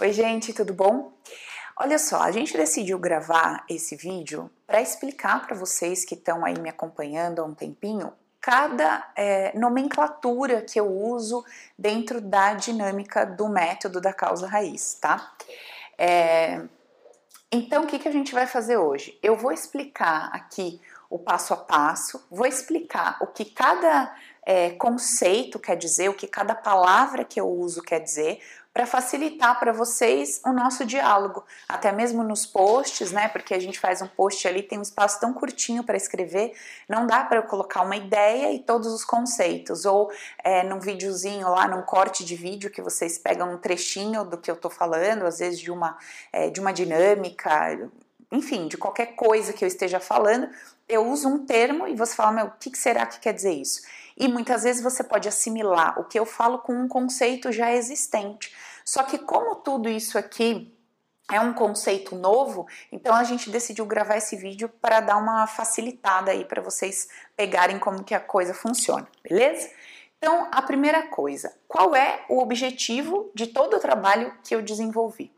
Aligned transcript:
Oi, 0.00 0.12
gente, 0.12 0.52
tudo 0.52 0.72
bom? 0.72 1.12
Olha 1.76 1.98
só, 1.98 2.22
a 2.22 2.30
gente 2.30 2.56
decidiu 2.56 3.00
gravar 3.00 3.64
esse 3.68 3.96
vídeo 3.96 4.48
para 4.64 4.80
explicar 4.80 5.44
para 5.44 5.56
vocês 5.56 6.04
que 6.04 6.14
estão 6.14 6.44
aí 6.44 6.56
me 6.60 6.68
acompanhando 6.68 7.40
há 7.40 7.44
um 7.44 7.52
tempinho 7.52 8.12
cada 8.40 9.10
é, 9.16 9.58
nomenclatura 9.58 10.62
que 10.62 10.78
eu 10.78 10.86
uso 10.86 11.44
dentro 11.76 12.20
da 12.20 12.54
dinâmica 12.54 13.26
do 13.26 13.48
método 13.48 14.00
da 14.00 14.12
causa 14.12 14.46
raiz, 14.46 14.94
tá? 14.94 15.32
É, 15.98 16.62
então, 17.50 17.82
o 17.82 17.86
que, 17.88 17.98
que 17.98 18.06
a 18.06 18.12
gente 18.12 18.32
vai 18.32 18.46
fazer 18.46 18.76
hoje? 18.76 19.18
Eu 19.20 19.34
vou 19.36 19.50
explicar 19.50 20.30
aqui 20.32 20.80
o 21.10 21.18
passo 21.18 21.52
a 21.54 21.56
passo, 21.56 22.24
vou 22.30 22.46
explicar 22.46 23.18
o 23.20 23.26
que 23.26 23.44
cada 23.44 24.14
é, 24.46 24.70
conceito 24.70 25.58
quer 25.58 25.76
dizer, 25.76 26.08
o 26.08 26.14
que 26.14 26.28
cada 26.28 26.54
palavra 26.54 27.24
que 27.24 27.40
eu 27.40 27.48
uso 27.48 27.82
quer 27.82 27.98
dizer, 27.98 28.40
para 28.78 28.86
facilitar 28.86 29.58
para 29.58 29.72
vocês 29.72 30.40
o 30.46 30.52
nosso 30.52 30.84
diálogo, 30.84 31.44
até 31.68 31.90
mesmo 31.90 32.22
nos 32.22 32.46
posts, 32.46 33.10
né? 33.10 33.26
Porque 33.26 33.52
a 33.52 33.58
gente 33.58 33.76
faz 33.76 34.00
um 34.00 34.06
post 34.06 34.46
ali, 34.46 34.62
tem 34.62 34.78
um 34.78 34.82
espaço 34.82 35.18
tão 35.18 35.32
curtinho 35.32 35.82
para 35.82 35.96
escrever, 35.96 36.52
não 36.88 37.04
dá 37.04 37.24
para 37.24 37.38
eu 37.38 37.42
colocar 37.42 37.82
uma 37.82 37.96
ideia 37.96 38.52
e 38.52 38.60
todos 38.60 38.86
os 38.92 39.04
conceitos, 39.04 39.84
ou 39.84 40.12
é, 40.44 40.62
num 40.62 40.78
videozinho 40.78 41.48
lá, 41.50 41.66
num 41.66 41.82
corte 41.82 42.24
de 42.24 42.36
vídeo 42.36 42.70
que 42.70 42.80
vocês 42.80 43.18
pegam 43.18 43.52
um 43.52 43.58
trechinho 43.58 44.24
do 44.24 44.38
que 44.38 44.48
eu 44.48 44.54
estou 44.54 44.70
falando, 44.70 45.26
às 45.26 45.40
vezes 45.40 45.58
de 45.58 45.72
uma, 45.72 45.98
é, 46.32 46.48
de 46.48 46.60
uma 46.60 46.72
dinâmica, 46.72 47.76
enfim, 48.30 48.68
de 48.68 48.76
qualquer 48.76 49.16
coisa 49.16 49.52
que 49.52 49.64
eu 49.64 49.68
esteja 49.68 49.98
falando, 49.98 50.48
eu 50.88 51.04
uso 51.04 51.26
um 51.26 51.44
termo 51.44 51.88
e 51.88 51.96
você 51.96 52.14
fala, 52.14 52.30
meu, 52.30 52.46
o 52.46 52.52
que 52.60 52.78
será 52.78 53.04
que 53.06 53.18
quer 53.18 53.34
dizer 53.34 53.54
isso? 53.54 53.82
E 54.16 54.28
muitas 54.28 54.62
vezes 54.62 54.82
você 54.82 55.02
pode 55.02 55.28
assimilar 55.28 55.98
o 55.98 56.04
que 56.04 56.18
eu 56.18 56.24
falo 56.24 56.58
com 56.58 56.72
um 56.72 56.86
conceito 56.86 57.50
já 57.50 57.72
existente. 57.72 58.52
Só 58.88 59.02
que 59.02 59.18
como 59.18 59.56
tudo 59.56 59.86
isso 59.86 60.16
aqui 60.16 60.74
é 61.30 61.38
um 61.38 61.52
conceito 61.52 62.16
novo, 62.16 62.66
então 62.90 63.14
a 63.14 63.22
gente 63.22 63.50
decidiu 63.50 63.84
gravar 63.84 64.16
esse 64.16 64.34
vídeo 64.34 64.66
para 64.80 65.00
dar 65.00 65.18
uma 65.18 65.46
facilitada 65.46 66.30
aí 66.30 66.42
para 66.42 66.62
vocês 66.62 67.06
pegarem 67.36 67.78
como 67.78 68.02
que 68.02 68.14
a 68.14 68.20
coisa 68.20 68.54
funciona, 68.54 69.06
beleza? 69.22 69.70
Então, 70.16 70.48
a 70.50 70.62
primeira 70.62 71.06
coisa, 71.08 71.54
qual 71.68 71.94
é 71.94 72.24
o 72.30 72.38
objetivo 72.38 73.30
de 73.34 73.48
todo 73.48 73.76
o 73.76 73.78
trabalho 73.78 74.32
que 74.42 74.54
eu 74.54 74.62
desenvolvi? 74.62 75.30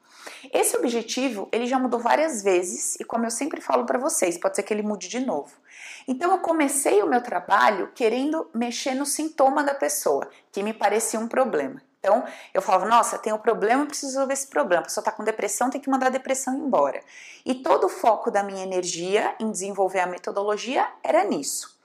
Esse 0.52 0.76
objetivo, 0.76 1.48
ele 1.50 1.66
já 1.66 1.76
mudou 1.76 1.98
várias 1.98 2.44
vezes 2.44 2.94
e 3.00 3.04
como 3.04 3.26
eu 3.26 3.32
sempre 3.32 3.60
falo 3.60 3.84
para 3.84 3.98
vocês, 3.98 4.38
pode 4.38 4.54
ser 4.54 4.62
que 4.62 4.72
ele 4.72 4.84
mude 4.84 5.08
de 5.08 5.18
novo. 5.18 5.50
Então 6.06 6.30
eu 6.30 6.38
comecei 6.38 7.02
o 7.02 7.08
meu 7.08 7.20
trabalho 7.20 7.90
querendo 7.96 8.48
mexer 8.54 8.94
no 8.94 9.04
sintoma 9.04 9.64
da 9.64 9.74
pessoa, 9.74 10.30
que 10.52 10.62
me 10.62 10.72
parecia 10.72 11.18
um 11.18 11.26
problema. 11.26 11.82
Então, 12.00 12.24
eu 12.54 12.62
falava, 12.62 12.86
nossa, 12.86 13.18
tem 13.18 13.30
um 13.30 13.38
problema, 13.38 13.84
preciso 13.84 14.12
resolver 14.12 14.32
esse 14.32 14.46
problema. 14.46 14.80
A 14.80 14.84
pessoa 14.86 15.02
está 15.02 15.12
com 15.12 15.22
depressão, 15.22 15.68
tem 15.68 15.80
que 15.80 15.90
mandar 15.90 16.06
a 16.06 16.10
depressão 16.10 16.54
embora. 16.54 17.02
E 17.44 17.54
todo 17.54 17.84
o 17.84 17.90
foco 17.90 18.30
da 18.30 18.42
minha 18.42 18.62
energia 18.62 19.34
em 19.38 19.50
desenvolver 19.50 20.00
a 20.00 20.06
metodologia 20.06 20.88
era 21.04 21.22
nisso. 21.24 21.78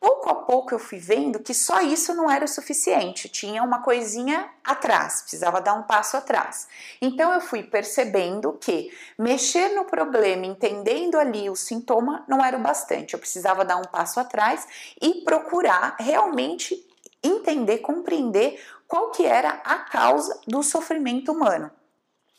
Pouco 0.00 0.30
a 0.30 0.34
pouco 0.36 0.72
eu 0.72 0.78
fui 0.78 0.98
vendo 0.98 1.40
que 1.40 1.52
só 1.52 1.80
isso 1.80 2.14
não 2.14 2.30
era 2.30 2.44
o 2.44 2.48
suficiente, 2.48 3.28
tinha 3.28 3.64
uma 3.64 3.82
coisinha 3.82 4.48
atrás, 4.62 5.22
precisava 5.22 5.60
dar 5.60 5.74
um 5.74 5.82
passo 5.82 6.16
atrás. 6.16 6.68
Então 7.02 7.32
eu 7.32 7.40
fui 7.40 7.64
percebendo 7.64 8.52
que 8.52 8.96
mexer 9.18 9.70
no 9.70 9.84
problema, 9.84 10.46
entendendo 10.46 11.18
ali 11.18 11.50
o 11.50 11.56
sintoma, 11.56 12.24
não 12.28 12.44
era 12.44 12.56
o 12.56 12.60
bastante, 12.60 13.14
eu 13.14 13.18
precisava 13.18 13.64
dar 13.64 13.76
um 13.76 13.86
passo 13.86 14.20
atrás 14.20 14.68
e 15.02 15.24
procurar 15.24 15.96
realmente 15.98 16.86
entender, 17.20 17.78
compreender 17.78 18.60
qual 18.88 19.10
que 19.10 19.24
era 19.24 19.50
a 19.64 19.78
causa 19.80 20.40
do 20.46 20.62
sofrimento 20.62 21.30
humano. 21.30 21.70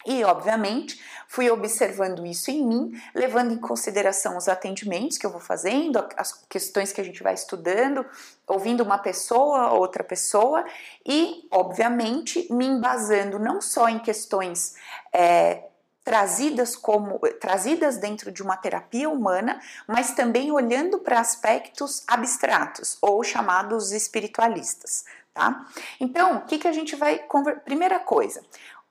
E, 0.05 0.23
obviamente, 0.23 0.99
fui 1.27 1.51
observando 1.51 2.25
isso 2.25 2.49
em 2.49 2.65
mim, 2.65 3.01
levando 3.13 3.53
em 3.53 3.57
consideração 3.57 4.37
os 4.37 4.47
atendimentos 4.47 5.17
que 5.17 5.25
eu 5.25 5.29
vou 5.29 5.41
fazendo, 5.41 6.03
as 6.15 6.31
questões 6.49 6.91
que 6.91 7.01
a 7.01 7.03
gente 7.03 7.21
vai 7.21 7.33
estudando, 7.33 8.05
ouvindo 8.47 8.81
uma 8.81 8.97
pessoa, 8.97 9.71
outra 9.73 10.03
pessoa, 10.03 10.65
e, 11.05 11.47
obviamente, 11.51 12.47
me 12.51 12.65
embasando 12.65 13.37
não 13.37 13.61
só 13.61 13.89
em 13.89 13.99
questões 13.99 14.73
é, 15.11 15.63
trazidas 16.09 16.75
como 16.75 17.19
trazidas 17.39 17.97
dentro 17.97 18.31
de 18.31 18.41
uma 18.41 18.57
terapia 18.57 19.09
humana, 19.09 19.59
mas 19.85 20.11
também 20.13 20.51
olhando 20.51 20.97
para 20.97 21.19
aspectos 21.19 22.03
abstratos 22.07 22.97
ou 22.99 23.23
chamados 23.23 23.91
espiritualistas, 23.91 25.05
tá? 25.33 25.65
Então, 25.99 26.37
o 26.37 26.41
que, 26.45 26.57
que 26.57 26.67
a 26.67 26.71
gente 26.71 26.95
vai 26.95 27.25
primeira 27.63 27.99
coisa, 27.99 28.41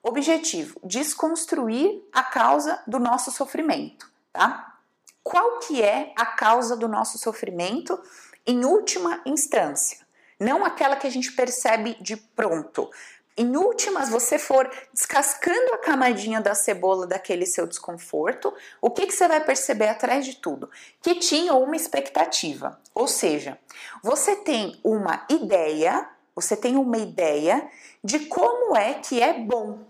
Objetivo: 0.03 0.81
desconstruir 0.85 2.03
a 2.13 2.23
causa 2.23 2.83
do 2.87 2.99
nosso 2.99 3.31
sofrimento, 3.31 4.11
tá? 4.33 4.77
Qual 5.23 5.59
que 5.59 5.83
é 5.83 6.13
a 6.17 6.25
causa 6.25 6.77
do 6.77 6.89
nosso 6.89 7.19
sofrimento 7.19 8.01
em 8.47 8.65
última 8.65 9.21
instância? 9.27 9.99
Não 10.41 10.65
aquela 10.65 10.97
que 10.97 11.07
a 11.07 11.11
gente 11.11 11.33
percebe 11.33 11.97
de 12.01 12.17
pronto. 12.17 12.89
Em 13.37 13.57
últimas, 13.57 14.09
você 14.09 14.39
for 14.39 14.69
descascando 14.93 15.75
a 15.75 15.79
camadinha 15.79 16.41
da 16.41 16.55
cebola 16.55 17.07
daquele 17.07 17.47
seu 17.47 17.67
desconforto, 17.67 18.53
o 18.81 18.91
que, 18.91 19.07
que 19.07 19.13
você 19.13 19.29
vai 19.29 19.45
perceber 19.45 19.89
atrás 19.89 20.25
de 20.25 20.37
tudo? 20.37 20.71
Que 21.03 21.17
tinha 21.17 21.55
uma 21.55 21.77
expectativa. 21.77 22.81
Ou 22.95 23.07
seja, 23.07 23.59
você 24.03 24.35
tem 24.35 24.81
uma 24.83 25.25
ideia, 25.29 26.09
você 26.41 26.57
tem 26.57 26.77
uma 26.77 26.99
ideia 26.99 27.69
de 28.03 28.21
como 28.21 28.77
é 28.77 28.95
que 28.95 29.21
é 29.21 29.33
bom 29.33 29.89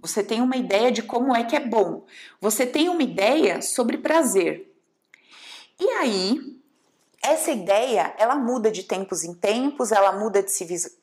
você 0.00 0.22
tem 0.22 0.40
uma 0.40 0.56
ideia 0.56 0.90
de 0.90 1.02
como 1.02 1.36
é 1.36 1.44
que 1.44 1.54
é 1.54 1.60
bom. 1.60 2.04
Você 2.40 2.66
tem 2.66 2.88
uma 2.88 3.02
ideia 3.02 3.60
sobre 3.60 3.98
prazer. 3.98 4.66
E 5.78 5.88
aí, 5.90 6.40
essa 7.22 7.50
ideia, 7.50 8.14
ela 8.16 8.34
muda 8.34 8.70
de 8.70 8.82
tempos 8.82 9.24
em 9.24 9.34
tempos, 9.34 9.92
ela 9.92 10.12
muda 10.12 10.42
de 10.42 10.50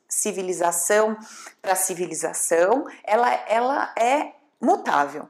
civilização 0.09 1.16
para 1.62 1.75
civilização, 1.75 2.85
ela, 3.03 3.31
ela 3.47 3.94
é 3.96 4.34
mutável. 4.59 5.28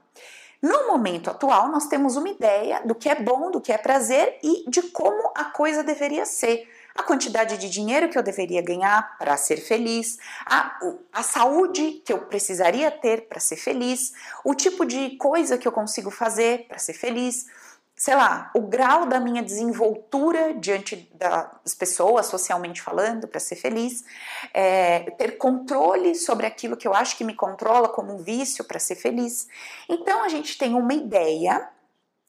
No 0.62 0.88
momento 0.88 1.30
atual, 1.30 1.70
nós 1.70 1.88
temos 1.88 2.16
uma 2.16 2.30
ideia 2.30 2.82
do 2.86 2.96
que 2.96 3.10
é 3.10 3.16
bom, 3.16 3.52
do 3.52 3.62
que 3.62 3.72
é 3.72 3.78
prazer 3.78 4.40
e 4.42 4.70
de 4.70 4.82
como 4.82 5.32
a 5.36 5.46
coisa 5.46 5.84
deveria 5.84 6.26
ser 6.26 6.68
a 6.98 7.04
quantidade 7.04 7.58
de 7.60 7.70
dinheiro 7.70 8.10
que 8.10 8.18
eu 8.18 8.24
deveria 8.24 8.62
ganhar 8.62 9.18
para 9.20 9.38
ser 9.38 9.58
feliz, 9.58 10.18
a, 10.44 10.80
a 11.14 11.22
saúde 11.22 12.02
que 12.04 12.12
eu 12.12 12.18
precisaria 12.26 12.90
ter 12.90 13.28
para 13.28 13.40
ser 13.40 13.56
feliz, 13.56 14.14
o 14.44 14.56
tipo 14.56 14.84
de 14.84 15.12
coisa 15.18 15.60
que 15.60 15.68
eu 15.68 15.72
consigo 15.72 16.10
fazer 16.10 16.66
para 16.68 16.80
ser 16.80 16.94
feliz, 16.94 17.46
sei 17.96 18.16
lá, 18.16 18.52
o 18.56 18.62
grau 18.62 19.06
da 19.06 19.20
minha 19.20 19.44
desenvoltura 19.44 20.56
diante 20.56 21.08
das 21.14 21.76
pessoas, 21.76 22.26
socialmente 22.26 22.82
falando, 22.82 23.28
para 23.28 23.40
ser 23.40 23.56
feliz, 23.58 24.04
é, 24.52 25.02
ter 25.12 25.38
controle 25.38 26.16
sobre 26.16 26.48
aquilo 26.48 26.76
que 26.76 26.88
eu 26.88 26.96
acho 26.96 27.16
que 27.16 27.24
me 27.24 27.36
controla 27.36 27.90
como 27.90 28.14
um 28.14 28.18
vício 28.18 28.64
para 28.64 28.80
ser 28.80 28.96
feliz. 28.96 29.48
Então 29.88 30.24
a 30.24 30.30
gente 30.30 30.58
tem 30.58 30.74
uma 30.74 30.94
ideia 30.94 31.70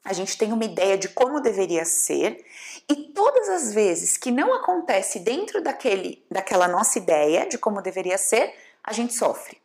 a 0.09 0.15
gente 0.15 0.39
tem 0.39 0.53
uma 0.53 0.65
ideia 0.65 0.97
de 0.97 1.09
como 1.09 1.39
deveria 1.39 1.85
ser 1.85 2.43
e 2.91 2.97
todas 2.97 3.49
as 3.49 3.73
vezes 3.73 4.17
que 4.17 4.31
não 4.31 4.53
acontece 4.55 5.19
dentro 5.19 5.63
daquele, 5.63 6.25
daquela 6.31 6.67
nossa 6.67 6.99
ideia 6.99 7.47
de 7.47 7.59
como 7.59 7.83
deveria 7.83 8.17
ser, 8.17 8.55
a 8.83 8.93
gente 8.93 9.13
sofre. 9.13 9.61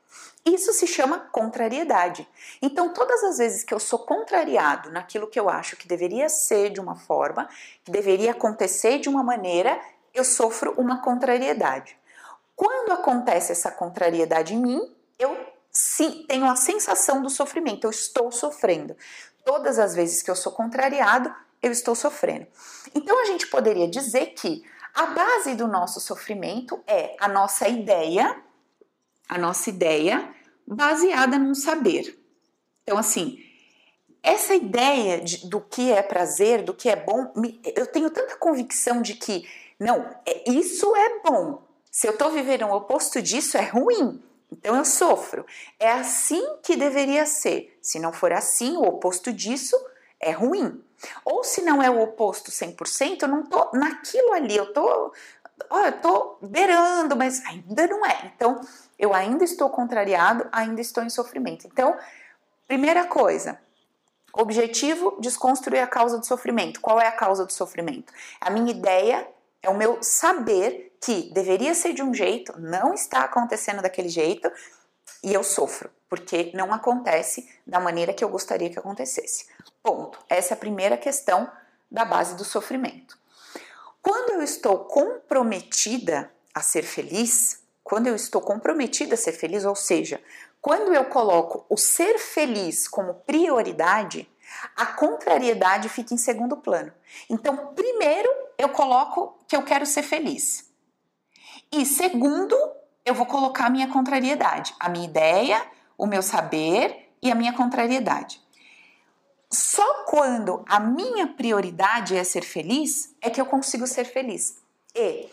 Isso 0.46 0.74
se 0.74 0.86
chama 0.86 1.20
contrariedade. 1.32 2.28
Então, 2.62 2.94
todas 2.94 3.24
as 3.24 3.38
vezes 3.38 3.64
que 3.64 3.74
eu 3.74 3.80
sou 3.80 4.00
contrariado 4.00 4.92
naquilo 4.92 5.28
que 5.28 5.40
eu 5.40 5.50
acho 5.50 5.78
que 5.78 5.88
deveria 5.88 6.28
ser 6.28 6.70
de 6.70 6.82
uma 6.82 6.96
forma, 6.96 7.48
que 7.86 7.92
deveria 7.92 8.32
acontecer 8.32 9.00
de 9.00 9.08
uma 9.08 9.24
maneira, 9.24 9.80
eu 10.14 10.26
sofro 10.26 10.74
uma 10.78 11.02
contrariedade. 11.02 11.98
Quando 12.58 12.92
acontece 12.92 13.54
essa 13.54 13.72
contrariedade 13.72 14.54
em 14.54 14.58
mim, 14.58 14.96
eu 15.18 15.36
sim, 15.72 16.26
tenho 16.28 16.46
a 16.46 16.58
sensação 16.58 17.22
do 17.22 17.30
sofrimento, 17.30 17.86
eu 17.86 17.92
estou 17.92 18.30
sofrendo. 18.30 18.98
Todas 19.46 19.80
as 19.80 19.96
vezes 19.96 20.22
que 20.22 20.30
eu 20.30 20.36
sou 20.36 20.52
contrariado, 20.52 21.34
eu 21.64 21.72
estou 21.72 21.96
sofrendo. 21.96 22.46
Então 22.94 23.20
a 23.22 23.26
gente 23.26 23.48
poderia 23.48 23.88
dizer 23.88 24.28
que 24.36 24.62
a 24.94 25.08
base 25.08 25.56
do 25.56 25.68
nosso 25.68 26.00
sofrimento 26.00 26.84
é 26.86 27.16
a 27.20 27.28
nossa 27.28 27.68
ideia, 27.68 28.38
a 29.28 29.38
nossa 29.40 29.70
ideia 29.70 30.30
baseada 30.68 31.40
num 31.40 31.56
saber. 31.56 32.20
Então, 32.84 32.98
assim, 32.98 33.40
essa 34.22 34.54
ideia 34.54 35.20
de, 35.20 35.48
do 35.48 35.60
que 35.60 35.92
é 35.92 36.02
prazer, 36.04 36.64
do 36.64 36.74
que 36.74 36.90
é 36.90 36.96
bom, 36.96 37.32
me, 37.36 37.60
eu 37.76 37.88
tenho 37.88 38.10
tanta 38.10 38.36
convicção 38.38 39.02
de 39.02 39.16
que, 39.16 39.48
não, 39.80 40.16
é, 40.26 40.50
isso 40.52 40.96
é 40.96 41.22
bom. 41.22 41.64
Se 41.90 42.08
eu 42.08 42.12
estou 42.12 42.32
vivendo 42.32 42.66
o 42.66 42.76
oposto 42.76 43.22
disso, 43.22 43.58
é 43.58 43.66
ruim. 43.66 44.22
Então 44.52 44.76
eu 44.76 44.86
sofro. 44.86 45.46
É 45.80 45.92
assim 45.92 46.58
que 46.62 46.76
deveria 46.76 47.26
ser. 47.26 47.78
Se 47.82 48.00
não 48.00 48.14
for 48.14 48.32
assim, 48.32 48.78
o 48.78 48.84
oposto 48.84 49.34
disso 49.34 49.76
é 50.20 50.32
ruim. 50.32 50.82
Ou 51.26 51.44
se 51.44 51.62
não 51.62 51.82
é 51.82 51.90
o 51.90 52.02
oposto 52.02 52.52
100%, 52.52 53.24
eu 53.24 53.28
não 53.28 53.44
tô 53.46 53.70
naquilo 53.74 54.34
ali, 54.34 54.56
eu 54.56 54.74
tô, 54.74 55.14
ó, 55.70 55.80
eu 55.80 56.02
tô 56.02 56.38
beirando, 56.42 57.16
mas 57.16 57.44
ainda 57.46 57.88
não 57.88 58.06
é. 58.06 58.32
Então 58.36 58.62
eu 58.98 59.14
ainda 59.14 59.44
estou 59.44 59.70
contrariado, 59.70 60.48
ainda 60.52 60.82
estou 60.82 61.04
em 61.04 61.10
sofrimento. 61.10 61.68
Então, 61.68 61.98
primeira 62.68 63.06
coisa, 63.06 63.60
objetivo 64.34 65.18
desconstruir 65.20 65.80
a 65.80 65.88
causa 65.88 66.18
do 66.18 66.26
sofrimento. 66.26 66.82
Qual 66.82 67.00
é 67.00 67.08
a 67.08 67.12
causa 67.12 67.46
do 67.46 67.54
sofrimento? 67.54 68.12
A 68.42 68.50
minha 68.50 68.72
ideia 68.72 69.28
é 69.62 69.70
o 69.70 69.78
meu 69.78 70.00
saber 70.02 70.96
que 71.02 71.32
deveria 71.34 71.74
ser 71.74 71.94
de 71.94 72.02
um 72.02 72.14
jeito, 72.14 72.54
não 72.60 72.94
está 72.94 73.24
acontecendo 73.24 73.82
daquele 73.82 74.10
jeito 74.10 74.50
e 75.24 75.34
eu 75.34 75.44
sofro, 75.44 75.90
porque 76.10 76.52
não 76.54 76.74
acontece 76.74 77.50
da 77.66 77.80
maneira 77.80 78.14
que 78.14 78.24
eu 78.24 78.30
gostaria 78.30 78.70
que 78.70 78.78
acontecesse. 78.78 79.48
Ponto. 79.82 80.20
Essa 80.30 80.54
é 80.54 80.56
a 80.56 80.60
primeira 80.60 80.98
questão 80.98 81.50
da 81.90 82.04
base 82.04 82.36
do 82.36 82.44
sofrimento. 82.44 83.18
Quando 84.02 84.32
eu 84.32 84.44
estou 84.44 84.80
comprometida 84.80 86.30
a 86.54 86.62
ser 86.62 86.84
feliz, 86.84 87.62
quando 87.84 88.08
eu 88.08 88.16
estou 88.16 88.42
comprometida 88.42 89.16
a 89.16 89.18
ser 89.18 89.32
feliz, 89.32 89.64
ou 89.64 89.76
seja, 89.76 90.22
quando 90.62 90.94
eu 90.94 91.06
coloco 91.06 91.66
o 91.70 91.78
ser 91.78 92.18
feliz 92.20 92.88
como 92.88 93.14
prioridade, 93.14 94.30
a 94.76 94.86
contrariedade 94.86 95.90
fica 95.90 96.14
em 96.14 96.18
segundo 96.18 96.58
plano. 96.58 96.92
Então, 97.30 97.74
primeiro 97.74 98.30
eu 98.58 98.70
coloco 98.70 99.38
que 99.48 99.56
eu 99.56 99.64
quero 99.64 99.86
ser 99.86 100.04
feliz. 100.04 100.70
E 101.72 101.86
segundo, 101.86 102.56
eu 103.06 103.14
vou 103.14 103.26
colocar 103.26 103.66
a 103.66 103.70
minha 103.70 103.88
contrariedade, 103.88 104.74
a 104.80 104.90
minha 104.90 105.06
ideia, 105.06 105.66
o 105.98 106.06
meu 106.06 106.22
saber 106.22 107.10
e 107.22 107.32
a 107.32 107.36
minha 107.36 107.54
contrariedade. 107.54 108.42
Só 109.52 110.06
quando 110.06 110.64
a 110.68 110.80
minha 110.80 111.28
prioridade 111.28 112.16
é 112.16 112.24
ser 112.24 112.44
feliz 112.44 113.14
é 113.22 113.30
que 113.30 113.40
eu 113.40 113.46
consigo 113.46 113.86
ser 113.86 114.06
feliz. 114.06 114.58
E 114.96 115.30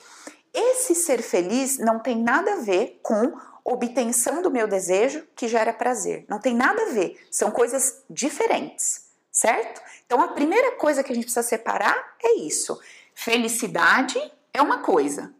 esse 0.53 0.95
ser 0.95 1.23
feliz 1.23 1.79
não 1.79 1.99
tem 1.99 2.17
nada 2.19 2.55
a 2.55 2.61
ver 2.61 3.01
com 3.03 3.33
obtenção 3.65 4.43
do 4.43 4.51
meu 4.51 4.67
desejo 4.67 5.27
que 5.35 5.49
gera 5.49 5.73
prazer. 5.73 6.25
Não 6.29 6.39
tem 6.39 6.55
nada 6.55 6.83
a 6.83 6.93
ver. 6.93 7.19
São 7.31 7.51
coisas 7.51 8.03
diferentes, 8.11 9.07
certo? 9.31 9.81
Então 10.05 10.21
a 10.21 10.29
primeira 10.29 10.73
coisa 10.73 11.03
que 11.03 11.13
a 11.13 11.15
gente 11.15 11.25
precisa 11.25 11.47
separar 11.47 12.17
é 12.23 12.39
isso. 12.41 12.79
Felicidade 13.15 14.21
é 14.53 14.61
uma 14.61 14.79
coisa. 14.79 15.33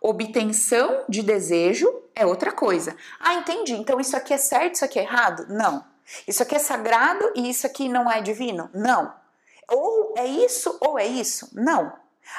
Obtenção 0.00 1.04
de 1.08 1.22
desejo 1.22 1.92
é 2.14 2.24
outra 2.24 2.52
coisa. 2.52 2.96
Ah, 3.20 3.34
entendi. 3.34 3.74
Então 3.74 4.00
isso 4.00 4.16
aqui 4.16 4.32
é 4.32 4.38
certo, 4.38 4.76
isso 4.76 4.84
aqui 4.84 4.98
é 4.98 5.02
errado? 5.02 5.46
Não. 5.48 5.84
Isso 6.26 6.42
aqui 6.42 6.54
é 6.54 6.58
sagrado 6.58 7.32
e 7.34 7.50
isso 7.50 7.66
aqui 7.66 7.88
não 7.88 8.10
é 8.10 8.20
divino? 8.20 8.70
Não. 8.72 9.12
Ou 9.70 10.14
é 10.16 10.26
isso 10.26 10.76
ou 10.80 10.98
é 10.98 11.06
isso? 11.06 11.50
Não. 11.52 11.92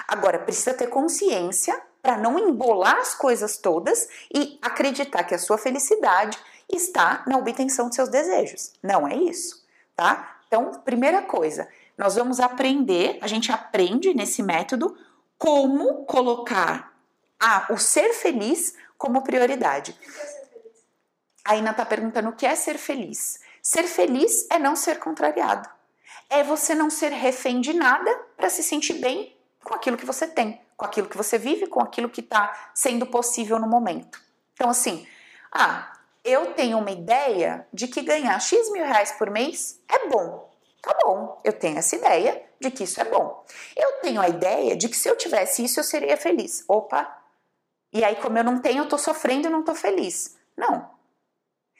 Agora, 0.07 0.39
precisa 0.39 0.73
ter 0.73 0.87
consciência 0.87 1.79
para 2.01 2.17
não 2.17 2.39
embolar 2.39 2.97
as 2.97 3.13
coisas 3.13 3.57
todas 3.57 4.07
e 4.33 4.57
acreditar 4.61 5.23
que 5.23 5.35
a 5.35 5.39
sua 5.39 5.57
felicidade 5.57 6.37
está 6.71 7.23
na 7.27 7.37
obtenção 7.37 7.89
de 7.89 7.95
seus 7.95 8.09
desejos. 8.09 8.73
Não 8.81 9.07
é 9.07 9.15
isso, 9.15 9.63
tá? 9.95 10.37
Então, 10.47 10.71
primeira 10.85 11.21
coisa, 11.21 11.67
nós 11.97 12.15
vamos 12.15 12.39
aprender, 12.39 13.17
a 13.21 13.27
gente 13.27 13.51
aprende 13.51 14.13
nesse 14.13 14.41
método 14.41 14.97
como 15.37 16.05
colocar 16.05 16.93
a, 17.39 17.67
o 17.71 17.77
ser 17.77 18.13
feliz 18.13 18.75
como 18.97 19.23
prioridade. 19.23 19.97
A 21.45 21.55
Ina 21.55 21.71
está 21.71 21.85
perguntando 21.85 22.29
o 22.29 22.35
que 22.35 22.45
é 22.45 22.55
ser 22.55 22.77
feliz. 22.77 23.39
Ser 23.61 23.83
feliz 23.83 24.45
é 24.51 24.59
não 24.59 24.75
ser 24.75 24.99
contrariado. 24.99 25.69
É 26.29 26.43
você 26.43 26.75
não 26.75 26.89
ser 26.89 27.11
refém 27.11 27.61
de 27.61 27.73
nada 27.73 28.13
para 28.37 28.49
se 28.49 28.61
sentir 28.61 28.93
bem 28.93 29.35
com 29.63 29.73
aquilo 29.73 29.97
que 29.97 30.05
você 30.05 30.27
tem, 30.27 30.61
com 30.77 30.85
aquilo 30.85 31.07
que 31.07 31.17
você 31.17 31.37
vive, 31.37 31.67
com 31.67 31.81
aquilo 31.81 32.09
que 32.09 32.21
está 32.21 32.71
sendo 32.73 33.05
possível 33.05 33.57
no 33.57 33.67
momento. 33.67 34.21
Então, 34.53 34.69
assim, 34.69 35.07
ah, 35.51 35.93
eu 36.23 36.53
tenho 36.53 36.77
uma 36.77 36.91
ideia 36.91 37.67
de 37.73 37.87
que 37.87 38.01
ganhar 38.01 38.39
X 38.39 38.71
mil 38.71 38.83
reais 38.83 39.11
por 39.13 39.29
mês 39.29 39.79
é 39.87 40.07
bom. 40.07 40.49
Tá 40.81 40.95
bom, 41.03 41.41
eu 41.43 41.51
tenho 41.51 41.77
essa 41.77 41.95
ideia 41.95 42.41
de 42.59 42.71
que 42.71 42.83
isso 42.83 43.01
é 43.01 43.05
bom. 43.05 43.43
Eu 43.75 43.93
tenho 44.01 44.21
a 44.21 44.29
ideia 44.29 44.75
de 44.75 44.87
que 44.87 44.95
se 44.95 45.09
eu 45.09 45.15
tivesse 45.15 45.63
isso, 45.63 45.79
eu 45.79 45.83
seria 45.83 46.15
feliz. 46.15 46.63
Opa! 46.67 47.19
E 47.91 48.03
aí, 48.03 48.15
como 48.17 48.37
eu 48.37 48.43
não 48.43 48.59
tenho, 48.59 48.83
eu 48.83 48.89
tô 48.89 48.97
sofrendo 48.97 49.47
e 49.47 49.51
não 49.51 49.63
tô 49.63 49.73
feliz. 49.73 50.37
Não. 50.55 50.89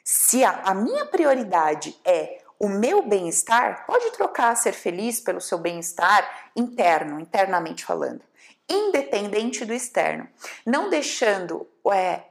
Se 0.03 0.43
a, 0.43 0.61
a 0.63 0.73
minha 0.73 1.05
prioridade 1.05 1.99
é 2.03 2.41
o 2.59 2.67
meu 2.67 3.01
bem-estar, 3.03 3.85
pode 3.85 4.11
trocar 4.11 4.55
ser 4.55 4.73
feliz 4.73 5.19
pelo 5.21 5.39
seu 5.39 5.57
bem-estar 5.57 6.51
interno, 6.55 7.19
internamente 7.19 7.85
falando, 7.85 8.21
independente 8.67 9.63
do 9.63 9.73
externo, 9.73 10.27
não 10.65 10.89
deixando, 10.89 11.67
é, 11.93 12.23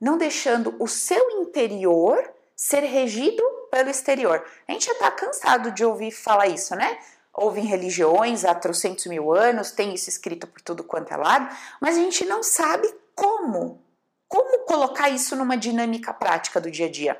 não 0.00 0.16
deixando 0.16 0.76
o 0.78 0.86
seu 0.86 1.30
interior 1.40 2.22
ser 2.54 2.80
regido 2.80 3.42
pelo 3.70 3.90
exterior. 3.90 4.44
A 4.66 4.72
gente 4.72 4.86
já 4.86 4.92
está 4.92 5.10
cansado 5.10 5.72
de 5.72 5.84
ouvir 5.84 6.12
falar 6.12 6.46
isso, 6.46 6.76
né? 6.76 6.98
Houve 7.40 7.60
em 7.60 7.66
religiões 7.66 8.44
há 8.44 8.54
trocentos 8.54 9.06
mil 9.06 9.32
anos, 9.32 9.70
tem 9.70 9.94
isso 9.94 10.08
escrito 10.08 10.46
por 10.46 10.60
tudo 10.60 10.82
quanto 10.82 11.12
é 11.12 11.16
lado, 11.16 11.54
mas 11.80 11.96
a 11.96 12.00
gente 12.00 12.24
não 12.24 12.42
sabe 12.42 12.92
como 13.14 13.80
como 14.28 14.66
colocar 14.66 15.08
isso 15.08 15.34
numa 15.34 15.56
dinâmica 15.56 16.12
prática 16.12 16.60
do 16.60 16.70
dia 16.70 16.86
a 16.86 16.90
dia? 16.90 17.18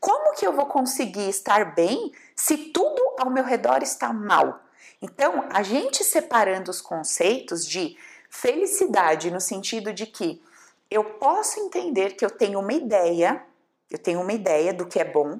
Como 0.00 0.34
que 0.34 0.46
eu 0.46 0.54
vou 0.54 0.64
conseguir 0.64 1.28
estar 1.28 1.74
bem 1.74 2.12
se 2.34 2.56
tudo 2.56 3.02
ao 3.18 3.28
meu 3.28 3.44
redor 3.44 3.82
está 3.82 4.10
mal? 4.10 4.60
Então, 5.02 5.44
a 5.50 5.62
gente 5.62 6.02
separando 6.02 6.70
os 6.70 6.80
conceitos 6.80 7.66
de 7.66 7.96
felicidade 8.30 9.30
no 9.30 9.40
sentido 9.40 9.92
de 9.92 10.06
que 10.06 10.42
eu 10.90 11.04
posso 11.04 11.60
entender 11.60 12.16
que 12.16 12.24
eu 12.24 12.30
tenho 12.30 12.58
uma 12.58 12.72
ideia, 12.72 13.44
eu 13.90 13.98
tenho 13.98 14.22
uma 14.22 14.32
ideia 14.32 14.72
do 14.72 14.86
que 14.86 14.98
é 14.98 15.04
bom. 15.04 15.38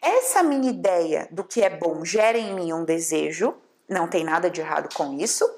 Essa 0.00 0.42
minha 0.42 0.70
ideia 0.70 1.28
do 1.30 1.44
que 1.44 1.62
é 1.62 1.68
bom 1.68 2.02
gera 2.06 2.38
em 2.38 2.54
mim 2.54 2.72
um 2.72 2.84
desejo, 2.84 3.54
não 3.88 4.08
tem 4.08 4.24
nada 4.24 4.50
de 4.50 4.60
errado 4.60 4.94
com 4.94 5.14
isso. 5.18 5.48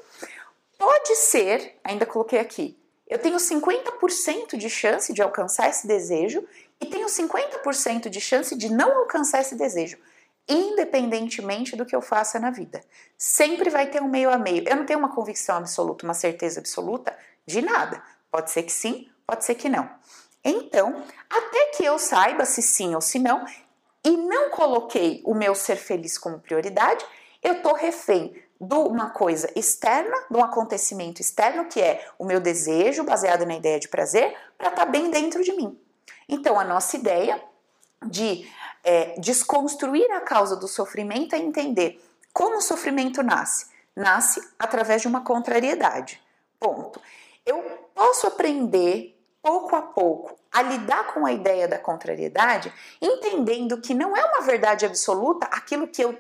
Pode 0.79 1.17
ser, 1.17 1.79
ainda 1.83 2.05
coloquei 2.05 2.39
aqui, 2.39 2.79
eu 3.09 3.19
tenho 3.19 3.37
50% 3.37 4.57
de 4.57 4.69
chance 4.69 5.13
de 5.13 5.23
alcançar 5.23 5.69
esse 5.71 5.87
desejo 5.87 6.45
e 6.81 6.87
tenho 6.87 7.07
50% 7.07 8.09
de 8.09 8.21
chance 8.21 8.55
de 8.57 8.69
não 8.69 8.99
alcançar 8.99 9.41
esse 9.41 9.55
desejo, 9.55 9.97
independentemente 10.49 11.77
do 11.77 11.87
que 11.87 11.95
eu 11.95 12.03
faça 12.03 12.39
na 12.39 12.51
vida. 12.51 12.83
Sempre 13.17 13.71
vai 13.71 13.87
ter 13.87 14.03
um 14.03 14.09
meio 14.09 14.31
a 14.31 14.37
meio. 14.37 14.69
Eu 14.69 14.77
não 14.77 14.85
tenho 14.85 14.99
uma 14.99 15.15
convicção 15.15 15.57
absoluta, 15.57 16.05
uma 16.05 16.15
certeza 16.15 16.61
absoluta 16.61 17.17
de 17.47 17.63
nada. 17.63 18.03
Pode 18.31 18.51
ser 18.51 18.65
que 18.65 18.73
sim, 18.73 19.09
pode 19.27 19.45
ser 19.45 19.55
que 19.55 19.69
não. 19.69 19.89
Então, 20.45 21.05
até 21.31 21.67
que 21.77 21.85
eu 21.85 21.99
saiba 21.99 22.45
se 22.45 22.61
sim 22.61 22.95
ou 22.95 23.01
se 23.01 23.19
não, 23.19 23.45
e 24.05 24.17
não 24.17 24.51
coloquei 24.51 25.21
o 25.25 25.35
meu 25.35 25.55
ser 25.55 25.77
feliz 25.77 26.17
como 26.17 26.39
prioridade, 26.39 27.05
eu 27.43 27.63
tô 27.63 27.75
refém 27.75 28.35
de 28.61 28.75
uma 28.75 29.11
coisa 29.11 29.51
externa, 29.55 30.17
de 30.31 30.37
um 30.37 30.43
acontecimento 30.43 31.21
externo, 31.21 31.67
que 31.67 31.81
é 31.81 32.07
o 32.19 32.25
meu 32.25 32.41
desejo, 32.41 33.05
baseado 33.05 33.45
na 33.45 33.57
ideia 33.57 33.79
de 33.79 33.89
prazer, 33.89 34.35
para 34.57 34.69
estar 34.69 34.87
tá 34.87 34.91
bem 34.91 35.11
dentro 35.11 35.43
de 35.43 35.53
mim. 35.53 35.79
Então, 36.29 36.59
a 36.59 36.65
nossa 36.65 36.97
ideia 36.97 37.41
de 38.05 38.51
é, 38.83 39.19
desconstruir 39.19 40.11
a 40.13 40.21
causa 40.21 40.57
do 40.57 40.67
sofrimento 40.67 41.35
é 41.35 41.39
entender 41.39 42.03
como 42.33 42.59
o 42.59 42.63
sofrimento 42.63 43.23
nasce. 43.23 43.67
Nasce 43.95 44.41
através 44.59 45.03
de 45.03 45.09
uma 45.09 45.23
contrariedade. 45.23 46.23
Ponto. 46.59 47.01
Eu 47.45 47.63
posso 47.95 48.27
aprender 48.27 49.17
pouco 49.43 49.77
a 49.77 49.83
pouco 49.83 50.37
a 50.53 50.63
lidar 50.63 51.13
com 51.13 51.27
a 51.27 51.33
ideia 51.33 51.69
da 51.69 51.79
contrariedade, 51.79 52.73
entendendo 53.01 53.81
que 53.81 53.95
não 53.95 54.17
é 54.17 54.25
uma 54.25 54.41
verdade 54.41 54.87
absoluta 54.87 55.47
aquilo 55.47 55.87
que 55.87 56.03
eu 56.03 56.19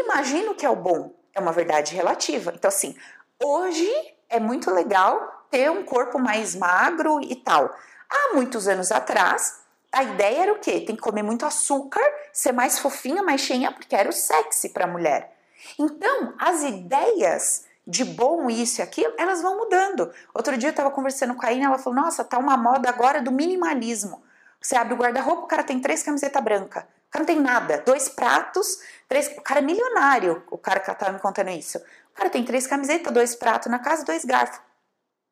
imagino 0.00 0.54
que 0.54 0.66
é 0.66 0.70
o 0.70 0.76
bom, 0.76 1.14
é 1.34 1.40
uma 1.40 1.52
verdade 1.52 1.94
relativa. 1.94 2.52
Então, 2.54 2.68
assim, 2.68 2.96
hoje 3.42 3.90
é 4.28 4.38
muito 4.38 4.70
legal 4.70 5.46
ter 5.50 5.70
um 5.70 5.84
corpo 5.84 6.18
mais 6.18 6.54
magro 6.54 7.20
e 7.20 7.36
tal. 7.36 7.74
Há 8.08 8.34
muitos 8.34 8.68
anos 8.68 8.90
atrás, 8.90 9.60
a 9.92 10.02
ideia 10.02 10.42
era 10.42 10.52
o 10.52 10.58
quê? 10.58 10.80
Tem 10.80 10.96
que 10.96 11.02
comer 11.02 11.22
muito 11.22 11.44
açúcar, 11.44 12.02
ser 12.32 12.52
mais 12.52 12.78
fofinha, 12.78 13.22
mais 13.22 13.40
cheinha, 13.40 13.70
porque 13.70 13.94
era 13.94 14.08
o 14.08 14.12
sexy 14.12 14.70
para 14.70 14.84
a 14.84 14.88
mulher. 14.88 15.36
Então, 15.78 16.34
as 16.38 16.62
ideias 16.62 17.64
de 17.86 18.04
bom 18.04 18.48
isso 18.48 18.80
e 18.80 18.82
aquilo, 18.82 19.12
elas 19.18 19.42
vão 19.42 19.58
mudando. 19.58 20.12
Outro 20.32 20.56
dia 20.56 20.68
eu 20.68 20.72
estava 20.72 20.90
conversando 20.90 21.34
com 21.34 21.44
a 21.44 21.52
Ina, 21.52 21.66
ela 21.66 21.78
falou: 21.78 22.00
Nossa, 22.00 22.24
tá 22.24 22.38
uma 22.38 22.56
moda 22.56 22.88
agora 22.88 23.20
do 23.20 23.32
minimalismo. 23.32 24.22
Você 24.60 24.76
abre 24.76 24.94
o 24.94 24.96
guarda-roupa, 24.96 25.42
o 25.42 25.48
cara 25.48 25.64
tem 25.64 25.80
três 25.80 26.02
camisetas 26.02 26.40
brancas 27.12 27.20
cara 27.20 27.20
não 27.20 27.26
tem 27.26 27.40
nada, 27.40 27.82
dois 27.84 28.08
pratos, 28.08 28.78
três. 29.06 29.28
O 29.36 29.42
cara 29.42 29.60
é 29.60 29.62
milionário, 29.62 30.42
o 30.50 30.56
cara 30.56 30.80
que 30.80 30.92
tava 30.94 31.12
me 31.12 31.20
contando 31.20 31.50
isso. 31.50 31.78
O 31.78 32.14
cara 32.14 32.30
tem 32.30 32.44
três 32.44 32.66
camisetas, 32.66 33.12
dois 33.12 33.34
pratos 33.34 33.70
na 33.70 33.78
casa, 33.78 34.04
dois 34.04 34.24
garfos. 34.24 34.60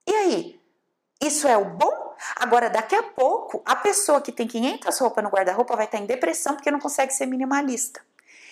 E 0.06 0.14
aí? 0.14 0.60
Isso 1.22 1.46
é 1.46 1.56
o 1.56 1.64
bom? 1.64 2.14
Agora, 2.37 2.70
daqui 2.70 2.94
a 2.94 3.02
pouco, 3.02 3.62
a 3.64 3.76
pessoa 3.76 4.20
que 4.20 4.32
tem 4.32 4.46
500 4.46 4.99
roupas 4.99 5.22
no 5.25 5.30
guarda-roupa 5.30 5.76
vai 5.76 5.84
estar 5.84 5.99
em 5.99 6.06
depressão 6.06 6.54
porque 6.54 6.70
não 6.70 6.78
consegue 6.78 7.12
ser 7.12 7.26
minimalista. 7.26 8.00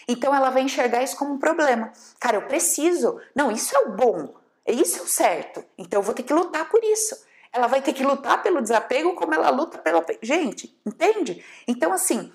Então, 0.06 0.34
ela 0.34 0.50
vai 0.50 0.62
enxergar 0.62 1.02
isso 1.02 1.16
como 1.16 1.34
um 1.34 1.38
problema. 1.38 1.92
Cara, 2.18 2.36
eu 2.36 2.42
preciso. 2.42 3.20
Não, 3.34 3.50
isso 3.50 3.74
é 3.74 3.80
o 3.80 3.92
bom. 3.92 4.34
Isso 4.66 4.98
é 4.98 5.02
o 5.02 5.06
certo. 5.06 5.64
Então, 5.78 6.00
eu 6.00 6.02
vou 6.02 6.14
ter 6.14 6.22
que 6.22 6.32
lutar 6.32 6.68
por 6.68 6.82
isso. 6.82 7.16
Ela 7.52 7.66
vai 7.66 7.80
ter 7.80 7.94
que 7.94 8.04
lutar 8.04 8.42
pelo 8.42 8.60
desapego 8.60 9.14
como 9.14 9.34
ela 9.34 9.48
luta 9.50 9.78
pelo. 9.78 10.04
Gente, 10.22 10.78
entende? 10.84 11.44
Então, 11.66 11.92
assim, 11.92 12.30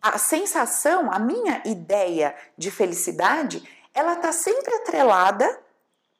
a 0.00 0.18
sensação, 0.18 1.10
a 1.12 1.18
minha 1.18 1.62
ideia 1.64 2.34
de 2.56 2.70
felicidade, 2.70 3.62
ela 3.92 4.14
está 4.14 4.32
sempre 4.32 4.74
atrelada, 4.74 5.60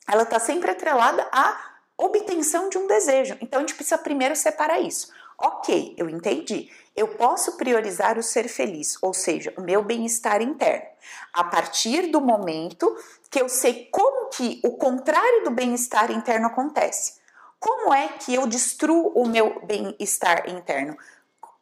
ela 0.08 0.22
está 0.22 0.38
sempre 0.38 0.70
atrelada 0.70 1.28
à 1.30 1.76
obtenção 1.96 2.68
de 2.68 2.78
um 2.78 2.86
desejo. 2.86 3.36
Então 3.40 3.58
a 3.58 3.62
gente 3.62 3.74
precisa 3.74 3.98
primeiro 3.98 4.34
separar 4.34 4.80
isso. 4.80 5.12
Ok, 5.38 5.94
eu 5.98 6.08
entendi. 6.08 6.70
Eu 6.94 7.08
posso 7.08 7.58
priorizar 7.58 8.18
o 8.18 8.22
ser 8.22 8.48
feliz, 8.48 8.96
ou 9.02 9.12
seja, 9.12 9.52
o 9.58 9.60
meu 9.60 9.82
bem-estar 9.82 10.40
interno, 10.40 10.86
a 11.32 11.44
partir 11.44 12.06
do 12.06 12.22
momento 12.22 12.96
que 13.30 13.40
eu 13.40 13.48
sei 13.48 13.86
como 13.92 14.30
que 14.30 14.60
o 14.64 14.78
contrário 14.78 15.44
do 15.44 15.50
bem-estar 15.50 16.10
interno 16.10 16.46
acontece. 16.46 17.20
Como 17.60 17.92
é 17.92 18.08
que 18.08 18.34
eu 18.34 18.46
destruo 18.46 19.12
o 19.14 19.28
meu 19.28 19.60
bem-estar 19.66 20.48
interno? 20.48 20.96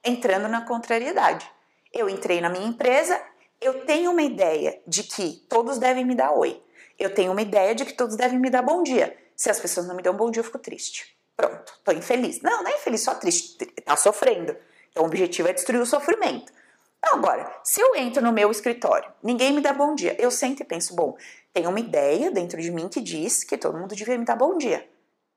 Entrando 0.05 0.47
na 0.49 0.61
contrariedade. 0.61 1.51
Eu 1.95 2.09
entrei 2.09 2.41
na 2.41 2.49
minha 2.49 2.67
empresa, 2.67 3.21
eu 3.61 3.87
tenho 3.87 4.11
uma 4.11 4.23
ideia 4.23 4.83
de 4.85 5.05
que 5.05 5.47
todos 5.49 5.79
devem 5.79 6.05
me 6.05 6.17
dar 6.17 6.33
oi. 6.33 6.61
Eu 6.99 7.15
tenho 7.15 7.31
uma 7.31 7.41
ideia 7.41 7.73
de 7.73 7.85
que 7.85 7.93
todos 7.93 8.17
devem 8.17 8.39
me 8.39 8.51
dar 8.51 8.63
bom 8.63 8.83
dia. 8.83 9.17
Se 9.37 9.49
as 9.49 9.61
pessoas 9.61 9.87
não 9.87 9.95
me 9.95 10.03
dão 10.03 10.17
bom 10.17 10.29
dia, 10.29 10.41
eu 10.41 10.45
fico 10.45 10.59
triste. 10.59 11.17
Pronto, 11.37 11.73
tô 11.85 11.93
infeliz. 11.93 12.41
Não, 12.43 12.65
não 12.65 12.71
é 12.71 12.75
infeliz, 12.75 13.03
só 13.03 13.15
triste, 13.15 13.65
tá 13.85 13.97
sofrendo. 13.97 14.57
Então 14.91 15.05
o 15.05 15.07
objetivo 15.07 15.49
é 15.49 15.53
destruir 15.53 15.81
o 15.81 15.87
sofrimento. 15.87 16.53
Agora, 17.01 17.61
se 17.63 17.81
eu 17.81 17.95
entro 17.95 18.23
no 18.23 18.33
meu 18.33 18.51
escritório, 18.51 19.13
ninguém 19.23 19.53
me 19.53 19.61
dá 19.61 19.73
bom 19.73 19.95
dia, 19.95 20.17
eu 20.19 20.31
sento 20.31 20.63
e 20.63 20.65
penso, 20.65 20.97
bom, 20.97 21.17
tem 21.53 21.67
uma 21.67 21.79
ideia 21.79 22.31
dentro 22.31 22.61
de 22.61 22.71
mim 22.71 22.89
que 22.89 23.01
diz 23.01 23.45
que 23.45 23.57
todo 23.57 23.79
mundo 23.79 23.95
devia 23.95 24.19
me 24.19 24.25
dar 24.25 24.37
bom 24.37 24.57
dia. 24.59 24.89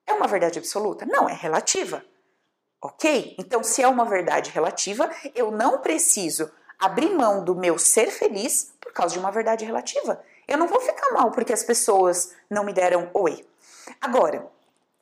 É 0.07 0.13
uma 0.13 0.27
verdade 0.27 0.57
absoluta? 0.57 1.05
Não, 1.05 1.29
é 1.29 1.33
relativa. 1.33 2.03
Ok? 2.81 3.35
Então, 3.39 3.63
se 3.63 3.81
é 3.81 3.87
uma 3.87 4.05
verdade 4.05 4.51
relativa, 4.51 5.09
eu 5.33 5.51
não 5.51 5.79
preciso 5.79 6.51
abrir 6.79 7.09
mão 7.09 7.43
do 7.43 7.55
meu 7.55 7.77
ser 7.79 8.11
feliz 8.11 8.71
por 8.79 8.93
causa 8.93 9.13
de 9.13 9.19
uma 9.19 9.31
verdade 9.31 9.65
relativa. 9.65 10.23
Eu 10.47 10.57
não 10.57 10.67
vou 10.67 10.79
ficar 10.79 11.11
mal 11.11 11.31
porque 11.31 11.51
as 11.51 11.63
pessoas 11.63 12.33
não 12.49 12.63
me 12.63 12.71
deram 12.71 13.09
oi. 13.13 13.45
Agora, 13.99 14.47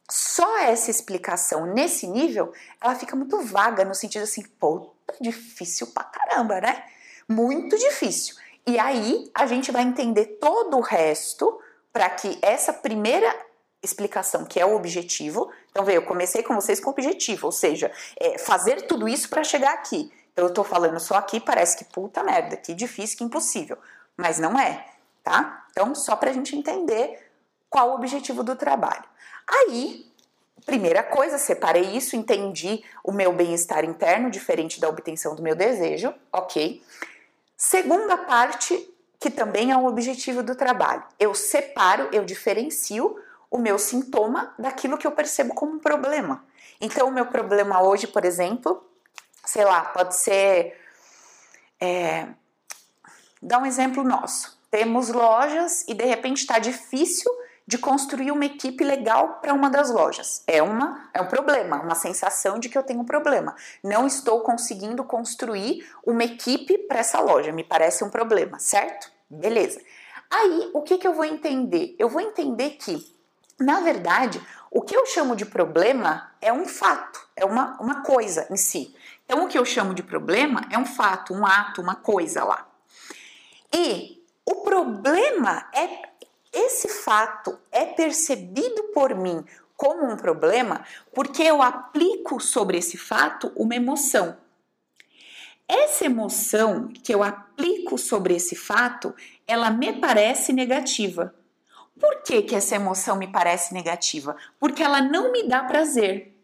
só 0.09 0.59
essa 0.59 0.89
explicação 0.89 1.65
nesse 1.65 2.07
nível, 2.07 2.53
ela 2.81 2.95
fica 2.95 3.15
muito 3.15 3.41
vaga 3.41 3.83
no 3.83 3.93
sentido 3.93 4.23
assim, 4.23 4.43
pô, 4.59 4.93
difícil 5.19 5.87
pra 5.87 6.03
caramba, 6.03 6.61
né? 6.61 6.85
Muito 7.27 7.77
difícil. 7.77 8.35
E 8.67 8.79
aí 8.79 9.29
a 9.33 9.45
gente 9.45 9.71
vai 9.71 9.83
entender 9.83 10.37
todo 10.39 10.77
o 10.77 10.81
resto 10.81 11.59
para 11.91 12.09
que 12.09 12.37
essa 12.41 12.73
primeira 12.73 13.33
explicação, 13.85 14.43
que 14.43 14.59
é 14.59 14.65
o 14.65 14.75
objetivo, 14.75 15.51
então 15.71 15.85
veja, 15.85 15.99
eu 15.99 16.05
comecei 16.05 16.43
com 16.43 16.55
vocês 16.55 16.79
com 16.79 16.89
o 16.89 16.93
objetivo, 16.93 17.45
ou 17.47 17.51
seja, 17.51 17.91
é 18.17 18.37
fazer 18.37 18.83
tudo 18.83 19.07
isso 19.07 19.29
para 19.29 19.43
chegar 19.43 19.73
aqui. 19.73 20.11
Então 20.33 20.45
eu 20.45 20.53
tô 20.53 20.63
falando 20.63 20.99
só 20.99 21.15
aqui, 21.15 21.39
parece 21.39 21.77
que 21.77 21.85
puta 21.85 22.23
merda, 22.23 22.57
que 22.57 22.73
difícil, 22.73 23.17
que 23.17 23.23
impossível, 23.23 23.77
mas 24.17 24.39
não 24.39 24.59
é, 24.59 24.85
tá? 25.23 25.65
Então 25.71 25.95
só 25.95 26.15
para 26.15 26.29
a 26.29 26.33
gente 26.33 26.55
entender 26.55 27.31
qual 27.69 27.91
o 27.91 27.95
objetivo 27.95 28.43
do 28.43 28.55
trabalho. 28.55 29.03
Aí, 29.47 30.05
primeira 30.65 31.03
coisa, 31.03 31.37
separei 31.37 31.95
isso, 31.95 32.15
entendi 32.15 32.83
o 33.03 33.11
meu 33.11 33.31
bem-estar 33.31 33.85
interno, 33.85 34.29
diferente 34.29 34.79
da 34.79 34.89
obtenção 34.89 35.35
do 35.35 35.43
meu 35.43 35.55
desejo, 35.55 36.13
ok? 36.33 36.81
Segunda 37.57 38.17
parte, 38.17 38.93
que 39.19 39.29
também 39.29 39.71
é 39.71 39.77
um 39.77 39.87
objetivo 39.87 40.43
do 40.43 40.55
trabalho. 40.55 41.03
Eu 41.19 41.33
separo, 41.33 42.09
eu 42.11 42.25
diferencio 42.25 43.17
o 43.55 43.57
meu 43.57 43.79
sintoma 43.79 44.53
daquilo 44.59 44.97
que 44.97 45.07
eu 45.07 45.11
percebo 45.11 45.53
como 45.53 45.75
um 45.75 45.79
problema. 45.79 46.43
Então, 46.81 47.07
o 47.07 47.11
meu 47.11 47.25
problema 47.27 47.81
hoje, 47.81 48.05
por 48.05 48.25
exemplo, 48.25 48.85
sei 49.45 49.63
lá, 49.63 49.81
pode 49.85 50.15
ser. 50.15 50.77
É, 51.79 52.27
dá 53.41 53.57
um 53.57 53.65
exemplo 53.65 54.03
nosso. 54.03 54.59
Temos 54.69 55.07
lojas 55.07 55.85
e 55.87 55.93
de 55.93 56.03
repente 56.03 56.39
está 56.39 56.59
difícil 56.59 57.31
de 57.65 57.77
construir 57.77 58.29
uma 58.29 58.45
equipe 58.45 58.83
legal 58.83 59.39
para 59.41 59.53
uma 59.53 59.69
das 59.69 59.89
lojas. 59.89 60.43
É 60.45 60.61
uma 60.61 61.09
é 61.13 61.21
um 61.21 61.27
problema, 61.27 61.81
uma 61.81 61.95
sensação 61.95 62.59
de 62.59 62.67
que 62.67 62.77
eu 62.77 62.83
tenho 62.83 62.99
um 62.99 63.05
problema. 63.05 63.55
Não 63.81 64.05
estou 64.05 64.41
conseguindo 64.41 65.01
construir 65.05 65.87
uma 66.05 66.25
equipe 66.25 66.77
para 66.79 66.99
essa 66.99 67.21
loja. 67.21 67.53
Me 67.53 67.63
parece 67.63 68.03
um 68.03 68.09
problema, 68.09 68.59
certo? 68.59 69.09
Beleza. 69.29 69.79
Aí, 70.29 70.71
o 70.73 70.81
que, 70.81 70.97
que 70.97 71.07
eu 71.07 71.13
vou 71.13 71.23
entender? 71.23 71.95
Eu 71.97 72.09
vou 72.09 72.21
entender 72.21 72.71
que, 72.71 73.14
na 73.59 73.81
verdade, 73.81 74.41
o 74.69 74.81
que 74.81 74.95
eu 74.95 75.05
chamo 75.05 75.35
de 75.35 75.45
problema 75.45 76.31
é 76.41 76.51
um 76.51 76.65
fato, 76.65 77.19
é 77.35 77.45
uma, 77.45 77.77
uma 77.79 78.01
coisa 78.03 78.47
em 78.51 78.57
si. 78.57 78.95
Então, 79.23 79.45
o 79.45 79.47
que 79.47 79.57
eu 79.57 79.65
chamo 79.65 79.93
de 79.93 80.03
problema 80.03 80.61
é 80.69 80.77
um 80.77 80.85
fato, 80.85 81.33
um 81.33 81.45
ato, 81.45 81.81
uma 81.81 81.95
coisa 81.95 82.43
lá. 82.43 82.67
E 83.73 84.23
o 84.45 84.55
problema 84.55 85.67
é 85.73 86.09
esse 86.53 86.87
fato 86.87 87.57
é 87.71 87.85
percebido 87.85 88.83
por 88.93 89.13
mim 89.13 89.43
como 89.75 90.05
um 90.05 90.15
problema 90.15 90.85
porque 91.13 91.43
eu 91.43 91.61
aplico 91.61 92.39
sobre 92.39 92.77
esse 92.77 92.97
fato 92.97 93.51
uma 93.55 93.75
emoção. 93.75 94.37
Essa 95.67 96.05
emoção 96.05 96.87
que 96.87 97.13
eu 97.13 97.23
aplico 97.23 97.97
sobre 97.97 98.35
esse 98.35 98.55
fato, 98.55 99.13
ela 99.47 99.71
me 99.71 99.93
parece 99.93 100.53
negativa. 100.53 101.33
Por 101.99 102.23
que, 102.23 102.41
que 102.41 102.55
essa 102.55 102.75
emoção 102.75 103.15
me 103.15 103.27
parece 103.27 103.73
negativa? 103.73 104.35
Porque 104.59 104.83
ela 104.83 105.01
não 105.01 105.31
me 105.31 105.47
dá 105.47 105.63
prazer. 105.63 106.35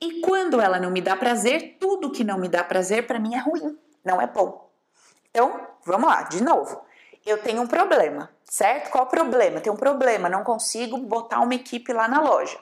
E 0.00 0.20
quando 0.20 0.60
ela 0.60 0.78
não 0.78 0.90
me 0.90 1.00
dá 1.00 1.16
prazer, 1.16 1.76
tudo 1.80 2.12
que 2.12 2.22
não 2.22 2.38
me 2.38 2.48
dá 2.48 2.62
prazer 2.62 3.06
para 3.06 3.18
mim 3.18 3.34
é 3.34 3.38
ruim, 3.38 3.76
não 4.04 4.20
é 4.20 4.26
bom. 4.26 4.70
Então, 5.30 5.60
vamos 5.84 6.08
lá, 6.08 6.22
de 6.22 6.42
novo 6.42 6.88
eu 7.30 7.38
tenho 7.38 7.60
um 7.60 7.66
problema, 7.66 8.30
certo? 8.44 8.90
Qual 8.90 9.04
o 9.04 9.08
problema? 9.08 9.60
Tem 9.60 9.72
um 9.72 9.76
problema, 9.76 10.28
não 10.28 10.42
consigo 10.42 10.96
botar 10.98 11.40
uma 11.40 11.54
equipe 11.54 11.92
lá 11.92 12.08
na 12.08 12.20
loja. 12.20 12.58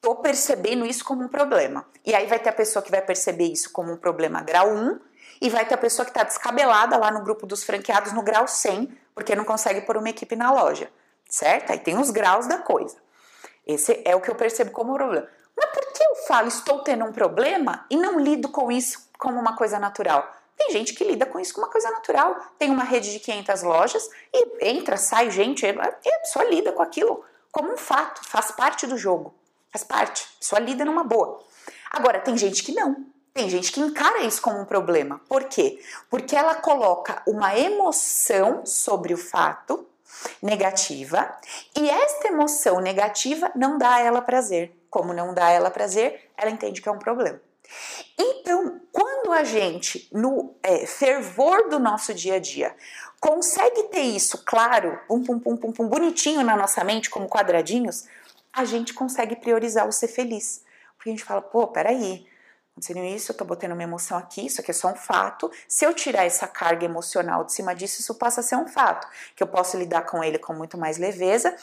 Tô 0.00 0.16
percebendo 0.16 0.86
isso 0.86 1.04
como 1.04 1.24
um 1.24 1.28
problema. 1.28 1.84
E 2.04 2.14
aí 2.14 2.26
vai 2.26 2.38
ter 2.38 2.48
a 2.48 2.52
pessoa 2.52 2.82
que 2.82 2.90
vai 2.90 3.02
perceber 3.02 3.44
isso 3.44 3.70
como 3.72 3.92
um 3.92 3.96
problema 3.96 4.42
grau 4.42 4.70
1 4.70 5.00
e 5.40 5.50
vai 5.50 5.66
ter 5.66 5.74
a 5.74 5.78
pessoa 5.78 6.04
que 6.04 6.10
está 6.10 6.22
descabelada 6.22 6.96
lá 6.96 7.10
no 7.10 7.22
grupo 7.22 7.46
dos 7.46 7.62
franqueados 7.62 8.12
no 8.12 8.22
grau 8.22 8.46
100, 8.46 8.90
porque 9.14 9.34
não 9.34 9.44
consegue 9.44 9.82
pôr 9.82 9.96
uma 9.96 10.08
equipe 10.08 10.34
na 10.34 10.50
loja, 10.50 10.90
certo? 11.28 11.70
Aí 11.70 11.78
tem 11.78 11.98
os 11.98 12.10
graus 12.10 12.46
da 12.46 12.58
coisa. 12.58 12.96
Esse 13.66 14.02
é 14.04 14.14
o 14.14 14.20
que 14.20 14.30
eu 14.30 14.34
percebo 14.34 14.70
como 14.70 14.94
problema. 14.94 15.28
Mas 15.56 15.70
por 15.70 15.92
que 15.92 16.04
eu 16.04 16.14
falo 16.26 16.48
estou 16.48 16.82
tendo 16.82 17.04
um 17.04 17.12
problema 17.12 17.86
e 17.90 17.96
não 17.96 18.20
lido 18.20 18.48
com 18.48 18.70
isso 18.70 19.08
como 19.18 19.40
uma 19.40 19.56
coisa 19.56 19.78
natural? 19.78 20.30
Tem 20.56 20.70
gente 20.70 20.94
que 20.94 21.04
lida 21.04 21.26
com 21.26 21.38
isso 21.38 21.52
como 21.52 21.66
uma 21.66 21.72
coisa 21.72 21.90
natural. 21.90 22.36
Tem 22.58 22.70
uma 22.70 22.84
rede 22.84 23.12
de 23.12 23.20
500 23.20 23.62
lojas 23.62 24.08
e 24.32 24.68
entra, 24.68 24.96
sai 24.96 25.30
gente, 25.30 25.66
a 25.66 25.92
pessoa 25.92 26.44
lida 26.44 26.72
com 26.72 26.82
aquilo 26.82 27.24
como 27.56 27.72
um 27.72 27.76
fato, 27.78 28.20
faz 28.22 28.50
parte 28.50 28.86
do 28.86 28.98
jogo. 28.98 29.34
Faz 29.72 29.82
parte, 29.82 30.28
pessoa 30.38 30.60
lida 30.60 30.84
numa 30.84 31.02
boa. 31.02 31.42
Agora, 31.90 32.20
tem 32.20 32.36
gente 32.36 32.62
que 32.62 32.72
não. 32.72 33.06
Tem 33.32 33.48
gente 33.48 33.72
que 33.72 33.80
encara 33.80 34.24
isso 34.24 34.42
como 34.42 34.60
um 34.60 34.64
problema. 34.66 35.20
Por 35.26 35.44
quê? 35.44 35.82
Porque 36.10 36.36
ela 36.36 36.54
coloca 36.56 37.22
uma 37.26 37.58
emoção 37.58 38.64
sobre 38.66 39.14
o 39.14 39.16
fato 39.16 39.86
negativa 40.42 41.34
e 41.76 41.88
esta 41.88 42.28
emoção 42.28 42.80
negativa 42.80 43.50
não 43.54 43.78
dá 43.78 43.94
a 43.94 44.00
ela 44.00 44.22
prazer. 44.22 44.72
Como 44.90 45.12
não 45.12 45.34
dá 45.34 45.46
a 45.46 45.50
ela 45.50 45.70
prazer, 45.70 46.30
ela 46.36 46.50
entende 46.50 46.80
que 46.80 46.88
é 46.88 46.92
um 46.92 46.98
problema. 46.98 47.40
Então, 48.18 48.80
quando 48.92 49.32
a 49.32 49.44
gente, 49.44 50.08
no 50.12 50.54
é, 50.62 50.86
fervor 50.86 51.68
do 51.68 51.78
nosso 51.78 52.14
dia 52.14 52.34
a 52.34 52.38
dia, 52.38 52.74
consegue 53.20 53.84
ter 53.84 54.02
isso 54.02 54.42
claro, 54.44 54.98
pum, 55.08 55.22
pum, 55.22 55.38
pum, 55.38 55.56
pum, 55.56 55.72
pum, 55.72 55.88
bonitinho 55.88 56.42
na 56.42 56.56
nossa 56.56 56.84
mente, 56.84 57.10
como 57.10 57.28
quadradinhos, 57.28 58.06
a 58.52 58.64
gente 58.64 58.94
consegue 58.94 59.36
priorizar 59.36 59.86
o 59.86 59.92
ser 59.92 60.08
feliz. 60.08 60.64
Porque 60.96 61.10
a 61.10 61.12
gente 61.12 61.24
fala, 61.24 61.42
pô, 61.42 61.66
peraí, 61.66 62.26
acontecendo 62.76 63.02
isso, 63.04 63.32
eu 63.32 63.36
tô 63.36 63.44
botando 63.44 63.72
uma 63.72 63.82
emoção 63.82 64.18
aqui, 64.18 64.46
isso 64.46 64.60
aqui 64.60 64.70
é 64.70 64.74
só 64.74 64.88
um 64.88 64.94
fato. 64.94 65.50
Se 65.66 65.86
eu 65.86 65.94
tirar 65.94 66.26
essa 66.26 66.46
carga 66.46 66.84
emocional 66.84 67.42
de 67.42 67.52
cima 67.52 67.74
disso, 67.74 68.02
isso 68.02 68.14
passa 68.14 68.40
a 68.40 68.44
ser 68.44 68.56
um 68.56 68.68
fato, 68.68 69.08
que 69.34 69.42
eu 69.42 69.46
posso 69.46 69.78
lidar 69.78 70.02
com 70.02 70.22
ele 70.22 70.38
com 70.38 70.52
muito 70.52 70.76
mais 70.76 70.98
leveza 70.98 71.56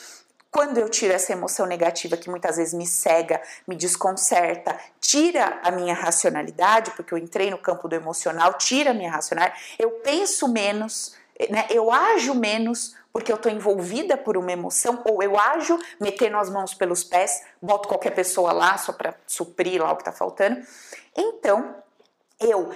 quando 0.50 0.78
eu 0.78 0.88
tiro 0.88 1.12
essa 1.12 1.32
emoção 1.32 1.66
negativa 1.66 2.16
que 2.16 2.30
muitas 2.30 2.58
vezes 2.58 2.76
me 2.76 2.86
cega, 2.86 3.42
me 3.68 3.76
desconcerta, 3.76 4.80
tira 5.02 5.60
a 5.64 5.72
minha 5.72 5.96
racionalidade, 5.96 6.92
porque 6.92 7.12
eu 7.12 7.18
entrei 7.18 7.50
no 7.50 7.58
campo 7.58 7.88
do 7.88 7.96
emocional, 7.96 8.54
tira 8.54 8.92
a 8.92 8.94
minha 8.94 9.10
racionalidade, 9.10 9.60
eu 9.80 9.90
penso 9.90 10.48
menos, 10.48 11.16
né? 11.50 11.66
eu 11.72 11.92
ajo 11.92 12.36
menos 12.36 12.96
porque 13.14 13.32
eu 13.32 13.36
estou 13.36 13.52
envolvida 13.52 14.18
por 14.18 14.36
uma 14.36 14.52
emoção, 14.52 15.04
ou 15.06 15.22
eu 15.22 15.40
ajo 15.40 15.80
metendo 16.00 16.36
as 16.38 16.50
mãos 16.50 16.74
pelos 16.74 17.04
pés, 17.04 17.44
boto 17.62 17.88
qualquer 17.88 18.10
pessoa 18.10 18.52
lá 18.52 18.76
só 18.80 18.92
para 18.92 19.14
suprir 19.28 19.80
lá 19.82 19.92
o 19.92 19.96
que 19.96 20.02
está 20.02 20.12
faltando. 20.12 20.66
Então, 21.16 21.76
eu 22.40 22.74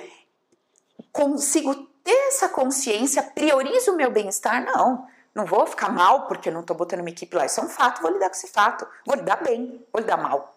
consigo 1.12 1.74
ter 2.03 2.27
essa 2.27 2.48
consciência, 2.48 3.24
priorizo 3.24 3.91
o 3.91 3.98
meu 3.98 4.12
bem-estar? 4.12 4.63
Não. 4.63 5.08
Não 5.34 5.46
vou 5.46 5.65
ficar 5.65 5.89
mal 5.89 6.27
porque 6.27 6.51
não 6.51 6.62
estou 6.62 6.75
botando 6.77 7.00
uma 7.01 7.10
equipe 7.10 7.36
lá. 7.36 7.46
Isso 7.46 7.60
é 7.60 7.63
um 7.63 7.70
fato, 7.70 8.01
vou 8.01 8.12
lidar 8.12 8.29
com 8.29 8.36
esse 8.36 8.48
fato. 8.48 8.88
Vou 9.06 9.15
lidar 9.15 9.38
bem, 9.44 9.84
vou 9.91 10.01
lidar 10.01 10.17
mal. 10.17 10.56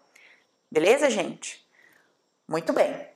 Beleza, 0.71 1.09
gente? 1.09 1.67
Muito 2.47 2.73
bem. 2.73 3.09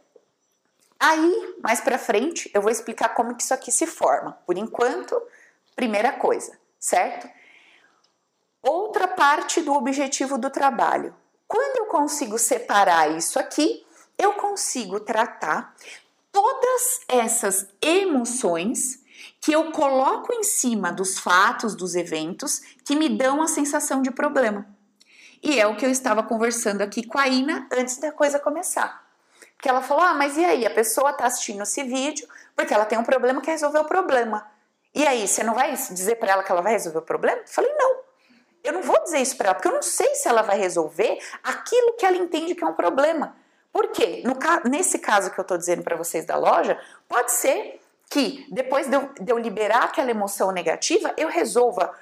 Aí, 0.98 1.56
mais 1.62 1.80
para 1.80 1.98
frente, 1.98 2.50
eu 2.54 2.62
vou 2.62 2.70
explicar 2.70 3.10
como 3.10 3.34
que 3.34 3.42
isso 3.42 3.52
aqui 3.52 3.70
se 3.70 3.86
forma. 3.86 4.38
Por 4.46 4.56
enquanto, 4.56 5.20
primeira 5.74 6.12
coisa, 6.12 6.58
certo? 6.78 7.28
Outra 8.62 9.08
parte 9.08 9.60
do 9.60 9.74
objetivo 9.74 10.38
do 10.38 10.50
trabalho. 10.50 11.14
Quando 11.46 11.78
eu 11.78 11.86
consigo 11.86 12.38
separar 12.38 13.10
isso 13.16 13.38
aqui, 13.38 13.84
eu 14.16 14.32
consigo 14.34 15.00
tratar 15.00 15.74
todas 16.32 17.00
essas 17.08 17.68
emoções 17.80 19.04
que 19.40 19.52
eu 19.52 19.70
coloco 19.70 20.32
em 20.32 20.42
cima 20.42 20.90
dos 20.90 21.18
fatos, 21.18 21.74
dos 21.74 21.94
eventos 21.94 22.60
que 22.84 22.96
me 22.96 23.08
dão 23.08 23.42
a 23.42 23.46
sensação 23.46 24.00
de 24.00 24.10
problema. 24.10 24.66
E 25.42 25.60
é 25.60 25.66
o 25.66 25.76
que 25.76 25.84
eu 25.84 25.90
estava 25.90 26.22
conversando 26.22 26.80
aqui 26.80 27.06
com 27.06 27.18
a 27.18 27.28
Ina 27.28 27.68
antes 27.70 27.98
da 27.98 28.10
coisa 28.10 28.38
começar. 28.38 29.04
Que 29.60 29.68
ela 29.68 29.82
falou: 29.82 30.02
"Ah, 30.02 30.14
mas 30.14 30.38
e 30.38 30.44
aí? 30.44 30.64
A 30.64 30.70
pessoa 30.70 31.10
está 31.10 31.26
assistindo 31.26 31.62
esse 31.62 31.82
vídeo 31.84 32.26
porque 32.56 32.72
ela 32.72 32.86
tem 32.86 32.98
um 32.98 33.04
problema 33.04 33.42
quer 33.42 33.52
resolver 33.52 33.80
o 33.80 33.84
problema. 33.84 34.50
E 34.94 35.06
aí, 35.06 35.26
você 35.26 35.42
não 35.42 35.54
vai 35.54 35.72
dizer 35.72 36.16
para 36.16 36.32
ela 36.32 36.42
que 36.42 36.52
ela 36.52 36.62
vai 36.62 36.72
resolver 36.72 36.98
o 36.98 37.02
problema?" 37.02 37.40
Eu 37.40 37.48
falei: 37.48 37.72
"Não. 37.74 38.04
Eu 38.62 38.72
não 38.72 38.82
vou 38.82 39.02
dizer 39.02 39.18
isso 39.18 39.36
para 39.36 39.48
ela, 39.48 39.54
porque 39.54 39.68
eu 39.68 39.74
não 39.74 39.82
sei 39.82 40.14
se 40.14 40.26
ela 40.26 40.40
vai 40.40 40.58
resolver 40.58 41.18
aquilo 41.42 41.92
que 41.98 42.06
ela 42.06 42.16
entende 42.16 42.54
que 42.54 42.64
é 42.64 42.66
um 42.66 42.72
problema. 42.72 43.36
Por 43.70 43.88
quê? 43.88 44.22
No, 44.24 44.38
nesse 44.70 44.98
caso 44.98 45.30
que 45.30 45.38
eu 45.38 45.42
estou 45.42 45.58
dizendo 45.58 45.82
para 45.82 45.96
vocês 45.96 46.24
da 46.24 46.36
loja, 46.36 46.80
pode 47.06 47.32
ser 47.32 47.78
que 48.08 48.46
depois 48.50 48.86
de 48.86 48.96
eu, 48.96 49.10
de 49.20 49.32
eu, 49.32 49.36
liberar 49.36 49.84
aquela 49.84 50.10
emoção 50.10 50.52
negativa, 50.52 51.12
eu 51.16 51.28
resolva 51.28 51.92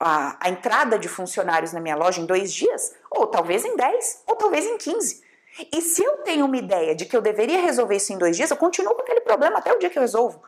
a, 0.00 0.36
a 0.40 0.48
entrada 0.48 0.98
de 0.98 1.06
funcionários 1.06 1.72
na 1.72 1.80
minha 1.80 1.94
loja 1.94 2.20
em 2.20 2.26
dois 2.26 2.52
dias, 2.52 2.94
ou 3.10 3.26
talvez 3.26 3.64
em 3.64 3.76
dez, 3.76 4.22
ou 4.26 4.36
talvez 4.36 4.64
em 4.64 4.78
quinze. 4.78 5.22
E 5.70 5.82
se 5.82 6.02
eu 6.02 6.18
tenho 6.18 6.46
uma 6.46 6.56
ideia 6.56 6.94
de 6.94 7.04
que 7.04 7.16
eu 7.16 7.20
deveria 7.20 7.60
resolver 7.60 7.96
isso 7.96 8.12
em 8.12 8.18
dois 8.18 8.36
dias, 8.36 8.50
eu 8.50 8.56
continuo 8.56 8.94
com 8.94 9.02
aquele 9.02 9.20
problema 9.20 9.58
até 9.58 9.72
o 9.72 9.78
dia 9.78 9.90
que 9.90 9.98
eu 9.98 10.02
resolvo. 10.02 10.42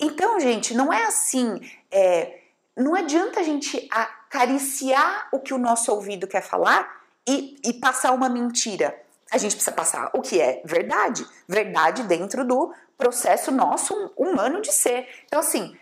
Então, 0.00 0.40
gente, 0.40 0.74
não 0.74 0.92
é 0.92 1.04
assim. 1.04 1.60
É, 1.90 2.40
não 2.76 2.94
adianta 2.94 3.40
a 3.40 3.42
gente 3.42 3.86
acariciar 3.90 5.28
o 5.32 5.38
que 5.38 5.52
o 5.52 5.58
nosso 5.58 5.92
ouvido 5.92 6.26
quer 6.26 6.42
falar 6.42 7.02
e, 7.28 7.56
e 7.64 7.74
passar 7.74 8.12
uma 8.12 8.28
mentira 8.28 8.98
a 9.30 9.38
gente 9.38 9.54
precisa 9.54 9.74
passar 9.74 10.10
o 10.12 10.20
que 10.20 10.40
é 10.40 10.60
verdade, 10.64 11.24
verdade 11.46 12.02
dentro 12.02 12.44
do 12.44 12.74
processo 12.98 13.52
nosso 13.52 13.94
humano 14.16 14.60
de 14.60 14.72
ser. 14.72 15.08
Então, 15.26 15.38
assim, 15.38 15.78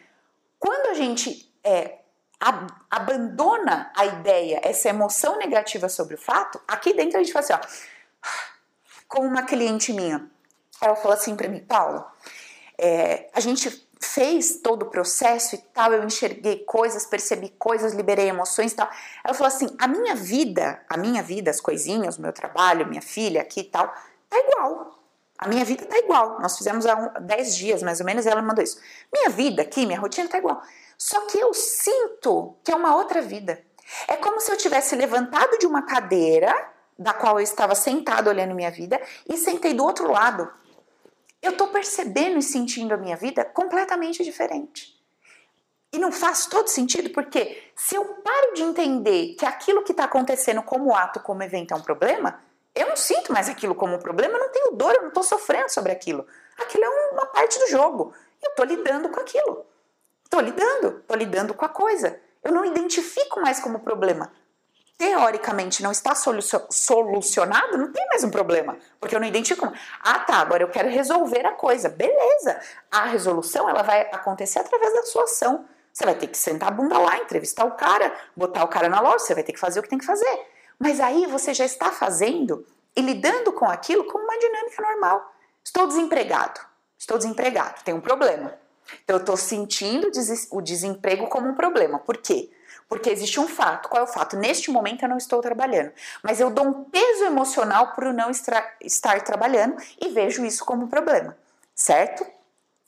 quando 0.58 0.90
a 0.90 0.94
gente 0.94 1.50
é, 1.64 1.98
ab 2.38 2.66
abandona 2.90 3.90
a 3.96 4.04
ideia, 4.04 4.60
essa 4.62 4.90
emoção 4.90 5.38
negativa 5.38 5.88
sobre 5.88 6.14
o 6.14 6.18
fato, 6.18 6.60
aqui 6.68 6.92
dentro 6.92 7.18
a 7.18 7.22
gente 7.22 7.32
fala 7.32 7.44
assim, 7.44 7.54
ó, 7.54 7.60
como 9.08 9.26
uma 9.26 9.42
cliente 9.42 9.92
minha, 9.92 10.30
ela 10.80 10.94
falou 10.94 11.14
assim 11.14 11.34
para 11.34 11.48
mim, 11.48 11.60
Paulo, 11.60 12.04
é, 12.76 13.30
a 13.32 13.40
gente 13.40 13.87
fez 14.00 14.60
todo 14.60 14.84
o 14.84 14.86
processo 14.86 15.54
e 15.54 15.58
tal, 15.58 15.92
eu 15.92 16.04
enxerguei 16.04 16.58
coisas, 16.64 17.06
percebi 17.06 17.48
coisas, 17.50 17.92
liberei 17.94 18.28
emoções 18.28 18.72
e 18.72 18.76
tal. 18.76 18.88
Ela 19.24 19.34
falou 19.34 19.48
assim: 19.48 19.68
a 19.78 19.88
minha 19.88 20.14
vida, 20.14 20.80
a 20.88 20.96
minha 20.96 21.22
vida, 21.22 21.50
as 21.50 21.60
coisinhas, 21.60 22.16
o 22.16 22.22
meu 22.22 22.32
trabalho, 22.32 22.86
minha 22.86 23.02
filha 23.02 23.40
aqui 23.40 23.60
e 23.60 23.64
tal, 23.64 23.92
tá 24.28 24.38
igual. 24.38 24.98
A 25.38 25.46
minha 25.46 25.64
vida 25.64 25.86
tá 25.86 25.96
igual. 25.98 26.40
Nós 26.40 26.56
fizemos 26.58 26.84
há 26.84 26.94
10 27.20 27.56
dias 27.56 27.82
mais 27.82 28.00
ou 28.00 28.06
menos 28.06 28.26
e 28.26 28.28
ela 28.28 28.42
mandou 28.42 28.62
isso. 28.62 28.80
Minha 29.12 29.30
vida 29.30 29.62
aqui, 29.62 29.86
minha 29.86 29.98
rotina 29.98 30.28
tá 30.28 30.38
igual. 30.38 30.60
Só 30.96 31.20
que 31.26 31.38
eu 31.38 31.54
sinto 31.54 32.56
que 32.64 32.72
é 32.72 32.74
uma 32.74 32.96
outra 32.96 33.22
vida. 33.22 33.62
É 34.08 34.16
como 34.16 34.40
se 34.40 34.50
eu 34.50 34.56
tivesse 34.56 34.96
levantado 34.96 35.56
de 35.58 35.66
uma 35.66 35.82
cadeira 35.82 36.52
da 36.98 37.12
qual 37.12 37.38
eu 37.38 37.44
estava 37.44 37.76
sentado 37.76 38.28
olhando 38.28 38.54
minha 38.54 38.70
vida 38.70 39.00
e 39.28 39.36
sentei 39.36 39.72
do 39.72 39.84
outro 39.84 40.10
lado 40.10 40.50
eu 41.42 41.52
estou 41.52 41.68
percebendo 41.68 42.38
e 42.38 42.42
sentindo 42.42 42.94
a 42.94 42.96
minha 42.96 43.16
vida 43.16 43.44
completamente 43.44 44.24
diferente. 44.24 44.96
E 45.92 45.98
não 45.98 46.12
faz 46.12 46.46
todo 46.46 46.68
sentido 46.68 47.10
porque 47.10 47.62
se 47.74 47.94
eu 47.94 48.04
paro 48.04 48.54
de 48.54 48.62
entender 48.62 49.34
que 49.38 49.46
aquilo 49.46 49.82
que 49.82 49.92
está 49.92 50.04
acontecendo 50.04 50.62
como 50.62 50.94
ato, 50.94 51.20
como 51.20 51.42
evento 51.42 51.72
é 51.72 51.76
um 51.76 51.82
problema, 51.82 52.42
eu 52.74 52.88
não 52.88 52.96
sinto 52.96 53.32
mais 53.32 53.48
aquilo 53.48 53.74
como 53.74 53.94
um 53.94 53.98
problema, 53.98 54.34
eu 54.34 54.40
não 54.40 54.52
tenho 54.52 54.72
dor, 54.72 54.94
eu 54.94 55.02
não 55.02 55.08
estou 55.08 55.22
sofrendo 55.22 55.70
sobre 55.70 55.92
aquilo. 55.92 56.26
Aquilo 56.58 56.84
é 56.84 56.88
uma 57.12 57.26
parte 57.26 57.58
do 57.58 57.68
jogo. 57.68 58.12
Eu 58.42 58.50
estou 58.50 58.64
lidando 58.66 59.08
com 59.08 59.20
aquilo. 59.20 59.64
Estou 60.24 60.40
lidando, 60.40 60.98
estou 60.98 61.16
lidando 61.16 61.54
com 61.54 61.64
a 61.64 61.68
coisa. 61.68 62.20
Eu 62.44 62.52
não 62.52 62.64
identifico 62.64 63.40
mais 63.40 63.58
como 63.58 63.80
problema 63.80 64.30
teoricamente 64.98 65.80
não 65.80 65.92
está 65.92 66.12
solucionado, 66.14 67.78
não 67.78 67.92
tem 67.92 68.04
mais 68.08 68.24
um 68.24 68.30
problema, 68.30 68.76
porque 68.98 69.14
eu 69.14 69.20
não 69.20 69.28
identifico. 69.28 69.72
Ah, 70.00 70.18
tá, 70.18 70.38
agora 70.38 70.64
eu 70.64 70.68
quero 70.68 70.88
resolver 70.88 71.46
a 71.46 71.52
coisa. 71.52 71.88
Beleza. 71.88 72.60
A 72.90 73.04
resolução 73.04 73.70
ela 73.70 73.82
vai 73.82 74.00
acontecer 74.12 74.58
através 74.58 74.92
da 74.92 75.04
sua 75.04 75.22
ação. 75.22 75.64
Você 75.92 76.04
vai 76.04 76.16
ter 76.16 76.26
que 76.26 76.36
sentar 76.36 76.68
a 76.68 76.72
bunda 76.72 76.98
lá, 76.98 77.16
entrevistar 77.18 77.64
o 77.64 77.76
cara, 77.76 78.12
botar 78.36 78.64
o 78.64 78.68
cara 78.68 78.88
na 78.88 79.00
loja, 79.00 79.20
você 79.20 79.34
vai 79.34 79.44
ter 79.44 79.52
que 79.52 79.60
fazer 79.60 79.78
o 79.78 79.82
que 79.84 79.88
tem 79.88 79.98
que 79.98 80.04
fazer. 80.04 80.46
Mas 80.78 80.98
aí 80.98 81.26
você 81.26 81.54
já 81.54 81.64
está 81.64 81.92
fazendo 81.92 82.66
e 82.96 83.00
lidando 83.00 83.52
com 83.52 83.66
aquilo 83.66 84.04
como 84.04 84.24
uma 84.24 84.38
dinâmica 84.38 84.82
normal. 84.82 85.32
Estou 85.64 85.86
desempregado. 85.86 86.60
Estou 86.98 87.16
desempregado, 87.16 87.84
tem 87.84 87.94
um 87.94 88.00
problema. 88.00 88.58
Então 89.04 89.16
eu 89.16 89.20
estou 89.20 89.36
sentindo 89.36 90.10
o 90.50 90.60
desemprego 90.60 91.28
como 91.28 91.48
um 91.48 91.54
problema. 91.54 92.00
Por 92.00 92.16
quê? 92.16 92.50
Porque 92.88 93.10
existe 93.10 93.38
um 93.38 93.46
fato. 93.46 93.88
Qual 93.88 94.02
é 94.02 94.04
o 94.04 94.10
fato? 94.10 94.36
Neste 94.36 94.70
momento 94.70 95.02
eu 95.02 95.08
não 95.08 95.18
estou 95.18 95.40
trabalhando, 95.42 95.92
mas 96.22 96.40
eu 96.40 96.50
dou 96.50 96.66
um 96.66 96.84
peso 96.84 97.24
emocional 97.24 97.92
por 97.92 98.12
não 98.14 98.30
estar 98.30 99.22
trabalhando 99.22 99.76
e 100.00 100.08
vejo 100.08 100.44
isso 100.44 100.64
como 100.64 100.84
um 100.84 100.88
problema, 100.88 101.36
certo? 101.74 102.26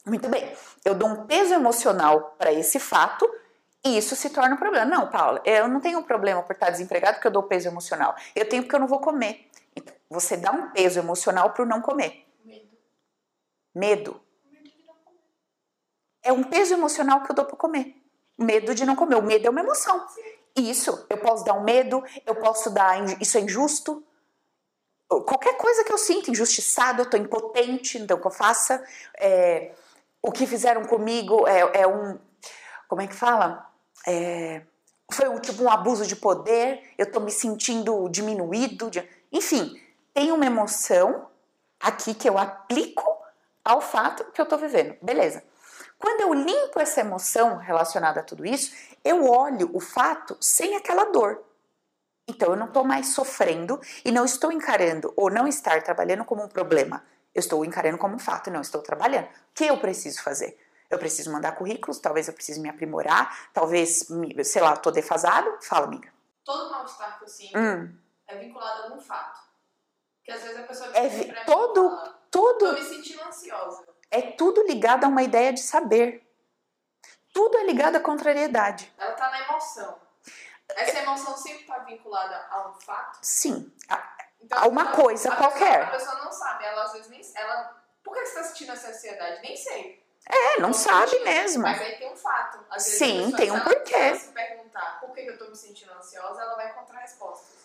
Muito 0.07 0.29
bem. 0.29 0.51
Eu 0.85 0.95
dou 0.95 1.09
um 1.09 1.27
peso 1.27 1.53
emocional 1.53 2.35
para 2.39 2.51
esse 2.51 2.81
fato 2.81 3.31
e 3.85 3.99
isso 3.99 4.17
se 4.17 4.31
torna 4.31 4.55
um 4.55 4.59
problema. 4.59 4.87
Não, 4.87 5.09
Paula, 5.09 5.43
eu 5.45 5.69
não 5.69 5.81
tenho 5.81 5.99
um 5.99 6.03
problema 6.03 6.43
por 6.43 6.55
estar 6.55 6.71
desempregado 6.71 7.17
porque 7.17 7.29
eu 7.29 7.33
dou 7.33 7.43
peso 7.43 7.69
emocional. 7.69 8.17
Eu 8.35 8.49
tenho 8.49 8.63
porque 8.63 8.75
eu 8.75 8.81
não 8.81 8.87
vou 8.87 9.01
comer. 9.01 9.51
Então, 9.77 9.95
você 10.09 10.37
dá 10.37 10.51
um 10.51 10.71
peso 10.71 10.99
emocional 10.99 11.51
para 11.51 11.67
não 11.67 11.83
comer. 11.83 12.27
Medo. 12.43 12.69
Medo. 13.75 14.21
É 16.23 16.33
um 16.33 16.43
peso 16.43 16.73
emocional 16.73 17.23
que 17.23 17.31
eu 17.31 17.37
dou 17.37 17.45
para 17.45 17.57
comer 17.57 18.00
medo 18.43 18.75
de 18.75 18.85
não 18.85 18.97
comer. 18.97 19.17
O 19.17 19.23
medo 19.23 19.47
é 19.47 19.51
uma 19.51 19.61
emoção. 19.61 20.07
Isso, 20.57 21.07
eu 21.09 21.19
posso 21.19 21.45
dar 21.45 21.55
um 21.55 21.63
medo, 21.63 22.03
eu 22.27 22.35
posso 22.35 22.71
dar. 22.71 22.97
Isso 23.21 23.39
é 23.39 23.41
injusto. 23.41 24.03
Qualquer 25.09 25.57
coisa 25.57 25.85
que 25.85 25.93
eu 25.93 25.99
sinto, 25.99 26.31
injustiçado, 26.31 27.03
eu 27.03 27.11
tô 27.11 27.17
impotente, 27.17 27.99
então 27.99 28.19
que 28.19 28.27
eu 28.27 28.31
faça. 28.31 28.83
É, 29.19 29.73
o 30.23 30.31
que 30.31 30.47
fizeram 30.47 30.85
comigo 30.85 31.47
é, 31.47 31.83
é, 31.83 31.87
um. 31.87 32.19
Como 32.89 33.03
é 33.03 33.07
que 33.07 33.15
fala? 33.15 33.69
É, 34.07 34.63
foi 35.11 35.29
um, 35.29 35.39
tipo 35.39 35.63
um 35.63 35.71
abuso 35.71 36.07
de 36.07 36.15
poder, 36.17 36.83
eu 36.97 37.11
tô 37.11 37.21
me 37.21 37.31
sentindo 37.31 38.09
diminuído. 38.09 38.91
De, 38.91 39.09
enfim, 39.33 39.81
tem 40.15 40.33
uma 40.33 40.47
emoção 40.47 41.27
aqui 41.81 42.15
que 42.15 42.29
eu 42.29 42.39
aplico 42.39 43.05
ao 43.65 43.81
fato 43.81 44.25
que 44.33 44.41
eu 44.41 44.47
tô 44.47 44.57
vivendo. 44.57 44.97
Beleza. 45.03 45.43
Quando 46.01 46.23
eu 46.23 46.33
limpo 46.33 46.81
essa 46.81 47.01
emoção 47.01 47.59
relacionada 47.59 48.21
a 48.21 48.23
tudo 48.23 48.47
isso, 48.47 48.75
eu 49.05 49.29
olho 49.31 49.71
o 49.75 49.81
fato 49.81 50.35
sem 50.41 50.75
aquela 50.75 51.05
dor. 51.05 51.45
Então 52.27 52.51
eu 52.51 52.57
não 52.57 52.67
estou 52.67 52.85
mais 52.85 53.13
sofrendo 53.13 53.79
e 54.03 54.11
não 54.11 54.25
estou 54.25 54.51
encarando 54.51 55.13
ou 55.15 55.31
não 55.31 55.47
estar 55.47 55.83
trabalhando 55.83 56.25
como 56.25 56.43
um 56.43 56.49
problema. 56.49 57.05
Eu 57.35 57.41
estou 57.41 57.63
encarando 57.67 57.99
como 57.99 58.15
um 58.15 58.19
fato 58.19 58.49
e 58.49 58.53
não 58.53 58.63
estou 58.63 58.81
trabalhando. 58.81 59.27
O 59.27 59.55
que 59.55 59.67
eu 59.67 59.79
preciso 59.79 60.23
fazer? 60.23 60.59
Eu 60.89 60.99
preciso 60.99 61.31
mandar 61.31 61.53
currículos, 61.53 61.99
talvez 61.99 62.29
eu 62.29 62.35
precise 62.35 62.61
me 62.61 62.69
aprimorar, 62.69 63.51
talvez, 63.53 64.09
sei 64.43 64.63
lá, 64.63 64.73
estou 64.73 64.91
defasado. 64.91 65.59
Fala, 65.61 65.87
amiga. 65.87 66.11
Todo 66.43 66.71
mal-estar 66.71 67.19
que 67.19 67.25
eu 67.25 67.29
sinto 67.29 67.59
hum. 67.59 67.95
é 68.27 68.37
vinculado 68.39 68.83
a 68.83 68.85
algum 68.87 69.01
fato. 69.01 69.39
Porque 70.19 70.33
às 70.33 70.43
vezes 70.43 70.59
a 70.59 70.63
pessoa 70.63 70.91
é 70.97 71.09
vi... 71.09 71.45
todo, 71.45 71.91
fala, 71.91 72.19
todo. 72.31 72.59
Tô 72.59 72.73
me 72.73 72.83
sentindo 72.83 73.23
ansiosa 73.23 73.90
é 74.11 74.23
tudo 74.23 74.67
ligado 74.67 75.05
a 75.05 75.09
uma 75.09 75.23
ideia 75.23 75.53
de 75.53 75.61
saber. 75.61 76.27
Tudo 77.33 77.59
é 77.59 77.65
ligado 77.65 77.97
à 77.97 78.01
contrariedade. 78.01 78.93
Ela 78.99 79.13
está 79.13 79.31
na 79.31 79.41
emoção. 79.43 79.99
Essa 80.69 80.99
emoção 80.99 81.37
sempre 81.37 81.61
está 81.61 81.79
vinculada 81.79 82.47
a 82.51 82.69
um 82.69 82.75
fato? 82.75 83.19
Sim, 83.23 83.73
a, 83.89 84.17
então, 84.41 84.59
a 84.59 84.69
uma 84.69 84.93
coisa 84.93 85.33
a 85.33 85.37
qualquer. 85.37 85.91
Pessoa, 85.91 86.13
a 86.13 86.15
pessoa 86.15 86.25
não 86.25 86.33
sabe, 86.33 86.65
ela 86.65 86.85
às 86.85 86.93
vezes 86.93 87.09
nem. 87.09 87.21
Ela, 87.35 87.77
por 88.03 88.15
que 88.15 88.21
você 88.21 88.39
está 88.39 88.45
sentindo 88.45 88.73
essa 88.73 88.89
ansiedade? 88.89 89.43
Nem 89.43 89.57
sei. 89.57 90.05
É, 90.27 90.61
não 90.61 90.73
sabe 90.73 91.19
mesmo. 91.21 91.63
Mas 91.63 91.81
aí 91.81 91.99
tem 91.99 92.13
um 92.13 92.17
fato. 92.17 92.65
Às 92.71 92.85
vezes 92.85 92.99
Sim, 92.99 93.31
pessoa, 93.31 93.37
tem 93.37 93.51
um 93.51 93.61
porquê. 93.61 93.95
Se 93.95 93.95
ela 93.95 94.17
se 94.17 94.33
perguntar 94.33 95.01
por 95.01 95.11
que 95.13 95.21
eu 95.21 95.33
estou 95.33 95.49
me 95.49 95.57
sentindo 95.57 95.93
ansiosa, 95.93 96.41
ela 96.41 96.55
vai 96.57 96.71
encontrar 96.71 97.01
respostas. 97.01 97.59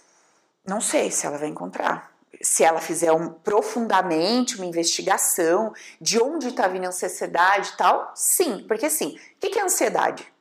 Não 0.65 0.81
sei 0.81 1.11
se 1.11 1.27
ela 1.27 1.37
vai 1.37 1.47
encontrar 1.47 2.14
se 2.41 2.63
ela 2.63 2.79
fizer 2.79 3.11
um, 3.11 3.29
profundamente 3.29 4.55
uma 4.55 4.65
investigação 4.65 5.73
de 5.99 6.21
onde 6.21 6.49
está 6.49 6.67
vindo 6.67 6.85
a 6.85 6.89
ansiedade 6.89 7.71
e 7.73 7.77
tal, 7.77 8.11
sim, 8.15 8.65
porque 8.67 8.89
sim. 8.89 9.17
O 9.35 9.39
que, 9.39 9.49
que 9.49 9.59
é 9.59 9.63
ansiedade? 9.63 10.31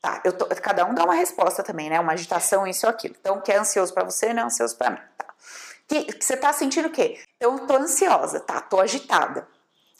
Tá, 0.00 0.22
eu 0.24 0.32
tô, 0.32 0.46
cada 0.46 0.84
um 0.86 0.94
dá 0.94 1.04
uma 1.04 1.14
resposta 1.14 1.62
também, 1.62 1.90
né? 1.90 2.00
Uma 2.00 2.12
agitação, 2.12 2.66
isso 2.66 2.86
ou 2.86 2.90
aquilo. 2.90 3.14
Então, 3.20 3.36
o 3.36 3.42
que 3.42 3.52
é 3.52 3.58
ansioso 3.58 3.92
para 3.92 4.04
você 4.04 4.32
não 4.32 4.44
é 4.44 4.46
ansioso 4.46 4.76
para 4.76 4.90
mim. 4.90 5.00
Tá. 5.18 5.26
Que, 5.86 6.04
que, 6.04 6.24
você 6.24 6.36
tá 6.36 6.52
sentindo 6.52 6.88
o 6.88 6.90
quê? 6.90 7.18
Eu 7.38 7.66
tô 7.66 7.76
ansiosa, 7.76 8.40
tá? 8.40 8.60
Tô 8.62 8.80
agitada. 8.80 9.46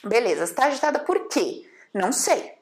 Beleza, 0.02 0.44
está 0.44 0.66
agitada 0.66 1.00
por 1.00 1.28
quê? 1.28 1.68
Não 1.92 2.12
sei. 2.12 2.54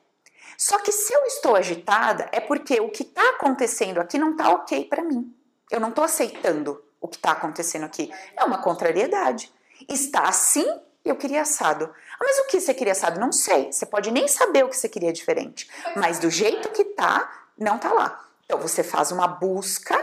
Só 0.57 0.79
que 0.79 0.91
se 0.91 1.15
eu 1.15 1.25
estou 1.27 1.55
agitada, 1.55 2.29
é 2.33 2.41
porque 2.41 2.81
o 2.81 2.91
que 2.91 3.05
está 3.05 3.31
acontecendo 3.31 4.01
aqui 4.01 4.19
não 4.19 4.33
está 4.33 4.51
ok 4.51 4.87
para 4.87 5.05
mim. 5.05 5.33
Eu 5.71 5.79
não 5.79 5.91
estou 5.91 6.03
aceitando 6.03 6.83
o 7.01 7.09
que 7.09 7.17
está 7.17 7.33
acontecendo 7.33 7.85
aqui. 7.85 8.13
É 8.37 8.45
uma 8.45 8.59
contrariedade. 8.59 9.53
Está 9.89 10.29
assim 10.29 10.67
eu 11.09 11.17
queria 11.17 11.43
assado. 11.43 11.93
Ah, 12.15 12.25
mas 12.25 12.39
o 12.41 12.47
que 12.47 12.61
você 12.61 12.75
queria 12.75 12.93
assado? 12.93 13.19
Não 13.19 13.33
sei. 13.33 13.73
Você 13.73 13.87
pode 13.87 14.11
nem 14.11 14.29
saber 14.29 14.65
o 14.65 14.69
que 14.69 14.77
você 14.77 14.89
queria 14.89 15.13
diferente. 15.13 15.69
Mas 15.97 16.19
do 16.19 16.31
jeito 16.31 16.69
que 16.71 16.85
tá, 16.85 17.47
não 17.57 17.79
tá 17.79 17.93
lá. 17.93 18.25
Então 18.45 18.59
você 18.59 18.83
faz 18.83 19.11
uma 19.11 19.27
busca. 19.27 19.97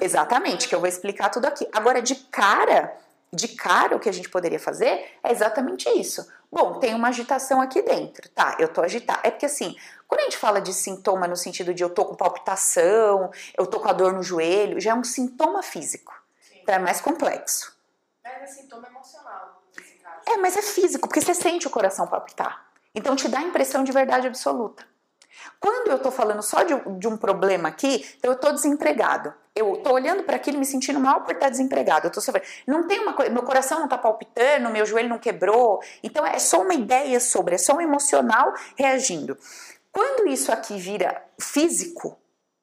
Exatamente, 0.00 0.68
que 0.68 0.74
eu 0.74 0.78
vou 0.78 0.88
explicar 0.88 1.28
tudo 1.28 1.46
aqui. 1.46 1.68
Agora, 1.72 2.00
de 2.00 2.14
cara, 2.14 2.96
de 3.32 3.48
cara, 3.48 3.96
o 3.96 4.00
que 4.00 4.08
a 4.08 4.12
gente 4.12 4.28
poderia 4.28 4.58
fazer 4.58 5.10
é 5.22 5.30
exatamente 5.30 5.88
isso. 5.90 6.26
Bom, 6.50 6.78
tem 6.78 6.94
uma 6.94 7.08
agitação 7.08 7.60
aqui 7.60 7.82
dentro, 7.82 8.28
tá? 8.30 8.56
Eu 8.58 8.68
tô 8.68 8.80
agitada. 8.80 9.20
É 9.22 9.30
porque 9.30 9.46
assim, 9.46 9.76
quando 10.06 10.22
a 10.22 10.24
gente 10.24 10.38
fala 10.38 10.60
de 10.60 10.72
sintoma 10.72 11.28
no 11.28 11.36
sentido 11.36 11.74
de 11.74 11.82
eu 11.82 11.90
tô 11.90 12.06
com 12.06 12.14
palpitação, 12.14 13.30
eu 13.56 13.66
tô 13.66 13.78
com 13.80 13.88
a 13.88 13.92
dor 13.92 14.14
no 14.14 14.22
joelho, 14.22 14.80
já 14.80 14.92
é 14.92 14.94
um 14.94 15.04
sintoma 15.04 15.62
físico. 15.62 16.14
Então 16.62 16.74
é 16.74 16.78
mais 16.78 17.00
complexo. 17.00 17.76
Mas 18.24 18.42
é 18.42 18.46
sintoma 18.46 18.88
emocional, 18.88 19.62
nesse 19.76 19.94
caso. 19.94 20.20
É, 20.26 20.36
mas 20.38 20.56
é 20.56 20.62
físico, 20.62 21.06
porque 21.06 21.20
você 21.20 21.34
sente 21.34 21.66
o 21.66 21.70
coração 21.70 22.06
palpitar. 22.06 22.66
Então 22.94 23.14
te 23.14 23.28
dá 23.28 23.38
a 23.38 23.42
impressão 23.42 23.84
de 23.84 23.92
verdade 23.92 24.26
absoluta. 24.26 24.86
Quando 25.60 25.88
eu 25.88 25.96
estou 25.96 26.12
falando 26.12 26.42
só 26.42 26.62
de, 26.62 26.74
de, 26.98 27.08
um 27.08 27.16
problema 27.16 27.68
aqui, 27.68 28.06
então 28.18 28.30
eu 28.30 28.36
estou 28.36 28.52
desempregado. 28.52 29.32
Eu 29.54 29.74
estou 29.74 29.94
olhando 29.94 30.22
para 30.22 30.36
aquilo 30.36 30.56
e 30.56 30.60
me 30.60 30.66
sentindo 30.66 31.00
mal 31.00 31.22
por 31.22 31.34
estar 31.34 31.48
desempregado. 31.48 32.06
Eu 32.06 32.10
tô 32.10 32.20
sofrendo. 32.20 32.46
Não 32.66 32.86
tem 32.86 33.00
uma 33.00 33.12
coisa, 33.12 33.30
meu 33.30 33.42
coração 33.42 33.78
não 33.78 33.86
está 33.86 33.98
palpitando, 33.98 34.70
meu 34.70 34.86
joelho 34.86 35.08
não 35.08 35.18
quebrou. 35.18 35.80
Então 36.02 36.24
é 36.24 36.38
só 36.38 36.62
uma 36.62 36.74
ideia 36.74 37.18
sobre, 37.18 37.56
é 37.56 37.58
só 37.58 37.74
um 37.74 37.80
emocional 37.80 38.52
reagindo. 38.76 39.36
Quando 39.92 40.28
isso 40.28 40.52
aqui 40.52 40.78
vira 40.78 41.24
físico, 41.40 42.16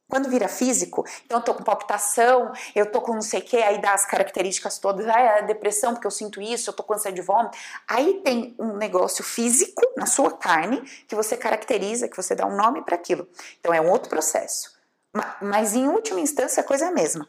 quando 0.08 0.30
vira 0.30 0.48
físico, 0.48 1.06
então 1.26 1.40
eu 1.40 1.44
tô 1.44 1.54
com 1.54 1.64
palpitação, 1.64 2.52
eu 2.76 2.92
tô 2.92 3.02
com 3.02 3.14
não 3.14 3.22
sei 3.22 3.40
o 3.40 3.44
que, 3.44 3.58
aí 3.58 3.80
dá 3.82 3.94
as 3.94 4.06
características 4.06 4.78
todas, 4.78 5.08
ah, 5.08 5.20
é 5.20 5.42
depressão 5.42 5.94
porque 5.94 6.06
eu 6.06 6.12
sinto 6.12 6.42
isso, 6.42 6.70
eu 6.70 6.74
tô 6.74 6.84
com 6.84 6.94
ânsia 6.94 7.12
de 7.12 7.22
vômito. 7.22 7.58
Aí 7.88 8.22
tem 8.24 8.56
um 8.60 8.78
negócio 8.78 9.24
físico 9.24 9.82
na 9.98 10.06
sua 10.06 10.32
carne 10.32 10.82
que 11.08 11.16
você 11.16 11.36
caracteriza, 11.36 12.08
que 12.08 12.16
você 12.16 12.36
dá 12.36 12.46
um 12.46 12.56
nome 12.56 12.84
para 12.84 12.96
aquilo. 12.96 13.28
Então 13.60 13.74
é 13.74 13.82
um 13.82 13.90
outro 13.90 14.10
processo. 14.10 14.76
Mas 15.42 15.74
em 15.74 15.88
última 15.88 16.20
instância 16.20 16.62
a 16.62 16.64
coisa 16.64 16.86
é 16.86 16.88
a 16.90 16.92
mesma. 16.92 17.28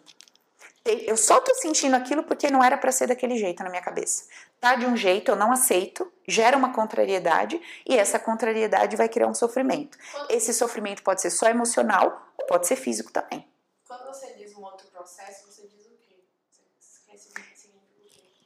Eu 0.84 1.16
só 1.16 1.40
tô 1.40 1.52
sentindo 1.54 1.96
aquilo 1.96 2.22
porque 2.22 2.48
não 2.50 2.62
era 2.62 2.76
para 2.76 2.92
ser 2.92 3.08
daquele 3.08 3.36
jeito 3.36 3.62
na 3.62 3.70
minha 3.70 3.82
cabeça. 3.82 4.24
Tá 4.60 4.74
de 4.74 4.86
um 4.86 4.96
jeito, 4.96 5.30
eu 5.30 5.36
não 5.36 5.52
aceito, 5.52 6.10
gera 6.26 6.56
uma 6.56 6.72
contrariedade 6.72 7.60
e 7.86 7.96
essa 7.96 8.18
contrariedade 8.18 8.96
vai 8.96 9.08
criar 9.08 9.26
um 9.26 9.34
sofrimento. 9.34 9.98
Esse 10.28 10.52
sofrimento 10.52 11.02
pode 11.02 11.20
ser 11.20 11.30
só 11.30 11.46
emocional 11.48 12.32
ou 12.38 12.46
pode 12.46 12.66
ser 12.66 12.76
físico 12.76 13.12
também. 13.12 13.46
Quando 13.86 14.06
você 14.06 14.32
diz 14.34 14.56
um 14.56 14.62
outro 14.62 14.86
processo, 14.88 15.46
você 15.46 15.62
diz 15.68 15.86
o 15.86 15.96
quê? 16.00 16.16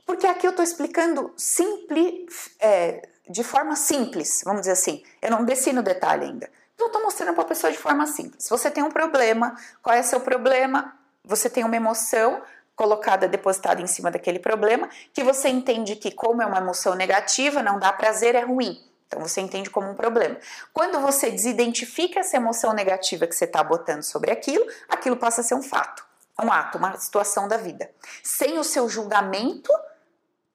Porque 0.05 0.27
aqui 0.27 0.47
eu 0.47 0.55
tô 0.55 0.63
explicando 0.63 1.33
simples, 1.37 2.51
é, 2.59 3.09
de 3.29 3.45
forma 3.45 3.77
simples, 3.77 4.43
vamos 4.45 4.63
dizer 4.63 4.73
assim. 4.73 5.05
Eu 5.23 5.31
não 5.31 5.45
desci 5.45 5.73
no 5.73 5.83
detalhe 5.83 6.25
ainda. 6.25 6.51
Então 6.75 6.89
eu 6.89 6.93
tô 6.93 7.01
mostrando 7.01 7.35
para 7.35 7.45
a 7.45 7.49
pessoa 7.49 7.73
de 7.73 7.79
forma 7.79 8.07
simples. 8.07 8.49
Você 8.49 8.71
tem 8.71 8.83
um 8.83 8.91
problema, 8.91 9.57
qual 9.83 9.95
é 9.95 10.01
o 10.01 10.05
seu 10.05 10.21
problema? 10.21 11.01
você 11.25 11.51
tem 11.51 11.65
uma 11.65 11.77
emoção 11.77 12.43
colocada, 12.81 13.29
depositada 13.29 13.83
em 13.83 13.87
cima 13.87 14.11
daquele 14.11 14.39
problema, 14.39 14.89
que 15.13 15.23
você 15.23 15.51
entende 15.51 15.97
que, 15.97 16.11
como 16.11 16.41
é 16.41 16.47
uma 16.47 16.57
emoção 16.57 16.95
negativa, 16.95 17.63
não 17.63 17.79
dá 17.79 17.93
prazer, 17.93 18.35
é 18.35 18.41
ruim. 18.41 18.83
Então 19.07 19.21
você 19.21 19.43
entende 19.43 19.69
como 19.69 19.91
um 19.91 19.95
problema. 19.95 20.39
Quando 20.73 20.99
você 20.99 21.31
desidentifica 21.31 22.21
essa 22.21 22.39
emoção 22.39 22.73
negativa 22.73 23.27
que 23.27 23.35
você 23.35 23.45
está 23.45 23.63
botando 23.63 24.03
sobre 24.03 24.31
aquilo, 24.31 24.65
aquilo 24.89 25.15
passa 25.19 25.43
a 25.43 25.45
ser 25.45 25.55
um 25.55 25.63
fato, 25.63 26.03
um 26.43 26.51
ato, 26.51 26.79
uma 26.79 26.97
situação 26.97 27.47
da 27.47 27.59
vida. 27.59 27.91
Sem 28.23 28.59
o 28.59 28.65
seu 28.65 28.89
julgamento 28.89 29.71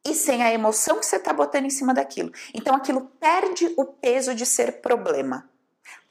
e 0.04 0.16
sem 0.16 0.42
a 0.42 0.52
emoção 0.52 0.98
que 0.98 1.06
você 1.06 1.18
está 1.18 1.32
botando 1.32 1.66
em 1.66 1.70
cima 1.70 1.94
daquilo. 1.94 2.32
Então 2.56 2.74
aquilo 2.74 3.02
perde 3.20 3.72
o 3.78 3.86
peso 3.86 4.34
de 4.34 4.48
ser 4.48 4.82
problema. 4.82 5.48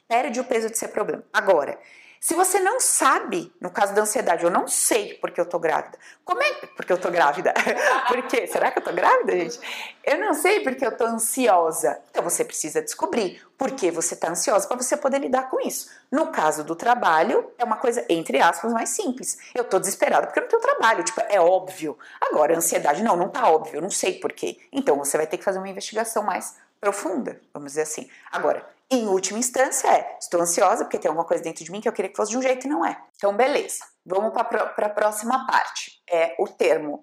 Perde 0.07 0.39
o 0.39 0.43
peso 0.43 0.69
de 0.69 0.77
ser 0.77 0.89
problema. 0.89 1.23
Agora, 1.33 1.79
se 2.25 2.33
você 2.33 2.59
não 2.59 2.79
sabe, 2.79 3.53
no 3.61 3.69
caso 3.69 3.93
da 3.93 4.01
ansiedade, 4.01 4.43
eu 4.43 4.49
não 4.49 4.67
sei 4.67 5.13
porque 5.15 5.39
eu 5.39 5.45
tô 5.45 5.59
grávida. 5.59 5.95
Como 6.23 6.41
é 6.41 6.53
porque 6.75 6.91
eu 6.91 6.97
tô 6.97 7.11
grávida? 7.11 7.53
Por 8.07 8.23
quê? 8.23 8.47
Será 8.47 8.71
que 8.71 8.79
eu 8.79 8.83
tô 8.83 8.91
grávida, 8.91 9.33
gente? 9.33 9.59
Eu 10.03 10.17
não 10.19 10.33
sei 10.33 10.61
porque 10.61 10.83
eu 10.83 10.97
tô 10.97 11.05
ansiosa. 11.05 11.99
Então 12.09 12.23
você 12.23 12.43
precisa 12.43 12.81
descobrir 12.81 13.39
por 13.55 13.69
que 13.69 13.91
você 13.91 14.15
tá 14.15 14.31
ansiosa 14.31 14.67
para 14.67 14.75
você 14.75 14.97
poder 14.97 15.19
lidar 15.19 15.51
com 15.51 15.59
isso. 15.59 15.91
No 16.11 16.31
caso 16.31 16.63
do 16.63 16.75
trabalho, 16.75 17.51
é 17.59 17.63
uma 17.63 17.77
coisa 17.77 18.03
entre 18.09 18.41
aspas 18.41 18.73
mais 18.73 18.89
simples. 18.89 19.37
Eu 19.53 19.63
tô 19.63 19.77
desesperada 19.77 20.25
porque 20.25 20.39
eu 20.39 20.43
não 20.43 20.49
tenho 20.49 20.61
trabalho, 20.63 21.03
tipo, 21.03 21.21
é 21.29 21.39
óbvio. 21.39 21.95
Agora, 22.19 22.57
ansiedade 22.57 23.03
não, 23.03 23.15
não 23.15 23.29
tá 23.29 23.47
óbvio, 23.47 23.77
eu 23.77 23.81
não 23.83 23.91
sei 23.91 24.19
por 24.19 24.33
quê. 24.33 24.57
Então 24.71 24.97
você 24.97 25.15
vai 25.15 25.27
ter 25.27 25.37
que 25.37 25.43
fazer 25.43 25.59
uma 25.59 25.69
investigação 25.69 26.23
mais 26.23 26.55
profunda, 26.81 27.39
vamos 27.53 27.73
dizer 27.73 27.83
assim. 27.83 28.09
Agora, 28.31 28.65
em 28.91 29.07
última 29.07 29.39
instância 29.39 29.87
é, 29.87 30.17
estou 30.19 30.39
ansiosa 30.41 30.83
porque 30.83 30.99
tem 30.99 31.09
alguma 31.09 31.27
coisa 31.27 31.43
dentro 31.43 31.63
de 31.63 31.71
mim 31.71 31.81
que 31.81 31.87
eu 31.87 31.93
queria 31.93 32.09
que 32.09 32.17
fosse 32.17 32.31
de 32.31 32.37
um 32.37 32.41
jeito 32.41 32.67
e 32.67 32.69
não 32.69 32.85
é. 32.85 32.97
Então, 33.15 33.35
beleza. 33.35 33.79
Vamos 34.05 34.31
para 34.33 34.75
a 34.77 34.89
próxima 34.89 35.45
parte. 35.47 36.01
É 36.09 36.35
o 36.39 36.47
termo 36.47 37.01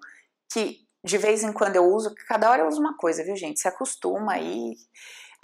que 0.51 0.83
de 1.03 1.17
vez 1.17 1.43
em 1.43 1.51
quando 1.51 1.75
eu 1.75 1.83
uso, 1.83 2.15
cada 2.27 2.49
hora 2.49 2.61
eu 2.61 2.67
uso 2.67 2.79
uma 2.79 2.95
coisa, 2.95 3.23
viu, 3.23 3.35
gente? 3.35 3.59
Se 3.59 3.67
acostuma 3.67 4.33
aí. 4.33 4.75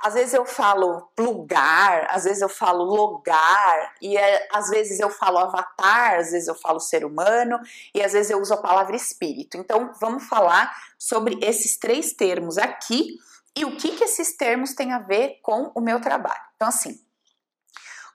Às 0.02 0.13
vezes 0.13 0.34
eu 0.34 0.45
falo 0.45 1.12
lugar, 1.19 2.08
às 2.10 2.23
vezes 2.23 2.41
eu 2.41 2.47
falo 2.47 2.86
logar, 2.86 3.93
e 4.02 4.15
é, 4.15 4.47
às 4.54 4.69
vezes 4.69 4.97
eu 4.97 5.10
falo 5.10 5.38
avatar, 5.39 6.19
às 6.19 6.32
vezes 6.32 6.47
eu 6.47 6.56
falo 6.56 6.80
ser 6.80 7.04
humano, 7.04 7.60
e 7.93 8.02
às 8.02 8.13
vezes 8.13 8.32
eu 8.32 8.39
uso 8.39 8.54
a 8.54 8.62
palavra 8.62 8.95
espírito. 8.95 9.58
Então, 9.58 9.91
vamos 9.99 10.23
falar 10.23 10.73
sobre 10.97 11.38
esses 11.41 11.78
três 11.78 12.13
termos 12.13 12.58
aqui 12.58 13.17
e 13.55 13.65
o 13.65 13.77
que, 13.77 13.95
que 13.95 14.03
esses 14.03 14.35
termos 14.38 14.73
têm 14.73 14.91
a 14.93 14.99
ver 14.99 15.39
com 15.41 15.71
o 15.75 15.81
meu 15.81 15.99
trabalho. 15.99 16.41
Então, 16.55 16.67
assim, 16.67 16.99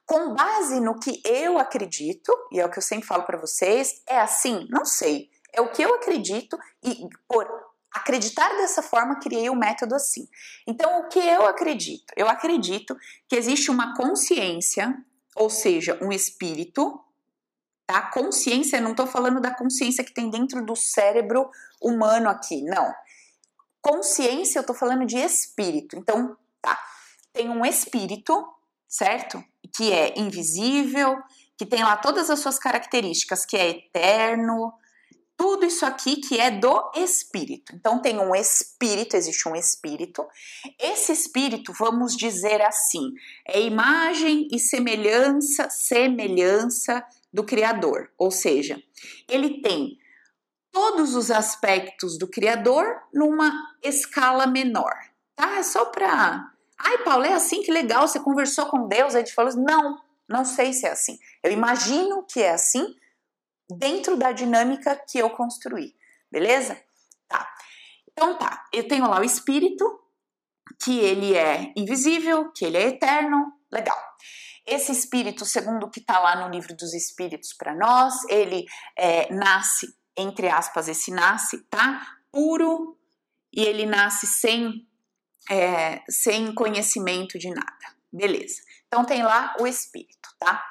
com 0.06 0.34
base 0.34 0.80
no 0.80 0.98
que 0.98 1.22
eu 1.24 1.58
acredito, 1.58 2.32
e 2.52 2.60
é 2.60 2.66
o 2.66 2.70
que 2.70 2.78
eu 2.78 2.82
sempre 2.82 3.06
falo 3.06 3.24
para 3.24 3.38
vocês, 3.38 4.02
é 4.06 4.20
assim? 4.20 4.66
Não 4.70 4.84
sei. 4.84 5.30
É 5.52 5.60
o 5.60 5.70
que 5.70 5.82
eu 5.82 5.94
acredito 5.94 6.58
e 6.82 7.08
por 7.28 7.48
acreditar 7.92 8.48
dessa 8.56 8.82
forma 8.82 9.20
criei 9.20 9.48
o 9.48 9.52
um 9.52 9.56
método 9.56 9.94
assim. 9.94 10.28
Então, 10.66 11.00
o 11.00 11.08
que 11.08 11.18
eu 11.18 11.46
acredito? 11.46 12.12
Eu 12.16 12.28
acredito 12.28 12.96
que 13.28 13.36
existe 13.36 13.70
uma 13.70 13.96
consciência, 13.96 14.94
ou 15.36 15.48
seja, 15.48 15.98
um 16.02 16.10
espírito, 16.10 17.00
tá? 17.86 18.10
Consciência, 18.10 18.80
não 18.80 18.90
estou 18.90 19.06
falando 19.06 19.40
da 19.40 19.54
consciência 19.54 20.04
que 20.04 20.12
tem 20.12 20.28
dentro 20.28 20.64
do 20.66 20.74
cérebro 20.74 21.48
humano 21.80 22.28
aqui, 22.28 22.62
não. 22.62 22.92
Consciência, 23.84 24.58
eu 24.58 24.64
tô 24.64 24.72
falando 24.72 25.04
de 25.04 25.18
espírito. 25.18 25.94
Então, 25.96 26.34
tá. 26.62 26.82
Tem 27.34 27.50
um 27.50 27.66
espírito, 27.66 28.48
certo? 28.88 29.44
Que 29.76 29.92
é 29.92 30.18
invisível, 30.18 31.18
que 31.54 31.66
tem 31.66 31.82
lá 31.82 31.94
todas 31.98 32.30
as 32.30 32.38
suas 32.40 32.58
características, 32.58 33.44
que 33.44 33.58
é 33.58 33.68
eterno, 33.68 34.72
tudo 35.36 35.66
isso 35.66 35.84
aqui 35.84 36.16
que 36.16 36.40
é 36.40 36.50
do 36.50 36.90
espírito. 36.96 37.74
Então 37.74 38.00
tem 38.00 38.18
um 38.18 38.34
espírito, 38.34 39.16
existe 39.16 39.46
um 39.46 39.54
espírito. 39.54 40.26
Esse 40.78 41.12
espírito, 41.12 41.70
vamos 41.78 42.16
dizer 42.16 42.62
assim, 42.62 43.12
é 43.46 43.60
imagem 43.60 44.48
e 44.50 44.58
semelhança, 44.58 45.68
semelhança 45.68 47.04
do 47.30 47.44
criador, 47.44 48.10
ou 48.16 48.30
seja, 48.30 48.80
ele 49.28 49.60
tem 49.60 49.98
todos 50.74 51.14
os 51.14 51.30
aspectos 51.30 52.18
do 52.18 52.26
Criador 52.26 53.00
numa 53.12 53.72
escala 53.80 54.44
menor, 54.44 54.92
tá? 55.36 55.58
É 55.58 55.62
só 55.62 55.84
para. 55.86 56.50
Ai, 56.76 56.98
Paulo, 56.98 57.24
é 57.24 57.32
assim 57.32 57.62
que 57.62 57.70
legal, 57.70 58.08
você 58.08 58.18
conversou 58.18 58.66
com 58.66 58.88
Deus, 58.88 59.14
aí 59.14 59.22
a 59.22 59.24
gente 59.24 59.34
falou: 59.34 59.54
não, 59.56 60.02
não 60.28 60.44
sei 60.44 60.72
se 60.72 60.84
é 60.84 60.90
assim. 60.90 61.16
Eu 61.42 61.52
imagino 61.52 62.24
que 62.24 62.42
é 62.42 62.50
assim 62.50 62.84
dentro 63.70 64.16
da 64.16 64.32
dinâmica 64.32 65.00
que 65.08 65.16
eu 65.16 65.30
construí, 65.30 65.94
beleza? 66.30 66.76
Tá. 67.28 67.48
Então 68.10 68.36
tá, 68.36 68.64
eu 68.72 68.86
tenho 68.88 69.08
lá 69.08 69.20
o 69.20 69.24
espírito, 69.24 70.00
que 70.82 70.98
ele 70.98 71.36
é 71.36 71.72
invisível, 71.76 72.50
que 72.50 72.64
ele 72.64 72.76
é 72.76 72.88
eterno, 72.88 73.52
legal. 73.72 73.98
Esse 74.66 74.90
espírito, 74.90 75.44
segundo 75.44 75.86
o 75.86 75.90
que 75.90 76.00
está 76.00 76.18
lá 76.18 76.36
no 76.36 76.52
livro 76.52 76.74
dos 76.74 76.94
espíritos 76.94 77.52
para 77.52 77.74
nós, 77.76 78.24
ele 78.28 78.64
é, 78.96 79.32
nasce 79.32 79.86
entre 80.16 80.48
aspas, 80.48 80.88
esse 80.88 81.10
nasce, 81.10 81.58
tá? 81.70 82.06
Puro 82.30 82.98
e 83.52 83.62
ele 83.62 83.86
nasce 83.86 84.26
sem, 84.26 84.86
é, 85.50 86.02
sem 86.08 86.54
conhecimento 86.54 87.38
de 87.38 87.50
nada. 87.50 87.94
Beleza. 88.12 88.62
Então 88.86 89.04
tem 89.04 89.22
lá 89.22 89.56
o 89.60 89.66
espírito, 89.66 90.28
tá? 90.38 90.64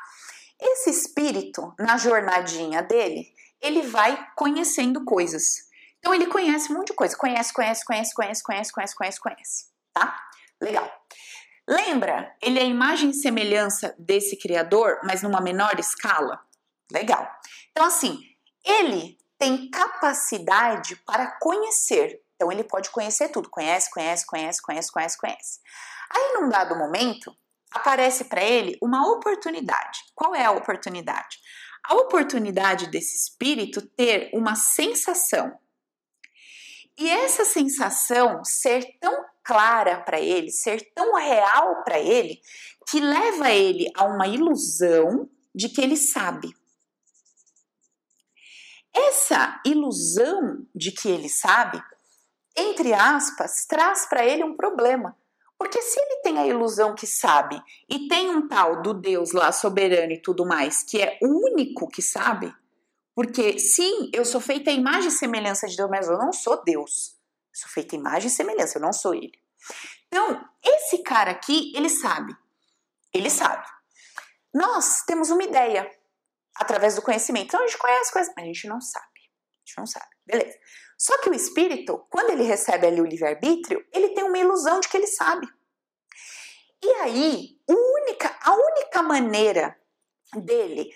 Esse 0.59 0.89
espírito, 0.89 1.73
na 1.77 1.97
jornadinha 1.97 2.81
dele, 2.81 3.33
ele 3.61 3.81
vai 3.81 4.27
conhecendo 4.35 5.03
coisas. 5.03 5.43
Então 5.99 6.13
ele 6.13 6.27
conhece 6.27 6.71
um 6.71 6.77
monte 6.77 6.87
de 6.87 6.93
coisa. 6.93 7.15
Conhece, 7.17 7.53
conhece, 7.53 7.85
conhece, 7.85 8.13
conhece, 8.13 8.43
conhece, 8.43 8.73
conhece, 8.73 8.95
conhece, 8.95 9.19
conhece. 9.19 9.65
Tá? 9.93 10.17
Legal. 10.61 10.89
Lembra? 11.67 12.35
Ele 12.41 12.59
é 12.59 12.65
imagem 12.65 13.11
e 13.11 13.13
semelhança 13.13 13.95
desse 13.97 14.37
criador, 14.37 14.99
mas 15.03 15.21
numa 15.21 15.39
menor 15.39 15.79
escala? 15.79 16.41
Legal. 16.91 17.29
Então, 17.71 17.85
assim, 17.85 18.19
ele 18.65 19.17
tem 19.43 19.69
capacidade 19.69 20.95
para 21.05 21.27
conhecer. 21.37 22.21
Então 22.33 22.49
ele 22.49 22.63
pode 22.63 22.89
conhecer 22.89 23.27
tudo, 23.27 23.49
conhece, 23.49 23.91
conhece, 23.91 24.25
conhece, 24.25 24.61
conhece, 24.61 24.89
conhece, 24.89 25.17
conhece. 25.17 25.59
Aí 26.09 26.33
num 26.35 26.47
dado 26.47 26.77
momento, 26.77 27.35
aparece 27.69 28.23
para 28.23 28.41
ele 28.41 28.77
uma 28.81 29.11
oportunidade. 29.11 29.99
Qual 30.15 30.33
é 30.33 30.45
a 30.45 30.51
oportunidade? 30.51 31.39
A 31.85 31.95
oportunidade 31.95 32.87
desse 32.87 33.17
espírito 33.17 33.81
ter 33.81 34.29
uma 34.33 34.55
sensação. 34.55 35.51
E 36.97 37.09
essa 37.09 37.43
sensação 37.43 38.45
ser 38.45 38.97
tão 39.01 39.25
clara 39.43 39.99
para 39.99 40.21
ele, 40.21 40.51
ser 40.51 40.93
tão 40.95 41.15
real 41.15 41.83
para 41.83 41.99
ele, 41.99 42.39
que 42.89 43.01
leva 43.01 43.51
ele 43.51 43.91
a 43.93 44.05
uma 44.05 44.25
ilusão 44.25 45.29
de 45.53 45.67
que 45.67 45.81
ele 45.81 45.97
sabe. 45.97 46.55
Essa 48.95 49.61
ilusão 49.65 50.65
de 50.73 50.91
que 50.91 51.09
ele 51.09 51.29
sabe, 51.29 51.83
entre 52.55 52.93
aspas, 52.93 53.65
traz 53.65 54.05
para 54.05 54.25
ele 54.25 54.43
um 54.43 54.55
problema. 54.55 55.17
Porque 55.57 55.81
se 55.81 55.99
ele 55.99 56.21
tem 56.21 56.37
a 56.37 56.45
ilusão 56.45 56.93
que 56.93 57.07
sabe 57.07 57.61
e 57.89 58.07
tem 58.07 58.29
um 58.29 58.47
tal 58.47 58.81
do 58.81 58.93
Deus 58.93 59.31
lá 59.31 59.51
soberano 59.51 60.11
e 60.11 60.21
tudo 60.21 60.45
mais, 60.45 60.83
que 60.83 61.01
é 61.01 61.17
o 61.21 61.27
único 61.27 61.87
que 61.87 62.01
sabe, 62.01 62.53
porque 63.15 63.59
sim, 63.59 64.09
eu 64.13 64.25
sou 64.25 64.41
feita 64.41 64.71
a 64.71 64.73
imagem 64.73 65.07
e 65.07 65.11
semelhança 65.11 65.67
de 65.67 65.77
Deus, 65.77 65.89
mas 65.89 66.07
eu 66.07 66.17
não 66.17 66.33
sou 66.33 66.63
Deus. 66.63 67.15
Eu 67.51 67.61
sou 67.61 67.69
feita 67.69 67.95
a 67.95 67.99
imagem 67.99 68.27
e 68.27 68.31
semelhança, 68.31 68.77
eu 68.77 68.81
não 68.81 68.91
sou 68.91 69.13
ele. 69.13 69.39
Então, 70.07 70.43
esse 70.63 70.99
cara 70.99 71.31
aqui, 71.31 71.71
ele 71.75 71.89
sabe. 71.89 72.35
Ele 73.13 73.29
sabe. 73.29 73.65
Nós 74.53 75.03
temos 75.03 75.29
uma 75.29 75.43
ideia 75.43 75.89
através 76.55 76.95
do 76.95 77.01
conhecimento. 77.01 77.47
Então 77.47 77.63
a 77.63 77.67
gente 77.67 77.77
conhece 77.77 78.11
coisas, 78.11 78.33
mas 78.35 78.43
a 78.43 78.47
gente 78.47 78.67
não 78.67 78.81
sabe. 78.81 79.05
A 79.05 79.65
gente 79.65 79.77
não 79.77 79.85
sabe. 79.85 80.07
Beleza. 80.25 80.57
Só 80.97 81.17
que 81.21 81.29
o 81.29 81.33
espírito, 81.33 82.05
quando 82.09 82.31
ele 82.31 82.43
recebe 82.43 82.87
ali 82.87 83.01
o 83.01 83.05
livre-arbítrio, 83.05 83.85
ele 83.93 84.09
tem 84.09 84.23
uma 84.23 84.37
ilusão 84.37 84.79
de 84.79 84.87
que 84.87 84.97
ele 84.97 85.07
sabe. 85.07 85.47
E 86.83 86.87
aí, 87.01 87.57
única, 87.67 88.37
a 88.41 88.53
única 88.53 89.01
maneira 89.01 89.77
dele 90.35 90.89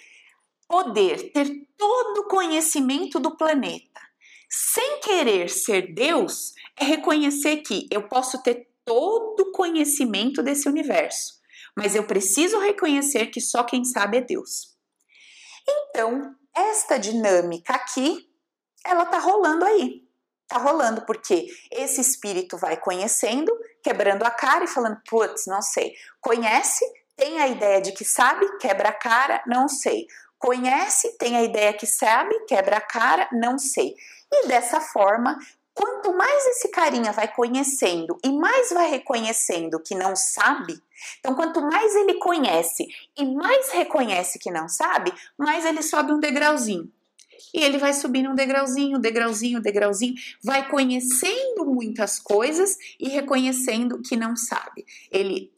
poder 0.68 1.32
ter 1.32 1.48
todo 1.78 2.20
o 2.20 2.28
conhecimento 2.28 3.20
do 3.20 3.38
planeta 3.38 4.02
sem 4.50 5.00
querer 5.00 5.50
ser 5.50 5.94
Deus 5.94 6.54
é 6.80 6.86
reconhecer 6.86 7.58
que 7.58 7.88
eu 7.92 8.08
posso 8.08 8.42
ter 8.42 8.70
todo 8.86 9.42
o 9.42 9.52
conhecimento 9.52 10.42
desse 10.42 10.70
universo, 10.70 11.34
mas 11.76 11.96
eu 11.96 12.06
preciso 12.06 12.60
reconhecer 12.60 13.28
que 13.28 13.42
só 13.42 13.64
quem 13.64 13.84
sabe 13.84 14.18
é 14.18 14.22
Deus. 14.22 14.77
Então, 15.68 16.36
esta 16.56 16.98
dinâmica 16.98 17.74
aqui, 17.74 18.28
ela 18.86 19.06
tá 19.06 19.20
rolando 19.20 19.66
aí. 19.66 20.08
Tá 20.48 20.58
rolando 20.58 21.02
porque 21.02 21.48
esse 21.70 22.00
espírito 22.00 22.58
vai 22.58 22.78
conhecendo, 22.78 23.52
quebrando 23.84 24.24
a 24.24 24.32
cara 24.32 24.64
e 24.64 24.68
falando, 24.68 25.02
putz, 25.10 25.46
não 25.46 25.62
sei. 25.62 25.94
Conhece, 26.22 26.86
tem 27.18 27.42
a 27.42 27.48
ideia 27.48 27.82
de 27.82 27.92
que 27.92 28.06
sabe, 28.06 28.58
quebra 28.58 28.90
a 28.90 28.94
cara, 28.94 29.44
não 29.46 29.68
sei. 29.68 30.08
Conhece, 30.40 31.18
tem 31.18 31.36
a 31.36 31.44
ideia 31.44 31.74
que 31.74 31.86
sabe, 31.86 32.34
quebra 32.46 32.78
a 32.78 32.82
cara, 32.82 33.28
não 33.34 33.60
sei. 33.60 33.94
E 34.32 34.48
dessa 34.48 34.80
forma, 34.80 35.38
quanto 35.78 36.12
mais 36.12 36.48
esse 36.48 36.70
carinha 36.70 37.12
vai 37.12 37.28
conhecendo 37.28 38.18
e 38.24 38.32
mais 38.32 38.72
vai 38.72 38.90
reconhecendo 38.90 39.80
que 39.80 39.94
não 39.94 40.16
sabe, 40.16 40.82
então 41.20 41.36
quanto 41.36 41.62
mais 41.62 41.96
ele 41.96 42.16
conhece 42.16 42.88
e 43.16 43.24
mais 43.24 43.70
reconhece 43.70 44.40
que 44.40 44.50
não 44.50 44.68
sabe, 44.68 45.14
mais 45.38 45.66
ele 45.66 45.84
sobe 45.84 46.12
um 46.12 46.20
degrauzinho. 46.20 46.92
E 47.54 47.64
ele 47.64 47.78
vai 47.78 47.94
subindo 47.94 48.30
um 48.30 48.36
degrauzinho, 48.36 48.98
degrauzinho, 48.98 49.62
degrauzinho, 49.62 50.16
vai 50.44 50.68
conhecendo 50.68 51.66
muitas 51.66 52.20
coisas 52.20 52.76
e 53.00 53.10
reconhecendo 53.10 54.02
que 54.02 54.16
não 54.16 54.36
sabe. 54.36 54.84
Ele 55.12 55.52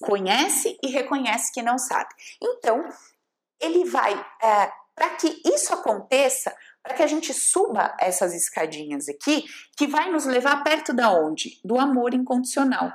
conhece 0.00 0.78
e 0.82 0.88
reconhece 0.88 1.52
que 1.52 1.62
não 1.62 1.78
sabe. 1.78 2.10
Então, 2.42 2.86
ele 3.58 3.84
vai, 3.86 4.12
é, 4.42 4.72
para 4.94 5.10
que 5.10 5.40
isso 5.44 5.72
aconteça, 5.72 6.54
para 6.88 6.96
que 6.96 7.02
a 7.02 7.06
gente 7.06 7.34
suba 7.34 7.94
essas 8.00 8.34
escadinhas 8.34 9.10
aqui, 9.10 9.44
que 9.76 9.86
vai 9.86 10.10
nos 10.10 10.24
levar 10.24 10.64
perto 10.64 10.94
da 10.94 11.12
onde? 11.12 11.60
Do 11.62 11.78
amor 11.78 12.14
incondicional. 12.14 12.90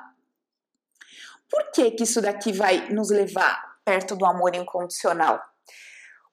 Por 1.47 1.69
que, 1.71 1.91
que 1.91 2.01
isso 2.01 2.19
daqui 2.19 2.51
vai 2.51 2.89
nos 2.89 3.11
levar 3.11 3.77
perto 3.85 4.15
do 4.15 4.25
amor 4.25 4.55
incondicional? 4.55 5.39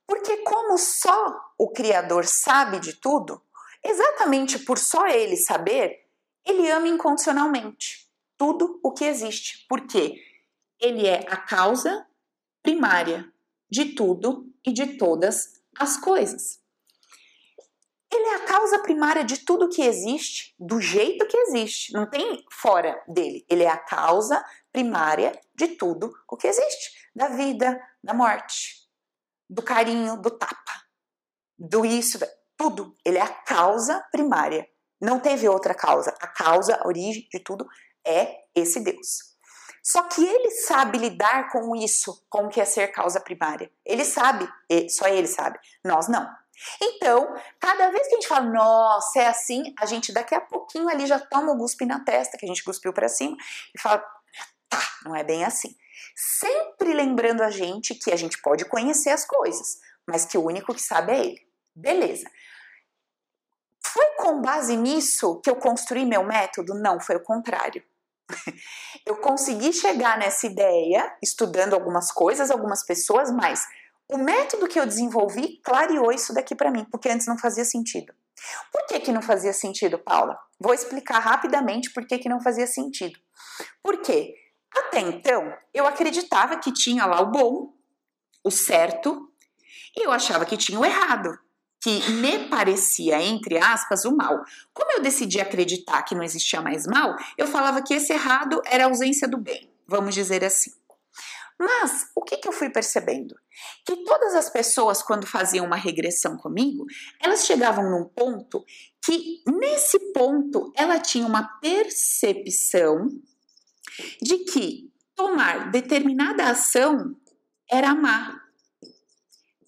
Porque, 0.06 0.38
como 0.38 0.78
só 0.78 1.38
o 1.58 1.68
Criador 1.70 2.24
sabe 2.24 2.80
de 2.80 2.94
tudo, 2.94 3.42
exatamente 3.84 4.58
por 4.60 4.78
só 4.78 5.06
ele 5.06 5.36
saber, 5.36 6.08
ele 6.46 6.66
ama 6.70 6.88
incondicionalmente 6.88 8.10
tudo 8.38 8.80
o 8.82 8.90
que 8.90 9.04
existe. 9.04 9.66
Porque 9.68 10.14
ele 10.80 11.06
é 11.06 11.26
a 11.28 11.36
causa 11.36 12.06
primária 12.62 13.30
de 13.68 13.94
tudo 13.94 14.50
e 14.64 14.72
de 14.72 14.96
todas 14.96 15.60
as 15.78 15.98
coisas. 15.98 16.59
Causa 18.60 18.78
primária 18.80 19.24
de 19.24 19.38
tudo 19.38 19.70
que 19.70 19.80
existe, 19.80 20.54
do 20.58 20.82
jeito 20.82 21.26
que 21.26 21.34
existe. 21.34 21.94
Não 21.94 22.04
tem 22.04 22.44
fora 22.52 23.02
dele. 23.08 23.42
Ele 23.48 23.64
é 23.64 23.70
a 23.70 23.78
causa 23.78 24.44
primária 24.70 25.32
de 25.54 25.68
tudo 25.68 26.12
o 26.28 26.36
que 26.36 26.46
existe, 26.46 27.08
da 27.16 27.28
vida, 27.28 27.80
da 28.04 28.12
morte, 28.12 28.86
do 29.48 29.62
carinho, 29.62 30.20
do 30.20 30.30
tapa, 30.30 30.74
do 31.58 31.86
isso, 31.86 32.18
tudo. 32.54 32.94
Ele 33.02 33.16
é 33.16 33.22
a 33.22 33.32
causa 33.32 34.06
primária. 34.12 34.68
Não 35.00 35.18
teve 35.18 35.48
outra 35.48 35.74
causa. 35.74 36.14
A 36.20 36.26
causa, 36.26 36.76
a 36.76 36.86
origem 36.86 37.26
de 37.32 37.40
tudo 37.40 37.66
é 38.06 38.44
esse 38.54 38.78
Deus. 38.80 39.30
Só 39.82 40.02
que 40.02 40.22
ele 40.22 40.50
sabe 40.50 40.98
lidar 40.98 41.50
com 41.50 41.74
isso, 41.74 42.22
com 42.28 42.44
o 42.44 42.48
que 42.50 42.60
é 42.60 42.66
ser 42.66 42.88
causa 42.88 43.20
primária. 43.20 43.72
Ele 43.86 44.04
sabe, 44.04 44.46
só 44.90 45.08
ele 45.08 45.26
sabe. 45.26 45.58
Nós 45.82 46.08
não. 46.08 46.28
Então, 46.80 47.34
cada 47.58 47.90
vez 47.90 48.06
que 48.06 48.14
a 48.14 48.20
gente 48.20 48.28
fala, 48.28 48.46
nossa, 48.46 49.20
é 49.20 49.26
assim, 49.26 49.74
a 49.78 49.86
gente 49.86 50.12
daqui 50.12 50.34
a 50.34 50.40
pouquinho 50.40 50.88
ali 50.88 51.06
já 51.06 51.18
toma 51.18 51.52
o 51.52 51.56
guspe 51.56 51.86
na 51.86 52.00
testa, 52.00 52.36
que 52.36 52.44
a 52.44 52.48
gente 52.48 52.64
cuspiu 52.64 52.92
para 52.92 53.08
cima, 53.08 53.36
e 53.74 53.80
fala, 53.80 53.98
tá, 54.68 54.82
não 55.04 55.14
é 55.14 55.24
bem 55.24 55.44
assim. 55.44 55.74
Sempre 56.14 56.92
lembrando 56.92 57.42
a 57.42 57.50
gente 57.50 57.94
que 57.94 58.12
a 58.12 58.16
gente 58.16 58.40
pode 58.40 58.64
conhecer 58.64 59.10
as 59.10 59.24
coisas, 59.24 59.78
mas 60.06 60.24
que 60.24 60.36
o 60.36 60.44
único 60.44 60.74
que 60.74 60.82
sabe 60.82 61.12
é 61.12 61.20
ele. 61.20 61.46
Beleza. 61.74 62.30
Foi 63.82 64.06
com 64.16 64.40
base 64.40 64.76
nisso 64.76 65.40
que 65.40 65.50
eu 65.50 65.56
construí 65.56 66.04
meu 66.04 66.22
método? 66.22 66.74
Não, 66.74 67.00
foi 67.00 67.16
o 67.16 67.22
contrário. 67.22 67.82
Eu 69.04 69.16
consegui 69.16 69.72
chegar 69.72 70.18
nessa 70.18 70.46
ideia 70.46 71.16
estudando 71.22 71.74
algumas 71.74 72.12
coisas, 72.12 72.50
algumas 72.50 72.84
pessoas, 72.84 73.30
mas 73.30 73.66
o 74.12 74.18
método 74.18 74.66
que 74.66 74.78
eu 74.78 74.86
desenvolvi 74.86 75.60
clareou 75.62 76.12
isso 76.12 76.34
daqui 76.34 76.54
para 76.54 76.70
mim, 76.70 76.84
porque 76.90 77.08
antes 77.08 77.26
não 77.26 77.38
fazia 77.38 77.64
sentido. 77.64 78.12
Por 78.72 78.86
que, 78.86 79.00
que 79.00 79.12
não 79.12 79.22
fazia 79.22 79.52
sentido, 79.52 79.98
Paula? 79.98 80.38
Vou 80.58 80.74
explicar 80.74 81.18
rapidamente 81.18 81.92
por 81.92 82.06
que, 82.06 82.18
que 82.18 82.28
não 82.28 82.40
fazia 82.40 82.66
sentido. 82.66 83.18
Porque 83.82 84.34
até 84.76 85.00
então 85.00 85.52
eu 85.72 85.86
acreditava 85.86 86.56
que 86.56 86.72
tinha 86.72 87.06
lá 87.06 87.20
o 87.20 87.30
bom, 87.30 87.74
o 88.42 88.50
certo, 88.50 89.30
e 89.96 90.06
eu 90.06 90.10
achava 90.10 90.46
que 90.46 90.56
tinha 90.56 90.78
o 90.78 90.84
errado, 90.84 91.38
que 91.82 92.10
me 92.12 92.48
parecia, 92.48 93.22
entre 93.22 93.58
aspas, 93.58 94.04
o 94.04 94.16
mal. 94.16 94.42
Como 94.72 94.92
eu 94.92 95.02
decidi 95.02 95.40
acreditar 95.40 96.02
que 96.02 96.14
não 96.14 96.22
existia 96.22 96.60
mais 96.60 96.86
mal, 96.86 97.16
eu 97.36 97.46
falava 97.46 97.82
que 97.82 97.94
esse 97.94 98.12
errado 98.12 98.60
era 98.66 98.84
a 98.84 98.86
ausência 98.88 99.28
do 99.28 99.38
bem, 99.38 99.70
vamos 99.86 100.14
dizer 100.14 100.44
assim. 100.44 100.79
Mas 101.60 102.06
o 102.16 102.22
que, 102.22 102.38
que 102.38 102.48
eu 102.48 102.52
fui 102.52 102.70
percebendo? 102.70 103.38
Que 103.84 104.02
todas 104.04 104.34
as 104.34 104.48
pessoas, 104.48 105.02
quando 105.02 105.26
faziam 105.26 105.66
uma 105.66 105.76
regressão 105.76 106.38
comigo, 106.38 106.86
elas 107.22 107.44
chegavam 107.44 107.90
num 107.90 108.06
ponto 108.06 108.64
que, 109.04 109.42
nesse 109.46 109.98
ponto, 110.14 110.72
ela 110.74 110.98
tinha 110.98 111.26
uma 111.26 111.42
percepção 111.60 113.08
de 114.22 114.38
que 114.38 114.90
tomar 115.14 115.70
determinada 115.70 116.48
ação 116.48 117.14
era 117.70 117.90
amar. 117.90 118.42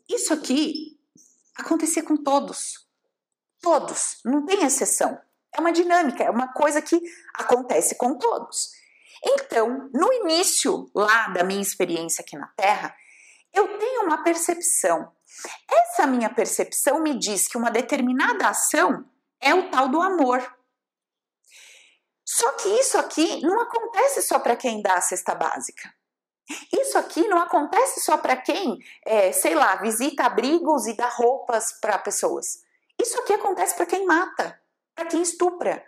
Isso 0.09 0.33
aqui 0.33 0.98
acontecia 1.55 2.02
com 2.02 2.16
todos. 2.16 2.87
Todos, 3.61 4.16
não 4.24 4.46
tem 4.46 4.64
exceção. 4.64 5.20
É 5.55 5.61
uma 5.61 5.72
dinâmica, 5.72 6.24
é 6.24 6.31
uma 6.31 6.55
coisa 6.55 6.81
que 6.81 6.98
acontece 7.35 7.96
com 7.96 8.16
todos. 8.16 8.70
Então, 9.25 9.89
no 9.93 10.13
início 10.13 10.91
lá 10.95 11.29
da 11.29 11.45
minha 11.45 11.63
experiência 11.63 12.23
aqui 12.23 12.37
na 12.37 12.49
Terra, 12.49 12.95
eu 13.53 13.79
tenho 13.79 14.05
uma 14.05 14.23
percepção. 14.23 15.13
Essa 15.71 16.07
minha 16.07 16.31
percepção 16.31 17.01
me 17.01 17.19
diz 17.19 17.47
que 17.47 17.57
uma 17.57 17.71
determinada 17.71 18.49
ação 18.49 19.05
é 19.41 19.55
o 19.55 19.71
tal 19.71 19.89
do 19.89 20.01
amor. 20.01 20.41
Só 22.25 22.53
que 22.53 22.69
isso 22.69 22.99
aqui 22.99 23.43
não 23.43 23.61
acontece 23.61 24.23
só 24.23 24.39
para 24.39 24.57
quem 24.57 24.81
dá 24.81 24.95
a 24.95 25.01
cesta 25.01 25.35
básica. 25.35 25.93
Isso 26.73 26.99
aqui 26.99 27.29
não 27.29 27.39
acontece 27.39 28.01
só 28.01 28.17
para 28.17 28.37
quem, 28.37 28.79
é, 29.05 29.33
sei 29.33 29.55
lá, 29.55 29.77
visita 29.77 30.25
abrigos 30.25 30.87
e 30.87 30.97
dá 30.97 31.09
roupas 31.09 31.73
para 31.81 31.99
pessoas. 31.99 32.63
Isso 33.01 33.19
aqui 33.21 33.35
acontece 33.35 33.75
para 33.75 33.87
quem 33.87 34.05
mata, 34.07 34.61
para 34.95 35.07
quem 35.07 35.23
estupra, 35.23 35.85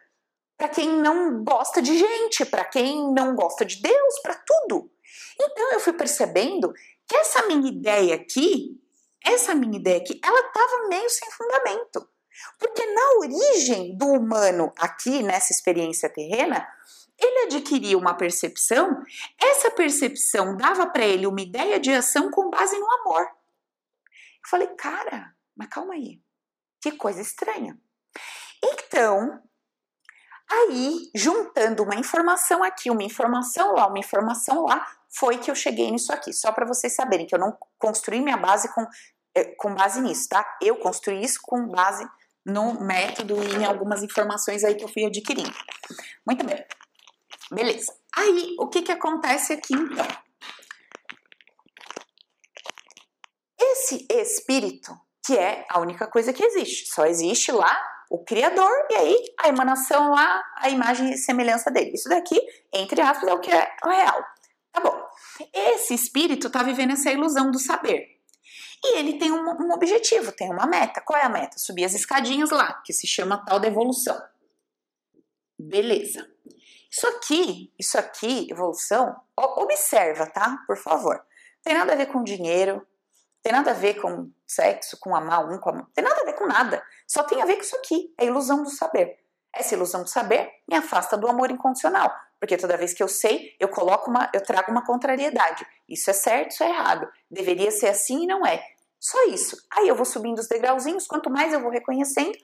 para 0.56 0.68
quem 0.68 0.88
não 0.88 1.42
gosta 1.42 1.82
de 1.82 1.96
gente, 1.98 2.44
para 2.44 2.64
quem 2.64 3.12
não 3.12 3.34
gosta 3.34 3.64
de 3.64 3.80
Deus, 3.80 4.20
para 4.22 4.34
tudo. 4.34 4.90
Então 5.40 5.72
eu 5.72 5.80
fui 5.80 5.92
percebendo 5.92 6.72
que 7.06 7.16
essa 7.16 7.46
minha 7.46 7.68
ideia 7.68 8.14
aqui, 8.14 8.80
essa 9.22 9.54
minha 9.54 9.78
ideia 9.78 9.98
aqui, 9.98 10.20
ela 10.22 10.40
estava 10.40 10.88
meio 10.88 11.10
sem 11.10 11.30
fundamento. 11.30 12.08
Porque 12.58 12.84
na 12.86 13.18
origem 13.18 13.96
do 13.96 14.06
humano 14.06 14.72
aqui, 14.78 15.22
nessa 15.22 15.52
experiência 15.52 16.08
terrena, 16.08 16.66
ele 17.18 17.44
adquiria 17.46 17.96
uma 17.96 18.14
percepção, 18.14 19.02
essa 19.40 19.70
percepção 19.70 20.56
dava 20.56 20.86
para 20.88 21.04
ele 21.04 21.26
uma 21.26 21.40
ideia 21.40 21.78
de 21.78 21.92
ação 21.92 22.30
com 22.30 22.50
base 22.50 22.76
no 22.76 22.90
amor. 23.00 23.22
Eu 23.22 24.50
falei, 24.50 24.66
cara, 24.68 25.32
mas 25.56 25.68
calma 25.68 25.94
aí, 25.94 26.20
que 26.80 26.92
coisa 26.92 27.20
estranha. 27.20 27.78
Então, 28.62 29.40
aí, 30.50 31.10
juntando 31.14 31.82
uma 31.82 31.94
informação 31.96 32.62
aqui, 32.62 32.90
uma 32.90 33.02
informação 33.02 33.74
lá, 33.74 33.86
uma 33.86 33.98
informação 33.98 34.64
lá, 34.64 34.86
foi 35.10 35.38
que 35.38 35.50
eu 35.50 35.54
cheguei 35.54 35.90
nisso 35.90 36.12
aqui. 36.12 36.32
Só 36.32 36.52
para 36.52 36.66
vocês 36.66 36.94
saberem 36.94 37.26
que 37.26 37.34
eu 37.34 37.38
não 37.38 37.56
construí 37.78 38.20
minha 38.20 38.36
base 38.36 38.72
com, 38.74 38.86
eh, 39.34 39.54
com 39.56 39.74
base 39.74 40.00
nisso, 40.00 40.28
tá? 40.28 40.44
Eu 40.60 40.76
construí 40.76 41.22
isso 41.22 41.38
com 41.42 41.68
base 41.68 42.06
no 42.44 42.80
método 42.80 43.42
e 43.42 43.56
em 43.56 43.64
algumas 43.64 44.02
informações 44.02 44.64
aí 44.64 44.74
que 44.74 44.84
eu 44.84 44.88
fui 44.88 45.04
adquirindo. 45.04 45.54
Muito 46.26 46.44
bem. 46.44 46.64
Beleza. 47.50 47.92
Aí, 48.16 48.54
o 48.58 48.68
que 48.68 48.82
que 48.82 48.92
acontece 48.92 49.52
aqui 49.52 49.74
então? 49.74 50.06
Esse 53.58 54.06
espírito, 54.10 54.98
que 55.24 55.36
é 55.36 55.64
a 55.68 55.80
única 55.80 56.06
coisa 56.06 56.32
que 56.32 56.44
existe, 56.44 56.92
só 56.92 57.06
existe 57.06 57.50
lá 57.50 57.93
o 58.14 58.24
criador 58.24 58.70
e 58.90 58.94
aí 58.94 59.34
a 59.40 59.48
emanação 59.48 60.12
lá, 60.12 60.42
a 60.56 60.70
imagem 60.70 61.12
e 61.12 61.18
semelhança 61.18 61.70
dele. 61.70 61.92
Isso 61.94 62.08
daqui, 62.08 62.40
entre 62.72 63.00
aspas, 63.00 63.28
é 63.28 63.34
o 63.34 63.40
que 63.40 63.50
é 63.50 63.76
o 63.84 63.88
real. 63.88 64.24
Tá 64.72 64.80
bom. 64.80 65.04
Esse 65.52 65.94
espírito 65.94 66.46
está 66.46 66.62
vivendo 66.62 66.92
essa 66.92 67.10
ilusão 67.10 67.50
do 67.50 67.58
saber. 67.58 68.14
E 68.84 68.98
ele 68.98 69.18
tem 69.18 69.32
um, 69.32 69.42
um, 69.42 69.72
objetivo, 69.72 70.30
tem 70.30 70.48
uma 70.50 70.66
meta. 70.66 71.00
Qual 71.00 71.18
é 71.18 71.24
a 71.24 71.28
meta? 71.28 71.58
Subir 71.58 71.84
as 71.84 71.94
escadinhas 71.94 72.50
lá, 72.50 72.74
que 72.84 72.92
se 72.92 73.06
chama 73.06 73.44
tal 73.44 73.58
da 73.58 73.66
evolução. 73.66 74.20
Beleza. 75.58 76.28
Isso 76.88 77.08
aqui, 77.08 77.72
isso 77.76 77.98
aqui, 77.98 78.46
evolução, 78.48 79.16
observa, 79.36 80.26
tá? 80.26 80.58
Por 80.68 80.76
favor. 80.76 81.20
Tem 81.64 81.74
nada 81.74 81.94
a 81.94 81.96
ver 81.96 82.06
com 82.06 82.22
dinheiro, 82.22 82.86
tem 83.42 83.52
nada 83.52 83.72
a 83.72 83.74
ver 83.74 83.94
com 83.94 84.30
sexo, 84.46 84.98
com 85.00 85.14
amar 85.14 85.48
um, 85.48 85.58
com 85.58 85.70
amar. 85.70 85.86
Tem 85.94 86.04
nada 86.04 86.20
a 86.20 86.24
ver 86.24 86.34
com 86.34 86.46
nada. 86.46 86.82
Só 87.06 87.22
tem 87.22 87.40
a 87.42 87.44
ver 87.44 87.56
com 87.56 87.62
isso 87.62 87.76
aqui, 87.76 88.14
a 88.18 88.24
ilusão 88.24 88.62
do 88.62 88.70
saber. 88.70 89.18
Essa 89.52 89.74
ilusão 89.74 90.02
do 90.02 90.08
saber 90.08 90.50
me 90.68 90.76
afasta 90.76 91.16
do 91.16 91.28
amor 91.28 91.50
incondicional, 91.50 92.12
porque 92.40 92.56
toda 92.56 92.76
vez 92.76 92.92
que 92.92 93.02
eu 93.02 93.08
sei, 93.08 93.54
eu 93.60 93.68
coloco 93.68 94.10
uma, 94.10 94.28
eu 94.32 94.42
trago 94.42 94.70
uma 94.70 94.84
contrariedade. 94.84 95.64
Isso 95.88 96.10
é 96.10 96.12
certo, 96.12 96.50
isso 96.50 96.64
é 96.64 96.70
errado. 96.70 97.08
Deveria 97.30 97.70
ser 97.70 97.88
assim 97.88 98.24
e 98.24 98.26
não 98.26 98.44
é. 98.44 98.62
Só 98.98 99.22
isso. 99.28 99.56
Aí 99.70 99.86
eu 99.86 99.94
vou 99.94 100.04
subindo 100.04 100.38
os 100.38 100.48
degrauzinhos, 100.48 101.06
quanto 101.06 101.30
mais 101.30 101.52
eu 101.52 101.60
vou 101.60 101.70
reconhecendo, 101.70 102.36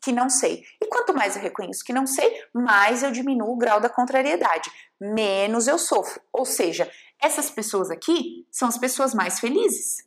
que 0.00 0.12
não 0.12 0.28
sei. 0.28 0.62
E 0.80 0.86
quanto 0.86 1.14
mais 1.14 1.34
eu 1.34 1.42
reconheço 1.42 1.84
que 1.84 1.92
não 1.92 2.06
sei, 2.06 2.44
mais 2.52 3.02
eu 3.02 3.10
diminuo 3.10 3.52
o 3.52 3.56
grau 3.56 3.80
da 3.80 3.88
contrariedade, 3.88 4.70
menos 5.00 5.66
eu 5.66 5.78
sofro. 5.78 6.20
Ou 6.32 6.44
seja, 6.44 6.90
essas 7.20 7.50
pessoas 7.50 7.90
aqui 7.90 8.46
são 8.50 8.68
as 8.68 8.78
pessoas 8.78 9.14
mais 9.14 9.40
felizes. 9.40 10.06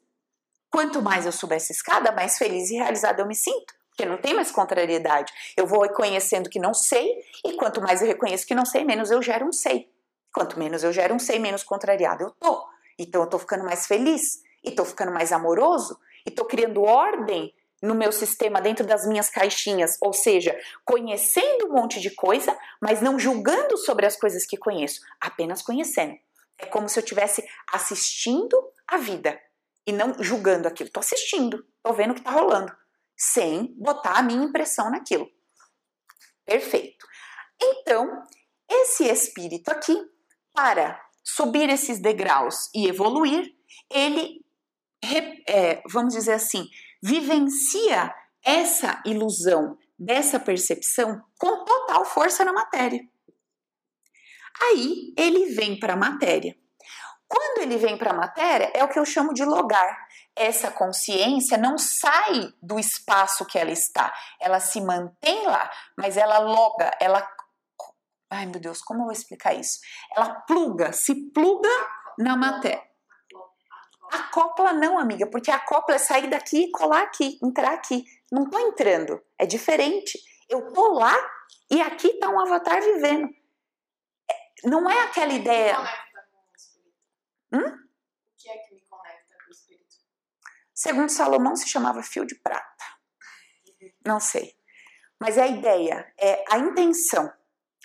Quanto 0.69 1.01
mais 1.01 1.25
eu 1.25 1.31
subo 1.31 1.53
essa 1.53 1.71
escada, 1.71 2.11
mais 2.11 2.37
feliz 2.37 2.69
e 2.69 2.75
realizada 2.75 3.21
eu 3.21 3.27
me 3.27 3.35
sinto, 3.35 3.73
porque 3.89 4.05
não 4.05 4.17
tem 4.17 4.33
mais 4.33 4.51
contrariedade. 4.51 5.31
Eu 5.55 5.65
vou 5.65 5.81
reconhecendo 5.81 6.49
que 6.49 6.59
não 6.59 6.73
sei, 6.73 7.23
e 7.45 7.53
quanto 7.53 7.81
mais 7.81 8.01
eu 8.01 8.07
reconheço 8.07 8.45
que 8.45 8.53
não 8.53 8.65
sei, 8.65 8.83
menos 8.83 9.09
eu 9.09 9.21
gero 9.21 9.45
um 9.45 9.51
sei. 9.51 9.89
Quanto 10.33 10.59
menos 10.59 10.83
eu 10.83 10.93
gero 10.93 11.15
um 11.15 11.19
sei, 11.19 11.39
menos 11.39 11.63
contrariado 11.63 12.23
eu 12.23 12.31
tô. 12.31 12.63
Então 12.99 13.21
eu 13.21 13.27
tô 13.27 13.39
ficando 13.39 13.63
mais 13.63 13.87
feliz, 13.87 14.41
e 14.63 14.71
tô 14.71 14.83
ficando 14.83 15.11
mais 15.11 15.31
amoroso, 15.31 15.97
e 16.25 16.31
tô 16.31 16.45
criando 16.45 16.83
ordem 16.83 17.53
no 17.81 17.95
meu 17.95 18.11
sistema, 18.11 18.59
dentro 18.59 18.85
das 18.85 19.07
minhas 19.07 19.29
caixinhas, 19.29 19.97
ou 20.01 20.11
seja, 20.11 20.57
conhecendo 20.83 21.67
um 21.67 21.73
monte 21.73 22.01
de 22.01 22.09
coisa, 22.09 22.57
mas 22.81 23.01
não 23.01 23.19
julgando 23.19 23.77
sobre 23.77 24.05
as 24.05 24.15
coisas 24.15 24.45
que 24.45 24.57
conheço, 24.57 24.99
apenas 25.21 25.61
conhecendo. 25.61 26.15
É 26.57 26.65
como 26.65 26.89
se 26.89 26.99
eu 26.99 27.03
estivesse 27.03 27.47
assistindo 27.71 28.57
a 28.87 28.97
vida 28.97 29.39
e 29.87 29.93
não 29.93 30.21
julgando 30.21 30.67
aquilo. 30.67 30.89
Estou 30.89 30.99
assistindo, 30.99 31.65
estou 31.77 31.95
vendo 31.95 32.11
o 32.11 32.13
que 32.13 32.19
está 32.19 32.31
rolando, 32.31 32.75
sem 33.15 33.73
botar 33.77 34.19
a 34.19 34.21
minha 34.21 34.43
impressão 34.43 34.91
naquilo. 34.91 35.27
Perfeito. 36.45 37.07
Então, 37.61 38.21
esse 38.69 39.05
espírito 39.05 39.69
aqui, 39.69 39.97
para 40.53 41.01
subir 41.23 41.69
esses 41.69 41.99
degraus 41.99 42.69
e 42.75 42.87
evoluir, 42.87 43.55
ele, 43.89 44.45
é, 45.47 45.81
vamos 45.89 46.13
dizer 46.13 46.33
assim, 46.33 46.69
vivencia 47.01 48.13
essa 48.43 49.01
ilusão 49.05 49.77
dessa 49.97 50.39
percepção 50.39 51.23
com 51.37 51.63
total 51.63 52.05
força 52.05 52.43
na 52.45 52.53
matéria. 52.53 53.07
Aí 54.61 55.13
ele 55.17 55.53
vem 55.53 55.79
para 55.79 55.93
a 55.93 55.97
matéria. 55.97 56.57
Quando 57.27 57.59
ele 57.59 57.77
vem 57.77 57.97
para 57.97 58.11
a 58.11 58.15
matéria, 58.15 58.71
é 58.73 58.83
o 58.83 58.87
que 58.87 58.97
eu 58.97 59.05
chamo 59.05 59.33
de 59.33 59.43
logar. 59.43 60.07
Essa 60.35 60.71
consciência 60.71 61.57
não 61.57 61.77
sai 61.77 62.53
do 62.61 62.79
espaço 62.79 63.45
que 63.45 63.57
ela 63.57 63.71
está, 63.71 64.13
ela 64.39 64.59
se 64.59 64.79
mantém 64.79 65.45
lá, 65.45 65.69
mas 65.97 66.15
ela 66.15 66.37
loga, 66.39 66.91
ela. 66.99 67.27
Ai 68.29 68.45
meu 68.45 68.59
Deus, 68.59 68.81
como 68.81 69.01
eu 69.01 69.05
vou 69.05 69.13
explicar 69.13 69.53
isso? 69.53 69.79
Ela 70.15 70.35
pluga, 70.41 70.93
se 70.93 71.15
pluga 71.31 71.69
na 72.17 72.35
matéria. 72.35 72.85
Acopla 74.11 74.71
não, 74.73 74.97
amiga, 74.97 75.27
porque 75.27 75.51
acopla 75.51 75.95
é 75.95 75.97
sair 75.97 76.29
daqui 76.29 76.65
e 76.65 76.71
colar 76.71 77.03
aqui, 77.03 77.37
entrar 77.43 77.73
aqui. 77.73 78.05
Não 78.31 78.49
tô 78.49 78.57
entrando, 78.59 79.21
é 79.37 79.45
diferente. 79.45 80.17
Eu 80.49 80.71
tô 80.71 80.93
lá 80.93 81.13
e 81.69 81.81
aqui 81.81 82.13
tá 82.19 82.29
um 82.29 82.39
avatar 82.39 82.81
vivendo. 82.81 83.27
É, 84.29 84.69
não 84.69 84.89
é 84.89 85.01
aquela 85.01 85.33
ideia. 85.33 85.77
Hum? 87.51 87.59
O 87.59 88.35
que 88.37 88.49
é 88.49 88.57
que 88.57 88.75
me 88.75 88.81
conecta 88.81 89.35
com 89.43 89.49
o 89.49 89.51
espírito? 89.51 89.95
Segundo 90.73 91.09
Salomão, 91.09 91.55
se 91.55 91.67
chamava 91.67 92.03
fio 92.03 92.25
de 92.25 92.35
prata. 92.35 92.85
Não 94.05 94.19
sei. 94.19 94.55
Mas 95.19 95.37
é 95.37 95.43
a 95.43 95.47
ideia, 95.47 96.13
é 96.19 96.43
a 96.49 96.57
intenção. 96.57 97.31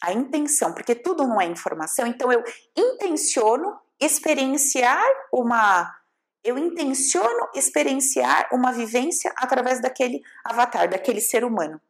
A 0.02 0.12
intenção, 0.12 0.74
porque 0.74 0.94
tudo 0.94 1.26
não 1.26 1.40
é 1.40 1.46
informação, 1.46 2.06
então 2.06 2.32
eu 2.32 2.42
intenciono 2.76 3.80
experienciar 4.00 5.02
uma 5.32 5.96
eu 6.44 6.58
intenciono 6.58 7.48
experienciar 7.54 8.48
uma 8.52 8.72
vivência 8.72 9.32
através 9.36 9.80
daquele 9.80 10.20
avatar, 10.44 10.90
daquele 10.90 11.20
ser 11.20 11.44
humano. 11.44 11.80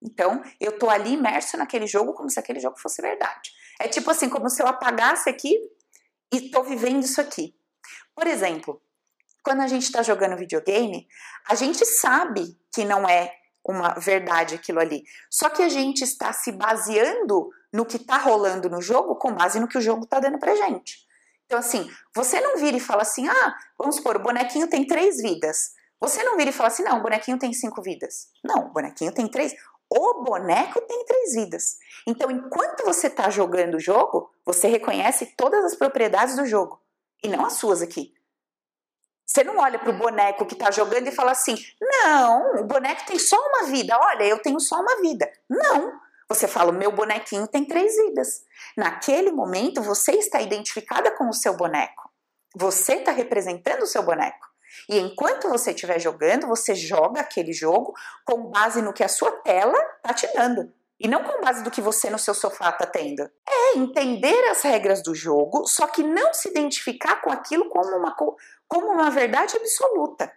Então, 0.00 0.42
eu 0.60 0.78
tô 0.78 0.88
ali 0.88 1.14
imerso 1.14 1.56
naquele 1.56 1.86
jogo 1.86 2.14
como 2.14 2.30
se 2.30 2.38
aquele 2.38 2.60
jogo 2.60 2.78
fosse 2.78 3.02
verdade. 3.02 3.50
É 3.80 3.88
tipo 3.88 4.10
assim, 4.10 4.28
como 4.28 4.48
se 4.48 4.62
eu 4.62 4.66
apagasse 4.66 5.28
aqui 5.28 5.58
e 6.32 6.50
tô 6.50 6.62
vivendo 6.62 7.04
isso 7.04 7.20
aqui. 7.20 7.54
Por 8.14 8.26
exemplo, 8.26 8.80
quando 9.42 9.60
a 9.62 9.66
gente 9.66 9.84
está 9.84 10.02
jogando 10.02 10.36
videogame, 10.36 11.06
a 11.48 11.54
gente 11.54 11.84
sabe 11.84 12.56
que 12.72 12.84
não 12.84 13.08
é 13.08 13.32
uma 13.64 13.94
verdade 13.94 14.54
aquilo 14.54 14.80
ali. 14.80 15.02
Só 15.30 15.50
que 15.50 15.62
a 15.62 15.68
gente 15.68 16.02
está 16.02 16.32
se 16.32 16.52
baseando 16.52 17.50
no 17.72 17.86
que 17.86 17.96
está 17.96 18.18
rolando 18.18 18.68
no 18.68 18.80
jogo 18.80 19.16
com 19.16 19.32
base 19.32 19.60
no 19.60 19.68
que 19.68 19.78
o 19.78 19.82
jogo 19.82 20.04
está 20.04 20.18
dando 20.18 20.38
pra 20.38 20.54
gente. 20.54 20.98
Então, 21.46 21.58
assim, 21.58 21.90
você 22.14 22.40
não 22.40 22.58
vira 22.58 22.76
e 22.76 22.80
fala 22.80 23.02
assim, 23.02 23.28
ah, 23.28 23.54
vamos 23.78 23.96
supor, 23.96 24.16
o 24.16 24.22
bonequinho 24.22 24.68
tem 24.68 24.86
três 24.86 25.20
vidas. 25.20 25.72
Você 26.00 26.22
não 26.22 26.36
vira 26.36 26.50
e 26.50 26.52
fala 26.52 26.68
assim, 26.68 26.82
não, 26.82 26.98
o 26.98 27.02
bonequinho 27.02 27.38
tem 27.38 27.52
cinco 27.52 27.82
vidas. 27.82 28.28
Não, 28.42 28.66
o 28.66 28.72
bonequinho 28.72 29.12
tem 29.12 29.28
três. 29.28 29.52
O 29.90 30.22
boneco 30.22 30.80
tem 30.82 31.04
três 31.04 31.34
vidas. 31.34 31.78
Então, 32.06 32.30
enquanto 32.30 32.84
você 32.84 33.08
está 33.08 33.28
jogando 33.28 33.74
o 33.74 33.80
jogo, 33.80 34.30
você 34.44 34.68
reconhece 34.68 35.34
todas 35.36 35.64
as 35.64 35.74
propriedades 35.74 36.36
do 36.36 36.46
jogo 36.46 36.80
e 37.22 37.28
não 37.28 37.44
as 37.44 37.54
suas 37.54 37.82
aqui. 37.82 38.14
Você 39.26 39.44
não 39.44 39.58
olha 39.58 39.78
para 39.78 39.90
o 39.90 39.98
boneco 39.98 40.46
que 40.46 40.54
está 40.54 40.70
jogando 40.70 41.06
e 41.06 41.12
fala 41.12 41.32
assim: 41.32 41.56
não, 41.80 42.60
o 42.60 42.64
boneco 42.64 43.06
tem 43.06 43.18
só 43.18 43.36
uma 43.36 43.64
vida. 43.64 43.96
Olha, 43.96 44.24
eu 44.24 44.40
tenho 44.40 44.58
só 44.58 44.80
uma 44.80 45.00
vida. 45.00 45.30
Não. 45.48 46.00
Você 46.28 46.48
fala: 46.48 46.72
meu 46.72 46.90
bonequinho 46.92 47.46
tem 47.46 47.64
três 47.64 47.96
vidas. 47.96 48.44
Naquele 48.76 49.30
momento, 49.30 49.82
você 49.82 50.12
está 50.12 50.40
identificada 50.40 51.12
com 51.12 51.28
o 51.28 51.32
seu 51.32 51.56
boneco. 51.56 52.10
Você 52.56 52.94
está 52.94 53.12
representando 53.12 53.82
o 53.82 53.86
seu 53.86 54.02
boneco. 54.02 54.49
E 54.88 54.98
enquanto 54.98 55.48
você 55.48 55.70
estiver 55.70 55.98
jogando, 55.98 56.46
você 56.46 56.74
joga 56.74 57.20
aquele 57.20 57.52
jogo 57.52 57.94
com 58.24 58.50
base 58.50 58.82
no 58.82 58.92
que 58.92 59.04
a 59.04 59.08
sua 59.08 59.30
tela 59.30 59.78
tá 60.02 60.12
te 60.14 60.26
dando. 60.34 60.72
E 60.98 61.08
não 61.08 61.24
com 61.24 61.40
base 61.40 61.62
do 61.62 61.70
que 61.70 61.80
você 61.80 62.10
no 62.10 62.18
seu 62.18 62.34
sofá 62.34 62.70
tá 62.72 62.86
tendo. 62.86 63.22
É 63.48 63.78
entender 63.78 64.44
as 64.50 64.60
regras 64.62 65.02
do 65.02 65.14
jogo, 65.14 65.66
só 65.66 65.86
que 65.86 66.02
não 66.02 66.34
se 66.34 66.50
identificar 66.50 67.22
com 67.22 67.30
aquilo 67.30 67.70
como 67.70 67.96
uma, 67.96 68.14
como 68.68 68.86
uma 68.88 69.10
verdade 69.10 69.56
absoluta. 69.56 70.30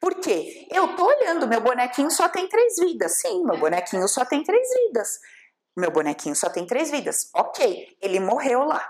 Por 0.00 0.14
quê? 0.20 0.66
Eu 0.70 0.94
tô 0.94 1.04
olhando, 1.06 1.48
meu 1.48 1.60
bonequinho 1.60 2.10
só 2.10 2.28
tem 2.28 2.48
três 2.48 2.76
vidas. 2.78 3.20
Sim, 3.20 3.44
meu 3.44 3.58
bonequinho 3.58 4.06
só 4.08 4.24
tem 4.24 4.44
três 4.44 4.68
vidas. 4.68 5.18
Meu 5.76 5.90
bonequinho 5.90 6.36
só 6.36 6.48
tem 6.48 6.66
três 6.66 6.90
vidas. 6.90 7.28
Ok, 7.34 7.96
ele 8.00 8.20
morreu 8.20 8.64
lá. 8.64 8.88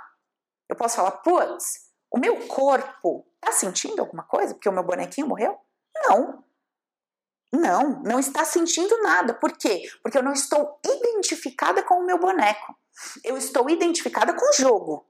Eu 0.69 0.77
posso 0.77 0.97
falar, 0.97 1.13
putz, 1.13 1.87
o 2.11 2.19
meu 2.19 2.47
corpo 2.47 3.27
tá 3.47 3.53
sentindo 3.53 4.01
alguma 4.01 4.25
coisa 4.25 4.55
porque 4.55 4.69
o 4.69 4.73
meu 4.73 4.83
bonequinho 4.83 5.29
morreu? 5.29 5.57
Não. 6.09 6.45
Não, 7.53 8.03
não 8.03 8.19
está 8.19 8.45
sentindo 8.45 9.01
nada. 9.03 9.33
Por 9.33 9.57
quê? 9.57 9.83
Porque 10.03 10.19
eu 10.19 10.23
não 10.23 10.33
estou 10.33 10.81
identificada 10.85 11.83
com 11.83 12.01
o 12.01 12.05
meu 12.05 12.19
boneco. 12.19 12.77
Eu 13.25 13.37
estou 13.37 13.71
identificada 13.71 14.35
com 14.35 14.45
o 14.45 14.53
jogo. 14.55 15.09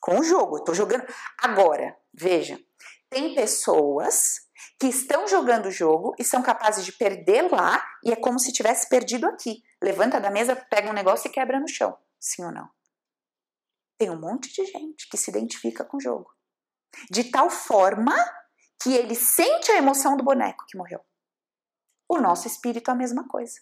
Com 0.00 0.18
o 0.18 0.22
jogo, 0.22 0.58
estou 0.58 0.74
jogando. 0.74 1.04
Agora, 1.38 1.96
veja, 2.12 2.58
tem 3.08 3.34
pessoas 3.34 4.48
que 4.78 4.86
estão 4.86 5.26
jogando 5.26 5.66
o 5.66 5.70
jogo 5.70 6.14
e 6.18 6.24
são 6.24 6.42
capazes 6.42 6.84
de 6.84 6.92
perder 6.92 7.50
lá 7.50 7.84
e 8.04 8.12
é 8.12 8.16
como 8.16 8.38
se 8.38 8.52
tivesse 8.52 8.88
perdido 8.88 9.26
aqui. 9.26 9.62
Levanta 9.82 10.20
da 10.20 10.30
mesa, 10.30 10.56
pega 10.56 10.90
um 10.90 10.94
negócio 10.94 11.28
e 11.28 11.32
quebra 11.32 11.58
no 11.58 11.68
chão. 11.68 11.96
Sim 12.18 12.44
ou 12.44 12.52
não? 12.52 12.68
Tem 13.98 14.10
um 14.10 14.20
monte 14.20 14.52
de 14.52 14.64
gente 14.66 15.08
que 15.08 15.16
se 15.16 15.30
identifica 15.30 15.84
com 15.84 15.96
o 15.96 16.00
jogo. 16.00 16.30
De 17.10 17.30
tal 17.30 17.50
forma 17.50 18.14
que 18.82 18.94
ele 18.94 19.14
sente 19.14 19.70
a 19.70 19.76
emoção 19.76 20.16
do 20.16 20.24
boneco 20.24 20.64
que 20.66 20.76
morreu. 20.76 21.04
O 22.08 22.18
nosso 22.18 22.46
espírito 22.46 22.90
é 22.90 22.94
a 22.94 22.96
mesma 22.96 23.28
coisa. 23.28 23.60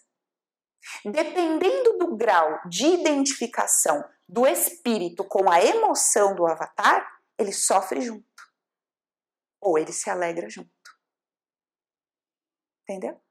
Dependendo 1.03 1.97
do 1.97 2.15
grau 2.15 2.59
de 2.67 2.85
identificação 2.85 4.03
do 4.27 4.47
espírito 4.47 5.23
com 5.25 5.51
a 5.51 5.61
emoção 5.61 6.35
do 6.35 6.47
avatar, 6.47 7.05
ele 7.37 7.51
sofre 7.51 8.01
junto. 8.01 8.25
Ou 9.61 9.77
ele 9.77 9.91
se 9.91 10.09
alegra 10.09 10.49
junto. 10.49 10.69
Entendeu? 12.83 13.21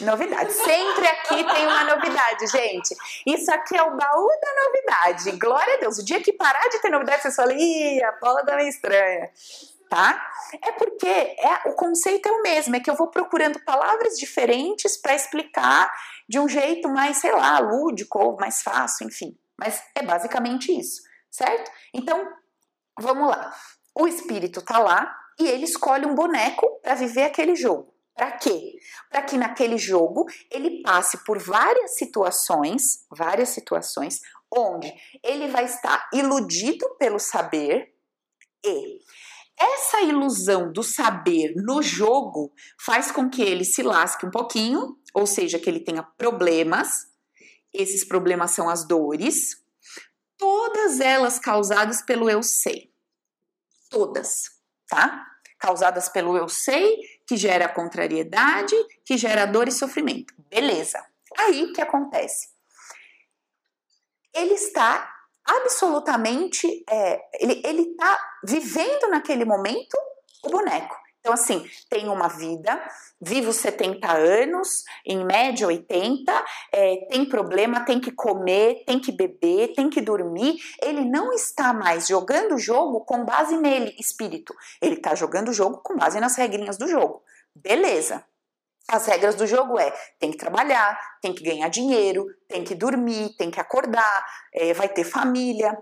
Novidade. 0.00 0.52
Sempre 0.52 1.06
aqui 1.06 1.44
tem 1.44 1.66
uma 1.66 1.84
novidade, 1.84 2.46
gente. 2.46 2.94
Isso 3.26 3.52
aqui 3.52 3.76
é 3.76 3.82
o 3.82 3.96
baú 3.96 4.28
da 4.42 4.64
novidade. 4.64 5.30
Glória 5.32 5.74
a 5.74 5.76
Deus. 5.78 5.98
O 5.98 6.04
dia 6.04 6.20
que 6.20 6.32
parar 6.32 6.68
de 6.68 6.80
ter 6.80 6.90
novidade, 6.90 7.22
você 7.22 7.30
fala, 7.32 7.52
ih, 7.54 8.02
a 8.02 8.12
Paula 8.12 8.44
tá 8.44 8.56
meio 8.56 8.68
estranha. 8.68 9.30
Tá? 9.88 10.30
É 10.62 10.72
porque 10.72 11.06
é, 11.06 11.68
o 11.68 11.74
conceito 11.74 12.28
é 12.28 12.32
o 12.32 12.42
mesmo, 12.42 12.74
é 12.74 12.80
que 12.80 12.90
eu 12.90 12.96
vou 12.96 13.06
procurando 13.06 13.60
palavras 13.60 14.18
diferentes 14.18 14.96
para 14.96 15.14
explicar 15.14 15.92
de 16.28 16.40
um 16.40 16.48
jeito 16.48 16.88
mais, 16.88 17.18
sei 17.18 17.30
lá, 17.30 17.60
lúdico 17.60 18.18
ou 18.18 18.36
mais 18.36 18.62
fácil, 18.62 19.06
enfim. 19.06 19.38
Mas 19.56 19.80
é 19.94 20.02
basicamente 20.02 20.76
isso, 20.76 21.02
certo? 21.30 21.70
Então, 21.94 22.28
vamos 22.98 23.28
lá. 23.28 23.54
O 23.94 24.08
espírito 24.08 24.60
tá 24.60 24.78
lá 24.78 25.16
e 25.38 25.46
ele 25.46 25.64
escolhe 25.64 26.04
um 26.04 26.14
boneco 26.14 26.80
para 26.82 26.94
viver 26.94 27.22
aquele 27.22 27.54
jogo. 27.54 27.95
Para 28.16 28.32
quê? 28.32 28.78
Para 29.10 29.22
que 29.22 29.36
naquele 29.36 29.76
jogo 29.76 30.24
ele 30.50 30.80
passe 30.82 31.22
por 31.24 31.38
várias 31.38 31.96
situações, 31.96 33.04
várias 33.10 33.50
situações, 33.50 34.20
onde 34.50 34.92
ele 35.22 35.48
vai 35.48 35.66
estar 35.66 36.08
iludido 36.14 36.88
pelo 36.98 37.18
saber 37.18 37.94
e 38.64 39.00
essa 39.58 40.02
ilusão 40.02 40.70
do 40.70 40.82
saber 40.82 41.54
no 41.56 41.82
jogo 41.82 42.52
faz 42.78 43.10
com 43.10 43.30
que 43.30 43.42
ele 43.42 43.64
se 43.64 43.82
lasque 43.82 44.26
um 44.26 44.30
pouquinho, 44.30 44.98
ou 45.14 45.26
seja, 45.26 45.58
que 45.58 45.68
ele 45.68 45.80
tenha 45.80 46.02
problemas. 46.02 46.88
Esses 47.72 48.04
problemas 48.04 48.50
são 48.50 48.68
as 48.68 48.86
dores, 48.86 49.62
todas 50.36 51.00
elas 51.00 51.38
causadas 51.38 52.02
pelo 52.02 52.28
eu 52.28 52.42
sei. 52.42 52.92
Todas, 53.88 54.50
tá? 54.88 55.26
Causadas 55.58 56.08
pelo 56.08 56.36
eu 56.36 56.48
sei, 56.48 56.98
que 57.26 57.36
gera 57.36 57.68
contrariedade, 57.68 58.76
que 59.04 59.16
gera 59.16 59.46
dor 59.46 59.68
e 59.68 59.72
sofrimento. 59.72 60.32
Beleza. 60.48 61.04
Aí 61.38 61.72
que 61.72 61.80
acontece? 61.80 62.48
Ele 64.34 64.54
está 64.54 65.12
absolutamente. 65.44 66.84
É, 66.88 67.20
ele, 67.40 67.62
ele 67.64 67.96
tá 67.96 68.18
vivendo 68.44 69.08
naquele 69.08 69.44
momento 69.44 69.96
o 70.44 70.50
boneco. 70.50 70.96
Então, 71.26 71.34
assim, 71.34 71.68
tem 71.90 72.08
uma 72.08 72.28
vida, 72.28 72.80
vivo 73.20 73.52
70 73.52 74.12
anos, 74.12 74.84
em 75.04 75.24
média 75.24 75.66
80, 75.66 76.44
é, 76.72 77.08
tem 77.10 77.28
problema, 77.28 77.84
tem 77.84 77.98
que 77.98 78.12
comer, 78.12 78.84
tem 78.86 79.00
que 79.00 79.10
beber, 79.10 79.74
tem 79.74 79.90
que 79.90 80.00
dormir. 80.00 80.56
Ele 80.80 81.04
não 81.04 81.32
está 81.32 81.72
mais 81.72 82.06
jogando 82.06 82.54
o 82.54 82.58
jogo 82.60 83.00
com 83.00 83.24
base 83.24 83.56
nele, 83.56 83.92
espírito. 83.98 84.54
Ele 84.80 84.94
está 84.94 85.16
jogando 85.16 85.48
o 85.48 85.52
jogo 85.52 85.78
com 85.78 85.96
base 85.96 86.20
nas 86.20 86.36
regrinhas 86.36 86.78
do 86.78 86.86
jogo. 86.86 87.24
Beleza. 87.52 88.24
As 88.88 89.04
regras 89.06 89.34
do 89.34 89.48
jogo 89.48 89.80
é 89.80 89.90
tem 90.20 90.30
que 90.30 90.38
trabalhar, 90.38 90.96
tem 91.20 91.34
que 91.34 91.42
ganhar 91.42 91.68
dinheiro, 91.68 92.24
tem 92.46 92.62
que 92.62 92.76
dormir, 92.76 93.34
tem 93.36 93.50
que 93.50 93.58
acordar, 93.58 94.24
é, 94.54 94.72
vai 94.74 94.88
ter 94.88 95.02
família, 95.02 95.76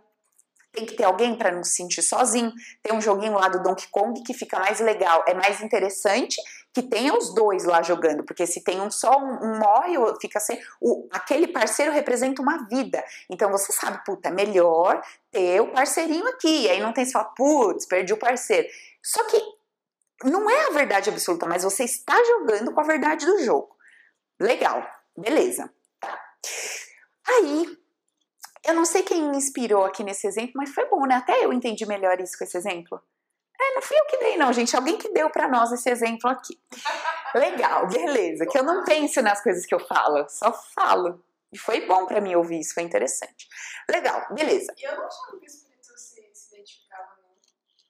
tem 0.75 0.85
que 0.85 0.95
ter 0.95 1.05
alguém 1.05 1.37
para 1.37 1.51
não 1.51 1.63
se 1.63 1.77
sentir 1.77 2.03
sozinho. 2.03 2.53
Tem 2.83 2.93
um 2.93 3.01
joguinho 3.01 3.35
lá 3.35 3.49
do 3.49 3.63
Donkey 3.63 3.89
Kong 3.91 4.23
que 4.23 4.35
fica 4.35 4.59
mais 4.59 4.81
legal, 4.81 5.25
é 5.27 5.35
mais 5.35 5.63
interessante 5.63 6.37
que 6.75 6.83
tenha 6.83 7.17
os 7.17 7.33
dois 7.33 7.65
lá 7.65 7.83
jogando, 7.83 8.25
porque 8.25 8.47
se 8.49 8.61
tem 8.61 8.81
um 8.81 8.91
só, 8.91 9.17
um, 9.17 9.59
morre, 9.61 9.95
fica 10.21 10.41
sem. 10.41 10.61
O, 10.81 11.09
aquele 11.13 11.47
parceiro 11.47 11.93
representa 11.93 12.43
uma 12.43 12.67
vida. 12.67 13.03
Então 13.31 13.49
você 13.49 13.73
sabe, 13.73 14.05
puta, 14.05 14.29
é 14.29 14.33
melhor 14.33 15.01
ter 15.31 15.61
o 15.61 15.69
parceirinho 15.69 16.27
aqui. 16.27 16.69
Aí 16.69 16.81
não 16.81 16.93
tem 16.93 17.09
falar, 17.11 17.27
putz, 17.27 17.87
perdi 17.87 18.13
o 18.13 18.19
parceiro. 18.19 18.67
Só 19.01 19.23
que 19.25 19.41
não 20.25 20.51
é 20.51 20.67
a 20.67 20.71
verdade 20.71 21.11
absoluta, 21.11 21.47
mas 21.47 21.63
você 21.63 21.85
está 21.85 22.21
jogando 22.25 22.73
com 22.73 22.81
a 22.81 22.85
verdade 22.85 23.25
do 23.25 23.39
jogo. 23.45 23.71
Legal, 24.41 24.85
beleza. 25.17 25.73
Tá. 26.01 26.19
Aí 27.29 27.79
eu 28.67 28.75
não 28.75 28.85
sei 28.85 29.03
quem 29.03 29.31
me 29.31 29.37
inspirou 29.37 29.85
aqui 29.85 30.03
nesse 30.03 30.27
exemplo, 30.27 30.53
mas 30.57 30.71
foi 30.71 30.89
bom, 30.89 31.07
né? 31.07 31.17
Até 31.17 31.45
eu 31.45 31.53
entendi 31.53 31.87
melhor 31.87 32.21
isso 32.21 32.37
com 32.39 32.45
esse 32.45 32.57
exemplo. 32.57 33.01
É, 33.61 33.75
não 33.75 33.83
fui 33.83 33.97
eu 33.97 34.05
que 34.07 34.19
dei, 34.19 34.37
não, 34.37 34.53
gente. 34.53 34.75
Alguém 34.75 34.99
que 34.99 35.11
deu 35.11 35.31
para 35.31 35.49
nós 35.49 35.71
esse 35.73 35.89
exemplo 35.89 36.29
aqui. 36.29 36.59
Legal, 37.35 37.87
beleza. 37.87 38.47
Que 38.47 38.59
eu 38.59 38.65
não 38.65 38.85
penso 38.85 39.23
nas 39.23 39.43
coisas 39.43 39.65
que 39.67 39.75
eu 39.75 39.81
falo, 39.81 40.29
só 40.29 40.53
falo. 40.75 41.23
E 41.53 41.59
foi 41.59 41.87
bom 41.87 42.07
para 42.07 42.21
mim 42.21 42.35
ouvir 42.35 42.61
isso, 42.61 42.75
foi 42.75 42.83
interessante. 42.83 43.49
Legal, 43.89 44.27
beleza. 44.35 44.75
E 44.77 44.83
eu 44.85 44.97
não 44.97 45.07
achava 45.07 45.39
que 45.39 45.45
o 45.45 45.47
espírito 45.47 45.87
se, 45.97 46.29
se 46.33 46.55
identificava, 46.55 47.17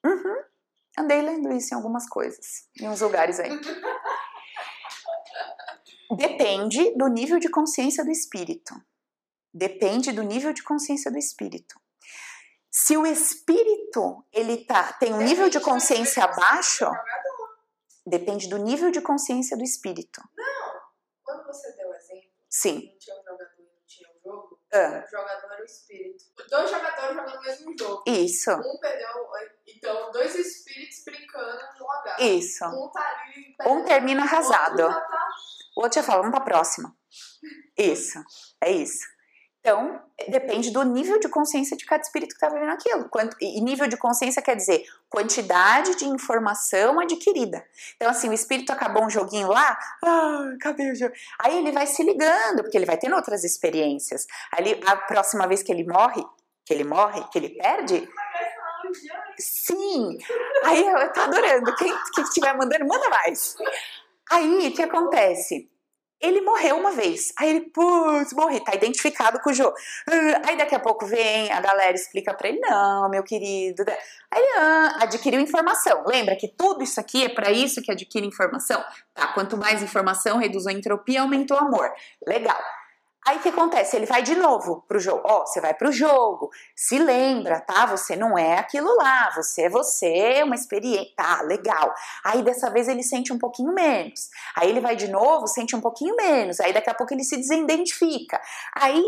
não. 0.03 0.11
Uhum. 0.11 0.43
Andei 0.99 1.21
lendo 1.21 1.51
isso 1.51 1.73
em 1.73 1.77
algumas 1.77 2.07
coisas, 2.07 2.69
em 2.79 2.87
uns 2.87 3.01
lugares 3.01 3.39
aí. 3.39 3.49
Depende 6.15 6.95
do 6.95 7.07
nível 7.07 7.39
de 7.39 7.49
consciência 7.49 8.05
do 8.05 8.11
espírito. 8.11 8.75
Depende 9.57 10.11
do 10.11 10.21
nível 10.21 10.51
de 10.51 10.61
consciência 10.61 11.09
do 11.09 11.17
espírito. 11.17 11.79
Se 12.69 12.97
o 12.97 13.05
espírito 13.07 14.25
ele 14.33 14.65
tá, 14.65 14.91
tem 14.91 15.13
um 15.13 15.21
nível 15.21 15.49
de 15.49 15.61
consciência 15.61 16.27
baixo, 16.27 16.85
depende 18.05 18.49
do 18.49 18.57
nível 18.57 18.91
de 18.91 18.99
consciência 18.99 19.55
do 19.55 19.63
espírito. 19.63 20.21
Não, 20.35 20.81
quando 21.23 21.45
você 21.47 21.71
deu 21.77 21.87
o 21.87 21.95
exemplo, 21.95 22.29
Sim. 22.49 22.89
não 22.91 22.97
tinha 22.99 23.15
um 23.15 23.23
jogador 23.23 23.47
e 23.57 23.61
não 23.63 23.85
tinha 23.87 24.09
um 24.09 24.21
jogo, 24.21 24.59
Ah, 24.73 25.03
o 25.07 25.09
jogador 25.09 25.53
era 25.53 25.61
o 25.61 25.65
espírito. 25.65 26.25
Dois 26.49 26.69
jogadores 26.69 27.15
jogando 27.15 27.37
o 27.37 27.41
mesmo 27.41 27.75
jogo. 27.79 28.03
isso, 28.07 28.51
Um 28.51 28.77
perdeu, 28.81 29.07
então 29.67 30.11
dois 30.11 30.35
espíritos 30.35 31.01
brincando 31.05 31.61
no 31.79 31.79
lugar. 31.79 32.19
isso. 32.19 32.65
Um 32.65 32.91
tá 32.91 33.23
ali. 33.23 33.55
Um 33.71 33.85
termina 33.85 34.23
arrasado. 34.23 34.83
Outro 34.83 34.93
já 34.99 35.01
tá 35.07 35.27
O 35.77 35.81
outro 35.81 35.95
já 36.01 36.03
fala, 36.05 36.21
vamos 36.23 36.35
pra 36.35 36.43
próxima. 36.45 36.93
Isso, 37.77 38.19
é 38.61 38.71
isso. 38.71 39.05
Então, 39.65 39.99
depende 40.29 40.69
do 40.69 40.83
nível 40.83 41.19
de 41.19 41.27
consciência 41.27 41.75
de 41.75 41.87
cada 41.87 42.03
espírito 42.03 42.29
que 42.29 42.35
está 42.35 42.49
vivendo 42.49 42.69
aquilo. 42.69 43.09
Quanto, 43.09 43.35
e 43.41 43.59
nível 43.61 43.87
de 43.87 43.97
consciência 43.97 44.39
quer 44.39 44.55
dizer 44.55 44.85
quantidade 45.09 45.95
de 45.95 46.05
informação 46.05 46.99
adquirida. 46.99 47.65
Então, 47.95 48.07
assim, 48.07 48.29
o 48.29 48.33
espírito 48.33 48.71
acabou 48.71 49.03
um 49.03 49.09
joguinho 49.09 49.47
lá, 49.47 49.75
ah, 50.03 50.53
o 50.91 50.95
jogo? 50.95 51.15
Aí 51.39 51.57
ele 51.57 51.71
vai 51.71 51.87
se 51.87 52.03
ligando, 52.03 52.61
porque 52.61 52.77
ele 52.77 52.85
vai 52.85 52.95
tendo 52.95 53.15
outras 53.15 53.43
experiências. 53.43 54.27
Ali, 54.51 54.79
a 54.85 54.97
próxima 54.97 55.47
vez 55.47 55.63
que 55.63 55.71
ele 55.71 55.83
morre, 55.83 56.23
que 56.63 56.71
ele 56.71 56.83
morre, 56.83 57.23
que 57.31 57.39
ele 57.39 57.49
perde, 57.49 58.07
sim. 59.39 60.15
Aí 60.63 60.85
eu 60.85 61.11
tô 61.11 61.21
adorando. 61.21 61.75
Quem 61.75 61.91
que 62.13 62.21
estiver 62.21 62.55
mandando, 62.55 62.85
manda 62.85 63.09
mais. 63.09 63.55
Aí, 64.29 64.67
o 64.67 64.75
que 64.75 64.83
acontece? 64.83 65.67
Ele 66.21 66.41
morreu 66.41 66.77
uma 66.77 66.91
vez. 66.91 67.31
Aí 67.37 67.49
ele, 67.49 67.61
putz, 67.69 68.33
morri, 68.33 68.63
tá 68.63 68.73
identificado 68.73 69.39
com 69.39 69.49
o 69.49 69.53
Jô. 69.53 69.73
Aí 70.47 70.57
daqui 70.57 70.75
a 70.75 70.79
pouco 70.79 71.05
vem, 71.05 71.51
a 71.51 71.59
galera 71.59 71.93
explica 71.93 72.33
pra 72.33 72.47
ele, 72.47 72.59
não, 72.59 73.09
meu 73.09 73.23
querido. 73.23 73.83
Aí 74.31 74.41
ele 74.41 74.57
ah, 74.57 74.97
adquiriu 75.01 75.39
informação. 75.39 76.03
Lembra 76.05 76.35
que 76.35 76.47
tudo 76.47 76.83
isso 76.83 76.99
aqui 76.99 77.25
é 77.25 77.29
para 77.29 77.51
isso 77.51 77.81
que 77.81 77.91
adquire 77.91 78.25
informação? 78.25 78.83
Tá, 79.13 79.27
quanto 79.27 79.57
mais 79.57 79.81
informação, 79.83 80.37
reduz 80.37 80.65
a 80.67 80.71
entropia, 80.71 81.21
aumenta 81.21 81.53
o 81.53 81.57
amor. 81.57 81.91
Legal. 82.25 82.59
Aí 83.27 83.37
o 83.37 83.39
que 83.39 83.49
acontece? 83.49 83.95
Ele 83.95 84.05
vai 84.05 84.21
de 84.21 84.35
novo 84.35 84.83
pro 84.87 84.99
jogo. 84.99 85.23
Ó, 85.25 85.41
oh, 85.41 85.47
você 85.47 85.59
vai 85.59 85.73
pro 85.73 85.91
jogo. 85.91 86.51
Se 86.75 86.99
lembra, 86.99 87.59
tá? 87.59 87.87
Você 87.87 88.15
não 88.15 88.37
é 88.37 88.59
aquilo 88.59 88.95
lá. 88.97 89.31
Você 89.35 89.63
é 89.63 89.69
você, 89.69 90.05
é 90.05 90.43
uma 90.43 90.53
experiência. 90.53 91.11
Tá, 91.15 91.41
legal. 91.41 91.91
Aí 92.23 92.43
dessa 92.43 92.69
vez 92.69 92.87
ele 92.87 93.01
sente 93.01 93.33
um 93.33 93.39
pouquinho 93.39 93.73
menos. 93.73 94.29
Aí 94.55 94.69
ele 94.69 94.79
vai 94.79 94.95
de 94.95 95.07
novo, 95.07 95.47
sente 95.47 95.75
um 95.75 95.81
pouquinho 95.81 96.15
menos. 96.15 96.59
Aí 96.59 96.71
daqui 96.71 96.89
a 96.89 96.93
pouco 96.93 97.15
ele 97.15 97.23
se 97.23 97.35
desidentifica. 97.35 98.39
Aí 98.75 99.01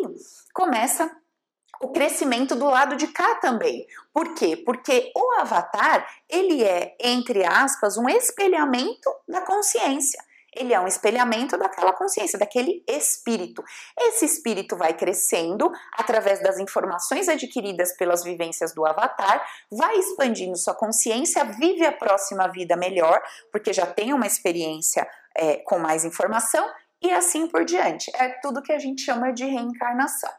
começa 0.51 1.11
o 1.79 1.89
crescimento 1.89 2.55
do 2.55 2.65
lado 2.65 2.95
de 2.95 3.05
cá 3.09 3.35
também. 3.35 3.85
Por 4.11 4.33
quê? 4.33 4.57
Porque 4.57 5.11
o 5.15 5.39
avatar, 5.39 6.07
ele 6.27 6.63
é, 6.63 6.95
entre 6.99 7.45
aspas, 7.45 7.97
um 7.97 8.09
espelhamento 8.09 9.13
da 9.27 9.41
consciência 9.41 10.25
ele 10.57 10.73
é 10.73 10.79
um 10.79 10.87
espelhamento 10.87 11.57
daquela 11.57 11.93
consciência, 11.93 12.37
daquele 12.37 12.83
espírito. 12.87 13.63
Esse 13.99 14.25
espírito 14.25 14.75
vai 14.75 14.93
crescendo 14.93 15.71
através 15.93 16.41
das 16.41 16.59
informações 16.59 17.29
adquiridas 17.29 17.95
pelas 17.95 18.23
vivências 18.23 18.73
do 18.73 18.85
avatar, 18.85 19.45
vai 19.71 19.97
expandindo 19.97 20.57
sua 20.57 20.73
consciência, 20.73 21.45
vive 21.45 21.85
a 21.85 21.91
próxima 21.91 22.47
vida 22.47 22.75
melhor, 22.75 23.21
porque 23.51 23.71
já 23.71 23.85
tem 23.85 24.13
uma 24.13 24.27
experiência 24.27 25.07
é, 25.35 25.57
com 25.57 25.79
mais 25.79 26.03
informação 26.03 26.67
e 27.01 27.11
assim 27.11 27.47
por 27.47 27.63
diante. 27.63 28.11
É 28.15 28.29
tudo 28.41 28.61
que 28.61 28.71
a 28.71 28.79
gente 28.79 29.01
chama 29.01 29.31
de 29.31 29.45
reencarnação. 29.45 30.31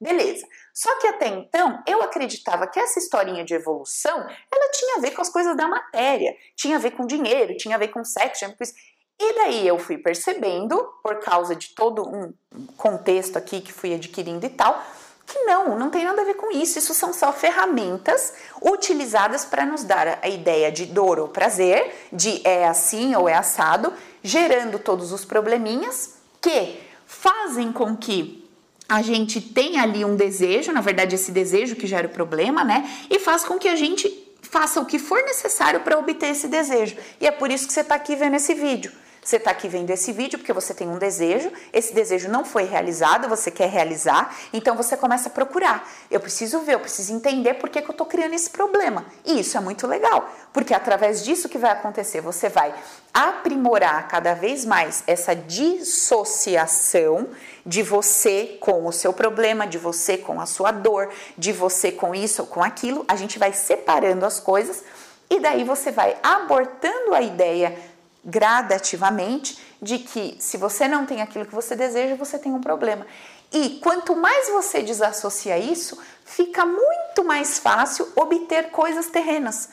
Beleza. 0.00 0.46
Só 0.74 0.98
que 0.98 1.06
até 1.06 1.28
então 1.28 1.82
eu 1.86 2.02
acreditava 2.02 2.66
que 2.66 2.80
essa 2.80 2.98
historinha 2.98 3.44
de 3.44 3.54
evolução 3.54 4.18
ela 4.18 4.70
tinha 4.72 4.96
a 4.96 5.00
ver 5.00 5.12
com 5.12 5.22
as 5.22 5.30
coisas 5.30 5.56
da 5.56 5.68
matéria, 5.68 6.34
tinha 6.56 6.76
a 6.76 6.80
ver 6.80 6.92
com 6.92 7.06
dinheiro, 7.06 7.56
tinha 7.56 7.76
a 7.76 7.78
ver 7.78 7.88
com 7.88 8.04
sexo, 8.04 8.40
tinha 8.40 8.48
a 8.48 8.50
ver 8.52 8.58
com 8.58 8.64
isso. 8.64 8.74
E 9.22 9.34
daí 9.34 9.68
eu 9.68 9.78
fui 9.78 9.98
percebendo, 9.98 10.76
por 11.02 11.16
causa 11.16 11.54
de 11.54 11.74
todo 11.74 12.02
um 12.08 12.32
contexto 12.78 13.36
aqui 13.36 13.60
que 13.60 13.70
fui 13.70 13.92
adquirindo 13.92 14.46
e 14.46 14.48
tal, 14.48 14.82
que 15.26 15.40
não, 15.40 15.78
não 15.78 15.90
tem 15.90 16.06
nada 16.06 16.22
a 16.22 16.24
ver 16.24 16.34
com 16.34 16.50
isso. 16.50 16.78
Isso 16.78 16.94
são 16.94 17.12
só 17.12 17.30
ferramentas 17.30 18.32
utilizadas 18.62 19.44
para 19.44 19.66
nos 19.66 19.84
dar 19.84 20.18
a 20.22 20.28
ideia 20.28 20.72
de 20.72 20.86
dor 20.86 21.18
ou 21.18 21.28
prazer, 21.28 22.08
de 22.10 22.40
é 22.48 22.66
assim 22.66 23.14
ou 23.14 23.28
é 23.28 23.34
assado, 23.34 23.92
gerando 24.22 24.78
todos 24.78 25.12
os 25.12 25.22
probleminhas 25.22 26.14
que 26.40 26.80
fazem 27.04 27.70
com 27.72 27.94
que 27.94 28.48
a 28.88 29.02
gente 29.02 29.40
tenha 29.40 29.82
ali 29.82 30.02
um 30.02 30.16
desejo, 30.16 30.72
na 30.72 30.80
verdade, 30.80 31.14
esse 31.14 31.30
desejo 31.30 31.76
que 31.76 31.86
gera 31.86 32.06
o 32.06 32.10
problema, 32.10 32.64
né? 32.64 32.90
E 33.10 33.18
faz 33.18 33.44
com 33.44 33.58
que 33.58 33.68
a 33.68 33.76
gente 33.76 34.08
faça 34.40 34.80
o 34.80 34.86
que 34.86 34.98
for 34.98 35.22
necessário 35.22 35.80
para 35.80 35.98
obter 35.98 36.30
esse 36.30 36.48
desejo. 36.48 36.96
E 37.20 37.26
é 37.26 37.30
por 37.30 37.50
isso 37.50 37.66
que 37.66 37.72
você 37.72 37.82
está 37.82 37.94
aqui 37.94 38.16
vendo 38.16 38.34
esse 38.34 38.54
vídeo. 38.54 38.90
Você 39.22 39.36
está 39.36 39.50
aqui 39.50 39.68
vendo 39.68 39.90
esse 39.90 40.12
vídeo 40.12 40.38
porque 40.38 40.52
você 40.52 40.72
tem 40.72 40.88
um 40.88 40.96
desejo, 40.96 41.52
esse 41.72 41.92
desejo 41.92 42.28
não 42.30 42.42
foi 42.42 42.64
realizado, 42.64 43.28
você 43.28 43.50
quer 43.50 43.68
realizar, 43.68 44.34
então 44.52 44.74
você 44.74 44.96
começa 44.96 45.28
a 45.28 45.32
procurar. 45.32 45.86
Eu 46.10 46.18
preciso 46.20 46.60
ver, 46.60 46.74
eu 46.74 46.80
preciso 46.80 47.12
entender 47.12 47.54
por 47.54 47.68
que, 47.68 47.82
que 47.82 47.88
eu 47.88 47.92
estou 47.92 48.06
criando 48.06 48.32
esse 48.34 48.48
problema. 48.48 49.04
E 49.24 49.38
isso 49.40 49.58
é 49.58 49.60
muito 49.60 49.86
legal, 49.86 50.26
porque 50.54 50.72
através 50.72 51.22
disso 51.22 51.50
que 51.50 51.58
vai 51.58 51.70
acontecer, 51.70 52.22
você 52.22 52.48
vai 52.48 52.74
aprimorar 53.12 54.08
cada 54.08 54.32
vez 54.34 54.64
mais 54.64 55.04
essa 55.06 55.36
dissociação 55.36 57.28
de 57.66 57.82
você 57.82 58.56
com 58.58 58.86
o 58.86 58.92
seu 58.92 59.12
problema, 59.12 59.66
de 59.66 59.76
você 59.76 60.16
com 60.16 60.40
a 60.40 60.46
sua 60.46 60.70
dor, 60.70 61.10
de 61.36 61.52
você 61.52 61.92
com 61.92 62.14
isso 62.14 62.42
ou 62.42 62.48
com 62.48 62.62
aquilo. 62.62 63.04
A 63.06 63.16
gente 63.16 63.38
vai 63.38 63.52
separando 63.52 64.24
as 64.24 64.40
coisas 64.40 64.82
e 65.28 65.38
daí 65.38 65.62
você 65.62 65.92
vai 65.92 66.16
abortando 66.22 67.14
a 67.14 67.22
ideia 67.22 67.76
gradativamente 68.24 69.58
de 69.80 69.98
que 69.98 70.36
se 70.38 70.56
você 70.56 70.86
não 70.86 71.06
tem 71.06 71.22
aquilo 71.22 71.46
que 71.46 71.54
você 71.54 71.74
deseja, 71.74 72.14
você 72.14 72.38
tem 72.38 72.52
um 72.52 72.60
problema. 72.60 73.06
E 73.52 73.80
quanto 73.82 74.14
mais 74.14 74.48
você 74.48 74.82
desassocia 74.82 75.58
isso, 75.58 75.98
fica 76.24 76.64
muito 76.64 77.24
mais 77.24 77.58
fácil 77.58 78.08
obter 78.14 78.70
coisas 78.70 79.06
terrenas. 79.06 79.70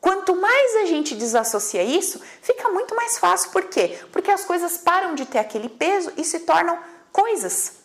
Quanto 0.00 0.36
mais 0.36 0.76
a 0.82 0.84
gente 0.84 1.14
desassocia 1.14 1.82
isso, 1.82 2.20
fica 2.42 2.68
muito 2.68 2.94
mais 2.94 3.16
fácil. 3.18 3.50
Por 3.50 3.64
quê? 3.64 3.98
Porque 4.12 4.30
as 4.30 4.44
coisas 4.44 4.76
param 4.76 5.14
de 5.14 5.24
ter 5.24 5.38
aquele 5.38 5.68
peso 5.68 6.12
e 6.18 6.24
se 6.24 6.40
tornam 6.40 6.78
coisas. 7.10 7.76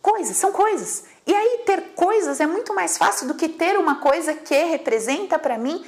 Coisas, 0.00 0.36
são 0.36 0.52
coisas. 0.52 1.04
E 1.26 1.34
aí 1.34 1.62
ter 1.66 1.92
coisas 1.96 2.38
é 2.38 2.46
muito 2.46 2.72
mais 2.72 2.96
fácil 2.96 3.26
do 3.26 3.34
que 3.34 3.48
ter 3.48 3.76
uma 3.76 3.96
coisa 3.96 4.32
que 4.32 4.54
representa 4.64 5.38
para 5.38 5.58
mim 5.58 5.84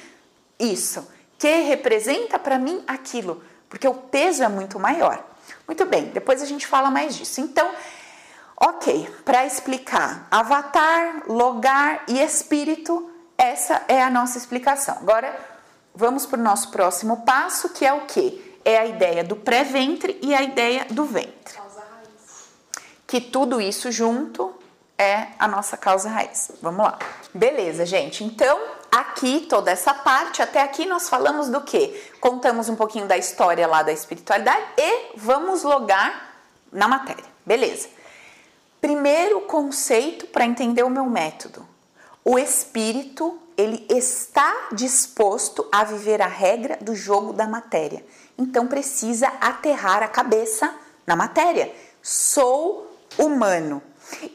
isso 0.58 1.06
que 1.42 1.62
representa 1.62 2.38
para 2.38 2.56
mim 2.56 2.84
aquilo, 2.86 3.42
porque 3.68 3.88
o 3.88 3.94
peso 3.94 4.44
é 4.44 4.48
muito 4.48 4.78
maior. 4.78 5.20
Muito 5.66 5.84
bem, 5.84 6.04
depois 6.04 6.40
a 6.40 6.46
gente 6.46 6.68
fala 6.68 6.88
mais 6.88 7.16
disso. 7.16 7.40
Então, 7.40 7.68
ok, 8.56 9.12
para 9.24 9.44
explicar 9.44 10.28
avatar, 10.30 11.24
logar 11.26 12.04
e 12.06 12.20
espírito, 12.20 13.10
essa 13.36 13.82
é 13.88 14.00
a 14.00 14.08
nossa 14.08 14.38
explicação. 14.38 14.96
Agora, 15.00 15.36
vamos 15.92 16.26
para 16.26 16.38
o 16.38 16.42
nosso 16.44 16.70
próximo 16.70 17.24
passo, 17.24 17.70
que 17.70 17.84
é 17.84 17.92
o 17.92 18.02
que? 18.02 18.60
É 18.64 18.78
a 18.78 18.86
ideia 18.86 19.24
do 19.24 19.34
pré-ventre 19.34 20.20
e 20.22 20.32
a 20.32 20.42
ideia 20.42 20.86
do 20.90 21.04
ventre. 21.04 21.58
Que 23.04 23.20
tudo 23.20 23.60
isso 23.60 23.90
junto 23.90 24.54
é 24.96 25.26
a 25.40 25.48
nossa 25.48 25.76
causa 25.76 26.08
raiz. 26.08 26.52
Vamos 26.62 26.84
lá. 26.84 27.00
Beleza, 27.34 27.84
gente. 27.84 28.22
Então, 28.22 28.60
aqui, 28.92 29.46
toda 29.48 29.70
essa 29.70 29.94
parte, 29.94 30.42
até 30.42 30.60
aqui 30.60 30.84
nós 30.84 31.08
falamos 31.08 31.48
do 31.48 31.62
que? 31.62 31.88
Contamos 32.20 32.68
um 32.68 32.76
pouquinho 32.76 33.06
da 33.06 33.16
história 33.16 33.66
lá 33.66 33.82
da 33.82 33.90
espiritualidade 33.90 34.62
e 34.76 35.16
vamos 35.16 35.62
logar 35.62 36.34
na 36.70 36.86
matéria. 36.86 37.24
Beleza. 37.46 37.88
Primeiro 38.82 39.40
conceito 39.42 40.26
para 40.26 40.44
entender 40.44 40.82
o 40.82 40.90
meu 40.90 41.06
método. 41.06 41.66
O 42.22 42.38
espírito, 42.38 43.38
ele 43.56 43.86
está 43.88 44.68
disposto 44.72 45.66
a 45.72 45.84
viver 45.84 46.20
a 46.20 46.26
regra 46.26 46.76
do 46.80 46.94
jogo 46.94 47.32
da 47.32 47.46
matéria. 47.46 48.04
Então 48.36 48.66
precisa 48.66 49.28
aterrar 49.40 50.02
a 50.02 50.08
cabeça 50.08 50.72
na 51.06 51.16
matéria. 51.16 51.74
Sou 52.02 52.86
humano. 53.16 53.82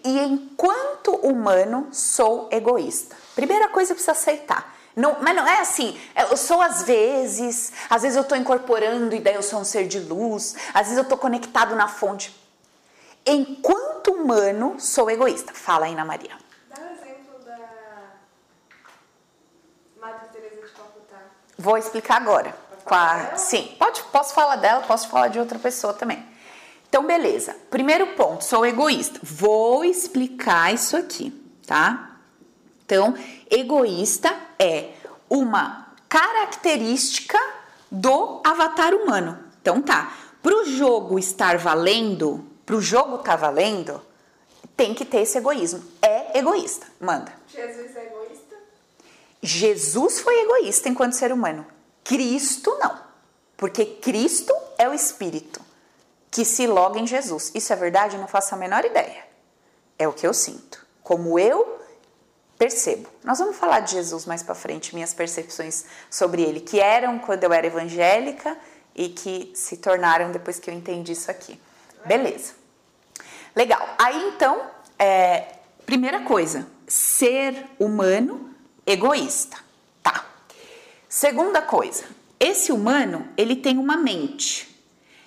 E 0.03 0.19
enquanto 0.19 1.11
humano, 1.17 1.89
sou 1.91 2.49
egoísta. 2.51 3.26
Primeira 3.37 3.67
coisa 3.67 3.93
precisa 3.93 4.13
aceitar. 4.13 4.75
Não, 4.95 5.17
mas 5.21 5.35
não 5.35 5.47
é 5.47 5.59
assim, 5.59 5.95
é, 6.15 6.23
eu 6.23 6.35
sou 6.35 6.59
às 6.59 6.81
vezes, 6.81 7.71
às 7.87 8.01
vezes 8.01 8.15
eu 8.15 8.23
estou 8.23 8.35
incorporando 8.35 9.13
e 9.13 9.19
daí 9.19 9.35
eu 9.35 9.43
sou 9.43 9.59
um 9.59 9.63
ser 9.63 9.87
de 9.87 9.99
luz, 9.99 10.55
às 10.73 10.87
vezes 10.87 10.97
eu 10.97 11.03
estou 11.03 11.19
conectado 11.19 11.75
na 11.75 11.87
fonte. 11.87 12.35
Enquanto 13.23 14.11
humano, 14.11 14.79
sou 14.79 15.07
egoísta. 15.11 15.53
Fala 15.53 15.85
aí, 15.85 15.93
Ana 15.93 16.03
Maria. 16.03 16.31
Dá 16.67 16.81
um 16.81 16.91
exemplo 16.95 17.45
da 17.45 17.59
Madre 20.01 20.29
Teresa 20.33 20.55
de 20.55 20.71
Calcutá. 20.71 21.17
Vou 21.59 21.77
explicar 21.77 22.17
agora. 22.17 22.57
A... 22.87 23.35
Sim, 23.35 23.75
pode, 23.77 24.01
posso 24.05 24.33
falar 24.33 24.55
dela, 24.55 24.81
posso 24.81 25.09
falar 25.09 25.27
de 25.27 25.37
outra 25.37 25.59
pessoa 25.59 25.93
também. 25.93 26.25
Então, 26.89 27.05
beleza. 27.05 27.55
Primeiro 27.69 28.07
ponto, 28.15 28.43
sou 28.43 28.65
egoísta. 28.65 29.19
Vou 29.21 29.85
explicar 29.85 30.73
isso 30.73 30.97
aqui, 30.97 31.29
tá? 31.67 32.16
Então, 32.87 33.13
egoísta 33.51 34.33
é 34.57 34.91
uma 35.29 35.91
característica 36.07 37.37
do 37.91 38.41
avatar 38.45 38.93
humano. 38.93 39.37
Então 39.61 39.81
tá, 39.81 40.15
para 40.41 40.55
o 40.55 40.63
jogo 40.63 41.19
estar 41.19 41.57
valendo, 41.57 42.45
para 42.65 42.77
o 42.77 42.81
jogo 42.81 43.17
estar 43.17 43.31
tá 43.31 43.35
valendo, 43.35 44.01
tem 44.77 44.93
que 44.93 45.03
ter 45.03 45.23
esse 45.23 45.37
egoísmo. 45.37 45.83
É 46.01 46.39
egoísta, 46.39 46.87
manda. 46.97 47.33
Jesus 47.49 47.93
é 47.93 48.05
egoísta? 48.05 48.55
Jesus 49.41 50.21
foi 50.21 50.43
egoísta 50.43 50.87
enquanto 50.87 51.11
ser 51.11 51.33
humano. 51.33 51.67
Cristo 52.05 52.73
não, 52.79 52.97
porque 53.57 53.85
Cristo 53.85 54.53
é 54.77 54.87
o 54.87 54.93
Espírito 54.93 55.59
que 56.31 56.45
se 56.45 56.65
loga 56.65 57.01
em 57.01 57.05
Jesus. 57.05 57.51
Isso 57.53 57.73
é 57.73 57.75
verdade? 57.75 58.15
Eu 58.15 58.21
não 58.21 58.29
faço 58.29 58.55
a 58.55 58.57
menor 58.57 58.85
ideia. 58.85 59.27
É 59.99 60.07
o 60.07 60.13
que 60.13 60.25
eu 60.25 60.33
sinto. 60.33 60.85
Como 61.03 61.37
eu 61.37 61.77
percebo. 62.57 63.07
Nós 63.23 63.37
vamos 63.39 63.55
falar 63.57 63.81
de 63.81 63.91
Jesus 63.91 64.25
mais 64.25 64.41
para 64.41 64.55
frente, 64.55 64.93
minhas 64.95 65.13
percepções 65.13 65.85
sobre 66.09 66.41
ele, 66.41 66.59
que 66.59 66.79
eram 66.79 67.19
quando 67.19 67.43
eu 67.43 67.53
era 67.53 67.67
evangélica 67.67 68.57
e 68.95 69.09
que 69.09 69.51
se 69.53 69.77
tornaram 69.77 70.31
depois 70.31 70.59
que 70.59 70.69
eu 70.69 70.73
entendi 70.73 71.11
isso 71.11 71.29
aqui. 71.29 71.59
Beleza. 72.05 72.53
Legal. 73.55 73.87
Aí 73.97 74.29
então, 74.29 74.61
é, 74.97 75.55
primeira 75.85 76.21
coisa, 76.21 76.67
ser 76.87 77.65
humano 77.79 78.51
egoísta. 78.85 79.57
Tá. 80.01 80.25
Segunda 81.07 81.61
coisa, 81.61 82.05
esse 82.39 82.71
humano, 82.71 83.27
ele 83.37 83.55
tem 83.55 83.77
uma 83.77 83.97
mente. 83.97 84.75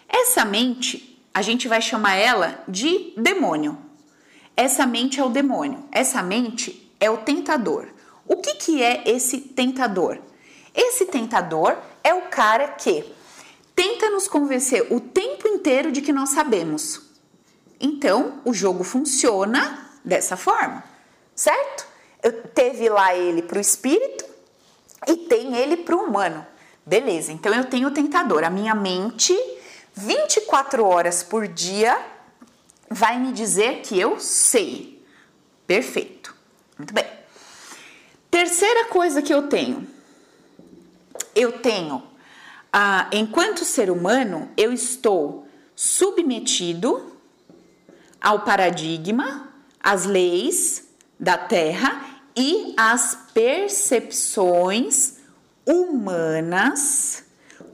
Essa 0.08 0.44
mente 0.44 1.10
a 1.32 1.42
gente 1.42 1.68
vai 1.68 1.80
chamar 1.80 2.16
ela 2.16 2.62
de 2.66 3.12
demônio. 3.16 3.78
Essa 4.56 4.84
mente 4.84 5.20
é 5.20 5.24
o 5.24 5.28
demônio. 5.28 5.84
Essa 5.92 6.22
mente 6.22 6.89
é 7.00 7.10
o 7.10 7.18
tentador. 7.18 7.88
O 8.28 8.36
que, 8.36 8.54
que 8.54 8.82
é 8.82 9.02
esse 9.10 9.40
tentador? 9.40 10.18
Esse 10.74 11.06
tentador 11.06 11.76
é 12.04 12.14
o 12.14 12.28
cara 12.28 12.68
que 12.68 13.04
tenta 13.74 14.10
nos 14.10 14.28
convencer 14.28 14.86
o 14.92 15.00
tempo 15.00 15.48
inteiro 15.48 15.90
de 15.90 16.02
que 16.02 16.12
nós 16.12 16.30
sabemos. 16.30 17.02
Então, 17.80 18.40
o 18.44 18.52
jogo 18.52 18.84
funciona 18.84 19.90
dessa 20.04 20.36
forma, 20.36 20.84
certo? 21.34 21.86
Eu 22.22 22.42
teve 22.48 22.88
lá 22.90 23.16
ele 23.16 23.42
para 23.42 23.56
o 23.56 23.60
espírito 23.60 24.24
e 25.08 25.16
tem 25.16 25.56
ele 25.56 25.78
para 25.78 25.96
o 25.96 26.04
humano. 26.04 26.46
Beleza, 26.84 27.32
então 27.32 27.54
eu 27.54 27.64
tenho 27.64 27.88
o 27.88 27.90
tentador. 27.90 28.44
A 28.44 28.50
minha 28.50 28.74
mente, 28.74 29.34
24 29.94 30.84
horas 30.84 31.22
por 31.22 31.48
dia, 31.48 31.98
vai 32.90 33.18
me 33.18 33.32
dizer 33.32 33.80
que 33.80 33.98
eu 33.98 34.20
sei. 34.20 35.02
Perfeito. 35.66 36.19
Muito 36.80 36.94
bem. 36.94 37.04
Terceira 38.30 38.86
coisa 38.86 39.20
que 39.20 39.34
eu 39.34 39.48
tenho. 39.48 39.86
Eu 41.34 41.58
tenho, 41.58 42.02
ah, 42.72 43.06
enquanto 43.12 43.66
ser 43.66 43.90
humano, 43.90 44.48
eu 44.56 44.72
estou 44.72 45.46
submetido 45.76 47.12
ao 48.18 48.46
paradigma, 48.46 49.52
às 49.78 50.06
leis 50.06 50.88
da 51.18 51.36
Terra 51.36 52.22
e 52.34 52.72
às 52.78 53.14
percepções 53.34 55.18
humanas 55.66 57.24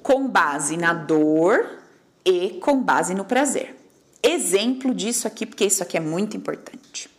com 0.02 0.26
base 0.26 0.76
na 0.76 0.92
dor 0.92 1.78
e 2.24 2.58
com 2.60 2.82
base 2.82 3.14
no 3.14 3.24
prazer. 3.24 3.76
Exemplo 4.20 4.92
disso 4.92 5.28
aqui, 5.28 5.46
porque 5.46 5.64
isso 5.64 5.80
aqui 5.84 5.96
é 5.96 6.00
muito 6.00 6.36
importante. 6.36 7.15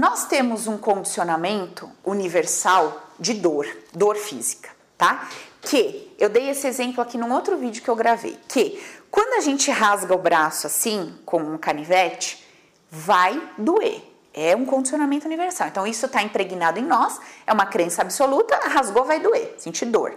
Nós 0.00 0.24
temos 0.24 0.66
um 0.66 0.78
condicionamento 0.78 1.86
universal 2.02 3.02
de 3.18 3.34
dor, 3.34 3.66
dor 3.92 4.16
física, 4.16 4.70
tá? 4.96 5.28
Que 5.60 6.16
eu 6.18 6.30
dei 6.30 6.48
esse 6.48 6.66
exemplo 6.66 7.02
aqui 7.02 7.18
num 7.18 7.30
outro 7.30 7.54
vídeo 7.58 7.82
que 7.82 7.88
eu 7.90 7.94
gravei, 7.94 8.34
que 8.48 8.82
quando 9.10 9.34
a 9.34 9.40
gente 9.40 9.70
rasga 9.70 10.14
o 10.14 10.18
braço 10.18 10.66
assim, 10.66 11.14
com 11.26 11.42
um 11.42 11.58
canivete, 11.58 12.42
vai 12.90 13.46
doer. 13.58 14.02
É 14.32 14.56
um 14.56 14.64
condicionamento 14.64 15.26
universal. 15.26 15.68
Então, 15.68 15.86
isso 15.86 16.06
está 16.06 16.22
impregnado 16.22 16.78
em 16.78 16.86
nós, 16.86 17.20
é 17.46 17.52
uma 17.52 17.66
crença 17.66 18.00
absoluta, 18.00 18.58
rasgou, 18.68 19.04
vai 19.04 19.20
doer, 19.20 19.54
sentir 19.58 19.84
dor. 19.84 20.14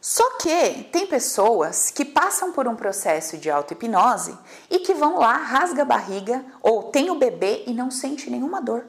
Só 0.00 0.30
que 0.38 0.84
tem 0.92 1.06
pessoas 1.06 1.90
que 1.90 2.04
passam 2.04 2.52
por 2.52 2.68
um 2.68 2.76
processo 2.76 3.36
de 3.36 3.50
auto-hipnose 3.50 4.36
e 4.70 4.78
que 4.78 4.94
vão 4.94 5.18
lá, 5.18 5.36
rasga 5.36 5.82
a 5.82 5.84
barriga 5.84 6.44
ou 6.62 6.84
tem 6.84 7.10
o 7.10 7.16
bebê 7.16 7.64
e 7.66 7.74
não 7.74 7.90
sente 7.90 8.30
nenhuma 8.30 8.60
dor. 8.60 8.86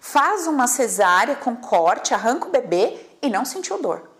Faz 0.00 0.48
uma 0.48 0.66
cesárea 0.66 1.36
com 1.36 1.54
corte, 1.54 2.12
arranca 2.12 2.48
o 2.48 2.50
bebê 2.50 2.98
e 3.22 3.30
não 3.30 3.44
sentiu 3.44 3.80
dor. 3.80 4.10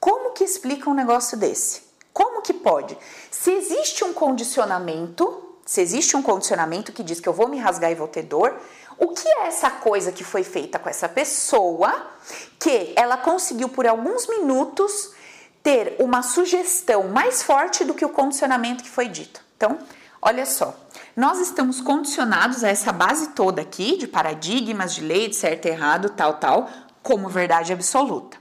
Como 0.00 0.32
que 0.32 0.42
explica 0.42 0.90
um 0.90 0.94
negócio 0.94 1.38
desse? 1.38 1.82
Como 2.12 2.42
que 2.42 2.52
pode? 2.52 2.98
Se 3.30 3.52
existe 3.52 4.04
um 4.04 4.12
condicionamento 4.12 5.44
se 5.68 5.82
existe 5.82 6.16
um 6.16 6.22
condicionamento 6.22 6.92
que 6.92 7.02
diz 7.02 7.20
que 7.20 7.28
eu 7.28 7.32
vou 7.34 7.46
me 7.46 7.58
rasgar 7.58 7.92
e 7.92 7.94
vou 7.94 8.08
ter 8.08 8.22
dor, 8.22 8.58
o 8.96 9.08
que 9.08 9.28
é 9.28 9.48
essa 9.48 9.68
coisa 9.68 10.10
que 10.10 10.24
foi 10.24 10.42
feita 10.42 10.78
com 10.78 10.88
essa 10.88 11.06
pessoa 11.06 12.06
que 12.58 12.94
ela 12.96 13.18
conseguiu 13.18 13.68
por 13.68 13.86
alguns 13.86 14.26
minutos 14.26 15.12
ter 15.68 15.96
uma 15.98 16.22
sugestão 16.22 17.08
mais 17.08 17.42
forte 17.42 17.84
do 17.84 17.92
que 17.92 18.02
o 18.02 18.08
condicionamento 18.08 18.82
que 18.82 18.88
foi 18.88 19.06
dito? 19.06 19.42
Então, 19.54 19.78
olha 20.22 20.46
só, 20.46 20.74
nós 21.14 21.38
estamos 21.40 21.78
condicionados 21.78 22.64
a 22.64 22.70
essa 22.70 22.90
base 22.90 23.32
toda 23.34 23.60
aqui 23.60 23.98
de 23.98 24.08
paradigmas, 24.08 24.94
de 24.94 25.02
lei, 25.02 25.28
de 25.28 25.36
certo 25.36 25.66
e 25.66 25.68
errado, 25.68 26.08
tal, 26.08 26.38
tal, 26.38 26.70
como 27.02 27.28
verdade 27.28 27.70
absoluta. 27.70 28.38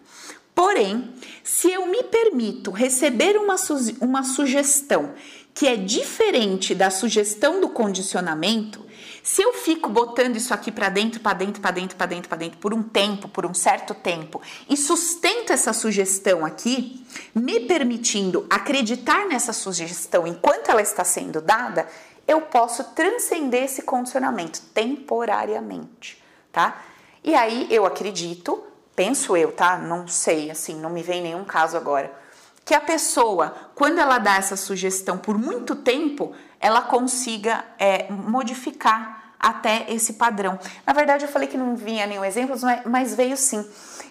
Porém, 0.55 1.13
se 1.43 1.69
eu 1.69 1.87
me 1.87 2.01
permito 2.03 2.71
receber 2.71 3.35
uma, 3.35 3.57
su 3.57 3.75
uma 3.99 4.23
sugestão 4.23 5.11
que 5.53 5.67
é 5.67 5.75
diferente 5.75 6.73
da 6.73 6.89
sugestão 6.89 7.59
do 7.59 7.67
condicionamento, 7.67 8.85
se 9.27 9.41
eu 9.41 9.51
fico 9.51 9.89
botando 9.89 10.37
isso 10.37 10.53
aqui 10.53 10.71
para 10.71 10.87
dentro, 10.87 11.19
para 11.19 11.33
dentro, 11.33 11.61
para 11.61 11.71
dentro, 11.71 11.97
para 11.97 12.05
dentro, 12.05 12.29
para 12.29 12.37
dentro 12.37 12.57
por 12.59 12.73
um 12.73 12.81
tempo, 12.81 13.27
por 13.27 13.45
um 13.45 13.53
certo 13.53 13.93
tempo, 13.93 14.41
e 14.69 14.77
sustento 14.77 15.51
essa 15.51 15.73
sugestão 15.73 16.45
aqui, 16.45 17.05
me 17.35 17.59
permitindo 17.59 18.47
acreditar 18.49 19.27
nessa 19.27 19.51
sugestão 19.51 20.25
enquanto 20.25 20.69
ela 20.69 20.81
está 20.81 21.03
sendo 21.03 21.41
dada, 21.41 21.85
eu 22.25 22.39
posso 22.39 22.85
transcender 22.95 23.65
esse 23.65 23.81
condicionamento 23.81 24.61
temporariamente, 24.73 26.23
tá? 26.49 26.81
E 27.21 27.35
aí 27.35 27.67
eu 27.69 27.85
acredito, 27.85 28.63
penso 28.95 29.35
eu, 29.35 29.51
tá? 29.51 29.77
Não 29.77 30.07
sei, 30.07 30.49
assim, 30.49 30.79
não 30.79 30.89
me 30.89 31.03
vem 31.03 31.21
nenhum 31.21 31.43
caso 31.43 31.75
agora 31.75 32.26
que 32.67 32.73
a 32.73 32.81
pessoa, 32.81 33.55
quando 33.73 33.97
ela 33.97 34.17
dá 34.17 34.35
essa 34.35 34.57
sugestão 34.57 35.17
por 35.17 35.37
muito 35.37 35.73
tempo, 35.73 36.35
ela 36.59 36.81
consiga 36.81 37.63
é, 37.79 38.11
modificar 38.11 39.35
até 39.39 39.89
esse 39.89 40.15
padrão. 40.15 40.59
Na 40.85 40.91
verdade, 40.91 41.23
eu 41.23 41.29
falei 41.29 41.47
que 41.47 41.57
não 41.57 41.77
vinha 41.77 42.05
nenhum 42.05 42.25
exemplo, 42.25 42.57
mas 42.85 43.15
veio 43.15 43.37
sim. 43.37 43.65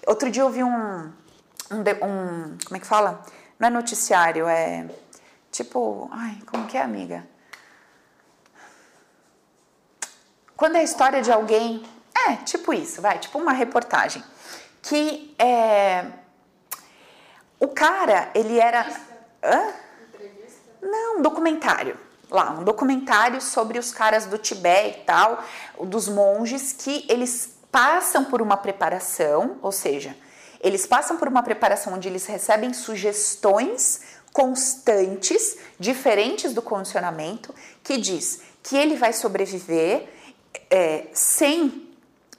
Outro 0.06 0.30
dia 0.30 0.42
eu 0.42 0.48
vi 0.48 0.64
um, 0.64 0.72
um, 1.70 1.80
um 2.02 2.56
como 2.64 2.76
é 2.76 2.80
que 2.80 2.86
fala? 2.86 3.22
Não 3.58 3.68
é 3.68 3.70
noticiário, 3.70 4.48
é 4.48 4.88
tipo, 5.52 6.08
ai, 6.10 6.38
como 6.46 6.66
que 6.66 6.78
é, 6.78 6.82
amiga? 6.82 7.28
Quando 10.56 10.76
é 10.76 10.80
a 10.80 10.82
história 10.82 11.20
de 11.20 11.30
alguém, 11.30 11.84
é 12.26 12.36
tipo 12.36 12.72
isso, 12.72 13.02
vai, 13.02 13.18
tipo 13.18 13.38
uma 13.38 13.52
reportagem 13.52 14.24
que 14.80 15.34
é 15.38 16.06
o 17.66 17.68
cara, 17.68 18.30
ele 18.34 18.58
era. 18.58 18.86
Hã? 19.42 19.72
Não, 20.80 21.18
um 21.18 21.22
documentário. 21.22 21.98
Lá, 22.30 22.50
um 22.50 22.64
documentário 22.64 23.40
sobre 23.40 23.78
os 23.78 23.92
caras 23.92 24.26
do 24.26 24.38
Tibete 24.38 25.00
e 25.00 25.04
tal, 25.04 25.44
dos 25.80 26.08
monges, 26.08 26.72
que 26.72 27.04
eles 27.08 27.56
passam 27.70 28.24
por 28.24 28.40
uma 28.40 28.56
preparação, 28.56 29.58
ou 29.62 29.70
seja, 29.70 30.16
eles 30.60 30.86
passam 30.86 31.16
por 31.16 31.28
uma 31.28 31.42
preparação 31.42 31.94
onde 31.94 32.08
eles 32.08 32.26
recebem 32.26 32.72
sugestões 32.72 34.00
constantes, 34.32 35.56
diferentes 35.78 36.52
do 36.52 36.62
condicionamento, 36.62 37.54
que 37.82 37.96
diz 37.96 38.42
que 38.62 38.76
ele 38.76 38.96
vai 38.96 39.12
sobreviver 39.12 40.08
é, 40.68 41.06
sem 41.12 41.86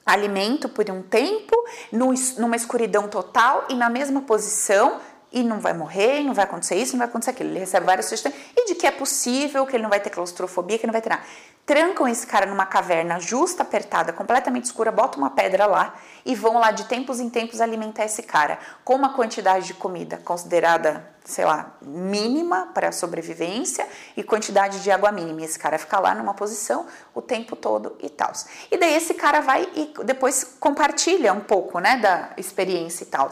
alimento 0.07 0.69
por 0.69 0.89
um 0.89 1.01
tempo, 1.01 1.53
no, 1.91 2.13
numa 2.37 2.55
escuridão 2.55 3.09
total 3.09 3.65
e 3.69 3.75
na 3.75 3.89
mesma 3.89 4.21
posição, 4.21 5.01
e 5.31 5.43
não 5.43 5.59
vai 5.59 5.73
morrer, 5.73 6.23
não 6.23 6.33
vai 6.33 6.45
acontecer 6.45 6.75
isso, 6.75 6.93
não 6.93 6.99
vai 6.99 7.07
acontecer 7.07 7.31
aquilo. 7.31 7.49
Ele 7.49 7.59
recebe 7.59 7.85
várias 7.85 8.05
sugestões 8.05 8.33
e 8.55 8.67
de 8.67 8.75
que 8.75 8.87
é 8.87 8.91
possível, 8.91 9.65
que 9.65 9.75
ele 9.75 9.83
não 9.83 9.89
vai 9.89 9.99
ter 9.99 10.09
claustrofobia, 10.09 10.77
que 10.79 10.87
não 10.87 10.93
vai 10.93 11.01
ter 11.01 11.09
nada. 11.09 11.23
Trancam 11.65 12.07
esse 12.07 12.25
cara 12.25 12.45
numa 12.45 12.65
caverna 12.65 13.19
justa, 13.19 13.61
apertada, 13.61 14.13
completamente 14.13 14.65
escura, 14.65 14.89
botam 14.89 15.19
uma 15.19 15.31
pedra 15.31 15.65
lá 15.65 15.95
e 16.25 16.33
vão 16.33 16.57
lá 16.59 16.71
de 16.71 16.85
tempos 16.85 17.19
em 17.19 17.29
tempos 17.29 17.59
alimentar 17.59 18.05
esse 18.05 18.23
cara 18.23 18.57
com 18.85 18.95
uma 18.95 19.13
quantidade 19.13 19.67
de 19.67 19.73
comida 19.73 20.15
considerada, 20.23 21.05
sei 21.25 21.43
lá, 21.43 21.73
mínima 21.81 22.69
para 22.73 22.87
a 22.87 22.91
sobrevivência 22.93 23.85
e 24.15 24.23
quantidade 24.23 24.81
de 24.81 24.89
água 24.89 25.11
mínima. 25.11 25.41
E 25.41 25.43
esse 25.43 25.59
cara 25.59 25.77
fica 25.77 25.99
lá 25.99 26.15
numa 26.15 26.33
posição 26.33 26.85
o 27.13 27.21
tempo 27.21 27.53
todo 27.53 27.97
e 27.99 28.09
tal. 28.09 28.31
E 28.71 28.77
daí 28.77 28.95
esse 28.95 29.13
cara 29.13 29.41
vai 29.41 29.67
e 29.75 29.93
depois 30.05 30.55
compartilha 30.61 31.33
um 31.33 31.41
pouco, 31.41 31.79
né, 31.79 31.97
da 31.97 32.29
experiência 32.37 33.03
e 33.03 33.07
tal. 33.07 33.29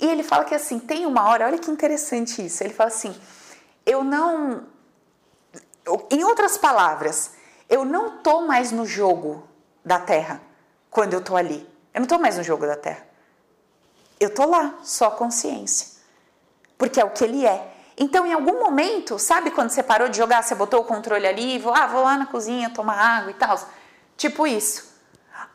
E 0.00 0.06
ele 0.06 0.22
fala 0.22 0.44
que 0.44 0.54
assim, 0.54 0.78
tem 0.78 1.06
uma 1.06 1.28
hora, 1.28 1.46
olha 1.46 1.58
que 1.58 1.70
interessante 1.70 2.44
isso. 2.44 2.62
Ele 2.62 2.72
fala 2.72 2.88
assim: 2.88 3.14
eu 3.84 4.04
não. 4.04 4.64
Em 6.10 6.22
outras 6.22 6.58
palavras, 6.58 7.32
eu 7.68 7.84
não 7.84 8.18
tô 8.18 8.42
mais 8.42 8.70
no 8.70 8.84
jogo 8.84 9.48
da 9.84 9.98
terra 9.98 10.40
quando 10.90 11.14
eu 11.14 11.22
tô 11.22 11.36
ali. 11.36 11.66
Eu 11.94 12.00
não 12.00 12.06
tô 12.06 12.18
mais 12.18 12.36
no 12.36 12.44
jogo 12.44 12.66
da 12.66 12.76
terra. 12.76 13.06
Eu 14.20 14.34
tô 14.34 14.44
lá, 14.46 14.74
só 14.82 15.10
consciência. 15.10 15.98
Porque 16.76 17.00
é 17.00 17.04
o 17.04 17.10
que 17.10 17.24
ele 17.24 17.46
é. 17.46 17.74
Então, 17.96 18.26
em 18.26 18.32
algum 18.32 18.60
momento, 18.60 19.18
sabe 19.18 19.50
quando 19.50 19.70
você 19.70 19.82
parou 19.82 20.08
de 20.08 20.16
jogar, 20.16 20.42
você 20.42 20.54
botou 20.54 20.80
o 20.80 20.84
controle 20.84 21.26
ali, 21.26 21.56
e 21.56 21.58
vou, 21.58 21.74
ah, 21.74 21.86
vou 21.86 22.04
lá 22.04 22.16
na 22.16 22.26
cozinha 22.26 22.70
tomar 22.70 22.94
água 22.94 23.30
e 23.30 23.34
tal? 23.34 23.58
Tipo 24.16 24.46
isso. 24.46 24.92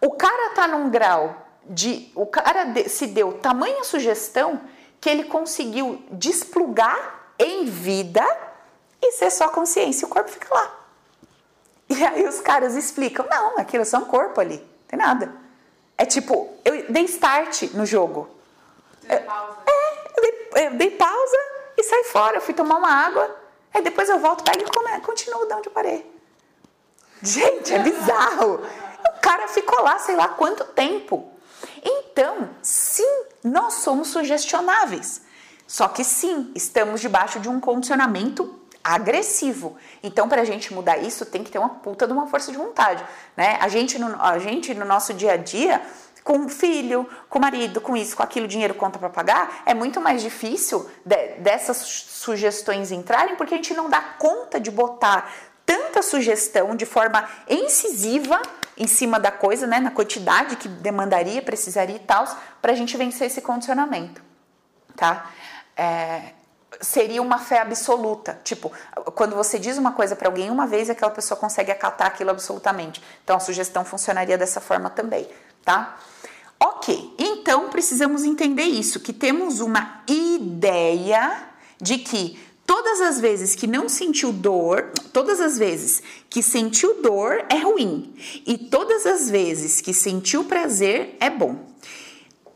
O 0.01 0.11
cara 0.11 0.53
tá 0.53 0.67
num 0.67 0.89
grau 0.89 1.42
de 1.65 2.11
o 2.15 2.25
cara 2.25 2.65
de, 2.65 2.89
se 2.89 3.07
deu 3.07 3.33
tamanha 3.33 3.83
sugestão 3.83 4.61
que 4.99 5.09
ele 5.09 5.25
conseguiu 5.25 6.03
desplugar 6.11 7.21
em 7.37 7.65
vida 7.65 8.25
e 9.01 9.11
ser 9.13 9.31
só 9.31 9.49
consciência, 9.49 10.05
o 10.05 10.09
corpo 10.09 10.29
fica 10.29 10.53
lá. 10.53 10.79
E 11.89 12.03
aí 12.03 12.25
os 12.27 12.39
caras 12.39 12.75
explicam: 12.75 13.25
não, 13.29 13.57
aquilo 13.57 13.81
é 13.81 13.85
só 13.85 13.97
um 13.97 14.05
corpo 14.05 14.39
ali, 14.39 14.57
não 14.57 14.87
tem 14.87 14.99
nada. 14.99 15.33
É 15.97 16.05
tipo, 16.05 16.53
eu 16.65 16.91
dei 16.91 17.03
start 17.05 17.73
no 17.73 17.85
jogo. 17.85 18.29
Dei 19.03 19.19
pausa. 19.19 19.57
É, 19.67 20.17
eu 20.17 20.21
dei, 20.21 20.65
eu 20.65 20.73
dei 20.75 20.91
pausa 20.91 21.37
e 21.77 21.83
saí 21.83 22.03
fora. 22.05 22.37
Eu 22.37 22.41
fui 22.41 22.53
tomar 22.53 22.77
uma 22.77 22.89
água. 22.89 23.35
Aí 23.73 23.81
depois 23.81 24.09
eu 24.09 24.19
volto, 24.19 24.43
pego 24.43 24.63
e 24.63 25.01
continuo 25.01 25.45
de 25.45 25.53
onde 25.53 25.67
eu 25.67 25.73
parei. 25.73 26.11
Gente, 27.21 27.73
é 27.73 27.79
bizarro. 27.83 28.61
O 29.07 29.21
cara 29.21 29.47
ficou 29.47 29.81
lá, 29.83 29.99
sei 29.99 30.15
lá 30.15 30.29
quanto 30.29 30.63
tempo. 30.65 31.32
Então, 32.13 32.51
sim, 32.61 33.23
nós 33.43 33.73
somos 33.75 34.09
sugestionáveis. 34.09 35.23
Só 35.65 35.87
que 35.87 36.03
sim, 36.03 36.51
estamos 36.53 37.01
debaixo 37.01 37.39
de 37.39 37.49
um 37.49 37.59
condicionamento 37.59 38.59
agressivo. 38.83 39.75
Então, 40.03 40.29
para 40.29 40.43
a 40.43 40.45
gente 40.45 40.71
mudar 40.71 40.97
isso, 40.97 41.25
tem 41.25 41.43
que 41.43 41.49
ter 41.49 41.57
uma 41.57 41.69
puta 41.69 42.05
de 42.05 42.13
uma 42.13 42.27
força 42.27 42.51
de 42.51 42.57
vontade, 42.57 43.03
né? 43.35 43.57
A 43.59 43.67
gente 43.67 43.97
no, 43.97 44.21
a 44.21 44.37
gente, 44.37 44.75
no 44.75 44.85
nosso 44.85 45.11
dia 45.11 45.31
a 45.31 45.37
dia, 45.37 45.81
com 46.23 46.47
filho, 46.47 47.09
com 47.27 47.39
marido, 47.39 47.81
com 47.81 47.97
isso, 47.97 48.15
com 48.15 48.21
aquilo, 48.21 48.47
dinheiro, 48.47 48.75
conta 48.75 48.99
para 48.99 49.09
pagar, 49.09 49.63
é 49.65 49.73
muito 49.73 49.99
mais 49.99 50.21
difícil 50.21 50.87
de, 51.03 51.39
dessas 51.39 51.77
sugestões 51.77 52.91
entrarem, 52.91 53.35
porque 53.35 53.55
a 53.55 53.57
gente 53.57 53.73
não 53.73 53.89
dá 53.89 54.01
conta 54.19 54.59
de 54.59 54.69
botar 54.69 55.33
tanta 55.65 56.03
sugestão 56.03 56.75
de 56.75 56.85
forma 56.85 57.27
incisiva 57.49 58.39
em 58.77 58.87
cima 58.87 59.19
da 59.19 59.31
coisa, 59.31 59.67
né, 59.67 59.79
na 59.79 59.91
quantidade 59.91 60.55
que 60.55 60.67
demandaria, 60.67 61.41
precisaria 61.41 61.95
e 61.95 61.99
tal, 61.99 62.25
para 62.61 62.71
a 62.71 62.75
gente 62.75 62.97
vencer 62.97 63.27
esse 63.27 63.41
condicionamento, 63.41 64.21
tá? 64.95 65.29
É, 65.75 66.33
seria 66.81 67.21
uma 67.21 67.37
fé 67.37 67.59
absoluta. 67.59 68.39
Tipo, 68.43 68.71
quando 69.15 69.35
você 69.35 69.59
diz 69.59 69.77
uma 69.77 69.91
coisa 69.91 70.15
para 70.15 70.27
alguém 70.27 70.49
uma 70.49 70.67
vez, 70.67 70.89
aquela 70.89 71.11
pessoa 71.11 71.39
consegue 71.39 71.71
acatar 71.71 72.07
aquilo 72.07 72.31
absolutamente. 72.31 73.01
Então 73.23 73.37
a 73.37 73.39
sugestão 73.39 73.85
funcionaria 73.85 74.37
dessa 74.37 74.59
forma 74.59 74.89
também, 74.89 75.27
tá? 75.63 75.97
Ok, 76.59 77.15
então 77.19 77.69
precisamos 77.69 78.23
entender 78.23 78.63
isso, 78.63 78.99
que 78.99 79.11
temos 79.11 79.59
uma 79.59 80.01
ideia 80.07 81.49
de 81.81 81.97
que 81.97 82.39
todas 82.65 83.01
as 83.01 83.19
vezes 83.19 83.55
que 83.55 83.67
não 83.67 83.87
sentiu 83.89 84.31
dor, 84.31 84.91
todas 85.11 85.39
as 85.39 85.57
vezes 85.57 86.01
que 86.29 86.41
sentiu 86.41 87.01
dor 87.01 87.45
é 87.49 87.57
ruim, 87.57 88.13
e 88.45 88.57
todas 88.57 89.05
as 89.05 89.29
vezes 89.29 89.81
que 89.81 89.93
sentiu 89.93 90.43
prazer 90.45 91.15
é 91.19 91.29
bom. 91.29 91.73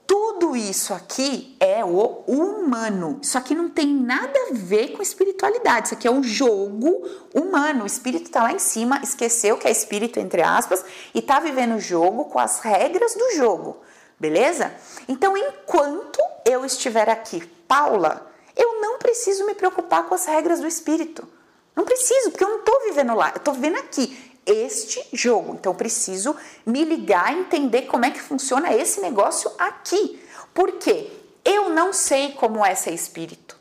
Tudo 0.08 0.56
isso 0.56 0.94
aqui 0.94 1.58
é 1.60 1.84
o 1.84 2.24
humano. 2.26 3.20
Isso 3.22 3.38
aqui 3.38 3.54
não 3.54 3.70
tem 3.70 3.88
nada 3.88 4.40
a 4.50 4.54
ver 4.54 4.94
com 4.94 5.02
espiritualidade. 5.02 5.88
Isso 5.88 5.96
aqui 5.96 6.08
é 6.08 6.12
um 6.12 6.24
jogo 6.24 7.06
humano. 7.34 7.84
O 7.84 7.88
espírito 7.88 8.28
está 8.28 8.44
lá 8.44 8.54
em 8.54 8.60
cima, 8.60 9.02
esqueceu 9.04 9.58
que 9.58 9.68
é 9.68 9.72
espírito, 9.72 10.18
entre 10.18 10.42
aspas, 10.42 10.86
e 11.14 11.20
está 11.20 11.42
vivendo 11.42 11.76
o 11.76 11.80
jogo 11.80 12.26
com 12.26 12.40
as 12.40 12.62
regras 12.62 13.16
do 13.16 13.36
jogo. 13.36 13.82
Beleza? 14.18 14.74
Então, 15.10 15.36
enquanto 15.36 16.20
eu 16.46 16.64
estiver 16.64 17.10
aqui, 17.10 17.46
Paula, 17.68 18.32
eu 18.58 18.82
não 18.82 18.98
preciso 18.98 19.46
me 19.46 19.54
preocupar 19.54 20.06
com 20.06 20.16
as 20.16 20.26
regras 20.26 20.60
do 20.60 20.68
espírito. 20.68 21.28
Não 21.76 21.86
preciso, 21.86 22.32
porque 22.32 22.44
eu 22.44 22.50
não 22.50 22.60
estou 22.60 22.84
vivendo 22.86 23.14
lá, 23.14 23.30
eu 23.30 23.38
estou 23.38 23.54
vivendo 23.54 23.78
aqui 23.78 24.28
este 24.46 25.06
jogo. 25.14 25.54
Então, 25.54 25.76
preciso 25.76 26.36
me 26.66 26.84
ligar, 26.84 27.34
entender 27.34 27.84
como 27.84 28.06
é 28.06 28.12
que 28.12 28.22
funciona 28.22 28.74
esse 28.74 29.02
negócio 29.02 29.52
aqui. 29.60 30.20
Porque 30.54 31.12
eu 31.46 31.70
não 31.70 31.94
sei 31.94 32.32
como 32.32 32.66
é 32.66 32.74
ser 32.74 32.92
espírito. 32.92 33.56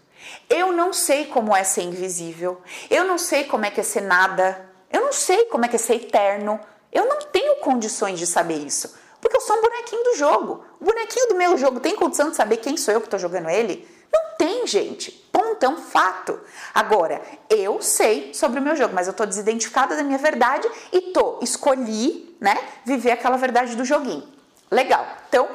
Eu 0.48 0.72
não 0.72 0.92
sei 0.92 1.26
como 1.26 1.54
é 1.54 1.64
ser 1.64 1.82
invisível. 1.82 2.60
Eu 2.88 3.04
não 3.04 3.18
sei 3.18 3.44
como 3.44 3.66
é 3.66 3.70
que 3.70 3.80
é 3.80 3.84
ser 3.84 4.02
nada. 4.02 4.68
Eu 4.90 5.02
não 5.02 5.12
sei 5.12 5.44
como 5.46 5.64
é 5.64 5.68
que 5.68 5.76
é 5.76 5.78
ser 5.78 5.96
eterno. 5.96 6.58
Eu 6.92 7.06
não 7.06 7.18
tenho 7.18 7.56
condições 7.56 8.18
de 8.18 8.26
saber 8.26 8.64
isso. 8.64 8.94
Porque 9.20 9.36
eu 9.36 9.40
sou 9.40 9.56
um 9.56 9.60
bonequinho 9.60 10.04
do 10.04 10.16
jogo. 10.16 10.64
O 10.80 10.84
bonequinho 10.84 11.28
do 11.28 11.34
meu 11.34 11.56
jogo 11.58 11.80
tem 11.80 11.96
condição 11.96 12.30
de 12.30 12.36
saber 12.36 12.58
quem 12.58 12.76
sou 12.76 12.94
eu 12.94 13.00
que 13.00 13.06
estou 13.06 13.18
jogando 13.18 13.50
ele? 13.50 13.86
Não 14.12 14.36
tem, 14.38 14.66
gente. 14.66 15.10
Ponto, 15.32 15.64
é 15.64 15.68
um 15.68 15.76
fato. 15.76 16.40
Agora, 16.74 17.20
eu 17.48 17.80
sei 17.82 18.32
sobre 18.32 18.60
o 18.60 18.62
meu 18.62 18.76
jogo, 18.76 18.94
mas 18.94 19.06
eu 19.06 19.12
tô 19.12 19.26
desidentificada 19.26 19.96
da 19.96 20.02
minha 20.02 20.18
verdade 20.18 20.68
e 20.92 21.12
tô, 21.12 21.38
escolhi, 21.42 22.36
né, 22.40 22.56
viver 22.84 23.12
aquela 23.12 23.36
verdade 23.36 23.76
do 23.76 23.84
joguinho. 23.84 24.26
Legal. 24.70 25.06
Então, 25.28 25.48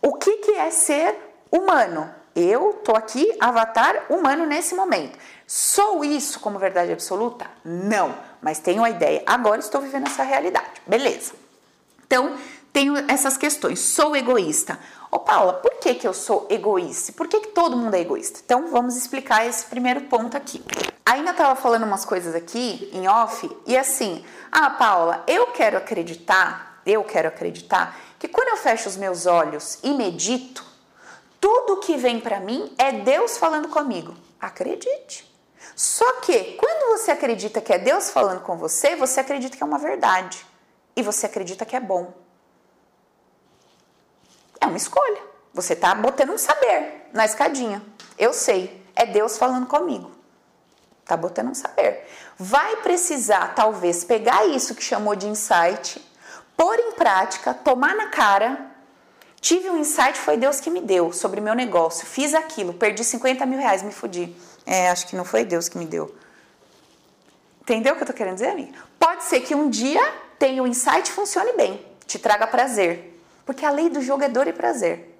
o 0.00 0.14
que, 0.14 0.38
que 0.38 0.52
é 0.52 0.70
ser 0.70 1.16
humano? 1.50 2.08
Eu 2.34 2.74
tô 2.84 2.94
aqui, 2.94 3.34
avatar 3.40 4.06
humano 4.10 4.44
nesse 4.44 4.74
momento. 4.74 5.18
Sou 5.46 6.04
isso 6.04 6.38
como 6.40 6.58
verdade 6.58 6.92
absoluta? 6.92 7.46
Não, 7.64 8.14
mas 8.42 8.58
tenho 8.58 8.84
a 8.84 8.90
ideia. 8.90 9.22
Agora 9.26 9.58
estou 9.58 9.80
vivendo 9.80 10.06
essa 10.06 10.22
realidade. 10.22 10.82
Beleza. 10.86 11.32
Então, 12.06 12.36
tenho 12.76 12.94
essas 13.10 13.38
questões. 13.38 13.80
Sou 13.80 14.14
egoísta. 14.14 14.78
Ô 15.10 15.18
Paula, 15.18 15.54
por 15.54 15.76
que, 15.76 15.94
que 15.94 16.06
eu 16.06 16.12
sou 16.12 16.46
egoísta? 16.50 17.10
Por 17.10 17.26
que, 17.26 17.40
que 17.40 17.48
todo 17.48 17.74
mundo 17.74 17.94
é 17.94 18.00
egoísta? 18.00 18.40
Então 18.44 18.68
vamos 18.68 18.96
explicar 18.96 19.46
esse 19.46 19.64
primeiro 19.64 20.02
ponto 20.02 20.36
aqui. 20.36 20.62
Ainda 21.02 21.30
estava 21.30 21.56
falando 21.56 21.84
umas 21.84 22.04
coisas 22.04 22.34
aqui 22.34 22.90
em 22.92 23.08
off 23.08 23.50
e 23.66 23.74
assim, 23.78 24.22
ah 24.52 24.68
Paula, 24.68 25.24
eu 25.26 25.46
quero 25.52 25.78
acreditar, 25.78 26.82
eu 26.84 27.02
quero 27.02 27.28
acreditar 27.28 27.98
que 28.18 28.28
quando 28.28 28.48
eu 28.48 28.58
fecho 28.58 28.90
os 28.90 28.96
meus 28.98 29.24
olhos 29.24 29.78
e 29.82 29.94
medito, 29.94 30.62
tudo 31.40 31.80
que 31.80 31.96
vem 31.96 32.20
para 32.20 32.40
mim 32.40 32.74
é 32.76 32.92
Deus 32.92 33.38
falando 33.38 33.68
comigo. 33.68 34.14
Acredite. 34.38 35.26
Só 35.74 36.20
que 36.20 36.58
quando 36.58 36.98
você 36.98 37.10
acredita 37.10 37.62
que 37.62 37.72
é 37.72 37.78
Deus 37.78 38.10
falando 38.10 38.42
com 38.42 38.58
você, 38.58 38.96
você 38.96 39.20
acredita 39.20 39.56
que 39.56 39.62
é 39.62 39.66
uma 39.66 39.78
verdade 39.78 40.44
e 40.94 41.02
você 41.02 41.24
acredita 41.24 41.64
que 41.64 41.74
é 41.74 41.80
bom. 41.80 42.25
É 44.66 44.68
uma 44.68 44.76
escolha. 44.76 45.22
Você 45.54 45.74
está 45.74 45.94
botando 45.94 46.30
um 46.30 46.38
saber 46.38 47.08
na 47.12 47.24
escadinha. 47.24 47.80
Eu 48.18 48.32
sei, 48.32 48.84
é 48.96 49.06
Deus 49.06 49.38
falando 49.38 49.66
comigo. 49.66 50.10
Está 51.02 51.16
botando 51.16 51.50
um 51.50 51.54
saber. 51.54 52.04
Vai 52.36 52.76
precisar, 52.78 53.54
talvez, 53.54 54.02
pegar 54.02 54.44
isso 54.46 54.74
que 54.74 54.82
chamou 54.82 55.14
de 55.14 55.28
insight, 55.28 56.04
pôr 56.56 56.76
em 56.80 56.92
prática, 56.92 57.54
tomar 57.54 57.94
na 57.94 58.08
cara. 58.08 58.72
Tive 59.40 59.70
um 59.70 59.78
insight, 59.78 60.18
foi 60.18 60.36
Deus 60.36 60.58
que 60.58 60.68
me 60.68 60.80
deu 60.80 61.12
sobre 61.12 61.40
meu 61.40 61.54
negócio. 61.54 62.04
Fiz 62.04 62.34
aquilo, 62.34 62.74
perdi 62.74 63.04
50 63.04 63.46
mil 63.46 63.60
reais, 63.60 63.84
me 63.84 63.92
fudi. 63.92 64.36
É, 64.66 64.90
acho 64.90 65.06
que 65.06 65.14
não 65.14 65.24
foi 65.24 65.44
Deus 65.44 65.68
que 65.68 65.78
me 65.78 65.86
deu. 65.86 66.12
Entendeu 67.62 67.94
o 67.94 67.96
que 67.96 68.02
eu 68.02 68.06
tô 68.08 68.12
querendo 68.12 68.34
dizer, 68.34 68.48
amiga? 68.48 68.76
Pode 68.98 69.22
ser 69.22 69.40
que 69.42 69.54
um 69.54 69.70
dia 69.70 70.02
tenha 70.40 70.60
um 70.60 70.66
insight 70.66 71.12
funcione 71.12 71.52
bem, 71.52 71.86
te 72.04 72.18
traga 72.18 72.48
prazer. 72.48 73.15
Porque 73.46 73.64
a 73.64 73.70
lei 73.70 73.88
do 73.88 74.02
jogo 74.02 74.24
é 74.24 74.28
dor 74.28 74.48
e 74.48 74.52
prazer. 74.52 75.16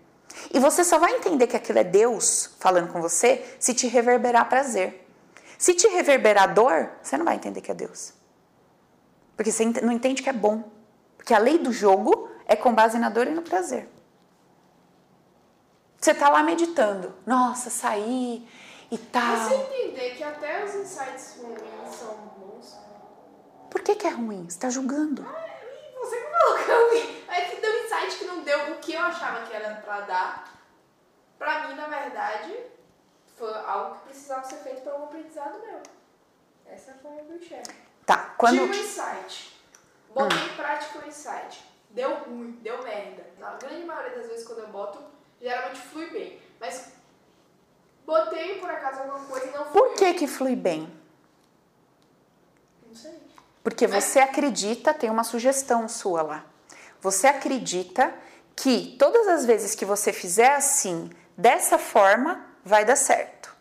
E 0.53 0.59
você 0.59 0.85
só 0.85 0.99
vai 0.99 1.15
entender 1.15 1.47
que 1.47 1.57
aquilo 1.57 1.79
é 1.79 1.85
Deus 1.85 2.51
falando 2.59 2.93
com 2.93 3.01
você 3.01 3.57
se 3.59 3.73
te 3.73 3.87
reverberar 3.87 4.49
prazer. 4.49 5.09
Se 5.57 5.73
te 5.73 5.87
reverberar 5.89 6.53
dor, 6.53 6.91
você 7.01 7.17
não 7.17 7.25
vai 7.25 7.37
entender 7.37 7.61
que 7.61 7.71
é 7.71 7.75
Deus. 7.75 8.13
Porque 9.37 9.53
você 9.53 9.65
não 9.81 9.93
entende 9.93 10.23
que 10.23 10.29
é 10.29 10.33
bom. 10.33 10.65
Porque 11.17 11.33
a 11.33 11.39
lei 11.39 11.57
do 11.57 11.73
jogo 11.73 12.29
é 12.47 12.57
com 12.57 12.75
base 12.75 12.99
na 12.99 13.09
dor 13.09 13.29
e 13.29 13.31
no 13.31 13.43
prazer. 13.43 13.89
Você 15.99 16.11
está 16.11 16.29
lá 16.29 16.43
meditando. 16.43 17.15
Nossa, 17.25 17.71
saí 17.71 18.47
e 18.91 18.99
tal. 18.99 19.37
Você 19.37 19.55
entender 19.55 20.11
que 20.17 20.23
até 20.25 20.65
os 20.65 20.75
insights 20.75 21.39
ruins 21.41 21.95
são 21.95 22.15
bons. 22.39 22.77
Por 23.71 23.81
que, 23.83 23.95
que 23.95 24.07
é 24.07 24.11
ruim? 24.11 24.45
Você 24.45 24.57
está 24.57 24.69
julgando. 24.69 25.25
Ah, 25.27 25.47
você 25.99 26.17
que 26.17 26.31
falou 26.31 26.65
que 26.65 26.71
é 26.71 26.75
ruim. 26.75 27.16
É 27.37 27.43
que 27.43 27.61
deu 27.61 27.85
insight 27.85 28.17
que 28.19 28.25
não 28.25 28.43
deu 28.43 28.73
o 28.73 28.79
que 28.79 28.95
eu 28.95 29.03
achava 29.03 29.45
que 29.47 29.55
era 29.55 29.75
pra 29.75 30.01
dar. 30.01 30.59
Pra 31.39 31.69
mim, 31.69 31.75
na 31.75 31.87
verdade, 31.87 32.57
foi 33.37 33.53
algo 33.55 33.97
que 33.97 34.05
precisava 34.07 34.43
ser 34.49 34.57
feito 34.57 34.81
para 34.81 34.99
um 34.99 35.05
aprendizado 35.05 35.61
meu. 35.61 35.83
Essa 36.65 36.95
foi 36.95 37.11
a 37.11 37.23
minha 37.25 37.37
enxergo. 37.37 37.75
Tá, 38.07 38.35
quando... 38.39 38.61
Tive 38.61 38.79
um 38.79 38.83
insight. 38.83 39.61
Botei 40.15 40.39
hum. 40.39 40.47
em 40.47 40.57
prática 40.57 40.99
o 40.99 41.07
insight. 41.07 41.63
Deu 41.91 42.15
ruim, 42.21 42.53
deu 42.63 42.83
merda. 42.83 43.27
Na 43.39 43.53
grande 43.57 43.85
maioria 43.85 44.17
das 44.17 44.29
vezes 44.29 44.47
quando 44.47 44.61
eu 44.61 44.69
boto, 44.69 44.99
geralmente 45.39 45.81
flui 45.81 46.09
bem. 46.09 46.41
Mas 46.59 46.93
botei 48.07 48.59
por 48.59 48.71
acaso 48.71 49.01
alguma 49.01 49.27
coisa 49.27 49.47
e 49.47 49.51
não 49.51 49.67
flui. 49.67 49.73
Por 49.73 49.95
que 49.95 50.15
que 50.15 50.27
flui 50.27 50.57
bem? 50.57 50.91
Não 52.87 52.95
sei. 52.95 53.21
Porque 53.63 53.87
você 53.87 54.21
acredita, 54.21 54.95
tem 54.95 55.11
uma 55.11 55.25
sugestão 55.25 55.87
sua 55.87 56.23
lá. 56.23 56.56
Você 57.07 57.29
acredita 57.29 58.13
que 58.57 58.97
todas 58.99 59.29
as 59.29 59.47
vezes 59.47 59.77
que 59.77 59.85
você 59.85 60.13
fizer 60.13 60.57
assim, 60.57 61.09
dessa 61.39 61.79
forma, 61.79 62.45
vai 62.65 62.85
dar 62.85 62.97
certo. 62.97 63.55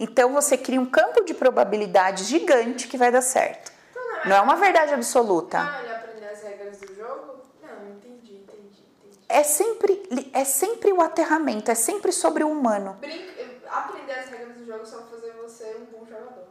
Então 0.00 0.32
você 0.32 0.58
cria 0.58 0.80
um 0.80 0.90
campo 0.90 1.24
de 1.24 1.32
probabilidade 1.32 2.24
gigante 2.24 2.88
que 2.88 2.98
vai 2.98 3.12
dar 3.12 3.22
certo. 3.22 3.70
Então, 3.92 4.04
não, 4.04 4.16
é, 4.16 4.28
não 4.28 4.36
é 4.36 4.40
uma 4.40 4.56
verdade 4.56 4.92
absoluta. 4.92 5.58
Ah, 5.60 5.80
ele 5.80 5.94
aprender 5.94 6.26
as 6.26 6.42
regras 6.42 6.80
do 6.80 6.92
jogo? 6.92 7.44
Não, 7.62 7.88
entendi, 7.92 8.34
entendi, 8.34 8.82
entendi. 8.98 9.20
É 9.28 9.44
sempre, 9.44 10.30
é 10.32 10.44
sempre 10.44 10.92
o 10.92 11.00
aterramento, 11.00 11.70
é 11.70 11.76
sempre 11.76 12.10
sobre 12.10 12.42
o 12.42 12.50
humano. 12.50 12.96
Brinca, 12.98 13.44
aprender 13.70 14.12
as 14.14 14.28
regras 14.28 14.56
do 14.56 14.66
jogo 14.66 14.84
só 14.84 14.96
vai 14.96 15.06
fazer 15.08 15.32
você 15.40 15.76
um 15.76 15.84
bom 15.84 16.04
jogador. 16.04 16.48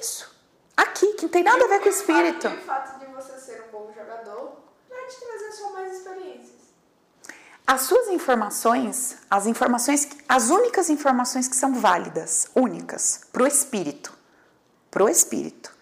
Isso. 0.00 0.34
Aqui, 0.76 1.12
que 1.12 1.22
não 1.22 1.30
tem 1.30 1.44
nada 1.44 1.64
a 1.64 1.68
ver 1.68 1.78
com 1.78 1.86
o 1.86 1.92
espírito. 1.92 2.48
E 2.48 2.56
o 2.56 2.60
fato 2.62 2.98
de 2.98 3.06
você 3.06 3.38
ser 3.38 3.66
um 3.68 3.70
bom 3.70 3.92
jogador 3.94 4.39
te 5.10 5.20
trazer 5.20 5.52
só 5.52 5.72
mais 5.72 5.96
experiências. 5.96 6.60
As 7.66 7.82
suas 7.82 8.08
informações, 8.08 9.16
as 9.30 9.46
informações, 9.46 10.08
as 10.28 10.50
únicas 10.50 10.90
informações 10.90 11.46
que 11.46 11.54
são 11.54 11.74
válidas, 11.74 12.48
únicas, 12.54 13.20
para 13.32 13.44
o 13.44 13.46
espírito, 13.46 14.12
pro 14.90 15.08
espírito. 15.08 15.72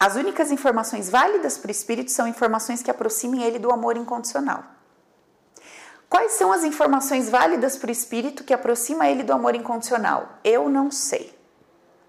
As 0.00 0.16
únicas 0.16 0.50
informações 0.50 1.08
válidas 1.08 1.58
para 1.58 1.68
o 1.68 1.70
espírito 1.72 2.10
são 2.10 2.26
informações 2.26 2.82
que 2.82 2.90
aproximem 2.90 3.42
ele 3.42 3.58
do 3.58 3.70
amor 3.70 3.96
incondicional. 3.96 4.64
Quais 6.08 6.32
são 6.32 6.52
as 6.52 6.64
informações 6.64 7.28
válidas 7.28 7.76
para 7.76 7.88
o 7.88 7.92
espírito 7.92 8.42
que 8.42 8.54
aproxima 8.54 9.08
ele 9.08 9.22
do 9.22 9.32
amor 9.32 9.54
incondicional? 9.54 10.38
Eu 10.42 10.68
não 10.68 10.90
sei. 10.90 11.38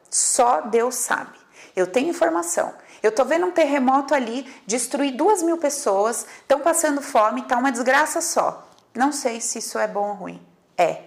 Só 0.09 0.61
Deus 0.61 0.95
sabe. 0.95 1.37
Eu 1.75 1.85
tenho 1.85 2.09
informação. 2.09 2.73
Eu 3.01 3.11
tô 3.11 3.23
vendo 3.23 3.45
um 3.45 3.51
terremoto 3.51 4.13
ali 4.13 4.45
destruir 4.65 5.15
duas 5.15 5.41
mil 5.41 5.57
pessoas, 5.57 6.25
estão 6.41 6.59
passando 6.59 7.01
fome, 7.01 7.43
tá 7.43 7.57
uma 7.57 7.71
desgraça 7.71 8.21
só. 8.21 8.67
Não 8.93 9.11
sei 9.11 9.39
se 9.39 9.59
isso 9.59 9.77
é 9.79 9.87
bom 9.87 10.09
ou 10.09 10.15
ruim. 10.15 10.41
É. 10.77 11.03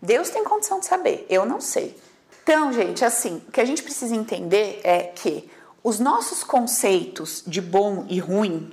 Deus 0.00 0.30
tem 0.30 0.44
condição 0.44 0.80
de 0.80 0.86
saber, 0.86 1.26
eu 1.30 1.46
não 1.46 1.60
sei. 1.60 1.96
Então, 2.42 2.72
gente, 2.72 3.04
assim, 3.04 3.42
o 3.48 3.52
que 3.52 3.60
a 3.60 3.64
gente 3.64 3.82
precisa 3.82 4.14
entender 4.14 4.80
é 4.84 5.04
que 5.04 5.50
os 5.82 5.98
nossos 5.98 6.44
conceitos 6.44 7.42
de 7.46 7.60
bom 7.60 8.06
e 8.08 8.18
ruim, 8.18 8.70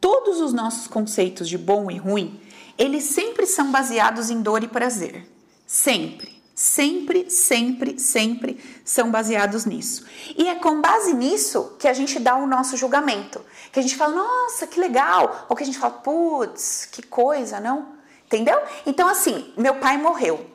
todos 0.00 0.40
os 0.40 0.52
nossos 0.52 0.86
conceitos 0.86 1.48
de 1.48 1.58
bom 1.58 1.90
e 1.90 1.98
ruim, 1.98 2.40
eles 2.78 3.04
sempre 3.04 3.46
são 3.46 3.70
baseados 3.70 4.30
em 4.30 4.40
dor 4.40 4.62
e 4.62 4.68
prazer. 4.68 5.26
Sempre. 5.66 6.35
Sempre, 6.58 7.30
sempre, 7.30 7.98
sempre 7.98 8.58
são 8.82 9.10
baseados 9.10 9.66
nisso. 9.66 10.06
E 10.34 10.48
é 10.48 10.54
com 10.54 10.80
base 10.80 11.12
nisso 11.12 11.76
que 11.78 11.86
a 11.86 11.92
gente 11.92 12.18
dá 12.18 12.34
o 12.34 12.46
nosso 12.46 12.78
julgamento. 12.78 13.44
Que 13.70 13.78
a 13.78 13.82
gente 13.82 13.94
fala, 13.94 14.14
nossa, 14.14 14.66
que 14.66 14.80
legal. 14.80 15.44
Ou 15.50 15.54
que 15.54 15.62
a 15.62 15.66
gente 15.66 15.78
fala, 15.78 15.92
putz, 15.92 16.88
que 16.90 17.02
coisa, 17.02 17.60
não? 17.60 17.88
Entendeu? 18.24 18.58
Então, 18.86 19.06
assim, 19.06 19.52
meu 19.54 19.74
pai 19.74 19.98
morreu. 19.98 20.46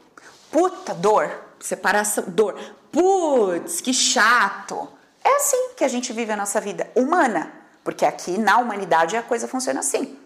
Puta, 0.50 0.96
dor. 0.96 1.32
Separação, 1.60 2.24
dor. 2.30 2.60
Putz, 2.92 3.80
que 3.80 3.94
chato. 3.94 4.90
É 5.24 5.36
assim 5.36 5.76
que 5.78 5.84
a 5.84 5.88
gente 5.88 6.12
vive 6.12 6.32
a 6.32 6.36
nossa 6.36 6.60
vida 6.60 6.90
humana, 6.96 7.54
porque 7.84 8.08
aqui 8.08 8.40
na 8.40 8.58
humanidade 8.58 9.16
a 9.16 9.22
coisa 9.22 9.48
funciona 9.48 9.82
assim. 9.82 10.18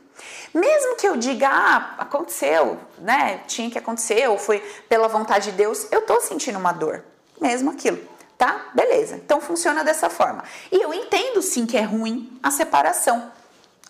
Mesmo 0.53 0.95
que 0.95 1.07
eu 1.07 1.17
diga, 1.17 1.49
ah, 1.49 1.95
aconteceu, 1.97 2.79
né? 2.97 3.41
Tinha 3.47 3.69
que 3.69 3.77
acontecer, 3.77 4.29
ou 4.29 4.37
foi 4.37 4.59
pela 4.87 5.07
vontade 5.07 5.51
de 5.51 5.57
Deus, 5.57 5.87
eu 5.91 6.01
tô 6.01 6.19
sentindo 6.21 6.57
uma 6.57 6.71
dor. 6.71 7.03
Mesmo 7.39 7.71
aquilo, 7.71 7.99
tá? 8.37 8.69
Beleza. 8.73 9.15
Então 9.15 9.41
funciona 9.41 9.83
dessa 9.83 10.09
forma. 10.09 10.43
E 10.71 10.81
eu 10.81 10.93
entendo 10.93 11.41
sim 11.41 11.65
que 11.65 11.77
é 11.77 11.81
ruim 11.81 12.39
a 12.41 12.49
separação. 12.51 13.31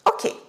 Ok. 0.04 0.44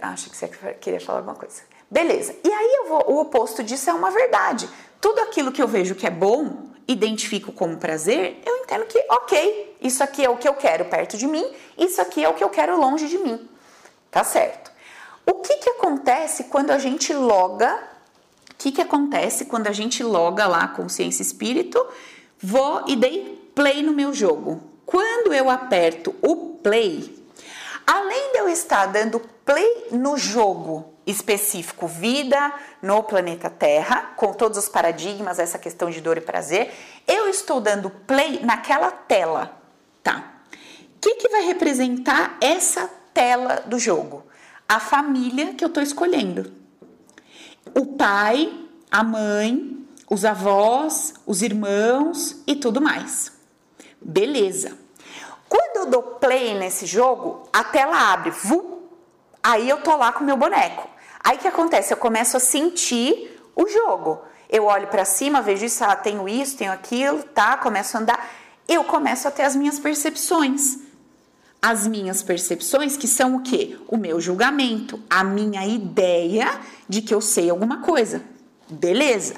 Acho 0.00 0.30
que 0.30 0.36
você 0.36 0.48
queria 0.80 1.00
falar 1.00 1.18
alguma 1.18 1.36
coisa. 1.36 1.62
Beleza. 1.90 2.34
E 2.42 2.50
aí 2.50 2.84
vou, 2.88 3.04
o 3.08 3.20
oposto 3.20 3.62
disso 3.62 3.90
é 3.90 3.92
uma 3.92 4.10
verdade. 4.10 4.68
Tudo 5.00 5.20
aquilo 5.20 5.52
que 5.52 5.60
eu 5.60 5.68
vejo 5.68 5.94
que 5.94 6.06
é 6.06 6.10
bom, 6.10 6.70
identifico 6.86 7.52
como 7.52 7.76
prazer, 7.76 8.40
eu 8.44 8.56
entendo 8.58 8.86
que, 8.86 8.98
ok, 9.08 9.76
isso 9.80 10.02
aqui 10.02 10.24
é 10.24 10.30
o 10.30 10.36
que 10.36 10.48
eu 10.48 10.54
quero 10.54 10.84
perto 10.86 11.16
de 11.16 11.26
mim, 11.26 11.44
isso 11.76 12.00
aqui 12.00 12.24
é 12.24 12.28
o 12.28 12.34
que 12.34 12.42
eu 12.42 12.48
quero 12.48 12.78
longe 12.78 13.08
de 13.08 13.18
mim. 13.18 13.48
Tá 14.12 14.22
certo. 14.22 14.70
O 15.24 15.36
que, 15.36 15.56
que 15.56 15.70
acontece 15.70 16.44
quando 16.44 16.70
a 16.70 16.78
gente 16.78 17.14
loga? 17.14 17.82
O 18.50 18.54
que, 18.58 18.70
que 18.70 18.82
acontece 18.82 19.46
quando 19.46 19.68
a 19.68 19.72
gente 19.72 20.04
loga 20.04 20.46
lá 20.46 20.68
consciência 20.68 21.22
espírito? 21.22 21.84
Vou 22.38 22.84
e 22.86 22.94
dei 22.94 23.50
play 23.54 23.82
no 23.82 23.94
meu 23.94 24.12
jogo. 24.12 24.62
Quando 24.84 25.32
eu 25.32 25.48
aperto 25.48 26.14
o 26.20 26.58
play, 26.62 27.24
além 27.86 28.32
de 28.32 28.38
eu 28.38 28.50
estar 28.50 28.84
dando 28.84 29.18
play 29.46 29.86
no 29.92 30.18
jogo 30.18 30.92
específico 31.06 31.86
vida 31.86 32.52
no 32.82 33.02
planeta 33.02 33.48
Terra, 33.48 34.12
com 34.14 34.34
todos 34.34 34.58
os 34.58 34.68
paradigmas, 34.68 35.38
essa 35.38 35.58
questão 35.58 35.88
de 35.88 36.02
dor 36.02 36.18
e 36.18 36.20
prazer, 36.20 36.70
eu 37.08 37.30
estou 37.30 37.62
dando 37.62 37.88
play 37.88 38.40
naquela 38.44 38.90
tela, 38.90 39.58
tá? 40.02 40.34
O 40.96 41.00
que, 41.00 41.14
que 41.14 41.28
vai 41.30 41.46
representar 41.46 42.36
essa 42.40 42.90
tela 43.12 43.62
do 43.66 43.78
jogo? 43.78 44.24
A 44.68 44.80
família 44.80 45.54
que 45.54 45.64
eu 45.64 45.68
estou 45.68 45.82
escolhendo. 45.82 46.52
O 47.74 47.86
pai, 47.86 48.52
a 48.90 49.02
mãe, 49.02 49.86
os 50.08 50.24
avós, 50.24 51.14
os 51.26 51.42
irmãos 51.42 52.42
e 52.46 52.56
tudo 52.56 52.80
mais. 52.80 53.32
Beleza. 54.00 54.76
Quando 55.48 55.76
eu 55.76 55.90
dou 55.90 56.02
play 56.02 56.54
nesse 56.54 56.86
jogo, 56.86 57.48
a 57.52 57.62
tela 57.64 58.12
abre, 58.12 58.30
vu, 58.30 58.88
aí 59.42 59.68
eu 59.68 59.82
tô 59.82 59.96
lá 59.96 60.12
com 60.12 60.24
meu 60.24 60.36
boneco. 60.36 60.88
Aí 61.22 61.38
que 61.38 61.46
acontece? 61.46 61.92
Eu 61.92 61.98
começo 61.98 62.36
a 62.36 62.40
sentir 62.40 63.38
o 63.54 63.68
jogo. 63.68 64.20
Eu 64.48 64.64
olho 64.64 64.88
para 64.88 65.04
cima, 65.04 65.40
vejo 65.40 65.64
isso, 65.64 65.84
ah, 65.84 65.96
tenho 65.96 66.28
isso, 66.28 66.56
tenho 66.56 66.72
aquilo, 66.72 67.22
tá? 67.22 67.56
Começo 67.56 67.96
a 67.96 68.00
andar. 68.00 68.30
Eu 68.68 68.84
começo 68.84 69.26
a 69.28 69.30
ter 69.30 69.44
as 69.44 69.56
minhas 69.56 69.78
percepções. 69.78 70.78
As 71.64 71.86
minhas 71.86 72.24
percepções, 72.24 72.96
que 72.96 73.06
são 73.06 73.36
o 73.36 73.42
quê? 73.42 73.78
O 73.86 73.96
meu 73.96 74.20
julgamento, 74.20 75.00
a 75.08 75.22
minha 75.22 75.64
ideia 75.64 76.58
de 76.88 77.00
que 77.00 77.14
eu 77.14 77.20
sei 77.20 77.48
alguma 77.48 77.82
coisa. 77.82 78.20
Beleza. 78.68 79.34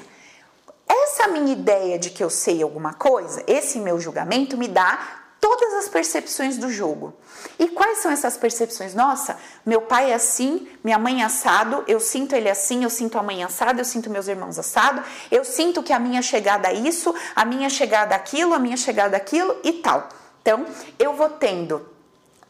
Essa 0.87 1.27
minha 1.27 1.53
ideia 1.53 1.99
de 1.99 2.09
que 2.09 2.23
eu 2.23 2.31
sei 2.31 2.63
alguma 2.63 2.93
coisa, 2.93 3.43
esse 3.45 3.77
meu 3.77 3.99
julgamento 3.99 4.57
me 4.57 4.67
dá 4.67 4.99
todas 5.39 5.73
as 5.75 5.87
percepções 5.87 6.57
do 6.57 6.71
jogo. 6.71 7.13
E 7.59 7.67
quais 7.67 7.99
são 7.99 8.09
essas 8.09 8.35
percepções? 8.35 8.95
Nossa, 8.95 9.37
meu 9.63 9.81
pai 9.81 10.09
é 10.09 10.15
assim, 10.15 10.67
minha 10.83 10.97
mãe 10.97 11.21
é 11.21 11.25
assado, 11.25 11.83
eu 11.87 11.99
sinto 11.99 12.35
ele 12.35 12.49
assim, 12.49 12.83
eu 12.83 12.89
sinto 12.89 13.19
a 13.19 13.23
mãe 13.23 13.43
assado, 13.43 13.79
eu 13.79 13.85
sinto 13.85 14.09
meus 14.09 14.27
irmãos 14.27 14.57
assado, 14.57 15.03
eu 15.29 15.45
sinto 15.45 15.83
que 15.83 15.93
a 15.93 15.99
minha 15.99 16.23
chegada 16.23 16.69
é 16.69 16.73
isso, 16.73 17.13
a 17.35 17.45
minha 17.45 17.69
chegada 17.69 18.15
é 18.15 18.17
aquilo, 18.17 18.55
a 18.55 18.59
minha 18.59 18.77
chegada 18.77 19.15
é 19.15 19.19
aquilo 19.19 19.55
e 19.63 19.73
tal. 19.73 20.09
Então, 20.41 20.65
eu 20.97 21.13
vou 21.13 21.29
tendo 21.29 21.94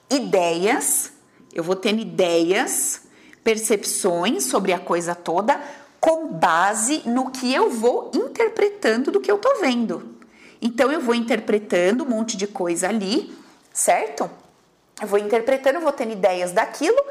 ideias, 0.09 1.11
eu 1.53 1.63
vou 1.63 1.75
tendo 1.75 2.01
ideias, 2.01 3.01
percepções 3.43 4.45
sobre 4.45 4.73
a 4.73 4.79
coisa 4.79 5.13
toda 5.15 5.61
com 5.99 6.27
base 6.27 7.01
no 7.05 7.31
que 7.31 7.53
eu 7.53 7.69
vou 7.69 8.11
interpretando 8.13 9.11
do 9.11 9.19
que 9.19 9.31
eu 9.31 9.37
tô 9.37 9.55
vendo. 9.59 10.15
Então 10.61 10.91
eu 10.91 11.01
vou 11.01 11.15
interpretando 11.15 12.03
um 12.03 12.07
monte 12.07 12.37
de 12.37 12.47
coisa 12.47 12.89
ali, 12.89 13.35
certo? 13.73 14.29
Eu 15.01 15.07
vou 15.07 15.19
interpretando, 15.19 15.79
vou 15.79 15.91
tendo 15.91 16.13
ideias 16.13 16.51
daquilo 16.51 17.01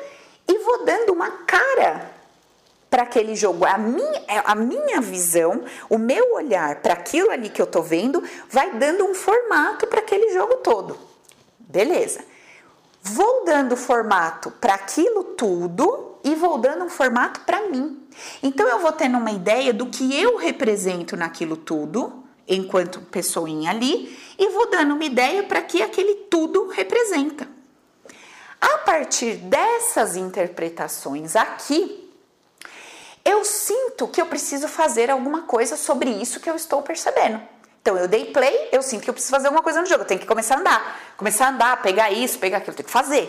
e 0.47 0.59
vou 0.59 0.85
dando 0.85 1.13
uma 1.13 1.31
cara 1.31 2.11
para 2.89 3.03
aquele 3.03 3.35
jogo. 3.35 3.65
A 3.65 3.77
minha, 3.77 4.23
é, 4.29 4.43
a 4.45 4.55
minha 4.55 5.01
visão, 5.01 5.65
o 5.91 5.99
meu 5.99 6.35
olhar 6.35 6.77
para 6.77 6.95
aquilo 6.95 7.31
ali 7.31 7.49
que 7.49 7.61
eu 7.61 7.67
tô 7.67 7.83
vendo, 7.83 8.23
vai 8.49 8.79
dando 8.79 9.05
um 9.05 9.15
formato 9.15 9.87
para 9.89 9.99
aquele 9.99 10.33
jogo 10.33 10.57
todo. 10.59 10.97
Beleza. 11.59 12.25
Vou 13.07 13.45
dando 13.45 13.77
formato 13.77 14.51
para 14.51 14.75
aquilo 14.75 15.25
tudo 15.37 16.17
e 16.25 16.35
vou 16.35 16.57
dando 16.57 16.87
um 16.87 16.89
formato 16.89 17.41
para 17.41 17.69
mim. 17.69 18.03
Então 18.43 18.67
eu 18.67 18.79
vou 18.79 18.93
tendo 18.93 19.19
uma 19.19 19.31
ideia 19.31 19.75
do 19.75 19.87
que 19.87 20.19
eu 20.19 20.39
represento 20.39 21.15
naquilo 21.15 21.55
tudo 21.55 22.25
enquanto 22.49 23.03
pessoinha 23.03 23.71
ali 23.71 24.19
e 24.39 24.49
vou 24.49 24.71
dando 24.71 24.95
uma 24.95 25.05
ideia 25.05 25.43
para 25.43 25.61
que 25.61 25.83
aquele 25.83 26.15
tudo 26.31 26.69
representa. 26.69 27.47
A 28.59 28.79
partir 28.79 29.35
dessas 29.35 30.17
interpretações 30.17 31.37
aqui, 31.37 32.11
eu 33.23 33.45
sinto 33.45 34.09
que 34.09 34.21
eu 34.21 34.25
preciso 34.25 34.67
fazer 34.67 35.11
alguma 35.11 35.43
coisa 35.43 35.77
sobre 35.77 36.09
isso 36.09 36.41
que 36.41 36.49
eu 36.49 36.57
estou 36.57 36.81
percebendo. 36.81 37.43
Então 37.85 37.99
eu 37.99 38.09
dei 38.09 38.25
play, 38.33 38.71
eu 38.73 38.81
sinto 38.81 39.03
que 39.03 39.11
eu 39.11 39.13
preciso 39.13 39.31
fazer 39.31 39.49
alguma 39.49 39.63
coisa 39.63 39.79
no 39.79 39.87
jogo, 39.87 40.05
eu 40.05 40.07
tenho 40.07 40.19
que 40.19 40.27
começar 40.27 40.55
a 40.55 40.61
andar, 40.61 41.01
começar 41.19 41.49
a 41.49 41.51
andar, 41.51 41.83
pegar 41.83 42.11
isso, 42.11 42.39
pegar 42.39 42.57
aquilo, 42.57 42.73
eu 42.73 42.77
tenho 42.77 42.87
que 42.87 42.91
fazer. 42.91 43.29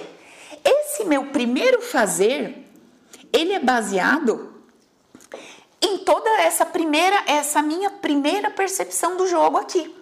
Esse 0.63 1.03
meu 1.03 1.25
primeiro 1.25 1.81
fazer, 1.81 2.65
ele 3.33 3.51
é 3.51 3.59
baseado 3.59 4.63
em 5.81 5.97
toda 5.97 6.29
essa 6.39 6.65
primeira, 6.65 7.21
essa 7.27 7.61
minha 7.61 7.89
primeira 7.89 8.49
percepção 8.49 9.17
do 9.17 9.27
jogo 9.27 9.57
aqui. 9.57 9.93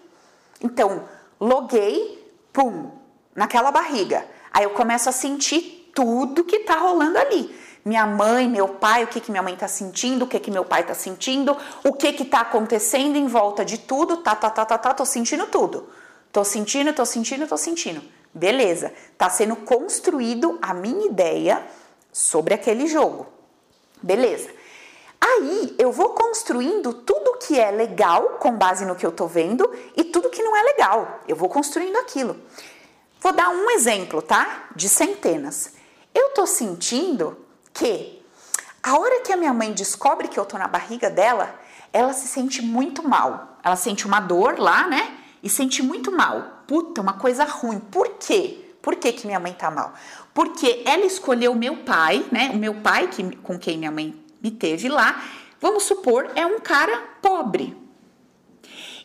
Então, 0.61 1.09
loguei, 1.39 2.31
pum, 2.53 2.91
naquela 3.33 3.71
barriga. 3.71 4.23
Aí 4.51 4.65
eu 4.65 4.69
começo 4.69 5.09
a 5.09 5.11
sentir 5.11 5.91
tudo 5.95 6.43
que 6.43 6.59
tá 6.59 6.77
rolando 6.77 7.17
ali. 7.17 7.59
Minha 7.85 8.05
mãe, 8.05 8.47
meu 8.47 8.69
pai, 8.69 9.03
o 9.03 9.07
que 9.07 9.19
que 9.19 9.29
minha 9.29 9.43
mãe 9.43 9.55
tá 9.57 9.67
sentindo, 9.67 10.23
o 10.23 10.27
que 10.27 10.39
que 10.39 10.49
meu 10.49 10.63
pai 10.63 10.83
tá 10.83 10.93
sentindo, 10.93 11.57
o 11.83 11.91
que 11.91 12.13
que 12.13 12.23
tá 12.23 12.39
acontecendo 12.39 13.17
em 13.17 13.27
volta 13.27 13.65
de 13.65 13.77
tudo, 13.77 14.17
tá, 14.17 14.35
tá, 14.35 14.49
tá, 14.49 14.65
tá, 14.65 14.77
tá, 14.77 14.93
tô 14.93 15.05
sentindo 15.05 15.47
tudo. 15.47 15.89
Tô 16.31 16.43
sentindo, 16.43 16.93
tô 16.93 17.05
sentindo, 17.05 17.45
tô 17.45 17.57
sentindo. 17.57 18.01
Beleza, 18.33 18.93
tá 19.17 19.29
sendo 19.29 19.55
construído 19.57 20.57
a 20.61 20.73
minha 20.73 21.05
ideia 21.05 21.61
sobre 22.11 22.53
aquele 22.53 22.87
jogo. 22.87 23.27
Beleza. 24.01 24.49
Aí 25.19 25.75
eu 25.77 25.91
vou 25.91 26.09
construindo 26.09 26.93
tudo 26.93 27.37
que 27.37 27.59
é 27.59 27.69
legal 27.69 28.37
com 28.39 28.57
base 28.57 28.85
no 28.85 28.95
que 28.95 29.05
eu 29.05 29.11
tô 29.11 29.27
vendo 29.27 29.69
e 29.95 30.03
tudo 30.05 30.29
que 30.29 30.41
não 30.41 30.55
é 30.55 30.63
legal. 30.63 31.21
Eu 31.27 31.35
vou 31.35 31.49
construindo 31.49 31.97
aquilo. 31.97 32.37
Vou 33.21 33.31
dar 33.31 33.49
um 33.49 33.69
exemplo, 33.71 34.21
tá? 34.21 34.69
De 34.75 34.89
centenas. 34.89 35.73
Eu 36.13 36.29
tô 36.29 36.45
sentindo 36.45 37.37
que 37.73 38.21
a 38.81 38.97
hora 38.97 39.21
que 39.21 39.31
a 39.31 39.37
minha 39.37 39.53
mãe 39.53 39.73
descobre 39.73 40.27
que 40.27 40.39
eu 40.39 40.45
tô 40.45 40.57
na 40.57 40.67
barriga 40.67 41.09
dela, 41.09 41.53
ela 41.91 42.13
se 42.13 42.27
sente 42.27 42.61
muito 42.61 43.07
mal. 43.07 43.57
Ela 43.63 43.75
sente 43.75 44.05
uma 44.05 44.19
dor 44.19 44.59
lá, 44.59 44.87
né? 44.87 45.19
e 45.43 45.49
sente 45.49 45.83
muito 45.83 46.09
mal. 46.11 46.63
Puta, 46.65 47.01
uma 47.01 47.13
coisa 47.13 47.43
ruim. 47.43 47.79
Por 47.79 48.07
quê? 48.17 48.61
Por 48.81 48.95
que, 48.95 49.11
que 49.11 49.27
minha 49.27 49.39
mãe 49.39 49.53
tá 49.53 49.69
mal? 49.69 49.93
Porque 50.33 50.81
ela 50.85 51.05
escolheu 51.05 51.53
meu 51.53 51.77
pai, 51.77 52.25
né? 52.31 52.51
O 52.53 52.57
meu 52.57 52.75
pai, 52.75 53.09
que, 53.09 53.35
com 53.37 53.59
quem 53.59 53.77
minha 53.77 53.91
mãe 53.91 54.15
me 54.41 54.49
teve 54.49 54.87
lá, 54.87 55.21
vamos 55.59 55.83
supor, 55.83 56.31
é 56.35 56.45
um 56.45 56.59
cara 56.59 56.97
pobre. 57.21 57.77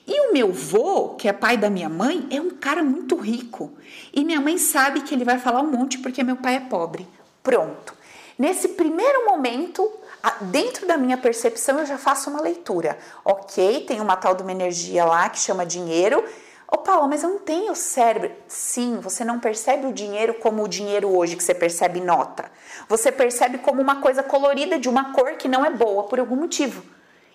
E 0.07 0.29
o 0.29 0.33
meu 0.33 0.53
vô, 0.53 1.11
que 1.11 1.29
é 1.29 1.33
pai 1.33 1.57
da 1.57 1.69
minha 1.69 1.89
mãe, 1.89 2.27
é 2.31 2.41
um 2.41 2.51
cara 2.51 2.83
muito 2.83 3.17
rico. 3.17 3.77
E 4.13 4.25
minha 4.25 4.41
mãe 4.41 4.57
sabe 4.57 5.03
que 5.03 5.15
ele 5.15 5.25
vai 5.25 5.39
falar 5.39 5.61
um 5.61 5.71
monte 5.71 5.99
porque 5.99 6.23
meu 6.23 6.37
pai 6.37 6.57
é 6.57 6.61
pobre. 6.61 7.07
Pronto. 7.43 7.95
Nesse 8.39 8.69
primeiro 8.69 9.27
momento, 9.27 9.91
dentro 10.43 10.87
da 10.87 10.97
minha 10.97 11.19
percepção, 11.19 11.81
eu 11.81 11.87
já 11.87 11.99
faço 11.99 12.31
uma 12.31 12.41
leitura. 12.41 12.97
Ok, 13.25 13.85
tem 13.85 14.01
uma 14.01 14.15
tal 14.15 14.35
de 14.35 14.43
uma 14.43 14.53
energia 14.53 15.05
lá 15.05 15.29
que 15.29 15.41
chama 15.41 15.67
dinheiro. 15.67 16.25
Ô 16.71 17.07
mas 17.09 17.23
eu 17.25 17.31
não 17.31 17.39
tenho 17.41 17.75
cérebro. 17.75 18.31
Sim, 18.47 19.01
você 19.01 19.25
não 19.25 19.41
percebe 19.41 19.87
o 19.87 19.93
dinheiro 19.93 20.35
como 20.35 20.63
o 20.63 20.69
dinheiro 20.69 21.09
hoje 21.09 21.35
que 21.35 21.43
você 21.43 21.55
percebe 21.55 22.01
nota. 22.01 22.51
Você 22.89 23.11
percebe 23.11 23.59
como 23.59 23.83
uma 23.83 24.01
coisa 24.01 24.23
colorida 24.23 24.79
de 24.79 24.89
uma 24.89 25.13
cor 25.13 25.33
que 25.33 25.49
não 25.49 25.65
é 25.65 25.71
boa 25.71 26.05
por 26.05 26.21
algum 26.21 26.37
motivo. 26.37 26.85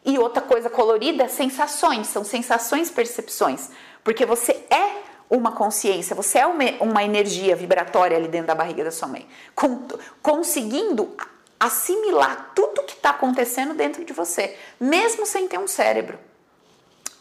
E 0.06 0.18
outra 0.18 0.42
coisa 0.42 0.70
colorida, 0.70 1.28
sensações, 1.28 2.08
são 2.08 2.24
sensações, 2.24 2.90
percepções. 2.90 3.70
Porque 4.04 4.26
você 4.26 4.52
é 4.70 5.13
uma 5.36 5.52
consciência, 5.52 6.16
você 6.16 6.40
é 6.40 6.46
uma, 6.46 6.64
uma 6.80 7.04
energia 7.04 7.56
vibratória 7.56 8.16
ali 8.16 8.28
dentro 8.28 8.48
da 8.48 8.56
barriga 8.56 8.84
da 8.84 8.92
sua 8.92 9.08
mãe, 9.08 9.28
com, 9.56 9.88
conseguindo 10.22 11.16
assimilar 11.60 12.52
tudo 12.54 12.84
que 12.84 12.94
está 12.94 13.10
acontecendo 13.10 13.74
dentro 13.74 14.06
de 14.06 14.14
você, 14.14 14.56
mesmo 14.80 15.26
sem 15.26 15.48
ter 15.48 15.58
um 15.58 15.68
cérebro. 15.68 16.20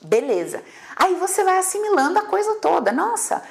Beleza. 0.02 0.62
Aí 0.96 1.14
você 1.14 1.42
vai 1.44 1.58
assimilando 1.58 2.18
a 2.18 2.22
coisa 2.22 2.56
toda. 2.56 2.92
Nossa, 2.92 3.42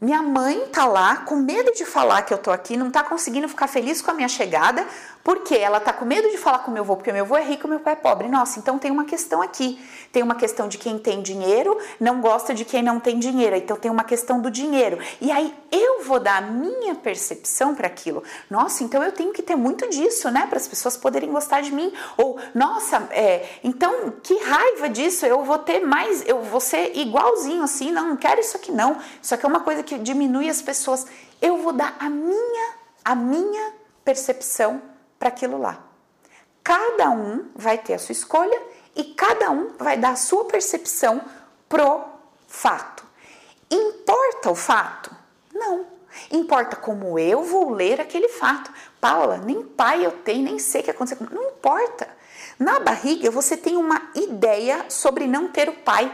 minha 0.00 0.22
mãe 0.22 0.66
tá 0.72 0.84
lá 0.84 1.16
com 1.16 1.36
medo 1.36 1.72
de 1.72 1.84
falar 1.84 2.22
que 2.22 2.34
eu 2.34 2.38
tô 2.38 2.50
aqui, 2.50 2.76
não 2.76 2.90
tá 2.90 3.02
conseguindo 3.02 3.48
ficar 3.48 3.66
feliz 3.66 4.02
com 4.02 4.10
a 4.10 4.14
minha 4.14 4.28
chegada, 4.28 4.86
porque 5.24 5.54
ela 5.54 5.80
tá 5.80 5.92
com 5.92 6.04
medo 6.04 6.28
de 6.30 6.38
falar 6.38 6.60
com 6.60 6.70
meu 6.70 6.82
avô, 6.82 6.96
porque 6.96 7.12
meu 7.12 7.24
avô 7.24 7.36
é 7.36 7.44
rico 7.44 7.66
e 7.66 7.70
meu 7.70 7.80
pai 7.80 7.92
é 7.92 7.96
pobre. 7.96 8.28
Nossa, 8.28 8.58
então 8.58 8.78
tem 8.78 8.90
uma 8.90 9.04
questão 9.04 9.40
aqui. 9.40 9.78
Tem 10.10 10.22
uma 10.22 10.34
questão 10.34 10.68
de 10.68 10.78
quem 10.78 10.98
tem 10.98 11.22
dinheiro 11.22 11.78
não 12.00 12.20
gosta 12.20 12.54
de 12.54 12.64
quem 12.64 12.82
não 12.82 12.98
tem 12.98 13.18
dinheiro. 13.18 13.56
Então 13.56 13.76
tem 13.76 13.90
uma 13.90 14.04
questão 14.04 14.40
do 14.40 14.50
dinheiro. 14.50 14.98
E 15.20 15.30
aí 15.30 15.54
eu 15.70 16.02
vou 16.02 16.18
dar 16.18 16.38
a 16.38 16.40
minha 16.40 16.94
percepção 16.94 17.74
para 17.74 17.86
aquilo. 17.86 18.22
Nossa, 18.50 18.84
então 18.84 19.02
eu 19.02 19.12
tenho 19.12 19.32
que 19.32 19.42
ter 19.42 19.56
muito 19.56 19.88
disso, 19.88 20.30
né, 20.30 20.46
para 20.46 20.58
as 20.58 20.68
pessoas 20.68 20.96
poderem 20.96 21.30
gostar 21.30 21.60
de 21.60 21.72
mim. 21.72 21.92
Ou 22.16 22.38
nossa, 22.54 23.08
é, 23.10 23.48
então 23.62 24.12
que 24.22 24.36
raiva 24.38 24.88
disso. 24.88 25.24
Eu 25.26 25.44
vou 25.44 25.58
ter 25.58 25.80
mais, 25.80 26.26
eu 26.26 26.42
vou 26.42 26.60
ser 26.60 26.96
igualzinho 26.96 27.62
assim. 27.62 27.90
Não, 27.90 28.08
não 28.08 28.16
quero 28.16 28.40
isso 28.40 28.56
aqui 28.56 28.72
não. 28.72 28.96
Isso 29.20 29.34
aqui 29.34 29.46
é 29.46 29.48
uma 29.48 29.60
coisa 29.60 29.82
que 29.82 29.98
diminui 29.98 30.48
as 30.48 30.60
pessoas. 30.60 31.06
Eu 31.40 31.58
vou 31.58 31.72
dar 31.72 31.96
a 31.98 32.08
minha, 32.08 32.74
a 33.04 33.14
minha 33.14 33.72
percepção 34.04 34.91
para 35.22 35.28
aquilo 35.28 35.56
lá. 35.56 35.78
Cada 36.64 37.10
um 37.10 37.48
vai 37.54 37.78
ter 37.78 37.94
a 37.94 37.98
sua 38.00 38.12
escolha 38.12 38.60
e 38.96 39.04
cada 39.04 39.52
um 39.52 39.70
vai 39.78 39.96
dar 39.96 40.10
a 40.10 40.16
sua 40.16 40.46
percepção 40.46 41.22
pro 41.68 42.02
fato. 42.48 43.04
Importa 43.70 44.50
o 44.50 44.56
fato? 44.56 45.14
Não. 45.54 45.86
Importa 46.28 46.74
como 46.74 47.20
eu 47.20 47.44
vou 47.44 47.70
ler 47.70 48.00
aquele 48.00 48.30
fato. 48.30 48.72
Paula, 49.00 49.36
nem 49.36 49.62
pai 49.62 50.04
eu 50.04 50.10
tenho, 50.10 50.42
nem 50.42 50.58
sei 50.58 50.80
o 50.80 50.84
que 50.84 50.90
aconteceu. 50.90 51.24
Não 51.30 51.50
importa. 51.50 52.08
Na 52.58 52.80
barriga 52.80 53.30
você 53.30 53.56
tem 53.56 53.76
uma 53.76 54.10
ideia 54.16 54.86
sobre 54.88 55.28
não 55.28 55.46
ter 55.46 55.68
o 55.68 55.74
pai. 55.74 56.12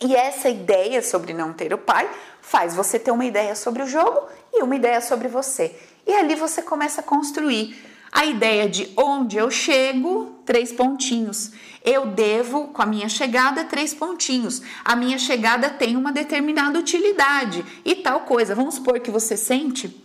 E 0.00 0.14
essa 0.14 0.48
ideia 0.48 1.02
sobre 1.02 1.32
não 1.32 1.52
ter 1.52 1.74
o 1.74 1.78
pai 1.78 2.08
faz 2.40 2.72
você 2.72 3.00
ter 3.00 3.10
uma 3.10 3.24
ideia 3.24 3.56
sobre 3.56 3.82
o 3.82 3.86
jogo 3.86 4.28
e 4.52 4.62
uma 4.62 4.76
ideia 4.76 5.00
sobre 5.00 5.26
você. 5.26 5.76
E 6.06 6.14
ali 6.14 6.36
você 6.36 6.62
começa 6.62 7.00
a 7.00 7.04
construir 7.04 7.90
a 8.12 8.26
ideia 8.26 8.68
de 8.68 8.92
onde 8.94 9.38
eu 9.38 9.50
chego, 9.50 10.36
três 10.44 10.70
pontinhos. 10.70 11.50
Eu 11.82 12.06
devo, 12.06 12.68
com 12.68 12.82
a 12.82 12.86
minha 12.86 13.08
chegada, 13.08 13.64
três 13.64 13.94
pontinhos. 13.94 14.60
A 14.84 14.94
minha 14.94 15.18
chegada 15.18 15.70
tem 15.70 15.96
uma 15.96 16.12
determinada 16.12 16.78
utilidade 16.78 17.64
e 17.82 17.94
tal 17.96 18.20
coisa. 18.20 18.54
Vamos 18.54 18.74
supor 18.74 19.00
que 19.00 19.10
você 19.10 19.34
sente 19.34 20.04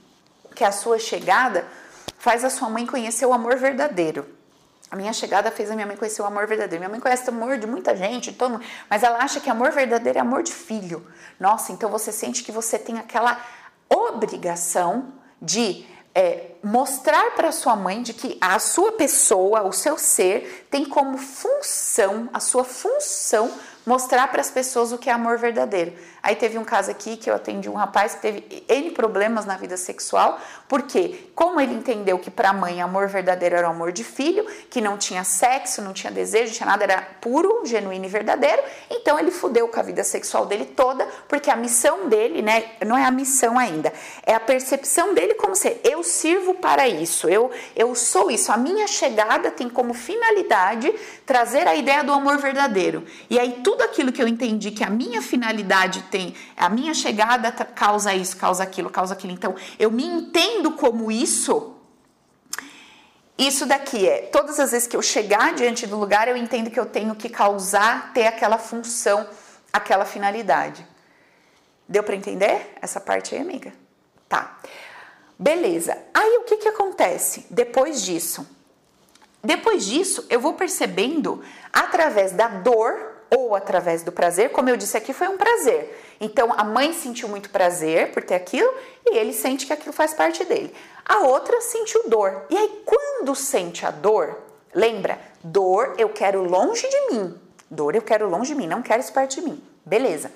que 0.55 0.63
a 0.63 0.71
sua 0.71 0.97
chegada 0.97 1.67
faz 2.17 2.45
a 2.45 2.49
sua 2.49 2.69
mãe 2.69 2.85
conhecer 2.85 3.25
o 3.25 3.33
amor 3.33 3.57
verdadeiro. 3.57 4.25
A 4.89 4.95
minha 4.95 5.11
chegada 5.11 5.51
fez 5.51 5.69
a 5.69 5.75
minha 5.75 5.85
mãe 5.85 5.97
conhecer 5.97 6.21
o 6.21 6.25
amor 6.25 6.47
verdadeiro. 6.47 6.79
Minha 6.79 6.89
mãe 6.89 7.01
conhece 7.01 7.29
o 7.29 7.33
amor 7.33 7.57
de 7.57 7.67
muita 7.67 7.93
gente, 7.93 8.31
todo 8.31 8.61
mas 8.89 9.03
ela 9.03 9.19
acha 9.19 9.41
que 9.41 9.49
amor 9.49 9.71
verdadeiro 9.71 10.17
é 10.17 10.21
amor 10.21 10.43
de 10.43 10.53
filho. 10.53 11.05
Nossa, 11.37 11.73
então 11.73 11.89
você 11.89 12.11
sente 12.13 12.41
que 12.41 12.53
você 12.53 12.79
tem 12.79 12.97
aquela 12.97 13.39
obrigação 13.89 15.13
de 15.41 15.85
é, 16.17 16.55
mostrar 16.63 17.35
para 17.35 17.51
sua 17.51 17.75
mãe 17.75 18.01
de 18.01 18.11
que 18.11 18.39
a 18.41 18.57
sua 18.57 18.93
pessoa, 18.93 19.61
o 19.67 19.71
seu 19.71 19.99
ser, 19.99 20.65
tem 20.67 20.83
como 20.83 21.15
função, 21.15 22.27
a 22.33 22.39
sua 22.39 22.63
função, 22.63 23.53
mostrar 23.85 24.27
para 24.29 24.41
as 24.41 24.49
pessoas 24.49 24.91
o 24.91 24.97
que 24.97 25.11
é 25.11 25.13
amor 25.13 25.37
verdadeiro. 25.37 25.93
Aí 26.21 26.35
teve 26.35 26.57
um 26.57 26.63
caso 26.63 26.89
aqui 26.91 27.15
que 27.15 27.29
eu 27.29 27.35
atendi 27.35 27.69
um 27.69 27.73
rapaz 27.73 28.15
que 28.15 28.21
teve 28.21 28.63
N 28.67 28.91
problemas 28.91 29.45
na 29.45 29.55
vida 29.55 29.77
sexual, 29.77 30.39
porque 30.67 31.29
como 31.35 31.59
ele 31.61 31.73
entendeu 31.73 32.17
que 32.17 32.31
para 32.31 32.49
a 32.49 32.53
mãe 32.53 32.81
amor 32.81 33.07
verdadeiro 33.07 33.55
era 33.55 33.67
o 33.67 33.71
amor 33.71 33.91
de 33.91 34.03
filho, 34.03 34.45
que 34.69 34.81
não 34.81 34.97
tinha 34.97 35.23
sexo, 35.23 35.81
não 35.81 35.93
tinha 35.93 36.11
desejo, 36.11 36.47
não 36.47 36.53
tinha 36.53 36.67
nada, 36.67 36.83
era 36.83 37.01
puro, 37.21 37.65
genuíno 37.65 38.05
e 38.05 38.07
verdadeiro, 38.09 38.61
então 38.89 39.19
ele 39.19 39.31
fudeu 39.31 39.67
com 39.67 39.79
a 39.79 39.83
vida 39.83 40.03
sexual 40.03 40.45
dele 40.45 40.65
toda, 40.65 41.07
porque 41.27 41.51
a 41.51 41.55
missão 41.55 42.09
dele, 42.09 42.41
né, 42.41 42.71
não 42.85 42.97
é 42.97 43.05
a 43.05 43.11
missão 43.11 43.59
ainda, 43.59 43.93
é 44.25 44.33
a 44.33 44.39
percepção 44.39 45.13
dele 45.13 45.35
como 45.35 45.55
ser, 45.55 45.79
eu 45.83 46.03
sirvo 46.03 46.55
para 46.55 46.87
isso, 46.87 47.29
eu, 47.29 47.51
eu 47.75 47.93
sou 47.93 48.31
isso, 48.31 48.51
a 48.51 48.57
minha 48.57 48.87
chegada 48.87 49.51
tem 49.51 49.69
como 49.69 49.93
finalidade 49.93 50.93
trazer 51.25 51.67
a 51.67 51.75
ideia 51.75 52.03
do 52.03 52.13
amor 52.13 52.37
verdadeiro. 52.37 53.05
E 53.29 53.37
aí 53.37 53.59
tudo 53.63 53.83
aquilo 53.83 54.11
que 54.11 54.21
eu 54.21 54.27
entendi 54.27 54.71
que 54.71 54.83
a 54.83 54.89
minha 54.89 55.21
finalidade 55.21 56.03
tem 56.03 56.16
tem 56.17 56.33
a 56.55 56.67
minha 56.67 56.95
chegada 56.95 57.51
causa 57.51 58.11
isso, 58.15 58.35
causa 58.37 58.63
aquilo, 58.63 58.89
causa 58.89 59.13
aquilo. 59.13 59.31
Então, 59.31 59.55
eu 59.77 59.91
me 59.91 60.03
entendo 60.03 60.71
como 60.71 61.11
isso. 61.11 61.75
Isso 63.37 63.67
daqui 63.67 64.09
é, 64.09 64.23
todas 64.23 64.59
as 64.59 64.71
vezes 64.71 64.87
que 64.87 64.97
eu 64.97 65.01
chegar 65.01 65.53
diante 65.53 65.85
do 65.85 65.95
lugar, 65.95 66.27
eu 66.27 66.35
entendo 66.35 66.71
que 66.71 66.79
eu 66.79 66.87
tenho 66.87 67.13
que 67.13 67.29
causar, 67.29 68.11
ter 68.13 68.25
aquela 68.25 68.57
função, 68.57 69.29
aquela 69.71 70.05
finalidade. 70.05 70.87
Deu 71.87 72.01
para 72.01 72.15
entender 72.15 72.73
essa 72.81 72.99
parte 72.99 73.35
aí, 73.35 73.41
amiga? 73.41 73.71
Tá. 74.27 74.57
Beleza. 75.37 75.95
Aí 76.15 76.37
o 76.37 76.45
que 76.45 76.57
que 76.57 76.67
acontece 76.67 77.45
depois 77.51 78.01
disso? 78.01 78.47
Depois 79.43 79.85
disso, 79.85 80.25
eu 80.31 80.39
vou 80.39 80.53
percebendo 80.53 81.43
através 81.71 82.31
da 82.31 82.47
dor 82.47 83.17
ou 83.29 83.55
através 83.55 84.03
do 84.03 84.11
prazer, 84.11 84.51
como 84.51 84.69
eu 84.69 84.77
disse 84.77 84.97
aqui, 84.97 85.13
foi 85.13 85.27
um 85.27 85.37
prazer. 85.37 86.06
Então 86.19 86.53
a 86.55 86.63
mãe 86.63 86.93
sentiu 86.93 87.27
muito 87.27 87.49
prazer 87.49 88.11
por 88.11 88.23
ter 88.23 88.35
aquilo 88.35 88.73
e 89.05 89.17
ele 89.17 89.33
sente 89.33 89.65
que 89.65 89.73
aquilo 89.73 89.93
faz 89.93 90.13
parte 90.13 90.43
dele. 90.43 90.73
A 91.05 91.19
outra 91.19 91.61
sentiu 91.61 92.09
dor. 92.09 92.45
E 92.49 92.57
aí, 92.57 92.81
quando 92.85 93.33
sente 93.33 93.85
a 93.85 93.91
dor, 93.91 94.37
lembra, 94.73 95.19
dor 95.43 95.95
eu 95.97 96.09
quero 96.09 96.43
longe 96.43 96.87
de 96.87 97.13
mim. 97.13 97.39
Dor 97.69 97.95
eu 97.95 98.01
quero 98.01 98.29
longe 98.29 98.53
de 98.53 98.59
mim, 98.59 98.67
não 98.67 98.81
quero 98.81 99.01
isso 99.01 99.13
perto 99.13 99.35
de 99.35 99.41
mim. 99.41 99.63
Beleza. 99.85 100.31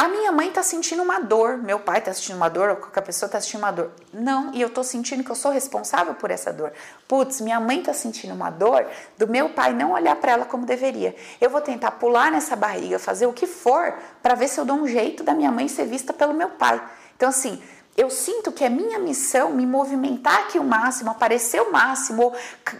A 0.00 0.08
minha 0.08 0.32
mãe 0.32 0.50
tá 0.50 0.62
sentindo 0.62 1.02
uma 1.02 1.20
dor, 1.20 1.58
meu 1.58 1.78
pai 1.78 2.00
tá 2.00 2.10
sentindo 2.10 2.36
uma 2.36 2.48
dor, 2.48 2.70
ou 2.70 2.76
qualquer 2.76 3.02
pessoa 3.02 3.28
tá 3.28 3.38
sentindo 3.38 3.58
uma 3.58 3.70
dor. 3.70 3.90
Não, 4.14 4.50
e 4.54 4.58
eu 4.58 4.70
tô 4.70 4.82
sentindo 4.82 5.22
que 5.22 5.28
eu 5.28 5.36
sou 5.36 5.52
responsável 5.52 6.14
por 6.14 6.30
essa 6.30 6.50
dor. 6.50 6.72
Putz, 7.06 7.42
minha 7.42 7.60
mãe 7.60 7.82
tá 7.82 7.92
sentindo 7.92 8.32
uma 8.32 8.48
dor 8.48 8.86
do 9.18 9.28
meu 9.28 9.50
pai 9.50 9.74
não 9.74 9.92
olhar 9.92 10.16
para 10.16 10.32
ela 10.32 10.46
como 10.46 10.64
deveria. 10.64 11.14
Eu 11.38 11.50
vou 11.50 11.60
tentar 11.60 11.90
pular 11.90 12.32
nessa 12.32 12.56
barriga, 12.56 12.98
fazer 12.98 13.26
o 13.26 13.32
que 13.34 13.46
for 13.46 13.92
para 14.22 14.34
ver 14.34 14.48
se 14.48 14.58
eu 14.58 14.64
dou 14.64 14.76
um 14.76 14.88
jeito 14.88 15.22
da 15.22 15.34
minha 15.34 15.52
mãe 15.52 15.68
ser 15.68 15.84
vista 15.84 16.14
pelo 16.14 16.32
meu 16.32 16.48
pai. 16.48 16.82
Então 17.14 17.28
assim, 17.28 17.62
eu 17.94 18.08
sinto 18.08 18.50
que 18.52 18.64
é 18.64 18.70
minha 18.70 18.98
missão 18.98 19.50
me 19.50 19.66
movimentar 19.66 20.44
aqui 20.44 20.58
o 20.58 20.64
máximo, 20.64 21.10
aparecer 21.10 21.60
o 21.60 21.70
máximo, 21.70 22.32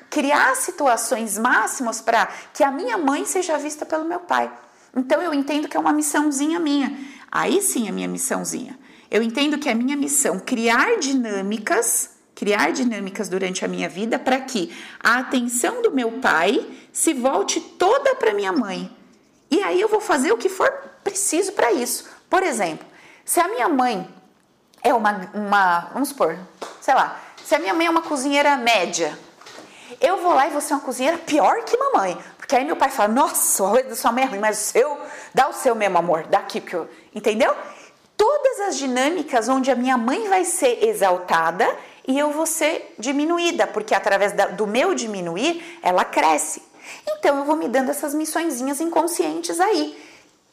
criar 0.08 0.56
situações 0.56 1.36
máximas 1.36 2.00
para 2.00 2.30
que 2.54 2.64
a 2.64 2.70
minha 2.70 2.96
mãe 2.96 3.26
seja 3.26 3.58
vista 3.58 3.84
pelo 3.84 4.06
meu 4.06 4.20
pai. 4.20 4.50
Então 4.96 5.22
eu 5.22 5.32
entendo 5.32 5.68
que 5.68 5.76
é 5.76 5.80
uma 5.80 5.92
missãozinha 5.92 6.58
minha. 6.58 7.09
Aí 7.30 7.62
sim 7.62 7.88
é 7.88 7.92
minha 7.92 8.08
missãozinha. 8.08 8.78
Eu 9.10 9.22
entendo 9.22 9.58
que 9.58 9.68
é 9.68 9.74
minha 9.74 9.96
missão 9.96 10.38
criar 10.38 10.98
dinâmicas, 10.98 12.10
criar 12.34 12.72
dinâmicas 12.72 13.28
durante 13.28 13.64
a 13.64 13.68
minha 13.68 13.88
vida 13.88 14.18
para 14.18 14.40
que 14.40 14.74
a 14.98 15.18
atenção 15.18 15.82
do 15.82 15.90
meu 15.90 16.12
pai 16.12 16.66
se 16.92 17.12
volte 17.12 17.60
toda 17.60 18.14
para 18.14 18.34
minha 18.34 18.52
mãe. 18.52 18.90
E 19.50 19.62
aí 19.62 19.80
eu 19.80 19.88
vou 19.88 20.00
fazer 20.00 20.32
o 20.32 20.38
que 20.38 20.48
for 20.48 20.70
preciso 21.02 21.52
para 21.52 21.72
isso. 21.72 22.08
Por 22.28 22.42
exemplo, 22.42 22.86
se 23.24 23.40
a 23.40 23.48
minha 23.48 23.68
mãe 23.68 24.08
é 24.82 24.94
uma, 24.94 25.30
uma, 25.34 25.80
vamos 25.92 26.10
supor, 26.10 26.38
sei 26.80 26.94
lá, 26.94 27.20
se 27.44 27.54
a 27.54 27.58
minha 27.58 27.74
mãe 27.74 27.86
é 27.86 27.90
uma 27.90 28.02
cozinheira 28.02 28.56
média, 28.56 29.18
eu 30.00 30.18
vou 30.18 30.32
lá 30.32 30.46
e 30.46 30.50
vou 30.50 30.60
ser 30.60 30.74
uma 30.74 30.82
cozinheira 30.82 31.18
pior 31.18 31.64
que 31.64 31.76
mamãe. 31.76 32.16
Porque 32.50 32.62
aí 32.62 32.64
meu 32.64 32.74
pai 32.74 32.90
fala, 32.90 33.12
nossa, 33.12 33.62
o 33.62 33.66
arroz 33.66 33.86
da 33.86 33.94
sua 33.94 34.10
mãe 34.10 34.24
é 34.24 34.26
ruim, 34.26 34.40
mas 34.40 34.58
o 34.58 34.64
seu, 34.72 34.98
dá 35.32 35.48
o 35.48 35.52
seu 35.52 35.72
mesmo 35.72 35.98
amor, 35.98 36.24
daqui, 36.24 36.60
porque 36.60 36.74
eu... 36.74 36.90
Entendeu? 37.14 37.54
Todas 38.16 38.58
as 38.62 38.76
dinâmicas 38.76 39.48
onde 39.48 39.70
a 39.70 39.76
minha 39.76 39.96
mãe 39.96 40.28
vai 40.28 40.44
ser 40.44 40.84
exaltada 40.84 41.64
e 42.08 42.18
eu 42.18 42.32
vou 42.32 42.46
ser 42.46 42.92
diminuída, 42.98 43.68
porque 43.68 43.94
através 43.94 44.32
da, 44.32 44.46
do 44.46 44.66
meu 44.66 44.96
diminuir, 44.96 45.78
ela 45.80 46.04
cresce. 46.04 46.60
Então 47.06 47.38
eu 47.38 47.44
vou 47.44 47.54
me 47.54 47.68
dando 47.68 47.92
essas 47.92 48.14
missõezinhas 48.14 48.80
inconscientes 48.80 49.60
aí, 49.60 49.96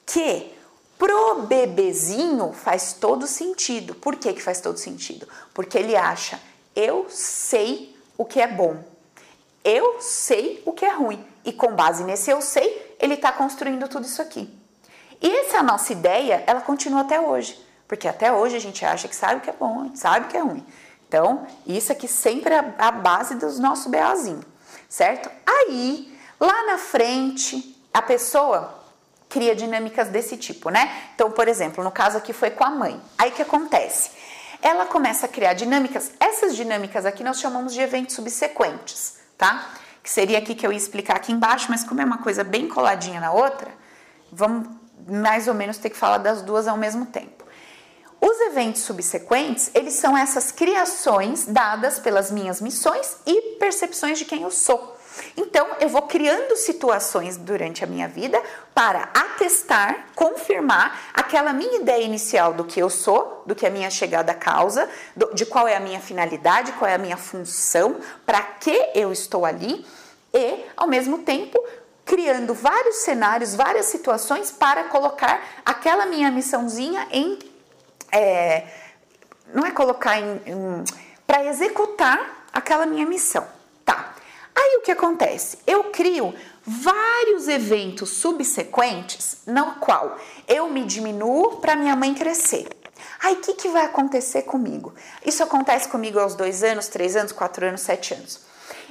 que 0.05 0.53
pro 0.99 1.47
bebezinho 1.47 2.53
faz 2.53 2.93
todo 2.93 3.25
sentido. 3.25 3.95
Por 3.95 4.17
que, 4.17 4.33
que 4.33 4.43
faz 4.43 4.61
todo 4.61 4.77
sentido? 4.77 5.27
Porque 5.51 5.79
ele 5.79 5.95
acha, 5.95 6.39
eu 6.75 7.07
sei 7.09 7.97
o 8.15 8.23
que 8.23 8.39
é 8.39 8.45
bom, 8.45 8.83
eu 9.67 9.97
sei 9.99 10.63
o 10.65 10.71
que 10.71 10.85
é 10.85 10.93
ruim. 10.93 11.25
E 11.43 11.51
com 11.51 11.75
base 11.75 12.05
nesse 12.05 12.31
eu 12.31 12.41
sei, 12.41 12.95
ele 12.99 13.15
está 13.15 13.33
construindo 13.33 13.87
tudo 13.89 14.05
isso 14.05 14.21
aqui. 14.21 14.49
E 15.21 15.29
essa 15.29 15.61
nossa 15.61 15.91
ideia, 15.91 16.41
ela 16.47 16.61
continua 16.61 17.01
até 17.01 17.19
hoje. 17.19 17.61
Porque 17.85 18.07
até 18.07 18.31
hoje 18.31 18.55
a 18.55 18.59
gente 18.59 18.85
acha 18.85 19.07
que 19.07 19.15
sabe 19.15 19.35
o 19.35 19.41
que 19.41 19.49
é 19.49 19.53
bom, 19.53 19.91
sabe 19.93 20.25
o 20.25 20.29
que 20.29 20.37
é 20.37 20.41
ruim. 20.41 20.65
Então, 21.07 21.45
isso 21.65 21.91
aqui 21.91 22.07
sempre 22.07 22.53
é 22.53 22.73
a 22.77 22.91
base 22.91 23.35
dos 23.35 23.59
nossos 23.59 23.87
BOzinho, 23.87 24.43
certo? 24.89 25.29
Aí, 25.45 26.13
lá 26.39 26.65
na 26.65 26.77
frente, 26.77 27.81
a 27.93 28.01
pessoa 28.01 28.83
cria 29.29 29.55
dinâmicas 29.55 30.09
desse 30.09 30.37
tipo, 30.37 30.69
né? 30.69 31.09
Então, 31.15 31.31
por 31.31 31.47
exemplo, 31.47 31.83
no 31.83 31.91
caso 31.91 32.17
aqui 32.17 32.33
foi 32.33 32.51
com 32.51 32.63
a 32.63 32.69
mãe. 32.69 33.01
Aí 33.17 33.31
o 33.31 33.33
que 33.33 33.41
acontece? 33.41 34.11
Ela 34.61 34.85
começa 34.85 35.25
a 35.25 35.29
criar 35.29 35.53
dinâmicas, 35.53 36.11
essas 36.19 36.55
dinâmicas 36.55 37.05
aqui 37.05 37.23
nós 37.23 37.39
chamamos 37.39 37.73
de 37.73 37.81
eventos 37.81 38.15
subsequentes, 38.15 39.17
tá? 39.37 39.69
Que 40.01 40.09
seria 40.09 40.37
aqui 40.37 40.55
que 40.55 40.65
eu 40.65 40.71
ia 40.71 40.77
explicar 40.77 41.17
aqui 41.17 41.31
embaixo, 41.31 41.67
mas 41.69 41.83
como 41.83 42.01
é 42.01 42.05
uma 42.05 42.17
coisa 42.17 42.43
bem 42.43 42.67
coladinha 42.67 43.19
na 43.19 43.31
outra, 43.31 43.69
vamos 44.31 44.67
mais 45.07 45.47
ou 45.47 45.53
menos 45.53 45.77
ter 45.77 45.89
que 45.89 45.97
falar 45.97 46.17
das 46.17 46.41
duas 46.41 46.67
ao 46.67 46.77
mesmo 46.77 47.05
tempo. 47.05 47.45
Os 48.19 48.39
eventos 48.41 48.81
subsequentes, 48.81 49.69
eles 49.75 49.93
são 49.93 50.17
essas 50.17 50.51
criações 50.51 51.45
dadas 51.45 51.99
pelas 51.99 52.31
minhas 52.31 52.59
missões 52.59 53.17
e 53.25 53.57
percepções 53.59 54.17
de 54.17 54.25
quem 54.25 54.41
eu 54.41 54.49
sou. 54.49 54.96
Então, 55.35 55.67
eu 55.79 55.89
vou 55.89 56.03
criando 56.03 56.55
situações 56.55 57.37
durante 57.37 57.83
a 57.83 57.87
minha 57.87 58.07
vida 58.07 58.41
para 58.73 59.09
atestar, 59.13 60.07
confirmar 60.15 61.11
aquela 61.13 61.53
minha 61.53 61.79
ideia 61.79 62.03
inicial 62.03 62.53
do 62.53 62.63
que 62.63 62.79
eu 62.79 62.89
sou, 62.89 63.43
do 63.45 63.55
que 63.55 63.65
é 63.65 63.69
a 63.69 63.71
minha 63.71 63.89
chegada 63.89 64.31
à 64.31 64.35
causa, 64.35 64.89
de 65.33 65.45
qual 65.45 65.67
é 65.67 65.75
a 65.75 65.79
minha 65.79 65.99
finalidade, 65.99 66.71
qual 66.73 66.89
é 66.89 66.95
a 66.95 66.99
minha 66.99 67.17
função, 67.17 67.97
para 68.25 68.41
que 68.41 68.91
eu 68.93 69.11
estou 69.11 69.45
ali 69.45 69.85
e, 70.33 70.65
ao 70.75 70.87
mesmo 70.87 71.19
tempo, 71.19 71.57
criando 72.05 72.53
vários 72.53 72.97
cenários, 72.97 73.55
várias 73.55 73.87
situações 73.87 74.51
para 74.51 74.85
colocar 74.85 75.41
aquela 75.65 76.05
minha 76.05 76.31
missãozinha 76.31 77.07
em 77.11 77.37
é, 78.11 78.65
não 79.53 79.65
é 79.65 79.71
colocar 79.71 80.19
em, 80.19 80.41
em 80.45 80.83
para 81.25 81.43
executar 81.45 82.47
aquela 82.53 82.85
minha 82.85 83.05
missão. 83.05 83.56
Aí 84.67 84.77
o 84.79 84.81
que 84.81 84.91
acontece? 84.91 85.59
Eu 85.65 85.85
crio 85.85 86.35
vários 86.61 87.47
eventos 87.47 88.09
subsequentes 88.09 89.37
no 89.47 89.75
qual 89.75 90.17
eu 90.45 90.69
me 90.69 90.83
diminuo 90.83 91.61
para 91.61 91.73
minha 91.73 91.95
mãe 91.95 92.13
crescer. 92.13 92.67
Aí 93.23 93.35
o 93.35 93.37
que, 93.37 93.53
que 93.53 93.69
vai 93.69 93.85
acontecer 93.85 94.41
comigo? 94.41 94.93
Isso 95.25 95.41
acontece 95.41 95.87
comigo 95.87 96.19
aos 96.19 96.35
dois 96.35 96.63
anos, 96.63 96.89
três 96.89 97.15
anos, 97.15 97.31
quatro 97.31 97.65
anos, 97.65 97.79
sete 97.79 98.13
anos. 98.13 98.41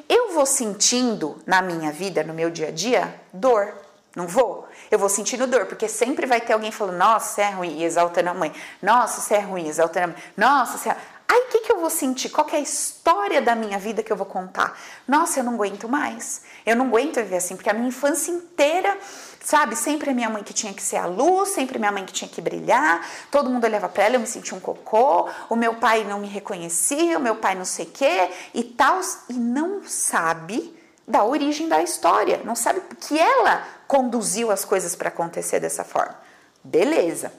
Eu 0.09 0.33
vou 0.33 0.47
sentindo 0.47 1.37
na 1.45 1.61
minha 1.61 1.93
vida, 1.93 2.25
no 2.25 2.33
meu 2.33 2.49
dia 2.49 2.69
a 2.69 2.71
dia, 2.71 3.15
dor. 3.31 3.75
Não 4.15 4.27
vou? 4.27 4.67
Eu 4.91 4.99
vou 4.99 5.11
sentindo 5.11 5.47
dor, 5.47 5.67
porque 5.67 5.89
sempre 5.89 6.25
vai 6.25 6.41
ter 6.41 6.55
alguém 6.55 6.73
falando, 6.73 6.97
nossa, 6.97 7.35
você 7.35 7.43
é 7.43 7.51
ruim, 7.51 7.81
e 7.81 7.85
exaltando 7.85 8.31
a 8.31 8.35
mãe. 8.35 8.51
Nossa, 8.81 9.21
você 9.21 9.35
é 9.35 9.41
ruim, 9.41 9.69
exaltando 9.69 10.05
a 10.05 10.09
mãe. 10.09 10.17
Nossa, 10.35 10.79
você 10.79 10.89
é... 10.89 10.97
Aí 11.29 11.41
o 11.41 11.49
que, 11.49 11.59
que 11.61 11.73
eu 11.73 11.81
vou 11.81 11.91
sentir? 11.91 12.29
Qual 12.29 12.47
é 12.53 12.57
a 12.57 12.61
história 12.61 13.43
da 13.43 13.55
minha 13.55 13.79
vida 13.79 14.03
que 14.03 14.13
eu 14.13 14.17
vou 14.17 14.27
contar? 14.27 14.79
Nossa, 15.09 15.41
eu 15.41 15.45
não 15.45 15.55
aguento 15.55 15.89
mais. 15.89 16.43
Eu 16.65 16.77
não 16.77 16.87
aguento 16.87 17.17
viver 17.17 17.37
assim, 17.37 17.57
porque 17.57 17.69
a 17.69 17.75
minha 17.75 17.89
infância 17.89 18.31
inteira, 18.31 18.97
sabe? 19.41 19.75
Sempre 19.75 20.11
a 20.11 20.15
minha 20.15 20.31
mãe 20.31 20.45
que 20.45 20.55
tinha 20.55 20.73
que 20.73 20.83
ser 20.83 20.97
a 20.97 21.07
luz, 21.07 21.49
sempre 21.51 21.79
minha 21.79 21.91
mãe 21.91 22.05
que 22.05 22.13
tinha 22.13 22.29
que 22.29 22.41
brilhar. 22.41 23.05
Todo 23.31 23.51
mundo 23.51 23.65
olhava 23.65 23.89
para 23.89 24.05
ela, 24.05 24.17
eu 24.17 24.21
me 24.21 24.27
sentia 24.27 24.57
um 24.57 24.61
cocô. 24.61 25.29
O 25.51 25.57
meu 25.57 25.75
pai 25.75 26.05
não 26.05 26.21
me 26.21 26.29
reconhecia, 26.29 27.19
o 27.19 27.21
meu 27.21 27.37
pai 27.37 27.57
não 27.57 27.65
sei 27.65 27.87
o 27.87 27.91
quê 27.91 28.31
e 28.55 28.63
tal. 28.63 29.01
E 29.29 29.35
não 29.35 29.83
sabe 29.85 30.77
da 31.07 31.25
origem 31.25 31.69
da 31.69 31.83
história, 31.83 32.41
não 32.45 32.57
sabe 32.57 32.81
que 33.01 33.19
ela 33.19 33.65
conduziu 33.87 34.51
as 34.51 34.65
coisas 34.65 34.97
para 34.97 35.09
acontecer 35.09 35.61
dessa 35.61 35.85
forma. 35.85 36.17
Beleza. 36.63 37.33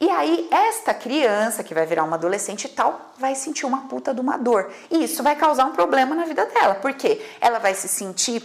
E 0.00 0.08
aí, 0.08 0.48
esta 0.50 0.94
criança 0.94 1.62
que 1.62 1.74
vai 1.74 1.84
virar 1.84 2.04
uma 2.04 2.16
adolescente 2.16 2.64
e 2.64 2.68
tal, 2.68 3.12
vai 3.18 3.34
sentir 3.34 3.66
uma 3.66 3.82
puta 3.82 4.14
de 4.14 4.20
uma 4.20 4.38
dor. 4.38 4.72
E 4.90 5.04
isso 5.04 5.22
vai 5.22 5.36
causar 5.36 5.66
um 5.66 5.72
problema 5.72 6.14
na 6.14 6.24
vida 6.24 6.46
dela. 6.46 6.74
porque 6.76 7.20
Ela 7.38 7.58
vai 7.58 7.74
se 7.74 7.86
sentir, 7.86 8.42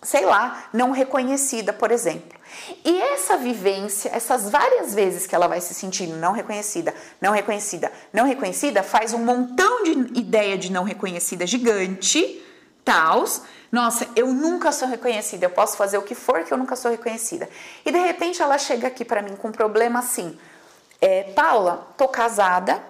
sei 0.00 0.24
lá, 0.24 0.68
não 0.72 0.92
reconhecida, 0.92 1.70
por 1.70 1.90
exemplo. 1.90 2.38
E 2.82 2.98
essa 2.98 3.36
vivência, 3.36 4.10
essas 4.14 4.48
várias 4.48 4.94
vezes 4.94 5.26
que 5.26 5.34
ela 5.34 5.46
vai 5.46 5.60
se 5.60 5.74
sentindo 5.74 6.16
não 6.16 6.32
reconhecida, 6.32 6.94
não 7.20 7.32
reconhecida, 7.32 7.92
não 8.10 8.24
reconhecida, 8.24 8.82
faz 8.82 9.12
um 9.12 9.22
montão 9.22 9.82
de 9.82 10.18
ideia 10.18 10.56
de 10.56 10.72
não 10.72 10.82
reconhecida 10.82 11.46
gigante, 11.46 12.42
tals, 12.82 13.42
nossa, 13.70 14.08
eu 14.16 14.28
nunca 14.28 14.72
sou 14.72 14.88
reconhecida, 14.88 15.44
eu 15.44 15.50
posso 15.50 15.76
fazer 15.76 15.98
o 15.98 16.02
que 16.02 16.14
for 16.14 16.44
que 16.44 16.52
eu 16.54 16.56
nunca 16.56 16.76
sou 16.76 16.90
reconhecida. 16.90 17.48
E 17.84 17.90
de 17.90 17.98
repente 17.98 18.40
ela 18.40 18.56
chega 18.56 18.86
aqui 18.86 19.04
para 19.04 19.20
mim 19.20 19.36
com 19.36 19.48
um 19.48 19.52
problema 19.52 19.98
assim: 19.98 20.38
é, 21.00 21.24
Paula, 21.24 21.88
tô 21.96 22.08
casada 22.08 22.82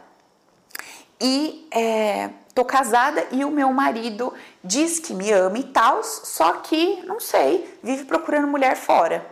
e 1.20 1.68
é, 1.70 2.30
tô 2.54 2.64
casada 2.64 3.26
e 3.30 3.44
o 3.44 3.50
meu 3.50 3.72
marido 3.72 4.32
diz 4.62 4.98
que 4.98 5.14
me 5.14 5.30
ama 5.32 5.58
e 5.58 5.64
tal, 5.64 6.02
só 6.02 6.54
que 6.54 7.02
não 7.06 7.20
sei, 7.20 7.78
vive 7.82 8.04
procurando 8.04 8.46
mulher 8.46 8.76
fora. 8.76 9.24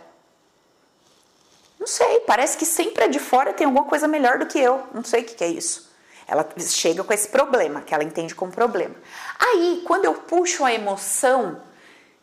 Não 1.79 1.87
sei, 1.87 2.21
parece 2.21 2.57
que 2.57 2.65
sempre 2.65 3.05
é 3.05 3.09
de 3.09 3.19
fora 3.19 3.53
tem 3.53 3.67
alguma 3.67 3.85
coisa 3.85 4.09
melhor 4.09 4.39
do 4.39 4.47
que 4.47 4.59
eu. 4.59 4.83
Não 4.95 5.05
sei 5.05 5.21
o 5.21 5.25
que, 5.25 5.35
que 5.35 5.45
é 5.45 5.49
isso. 5.49 5.93
Ela 6.27 6.49
chega 6.59 7.05
com 7.05 7.13
esse 7.13 7.29
problema, 7.29 7.83
que 7.83 7.95
ela 7.95 8.03
entende 8.03 8.35
como 8.35 8.51
problema. 8.51 8.95
Aí, 9.39 9.83
quando 9.87 10.07
eu 10.07 10.15
puxo 10.15 10.65
a 10.65 10.73
emoção, 10.73 11.61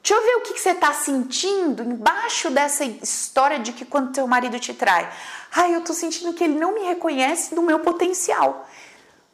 deixa 0.01 0.13
eu 0.15 0.21
ver 0.21 0.35
o 0.37 0.41
que, 0.41 0.59
você 0.59 0.71
está 0.71 0.93
sentindo 0.93 1.83
embaixo 1.83 2.49
dessa 2.49 2.83
história 2.83 3.59
de 3.59 3.73
que 3.73 3.85
quando 3.85 4.13
teu 4.13 4.27
marido 4.27 4.59
te 4.59 4.73
trai. 4.73 5.11
Ai, 5.53 5.75
eu 5.75 5.79
estou 5.79 5.95
sentindo 5.95 6.33
que 6.33 6.43
ele 6.43 6.59
não 6.59 6.73
me 6.73 6.81
reconhece 6.81 7.53
do 7.53 7.61
meu 7.61 7.79
potencial. 7.79 8.67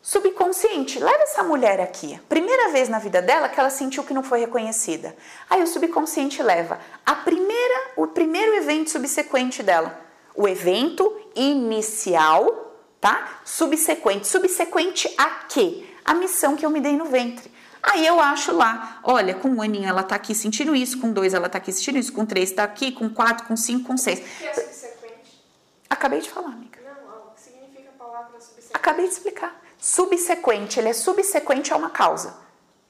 Subconsciente, 0.01 0.99
leva 0.99 1.24
essa 1.24 1.43
mulher 1.43 1.82
aqui. 1.82 2.20
Primeira 2.30 2.70
vez 2.70 2.88
na 2.88 2.99
vida 2.99 3.22
dela 3.22 3.49
que 3.49 3.59
ela 3.59 3.70
sentiu 3.70 4.03
que 4.03 4.13
não 4.13 4.24
foi 4.24 4.39
reconhecida. 4.39 5.15
Aí 5.49 5.61
o 5.61 5.68
subconsciente 5.68 6.41
leva 6.41 6.80
a 7.05 7.15
primeira, 7.15 7.91
o 7.98 8.07
primeiro 8.07 8.56
evento 8.56 8.89
subsequente 8.89 9.61
dela. 9.61 9.99
O 10.35 10.48
evento 10.48 11.14
inicial 11.35 12.68
tá? 12.99 13.39
Subsequente. 13.45 14.27
Subsequente 14.27 15.14
a 15.18 15.26
quê? 15.48 15.85
A 16.03 16.14
missão 16.14 16.56
que 16.56 16.65
eu 16.65 16.69
me 16.69 16.80
dei 16.80 16.95
no 16.95 17.06
ventre. 17.06 17.52
Aí 17.89 18.05
eu 18.05 18.19
acho 18.19 18.51
lá, 18.51 18.99
olha, 19.01 19.34
com 19.34 19.47
um 19.47 19.61
aninho 19.61 19.88
ela 19.88 20.03
tá 20.03 20.15
aqui 20.15 20.35
sentindo 20.35 20.76
isso, 20.76 20.99
com 20.99 21.11
dois 21.11 21.34
ela 21.34 21.47
tá 21.47 21.57
aqui 21.57 21.72
sentindo 21.72 21.97
isso, 21.97 22.11
com 22.11 22.26
três 22.26 22.51
tá 22.51 22.64
aqui, 22.64 22.91
com 22.91 23.09
quatro, 23.09 23.45
com 23.45 23.55
cinco, 23.55 23.88
com 23.88 23.97
seis. 23.97 24.19
O 24.19 24.23
que 24.23 24.45
é 24.45 24.53
subsequente? 24.53 25.41
Acabei 25.89 26.19
de 26.19 26.30
falar, 26.30 26.49
amiga. 26.49 26.80
Não, 26.84 27.27
o 27.27 27.31
que 27.34 27.41
significa 27.41 27.89
a 27.89 28.03
palavra 28.03 28.41
subsequente? 28.41 28.72
Acabei 28.73 29.07
de 29.07 29.14
explicar. 29.14 29.61
Subsequente, 29.80 30.80
ele 30.80 30.89
é 30.89 30.93
subsequente 30.93 31.72
a 31.72 31.77
uma 31.77 31.89
causa. 31.89 32.35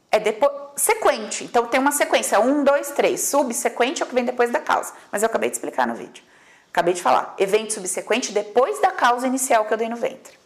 É 0.09 0.19
depois, 0.19 0.51
sequente, 0.75 1.43
então 1.43 1.67
tem 1.67 1.79
uma 1.79 1.91
sequência, 1.91 2.39
um, 2.39 2.63
dois, 2.63 2.89
três. 2.91 3.21
Subsequente 3.21 4.01
é 4.01 4.05
o 4.05 4.09
que 4.09 4.15
vem 4.15 4.25
depois 4.25 4.49
da 4.49 4.59
causa, 4.59 4.93
mas 5.11 5.21
eu 5.21 5.27
acabei 5.27 5.49
de 5.49 5.57
explicar 5.57 5.85
no 5.85 5.93
vídeo. 5.93 6.23
Acabei 6.71 6.95
de 6.95 7.03
falar, 7.03 7.35
evento 7.37 7.73
subsequente 7.73 8.31
depois 8.31 8.81
da 8.81 8.91
causa 8.91 9.27
inicial 9.27 9.65
que 9.65 9.73
eu 9.73 9.77
dei 9.77 9.89
no 9.89 9.95
ventre. 9.95 10.37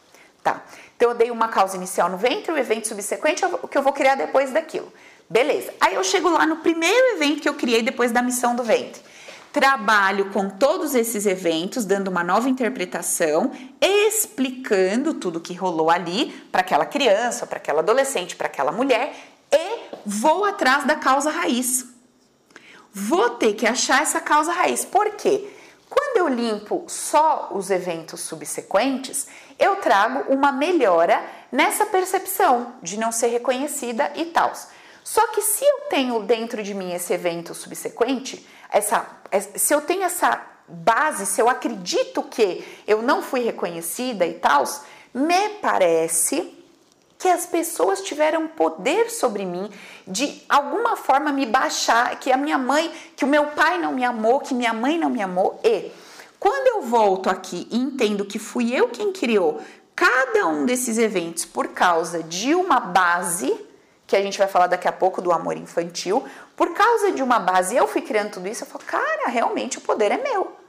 Tá. 0.44 0.62
Então 1.02 1.10
eu 1.10 1.18
dei 1.18 1.32
uma 1.32 1.48
causa 1.48 1.76
inicial 1.76 2.08
no 2.10 2.16
ventre, 2.16 2.52
o 2.52 2.58
evento 2.60 2.88
subsequente 2.88 3.44
é 3.44 3.48
o 3.48 3.68
que 3.68 3.76
eu 3.76 3.82
vou 3.82 3.92
criar 3.92 4.14
depois 4.14 4.52
daquilo. 4.52 4.94
Beleza. 5.28 5.74
Aí 5.82 5.96
eu 5.96 6.04
chego 6.04 6.30
lá 6.30 6.46
no 6.46 6.58
primeiro 6.58 7.16
evento 7.16 7.42
que 7.42 7.50
eu 7.50 7.56
criei 7.56 7.82
depois 7.82 8.12
da 8.12 8.22
missão 8.22 8.56
do 8.56 8.62
ventre. 8.62 9.02
Trabalho 9.52 10.30
com 10.30 10.48
todos 10.48 10.94
esses 10.94 11.26
eventos, 11.26 11.86
dando 11.86 12.10
uma 12.10 12.24
nova 12.24 12.48
interpretação, 12.48 13.52
explicando 13.82 15.16
tudo 15.16 15.42
que 15.42 15.56
rolou 15.56 15.90
ali 15.90 16.32
para 16.52 16.62
aquela 16.62 16.86
criança, 16.86 17.48
para 17.48 17.58
aquela 17.58 17.80
adolescente, 17.80 18.36
para 18.36 18.46
aquela 18.46 18.72
mulher 18.72 19.12
e 19.52 19.96
vou 20.06 20.46
atrás 20.46 20.84
da 20.84 20.98
causa 20.98 21.32
raiz. 21.32 21.84
Vou 22.94 23.32
ter 23.32 23.54
que 23.54 23.66
achar 23.66 24.04
essa 24.04 24.22
causa 24.22 24.52
raiz. 24.52 24.86
Por 24.86 25.10
quê? 25.16 25.52
Quando 25.92 26.16
eu 26.16 26.28
limpo 26.30 26.86
só 26.88 27.50
os 27.52 27.70
eventos 27.70 28.22
subsequentes, 28.22 29.28
eu 29.60 29.76
trago 29.76 30.32
uma 30.32 30.50
melhora 30.50 31.22
nessa 31.52 31.86
percepção 31.86 32.76
de 32.82 32.98
não 32.98 33.12
ser 33.12 33.28
reconhecida 33.28 34.10
e 34.16 34.28
tal. 34.28 34.54
Só 35.04 35.28
que 35.28 35.42
se 35.42 35.66
eu 35.66 35.82
tenho 35.90 36.24
dentro 36.24 36.64
de 36.64 36.74
mim 36.74 36.94
esse 36.94 37.12
evento 37.12 37.54
subsequente, 37.54 38.48
essa, 38.72 39.06
se 39.54 39.74
eu 39.74 39.82
tenho 39.82 40.04
essa 40.04 40.42
base, 40.66 41.26
se 41.26 41.42
eu 41.42 41.50
acredito 41.50 42.24
que 42.24 42.66
eu 42.88 43.02
não 43.02 43.22
fui 43.22 43.42
reconhecida 43.42 44.26
e 44.26 44.36
tal, 44.36 44.64
me 45.14 45.50
parece 45.62 46.61
que 47.22 47.30
as 47.30 47.46
pessoas 47.46 48.02
tiveram 48.02 48.48
poder 48.48 49.12
sobre 49.12 49.46
mim 49.46 49.70
de 50.08 50.42
alguma 50.50 50.98
forma 50.98 51.32
me 51.32 51.46
baixar, 51.46 52.20
que 52.20 52.32
a 52.32 52.36
minha 52.36 52.58
mãe, 52.58 52.92
que 53.16 53.24
o 53.24 53.28
meu 53.28 53.46
pai 53.48 53.78
não 53.78 53.92
me 53.92 54.04
amou, 54.04 54.40
que 54.40 54.56
minha 54.56 54.74
mãe 54.74 54.98
não 54.98 55.08
me 55.08 55.22
amou. 55.22 55.60
E 55.64 55.92
quando 56.40 56.66
eu 56.66 56.82
volto 56.82 57.30
aqui 57.30 57.68
e 57.70 57.78
entendo 57.78 58.26
que 58.26 58.40
fui 58.40 58.76
eu 58.76 58.90
quem 58.90 59.14
criou 59.14 59.62
cada 59.96 60.48
um 60.48 60.66
desses 60.66 60.98
eventos 60.98 61.46
por 61.46 61.68
causa 61.68 62.24
de 62.24 62.56
uma 62.56 62.80
base, 62.80 63.56
que 64.08 64.16
a 64.16 64.22
gente 64.24 64.40
vai 64.40 64.48
falar 64.48 64.66
daqui 64.66 64.88
a 64.88 64.92
pouco 64.92 65.22
do 65.22 65.32
amor 65.32 65.56
infantil, 65.56 66.26
por 66.56 66.74
causa 66.74 67.12
de 67.12 67.22
uma 67.22 67.38
base, 67.38 67.76
eu 67.76 67.88
fui 67.88 68.02
criando 68.02 68.32
tudo 68.32 68.48
isso, 68.48 68.64
eu 68.64 68.68
falo, 68.68 68.84
cara, 68.84 69.30
realmente 69.30 69.78
o 69.78 69.82
poder 69.82 70.12
é 70.12 70.18
meu. 70.18 70.61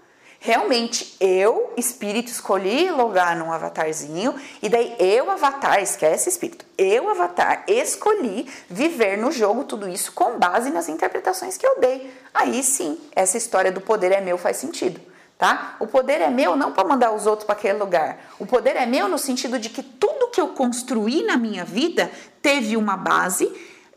Realmente 0.44 1.14
eu, 1.20 1.72
espírito, 1.76 2.28
escolhi 2.28 2.90
logar 2.90 3.36
num 3.36 3.52
avatarzinho 3.52 4.34
e 4.60 4.68
daí 4.68 4.96
eu, 4.98 5.30
avatar, 5.30 5.80
esquece 5.80 6.28
espírito, 6.28 6.64
eu, 6.76 7.08
avatar, 7.08 7.62
escolhi 7.68 8.50
viver 8.68 9.16
no 9.16 9.30
jogo 9.30 9.62
tudo 9.62 9.88
isso 9.88 10.10
com 10.10 10.40
base 10.40 10.70
nas 10.70 10.88
interpretações 10.88 11.56
que 11.56 11.64
eu 11.64 11.78
dei. 11.78 12.12
Aí 12.34 12.60
sim, 12.64 12.98
essa 13.14 13.38
história 13.38 13.70
do 13.70 13.80
poder 13.80 14.10
é 14.10 14.20
meu 14.20 14.36
faz 14.36 14.56
sentido. 14.56 15.00
Tá? 15.38 15.76
O 15.78 15.86
poder 15.86 16.20
é 16.20 16.28
meu 16.28 16.56
não 16.56 16.72
para 16.72 16.88
mandar 16.88 17.12
os 17.12 17.24
outros 17.24 17.46
para 17.46 17.54
aquele 17.54 17.78
lugar. 17.78 18.18
O 18.40 18.44
poder 18.44 18.74
é 18.74 18.84
meu 18.84 19.06
no 19.06 19.18
sentido 19.18 19.60
de 19.60 19.68
que 19.68 19.84
tudo 19.84 20.32
que 20.32 20.40
eu 20.40 20.48
construí 20.48 21.22
na 21.22 21.36
minha 21.36 21.64
vida 21.64 22.10
teve 22.42 22.76
uma 22.76 22.96
base 22.96 23.48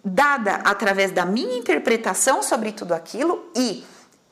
dada 0.03 0.57
através 0.63 1.09
da 1.09 1.25
minha 1.25 1.57
interpretação 1.57 2.43
sobre 2.43 2.71
tudo 2.71 2.93
aquilo 2.93 3.49
e 3.55 3.83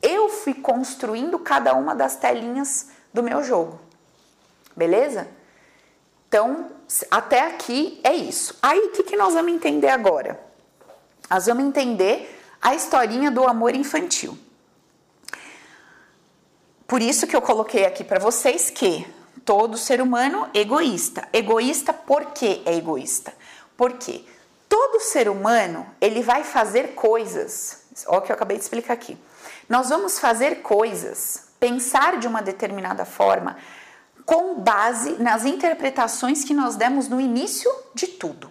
eu 0.04 0.28
fui 0.28 0.52
construindo 0.52 1.38
cada 1.38 1.74
uma 1.74 1.94
das 1.94 2.14
telinhas 2.14 2.88
do 3.12 3.22
meu 3.22 3.42
jogo. 3.42 3.80
Beleza? 4.76 5.26
Então, 6.28 6.70
até 7.10 7.40
aqui 7.46 8.00
é 8.04 8.12
isso. 8.12 8.58
Aí, 8.60 8.78
o 8.78 8.90
que, 8.90 9.02
que 9.02 9.16
nós 9.16 9.32
vamos 9.32 9.52
entender 9.52 9.88
agora? 9.88 10.38
Nós 11.30 11.46
vamos 11.46 11.64
entender 11.64 12.38
a 12.60 12.74
historinha 12.74 13.30
do 13.30 13.44
amor 13.44 13.74
infantil. 13.74 14.36
Por 16.86 17.00
isso 17.00 17.26
que 17.26 17.34
eu 17.34 17.40
coloquei 17.40 17.86
aqui 17.86 18.04
para 18.04 18.20
vocês 18.20 18.68
que 18.68 19.06
todo 19.42 19.78
ser 19.78 20.02
humano 20.02 20.50
é 20.52 20.58
egoísta. 20.58 21.26
Egoísta 21.32 21.94
por 21.94 22.26
que 22.32 22.62
é 22.66 22.74
egoísta? 22.74 23.32
Porque 23.74 24.22
todo 24.68 25.00
ser 25.00 25.30
humano, 25.30 25.86
ele 25.98 26.22
vai 26.22 26.44
fazer 26.44 26.94
coisas. 26.94 27.84
Olha 28.06 28.18
o 28.18 28.22
que 28.22 28.30
eu 28.30 28.34
acabei 28.34 28.58
de 28.58 28.64
explicar 28.64 28.92
aqui 28.92 29.16
nós 29.68 29.88
vamos 29.88 30.18
fazer 30.18 30.56
coisas, 30.62 31.48
pensar 31.58 32.18
de 32.18 32.26
uma 32.26 32.42
determinada 32.42 33.04
forma, 33.04 33.56
com 34.24 34.60
base 34.60 35.22
nas 35.22 35.44
interpretações 35.44 36.44
que 36.44 36.54
nós 36.54 36.76
demos 36.76 37.08
no 37.08 37.20
início 37.20 37.70
de 37.94 38.06
tudo. 38.06 38.50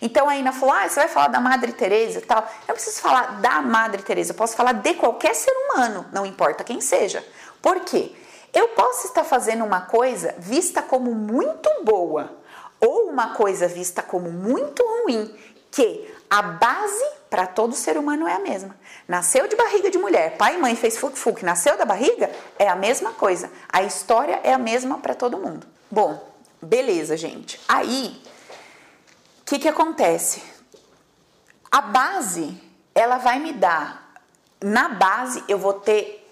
Então 0.00 0.28
a 0.28 0.36
Ina 0.36 0.52
falou: 0.52 0.74
ah, 0.74 0.88
você 0.88 1.00
vai 1.00 1.08
falar 1.08 1.28
da 1.28 1.40
Madre 1.40 1.72
Teresa 1.72 2.18
e 2.18 2.22
tal. 2.22 2.48
Eu 2.66 2.74
preciso 2.74 3.00
falar 3.00 3.40
da 3.40 3.60
Madre 3.60 4.02
Teresa, 4.02 4.32
eu 4.32 4.36
posso 4.36 4.56
falar 4.56 4.72
de 4.72 4.94
qualquer 4.94 5.34
ser 5.34 5.52
humano, 5.52 6.06
não 6.12 6.24
importa 6.24 6.64
quem 6.64 6.80
seja. 6.80 7.24
Por 7.60 7.80
quê? 7.80 8.14
Eu 8.52 8.68
posso 8.68 9.08
estar 9.08 9.24
fazendo 9.24 9.64
uma 9.64 9.80
coisa 9.80 10.34
vista 10.38 10.80
como 10.80 11.12
muito 11.12 11.68
boa 11.82 12.36
ou 12.80 13.08
uma 13.08 13.34
coisa 13.34 13.66
vista 13.66 14.02
como 14.02 14.30
muito 14.30 14.84
ruim, 14.84 15.34
que 15.70 16.14
a 16.30 16.42
base 16.42 17.04
para 17.34 17.48
todo 17.48 17.74
ser 17.74 17.98
humano 17.98 18.28
é 18.28 18.34
a 18.34 18.38
mesma. 18.38 18.76
Nasceu 19.08 19.48
de 19.48 19.56
barriga 19.56 19.90
de 19.90 19.98
mulher, 19.98 20.36
pai 20.36 20.54
e 20.54 20.58
mãe 20.58 20.76
fez 20.76 20.96
fuc-fuc, 20.96 21.44
nasceu 21.44 21.76
da 21.76 21.84
barriga, 21.84 22.30
é 22.56 22.68
a 22.68 22.76
mesma 22.76 23.10
coisa. 23.10 23.50
A 23.68 23.82
história 23.82 24.38
é 24.44 24.52
a 24.52 24.58
mesma 24.58 24.98
para 24.98 25.16
todo 25.16 25.36
mundo. 25.36 25.66
Bom, 25.90 26.32
beleza, 26.62 27.16
gente. 27.16 27.60
Aí, 27.66 28.22
o 29.40 29.44
que, 29.46 29.58
que 29.58 29.66
acontece? 29.66 30.44
A 31.72 31.80
base, 31.80 32.56
ela 32.94 33.18
vai 33.18 33.40
me 33.40 33.52
dar, 33.52 34.12
na 34.62 34.90
base, 34.90 35.42
eu 35.48 35.58
vou 35.58 35.72
ter 35.72 36.30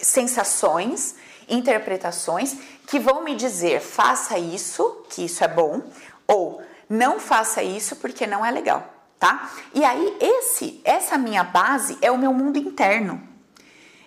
sensações, 0.00 1.16
interpretações 1.46 2.56
que 2.86 2.98
vão 2.98 3.22
me 3.22 3.34
dizer 3.34 3.82
faça 3.82 4.38
isso, 4.38 5.04
que 5.10 5.26
isso 5.26 5.44
é 5.44 5.48
bom, 5.48 5.82
ou 6.26 6.62
não 6.88 7.20
faça 7.20 7.62
isso 7.62 7.96
porque 7.96 8.26
não 8.26 8.42
é 8.42 8.50
legal 8.50 8.94
tá? 9.18 9.50
E 9.74 9.84
aí 9.84 10.16
esse, 10.20 10.80
essa 10.84 11.18
minha 11.18 11.44
base 11.44 11.98
é 12.00 12.10
o 12.10 12.18
meu 12.18 12.32
mundo 12.32 12.58
interno. 12.58 13.28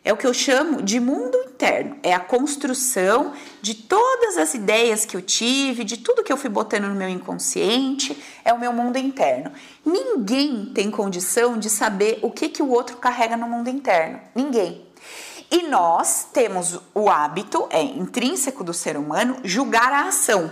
É 0.04 0.12
o 0.12 0.18
que 0.18 0.26
eu 0.26 0.34
chamo 0.34 0.82
de 0.82 1.00
mundo 1.00 1.38
interno. 1.38 1.98
É 2.02 2.12
a 2.12 2.20
construção 2.20 3.34
de 3.62 3.76
todas 3.76 4.36
as 4.36 4.56
ideias 4.56 5.06
que 5.06 5.16
eu 5.16 5.22
tive, 5.22 5.84
de 5.84 5.98
tudo 5.98 6.24
que 6.24 6.34
eu 6.34 6.38
fui 6.38 6.50
botando 6.50 6.86
no 6.86 6.96
meu 6.96 7.08
inconsciente, 7.08 8.20
é 8.44 8.52
o 8.52 8.60
meu 8.60 8.74
mundo 8.74 8.98
interno. 8.98 9.52
Ninguém 9.86 10.72
tem 10.74 10.90
condição 10.90 11.60
de 11.60 11.70
saber 11.70 12.18
o 12.24 12.32
que, 12.32 12.50
que 12.50 12.64
o 12.64 12.70
outro 12.70 12.98
carrega 12.98 13.38
no 13.38 13.48
mundo 13.48 13.70
interno. 13.70 14.20
Ninguém. 14.34 14.88
E 15.52 15.68
nós 15.68 16.28
temos 16.34 16.80
o 16.96 17.10
hábito, 17.10 17.68
é 17.70 17.84
intrínseco 17.84 18.64
do 18.64 18.74
ser 18.74 18.98
humano, 18.98 19.38
julgar 19.44 19.92
a 19.94 20.08
ação. 20.08 20.50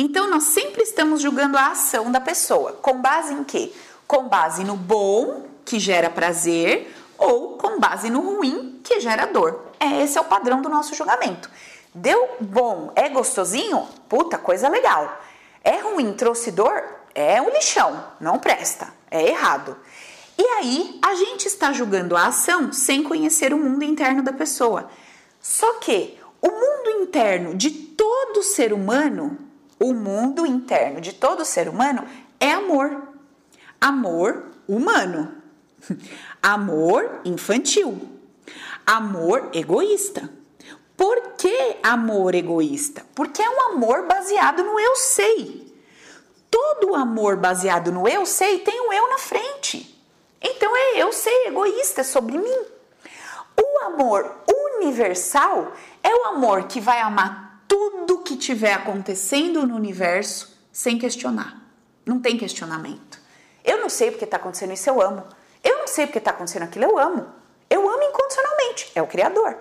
Então 0.00 0.30
nós 0.30 0.44
sempre 0.44 0.82
estamos 0.82 1.20
julgando 1.20 1.58
a 1.58 1.72
ação 1.72 2.10
da 2.10 2.18
pessoa. 2.18 2.72
Com 2.72 3.02
base 3.02 3.34
em 3.34 3.44
quê? 3.44 3.70
Com 4.08 4.28
base 4.28 4.64
no 4.64 4.74
bom, 4.74 5.44
que 5.62 5.78
gera 5.78 6.08
prazer, 6.08 6.90
ou 7.18 7.58
com 7.58 7.78
base 7.78 8.08
no 8.08 8.20
ruim, 8.20 8.80
que 8.82 8.98
gera 8.98 9.26
dor. 9.26 9.66
É, 9.78 10.02
esse 10.02 10.16
é 10.16 10.20
o 10.22 10.24
padrão 10.24 10.62
do 10.62 10.70
nosso 10.70 10.94
julgamento. 10.94 11.50
Deu 11.94 12.30
bom, 12.40 12.90
é 12.96 13.10
gostosinho? 13.10 13.86
Puta, 14.08 14.38
coisa 14.38 14.70
legal. 14.70 15.20
É 15.62 15.80
ruim, 15.80 16.14
trouxe 16.14 16.50
dor? 16.50 16.82
É 17.14 17.42
um 17.42 17.50
lixão, 17.50 18.02
não 18.18 18.38
presta, 18.38 18.94
é 19.10 19.28
errado. 19.28 19.76
E 20.38 20.42
aí, 20.42 20.98
a 21.02 21.14
gente 21.14 21.46
está 21.46 21.74
julgando 21.74 22.16
a 22.16 22.28
ação 22.28 22.72
sem 22.72 23.02
conhecer 23.02 23.52
o 23.52 23.58
mundo 23.58 23.84
interno 23.84 24.22
da 24.22 24.32
pessoa. 24.32 24.88
Só 25.42 25.74
que 25.74 26.18
o 26.40 26.48
mundo 26.48 27.02
interno 27.02 27.54
de 27.54 27.70
todo 27.70 28.42
ser 28.42 28.72
humano 28.72 29.49
o 29.80 29.94
mundo 29.94 30.44
interno 30.44 31.00
de 31.00 31.14
todo 31.14 31.44
ser 31.44 31.66
humano 31.66 32.06
é 32.38 32.52
amor. 32.52 33.08
Amor 33.80 34.44
humano. 34.68 35.36
Amor 36.42 37.22
infantil. 37.24 37.98
Amor 38.86 39.48
egoísta. 39.54 40.30
Por 40.96 41.32
que 41.38 41.78
amor 41.82 42.34
egoísta? 42.34 43.06
Porque 43.14 43.40
é 43.40 43.48
um 43.48 43.72
amor 43.72 44.06
baseado 44.06 44.62
no 44.62 44.78
eu 44.78 44.96
sei. 44.96 45.74
Todo 46.50 46.94
amor 46.94 47.36
baseado 47.36 47.90
no 47.90 48.06
eu 48.06 48.26
sei 48.26 48.58
tem 48.58 48.78
um 48.82 48.92
eu 48.92 49.08
na 49.08 49.18
frente. 49.18 49.98
Então 50.42 50.76
é 50.76 51.02
eu 51.02 51.10
sei 51.12 51.46
egoísta 51.46 52.02
é 52.02 52.04
sobre 52.04 52.36
mim. 52.36 52.64
O 53.56 53.84
amor 53.84 54.42
universal 54.76 55.72
é 56.02 56.14
o 56.14 56.24
amor 56.26 56.64
que 56.64 56.80
vai 56.80 57.00
amar 57.00 57.49
tudo 57.70 58.18
que 58.18 58.34
estiver 58.34 58.72
acontecendo 58.72 59.64
no 59.64 59.76
universo 59.76 60.58
sem 60.72 60.98
questionar. 60.98 61.62
Não 62.04 62.18
tem 62.18 62.36
questionamento. 62.36 63.20
Eu 63.64 63.80
não 63.80 63.88
sei 63.88 64.10
porque 64.10 64.24
está 64.24 64.38
acontecendo 64.38 64.72
isso, 64.72 64.90
eu 64.90 65.00
amo. 65.00 65.22
Eu 65.62 65.78
não 65.78 65.86
sei 65.86 66.06
porque 66.06 66.18
está 66.18 66.32
acontecendo 66.32 66.64
aquilo, 66.64 66.86
eu 66.86 66.98
amo. 66.98 67.26
Eu 67.68 67.88
amo 67.88 68.02
incondicionalmente, 68.02 68.90
é 68.92 69.00
o 69.00 69.06
Criador. 69.06 69.56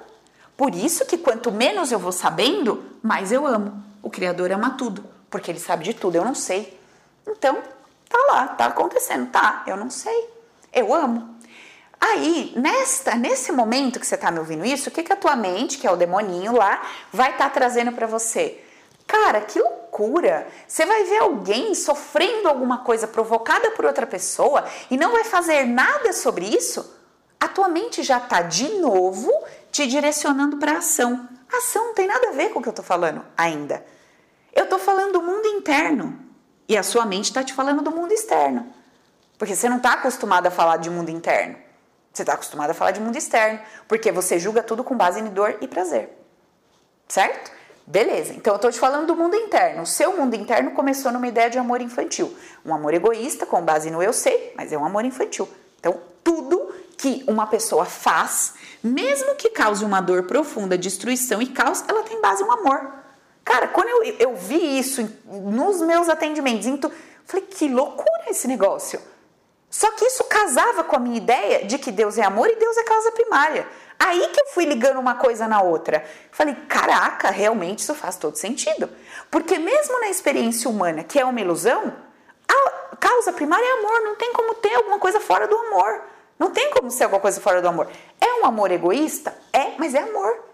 Por 0.57 0.73
isso 0.73 1.05
que 1.05 1.19
quanto 1.19 1.51
menos 1.51 1.91
eu 1.91 1.99
vou 1.99 2.11
sabendo, 2.11 2.83
mais 3.03 3.31
eu 3.31 3.45
amo. 3.45 3.83
O 4.01 4.09
Criador 4.09 4.51
ama 4.51 4.71
tudo, 4.71 5.05
porque 5.29 5.51
ele 5.51 5.59
sabe 5.59 5.83
de 5.83 5.93
tudo, 5.93 6.15
eu 6.15 6.25
não 6.25 6.33
sei. 6.33 6.79
Então, 7.27 7.61
tá 8.09 8.17
lá, 8.31 8.47
tá 8.47 8.65
acontecendo, 8.65 9.29
tá? 9.29 9.63
Eu 9.67 9.77
não 9.77 9.91
sei. 9.91 10.29
Eu 10.73 10.95
amo. 10.95 11.37
Aí, 11.99 12.53
nesta, 12.55 13.15
nesse 13.15 13.51
momento 13.51 13.99
que 13.99 14.07
você 14.07 14.15
está 14.15 14.31
me 14.31 14.39
ouvindo 14.39 14.65
isso, 14.65 14.89
o 14.89 14.91
que, 14.91 15.03
que 15.03 15.11
a 15.11 15.17
tua 15.17 15.35
mente, 15.35 15.77
que 15.77 15.85
é 15.85 15.91
o 15.91 15.97
demoninho 15.97 16.55
lá, 16.55 16.81
vai 17.11 17.31
estar 17.31 17.45
tá 17.45 17.49
trazendo 17.49 17.91
para 17.91 18.07
você? 18.07 18.63
Cara, 19.05 19.41
que 19.41 19.59
loucura! 19.59 20.47
Você 20.67 20.85
vai 20.85 21.03
ver 21.03 21.17
alguém 21.17 21.75
sofrendo 21.75 22.47
alguma 22.47 22.79
coisa 22.79 23.07
provocada 23.07 23.71
por 23.71 23.83
outra 23.83 24.07
pessoa 24.07 24.63
e 24.89 24.97
não 24.97 25.11
vai 25.11 25.23
fazer 25.23 25.65
nada 25.65 26.13
sobre 26.13 26.45
isso? 26.45 26.95
A 27.39 27.47
tua 27.47 27.67
mente 27.67 28.01
já 28.03 28.17
está 28.17 28.43
de 28.43 28.75
novo 28.75 29.31
te 29.71 29.85
direcionando 29.87 30.57
para 30.57 30.77
ação. 30.77 31.27
Ação 31.51 31.87
não 31.87 31.93
tem 31.93 32.07
nada 32.07 32.29
a 32.29 32.31
ver 32.31 32.49
com 32.49 32.59
o 32.59 32.61
que 32.61 32.69
eu 32.69 32.71
estou 32.71 32.85
falando 32.85 33.25
ainda. 33.35 33.83
Eu 34.53 34.65
estou 34.65 34.79
falando 34.79 35.13
do 35.13 35.21
mundo 35.21 35.47
interno 35.47 36.19
e 36.67 36.77
a 36.77 36.83
sua 36.83 37.05
mente 37.05 37.25
está 37.25 37.43
te 37.43 37.53
falando 37.53 37.81
do 37.81 37.91
mundo 37.91 38.11
externo, 38.11 38.71
porque 39.37 39.55
você 39.55 39.67
não 39.67 39.77
está 39.77 39.93
acostumado 39.93 40.47
a 40.47 40.51
falar 40.51 40.77
de 40.77 40.89
mundo 40.89 41.09
interno. 41.09 41.68
Você 42.19 42.23
está 42.23 42.33
acostumado 42.33 42.71
a 42.71 42.73
falar 42.73 42.91
de 42.91 42.99
mundo 42.99 43.15
externo, 43.15 43.61
porque 43.87 44.11
você 44.11 44.37
julga 44.37 44.61
tudo 44.61 44.83
com 44.83 44.93
base 44.93 45.21
em 45.21 45.27
dor 45.27 45.55
e 45.61 45.69
prazer. 45.69 46.09
Certo? 47.07 47.49
Beleza, 47.87 48.33
então 48.33 48.51
eu 48.51 48.57
estou 48.57 48.69
te 48.69 48.77
falando 48.77 49.07
do 49.07 49.15
mundo 49.15 49.37
interno. 49.37 49.83
O 49.83 49.85
seu 49.85 50.17
mundo 50.17 50.35
interno 50.35 50.71
começou 50.71 51.13
numa 51.13 51.25
ideia 51.29 51.49
de 51.49 51.57
amor 51.57 51.79
infantil. 51.79 52.35
Um 52.65 52.73
amor 52.73 52.93
egoísta, 52.93 53.45
com 53.45 53.61
base 53.61 53.89
no 53.89 54.03
eu 54.03 54.11
sei, 54.11 54.53
mas 54.57 54.73
é 54.73 54.77
um 54.77 54.83
amor 54.83 55.05
infantil. 55.05 55.47
Então, 55.79 55.97
tudo 56.21 56.75
que 56.97 57.23
uma 57.25 57.47
pessoa 57.47 57.85
faz, 57.85 58.55
mesmo 58.83 59.35
que 59.35 59.49
cause 59.51 59.85
uma 59.85 60.01
dor 60.01 60.23
profunda, 60.23 60.77
destruição 60.77 61.41
e 61.41 61.47
caos, 61.47 61.85
ela 61.87 62.03
tem 62.03 62.19
base 62.19 62.43
no 62.43 62.51
amor. 62.51 62.95
Cara, 63.45 63.69
quando 63.69 63.87
eu, 63.87 64.03
eu 64.19 64.35
vi 64.35 64.77
isso 64.77 65.09
nos 65.25 65.81
meus 65.83 66.09
atendimentos, 66.09 66.67
falei, 67.23 67.45
que 67.45 67.69
loucura 67.69 68.25
esse 68.27 68.45
negócio. 68.45 68.99
Só 69.69 69.91
que 69.91 70.05
isso 70.05 70.23
casava 70.23 70.83
com 70.83 70.95
a 70.95 70.99
minha 70.99 71.17
ideia 71.17 71.65
de 71.65 71.77
que 71.77 71.91
Deus 71.91 72.17
é 72.17 72.23
amor 72.23 72.49
e 72.49 72.55
Deus 72.55 72.75
é 72.77 72.83
causa 72.83 73.11
primária. 73.11 73.67
Aí 73.99 74.29
que 74.29 74.41
eu 74.41 74.47
fui 74.47 74.65
ligando 74.65 74.99
uma 74.99 75.15
coisa 75.15 75.47
na 75.47 75.61
outra. 75.61 76.03
Falei, 76.31 76.55
caraca, 76.67 77.29
realmente 77.29 77.79
isso 77.79 77.93
faz 77.93 78.15
todo 78.15 78.35
sentido. 78.35 78.89
Porque 79.29 79.59
mesmo 79.59 79.99
na 79.99 80.09
experiência 80.09 80.69
humana, 80.69 81.03
que 81.03 81.19
é 81.19 81.25
uma 81.25 81.39
ilusão, 81.39 81.93
a 82.47 82.95
causa 82.95 83.31
primária 83.31 83.65
é 83.65 83.79
amor, 83.79 84.01
não 84.01 84.15
tem 84.15 84.33
como 84.33 84.55
ter 84.55 84.73
alguma 84.73 84.97
coisa 84.97 85.19
fora 85.19 85.47
do 85.47 85.55
amor. 85.55 86.01
Não 86.39 86.49
tem 86.51 86.71
como 86.71 86.89
ser 86.89 87.03
alguma 87.03 87.21
coisa 87.21 87.41
fora 87.41 87.61
do 87.61 87.67
amor. 87.67 87.89
É 88.19 88.41
um 88.41 88.45
amor 88.45 88.71
egoísta? 88.71 89.35
É, 89.51 89.73
mas 89.77 89.93
é 89.93 89.99
amor. 89.99 90.45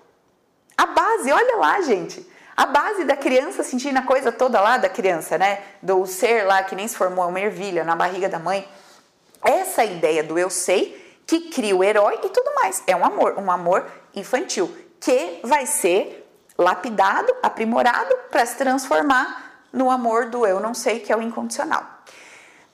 A 0.75 0.87
base, 0.87 1.31
olha 1.31 1.55
lá, 1.57 1.79
gente. 1.81 2.27
A 2.57 2.65
base 2.65 3.03
da 3.03 3.15
criança 3.15 3.63
sentindo 3.63 3.97
a 3.99 4.01
coisa 4.01 4.31
toda 4.31 4.59
lá 4.59 4.77
da 4.77 4.89
criança, 4.89 5.37
né? 5.37 5.61
Do 5.81 6.05
ser 6.05 6.45
lá 6.45 6.63
que 6.63 6.75
nem 6.75 6.87
se 6.87 6.95
formou 6.95 7.27
uma 7.27 7.39
ervilha 7.39 7.83
na 7.83 7.95
barriga 7.95 8.27
da 8.27 8.39
mãe. 8.39 8.67
Essa 9.43 9.83
ideia 9.83 10.23
do 10.23 10.37
eu 10.37 10.49
sei 10.49 11.19
que 11.25 11.49
cria 11.49 11.75
o 11.75 11.83
herói 11.83 12.19
e 12.23 12.29
tudo 12.29 12.53
mais. 12.55 12.83
É 12.85 12.95
um 12.95 13.05
amor, 13.05 13.37
um 13.37 13.49
amor 13.49 13.85
infantil 14.15 14.75
que 14.99 15.39
vai 15.43 15.65
ser 15.65 16.27
lapidado, 16.57 17.33
aprimorado 17.43 18.15
para 18.31 18.45
se 18.45 18.55
transformar 18.55 19.67
no 19.71 19.91
amor 19.91 20.29
do 20.29 20.45
eu 20.45 20.59
não 20.59 20.73
sei, 20.73 20.99
que 20.99 21.11
é 21.11 21.17
o 21.17 21.21
incondicional. 21.21 21.83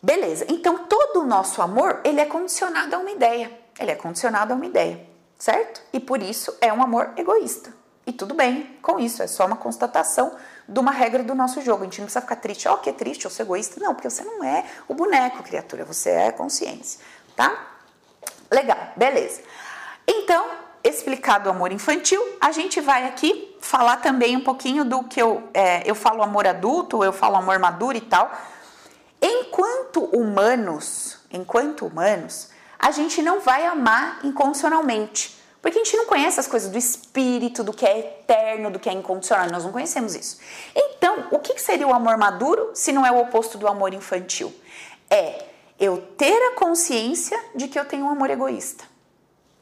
Beleza? 0.02 0.46
Então 0.50 0.86
todo 0.86 1.22
o 1.22 1.26
nosso 1.26 1.62
amor, 1.62 2.00
ele 2.04 2.20
é 2.20 2.26
condicionado 2.26 2.96
a 2.96 3.00
uma 3.00 3.12
ideia. 3.12 3.52
Ele 3.80 3.92
é 3.92 3.96
condicionado 3.96 4.54
a 4.54 4.56
uma 4.56 4.66
ideia, 4.66 5.06
certo? 5.38 5.82
E 5.92 6.00
por 6.00 6.22
isso 6.22 6.56
é 6.62 6.72
um 6.72 6.82
amor 6.82 7.12
egoísta. 7.18 7.74
E 8.06 8.12
tudo 8.12 8.34
bem 8.34 8.78
com 8.82 9.00
isso, 9.00 9.22
é 9.22 9.28
só 9.28 9.46
uma 9.46 9.56
constatação 9.56 10.36
de 10.68 10.80
uma 10.80 10.92
regra 10.92 11.24
do 11.24 11.36
nosso 11.36 11.62
jogo. 11.62 11.82
A 11.82 11.86
gente 11.86 12.00
não 12.00 12.06
precisa 12.06 12.22
ficar 12.22 12.36
triste, 12.38 12.68
ó, 12.68 12.74
oh, 12.74 12.78
que 12.78 12.90
é 12.90 12.94
triste, 12.94 13.26
eu 13.26 13.32
sou 13.32 13.46
egoísta. 13.46 13.80
Não, 13.80 13.94
porque 13.94 14.10
você 14.10 14.24
não 14.24 14.44
é 14.44 14.66
o 14.88 14.94
boneco, 14.94 15.44
criatura, 15.44 15.86
você 15.86 16.10
é 16.10 16.32
consciência, 16.32 17.00
tá? 17.36 17.68
Legal, 18.52 18.78
beleza. 18.96 19.42
Então, 20.08 20.46
explicado 20.84 21.50
o 21.50 21.52
amor 21.52 21.72
infantil, 21.72 22.22
a 22.40 22.52
gente 22.52 22.82
vai 22.82 23.08
aqui 23.08 23.56
falar 23.62 23.98
também 23.98 24.36
um 24.36 24.44
pouquinho 24.44 24.84
do 24.84 25.04
que 25.04 25.22
eu, 25.22 25.44
é, 25.54 25.84
eu 25.86 25.96
falo 25.96 26.24
amor 26.24 26.48
adulto, 26.48 27.04
eu 27.04 27.14
falo 27.14 27.36
amor 27.36 27.60
maduro 27.60 27.98
e 27.98 28.02
tal. 28.02 28.32
Enquanto 29.22 30.04
humanos, 30.06 31.20
enquanto 31.32 31.86
humanos, 31.86 32.50
a 32.80 32.92
gente 32.92 33.22
não 33.22 33.40
vai 33.40 33.66
amar 33.68 34.20
incondicionalmente. 34.24 35.41
Porque 35.62 35.78
a 35.78 35.84
gente 35.84 35.96
não 35.96 36.06
conhece 36.06 36.40
as 36.40 36.48
coisas 36.48 36.72
do 36.72 36.78
espírito, 36.78 37.64
do 37.64 37.72
que 37.72 37.86
é 37.86 38.00
eterno, 38.00 38.72
do 38.72 38.80
que 38.80 38.90
é 38.90 38.94
incondicional, 38.94 39.48
nós 39.52 39.64
não 39.64 39.72
conhecemos 39.72 40.16
isso. 40.16 40.40
Então, 40.76 41.28
o 41.30 41.38
que 41.38 41.60
seria 41.60 41.88
o 41.88 41.94
amor 41.94 42.18
maduro 42.18 42.72
se 42.74 42.92
não 42.92 43.06
é 43.06 43.12
o 43.12 43.20
oposto 43.20 43.58
do 43.58 43.68
amor 43.68 43.94
infantil? 43.94 44.52
É 45.10 45.46
eu 45.80 45.98
ter 46.18 46.36
a 46.48 46.56
consciência 46.56 47.40
de 47.56 47.68
que 47.68 47.80
eu 47.80 47.86
tenho 47.86 48.06
um 48.06 48.10
amor 48.10 48.30
egoísta. 48.30 48.84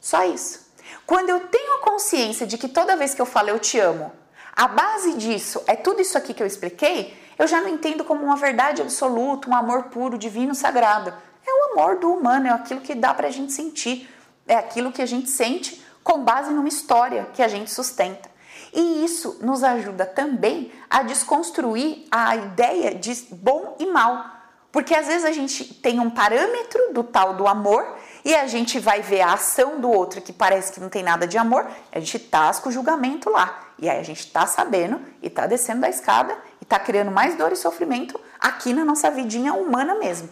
Só 0.00 0.24
isso. 0.24 0.70
Quando 1.06 1.28
eu 1.28 1.40
tenho 1.40 1.74
a 1.74 1.78
consciência 1.80 2.46
de 2.46 2.56
que 2.56 2.68
toda 2.68 2.96
vez 2.96 3.14
que 3.14 3.20
eu 3.20 3.26
falo 3.26 3.50
eu 3.50 3.58
te 3.58 3.78
amo, 3.78 4.12
a 4.54 4.66
base 4.68 5.14
disso 5.14 5.62
é 5.66 5.76
tudo 5.76 6.00
isso 6.00 6.16
aqui 6.16 6.32
que 6.32 6.42
eu 6.42 6.46
expliquei, 6.46 7.16
eu 7.38 7.46
já 7.46 7.60
não 7.60 7.68
entendo 7.68 8.04
como 8.04 8.24
uma 8.24 8.36
verdade 8.36 8.82
absoluta, 8.82 9.48
um 9.48 9.54
amor 9.54 9.84
puro, 9.84 10.18
divino, 10.18 10.54
sagrado. 10.54 11.12
É 11.46 11.50
o 11.50 11.72
amor 11.72 11.98
do 11.98 12.12
humano, 12.12 12.46
é 12.46 12.50
aquilo 12.50 12.80
que 12.80 12.94
dá 12.94 13.14
pra 13.14 13.30
gente 13.30 13.52
sentir, 13.52 14.08
é 14.46 14.54
aquilo 14.54 14.92
que 14.92 15.00
a 15.00 15.06
gente 15.06 15.30
sente 15.30 15.82
com 16.10 16.24
base 16.24 16.50
numa 16.50 16.66
história 16.66 17.28
que 17.32 17.40
a 17.40 17.46
gente 17.46 17.70
sustenta. 17.70 18.28
E 18.72 19.04
isso 19.04 19.38
nos 19.40 19.62
ajuda 19.62 20.04
também 20.04 20.72
a 20.88 21.04
desconstruir 21.04 22.04
a 22.10 22.34
ideia 22.34 22.96
de 22.96 23.14
bom 23.30 23.76
e 23.78 23.86
mal. 23.86 24.24
Porque 24.72 24.92
às 24.92 25.06
vezes 25.06 25.24
a 25.24 25.30
gente 25.30 25.72
tem 25.74 26.00
um 26.00 26.10
parâmetro 26.10 26.92
do 26.92 27.04
tal 27.04 27.34
do 27.34 27.46
amor 27.46 27.96
e 28.24 28.34
a 28.34 28.48
gente 28.48 28.80
vai 28.80 29.02
ver 29.02 29.20
a 29.20 29.34
ação 29.34 29.80
do 29.80 29.88
outro 29.88 30.20
que 30.20 30.32
parece 30.32 30.72
que 30.72 30.80
não 30.80 30.88
tem 30.88 31.04
nada 31.04 31.28
de 31.28 31.38
amor, 31.38 31.68
a 31.92 32.00
gente 32.00 32.18
tasca 32.18 32.68
o 32.68 32.72
julgamento 32.72 33.30
lá. 33.30 33.60
E 33.78 33.88
aí 33.88 33.98
a 33.98 34.02
gente 34.02 34.26
tá 34.32 34.46
sabendo 34.48 35.00
e 35.22 35.30
tá 35.30 35.46
descendo 35.46 35.82
da 35.82 35.88
escada 35.88 36.36
e 36.60 36.64
tá 36.64 36.78
criando 36.78 37.12
mais 37.12 37.36
dor 37.36 37.52
e 37.52 37.56
sofrimento 37.56 38.20
aqui 38.40 38.72
na 38.72 38.84
nossa 38.84 39.10
vidinha 39.12 39.54
humana 39.54 39.94
mesmo. 39.94 40.28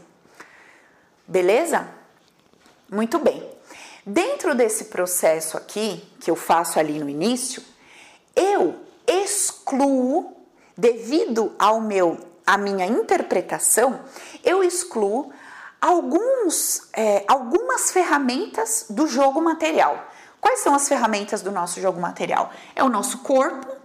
Beleza? 1.27 1.89
Muito 2.91 3.19
bem. 3.21 3.58
Dentro 4.11 4.55
desse 4.55 4.87
processo 4.87 5.59
aqui 5.59 6.03
que 6.19 6.31
eu 6.31 6.35
faço 6.35 6.79
ali 6.79 6.99
no 6.99 7.11
início, 7.11 7.63
eu 8.35 8.77
excluo 9.07 10.35
devido 10.75 11.55
ao 11.59 11.79
meu 11.79 12.17
a 12.47 12.57
minha 12.57 12.87
interpretação, 12.87 14.01
eu 14.43 14.65
excluo 14.65 15.31
alguns, 15.79 16.89
é, 16.95 17.23
algumas 17.29 17.91
ferramentas 17.91 18.87
do 18.89 19.07
jogo 19.07 19.43
material. 19.43 20.09
Quais 20.41 20.61
são 20.61 20.75
as 20.75 20.89
ferramentas 20.89 21.43
do 21.43 21.53
nosso 21.53 21.79
jogo 21.79 22.01
material? 22.01 22.51
É 22.75 22.83
o 22.83 22.89
nosso 22.89 23.19
corpo, 23.19 23.77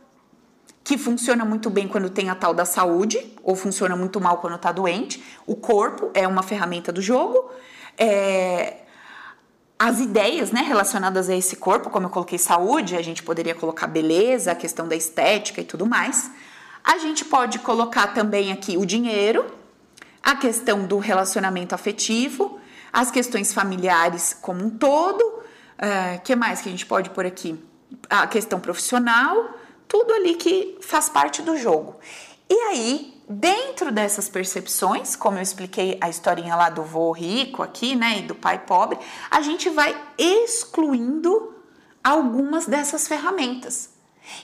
que 0.85 0.97
funciona 0.97 1.43
muito 1.43 1.69
bem 1.69 1.85
quando 1.85 2.09
tem 2.09 2.29
a 2.29 2.35
tal 2.35 2.53
da 2.53 2.63
saúde, 2.63 3.35
ou 3.43 3.57
funciona 3.57 3.97
muito 3.97 4.21
mal 4.21 4.37
quando 4.37 4.55
está 4.55 4.71
doente. 4.71 5.21
O 5.45 5.57
corpo 5.57 6.11
é 6.13 6.25
uma 6.25 6.43
ferramenta 6.43 6.93
do 6.93 7.01
jogo. 7.01 7.51
É, 7.97 8.82
as 9.77 9.99
ideias 9.99 10.51
né, 10.51 10.61
relacionadas 10.61 11.29
a 11.29 11.35
esse 11.35 11.55
corpo, 11.55 11.89
como 11.89 12.05
eu 12.05 12.09
coloquei 12.09 12.37
saúde, 12.37 12.95
a 12.95 13.01
gente 13.01 13.21
poderia 13.23 13.53
colocar 13.53 13.87
beleza, 13.87 14.51
a 14.51 14.55
questão 14.55 14.87
da 14.87 14.95
estética 14.95 15.61
e 15.61 15.63
tudo 15.63 15.85
mais. 15.85 16.31
A 16.83 16.97
gente 16.97 17.25
pode 17.25 17.59
colocar 17.59 18.07
também 18.07 18.51
aqui 18.51 18.77
o 18.77 18.85
dinheiro, 18.85 19.45
a 20.21 20.35
questão 20.35 20.85
do 20.85 20.97
relacionamento 20.99 21.73
afetivo, 21.75 22.59
as 22.91 23.09
questões 23.09 23.53
familiares 23.53 24.37
como 24.41 24.65
um 24.65 24.69
todo. 24.69 25.41
Eh, 25.77 26.19
que 26.23 26.35
mais 26.35 26.61
que 26.61 26.69
a 26.69 26.71
gente 26.71 26.85
pode 26.85 27.09
pôr 27.09 27.25
aqui? 27.25 27.61
A 28.09 28.27
questão 28.27 28.59
profissional, 28.59 29.57
tudo 29.87 30.13
ali 30.13 30.35
que 30.35 30.77
faz 30.81 31.09
parte 31.09 31.41
do 31.41 31.57
jogo. 31.57 31.95
E 32.49 32.53
aí, 32.53 33.12
dentro 33.27 33.91
dessas 33.91 34.29
percepções, 34.29 35.15
como 35.15 35.37
eu 35.37 35.41
expliquei 35.41 35.97
a 36.01 36.09
historinha 36.09 36.55
lá 36.55 36.69
do 36.69 36.83
vô 36.83 37.11
rico 37.11 37.63
aqui, 37.63 37.95
né, 37.95 38.19
e 38.19 38.21
do 38.23 38.35
pai 38.35 38.59
pobre, 38.59 38.99
a 39.29 39.41
gente 39.41 39.69
vai 39.69 39.95
excluindo 40.17 41.55
algumas 42.03 42.65
dessas 42.65 43.07
ferramentas. 43.07 43.89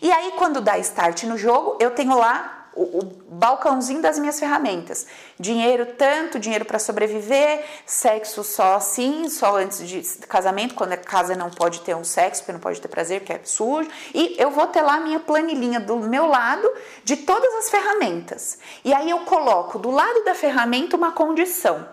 E 0.01 0.11
aí, 0.11 0.33
quando 0.37 0.61
dá 0.61 0.77
start 0.79 1.23
no 1.23 1.37
jogo, 1.37 1.77
eu 1.79 1.91
tenho 1.91 2.17
lá 2.17 2.58
o, 2.79 2.99
o 2.99 3.03
balcãozinho 3.29 4.01
das 4.01 4.17
minhas 4.17 4.39
ferramentas. 4.39 5.05
Dinheiro 5.37 5.85
tanto, 5.85 6.39
dinheiro 6.39 6.63
para 6.63 6.79
sobreviver, 6.79 7.65
sexo 7.85 8.43
só 8.43 8.75
assim, 8.75 9.27
só 9.29 9.57
antes 9.57 9.85
de 9.87 10.01
casamento, 10.27 10.75
quando 10.75 10.93
a 10.93 10.97
casa 10.97 11.35
não 11.35 11.49
pode 11.49 11.81
ter 11.81 11.95
um 11.95 12.03
sexo, 12.05 12.41
porque 12.41 12.53
não 12.53 12.59
pode 12.59 12.79
ter 12.79 12.87
prazer, 12.87 13.19
porque 13.19 13.33
é 13.33 13.41
sujo. 13.43 13.89
E 14.13 14.35
eu 14.39 14.49
vou 14.49 14.67
ter 14.67 14.81
lá 14.81 14.95
a 14.95 14.99
minha 14.99 15.19
planilhinha 15.19 15.79
do 15.79 15.97
meu 15.97 16.25
lado 16.25 16.69
de 17.03 17.17
todas 17.17 17.53
as 17.55 17.69
ferramentas. 17.69 18.57
E 18.85 18.93
aí 18.93 19.09
eu 19.09 19.19
coloco 19.19 19.77
do 19.77 19.91
lado 19.91 20.23
da 20.23 20.33
ferramenta 20.33 20.95
uma 20.95 21.11
condição. 21.11 21.85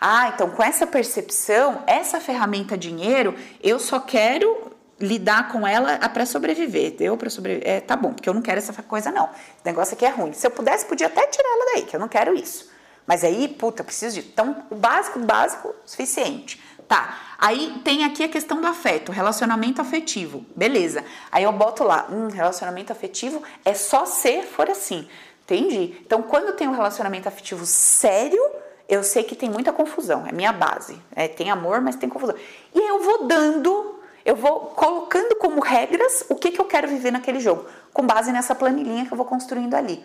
Ah, 0.00 0.28
então 0.34 0.50
com 0.50 0.62
essa 0.62 0.86
percepção, 0.86 1.82
essa 1.86 2.20
ferramenta 2.20 2.76
dinheiro, 2.76 3.34
eu 3.62 3.78
só 3.78 3.98
quero 3.98 4.73
lidar 5.00 5.50
com 5.50 5.66
ela 5.66 5.98
para 6.08 6.24
sobreviver. 6.26 6.92
Deu 6.92 7.16
para 7.16 7.30
sobreviver? 7.30 7.68
É, 7.68 7.80
tá 7.80 7.96
bom, 7.96 8.12
porque 8.12 8.28
eu 8.28 8.34
não 8.34 8.42
quero 8.42 8.58
essa 8.58 8.72
coisa 8.82 9.10
não. 9.10 9.26
O 9.26 9.30
negócio 9.64 9.94
aqui 9.94 10.04
é 10.04 10.10
ruim. 10.10 10.32
Se 10.32 10.46
eu 10.46 10.50
pudesse, 10.50 10.84
podia 10.86 11.06
até 11.06 11.26
tirar 11.26 11.48
ela 11.48 11.72
daí, 11.74 11.82
que 11.84 11.96
eu 11.96 12.00
não 12.00 12.08
quero 12.08 12.34
isso. 12.34 12.72
Mas 13.06 13.22
aí, 13.22 13.48
puta, 13.48 13.84
preciso 13.84 14.20
de. 14.20 14.26
Então, 14.26 14.64
o 14.70 14.74
básico, 14.74 15.18
o 15.18 15.24
básico, 15.24 15.74
suficiente. 15.84 16.62
Tá. 16.88 17.18
Aí 17.38 17.80
tem 17.82 18.04
aqui 18.04 18.24
a 18.24 18.28
questão 18.28 18.60
do 18.60 18.66
afeto, 18.66 19.10
relacionamento 19.10 19.80
afetivo. 19.80 20.44
Beleza. 20.54 21.04
Aí 21.30 21.44
eu 21.44 21.52
boto 21.52 21.82
lá, 21.82 22.06
um 22.10 22.28
relacionamento 22.28 22.92
afetivo 22.92 23.42
é 23.64 23.74
só 23.74 24.06
se 24.06 24.42
for 24.42 24.70
assim. 24.70 25.08
Entendi? 25.44 25.98
Então, 26.04 26.22
quando 26.22 26.54
tem 26.54 26.66
um 26.68 26.72
relacionamento 26.72 27.28
afetivo 27.28 27.66
sério, 27.66 28.40
eu 28.88 29.02
sei 29.02 29.24
que 29.24 29.34
tem 29.34 29.50
muita 29.50 29.72
confusão. 29.72 30.26
É 30.26 30.32
minha 30.32 30.52
base. 30.52 30.98
É, 31.14 31.28
tem 31.28 31.50
amor, 31.50 31.80
mas 31.80 31.96
tem 31.96 32.08
confusão. 32.08 32.34
E 32.74 32.78
eu 32.78 33.02
vou 33.02 33.26
dando 33.26 33.93
eu 34.24 34.34
vou 34.34 34.60
colocando 34.60 35.36
como 35.36 35.60
regras 35.60 36.24
o 36.28 36.34
que, 36.34 36.50
que 36.50 36.60
eu 36.60 36.64
quero 36.64 36.88
viver 36.88 37.10
naquele 37.10 37.40
jogo, 37.40 37.66
com 37.92 38.06
base 38.06 38.32
nessa 38.32 38.54
planilhinha 38.54 39.06
que 39.06 39.12
eu 39.12 39.16
vou 39.16 39.26
construindo 39.26 39.74
ali. 39.74 40.04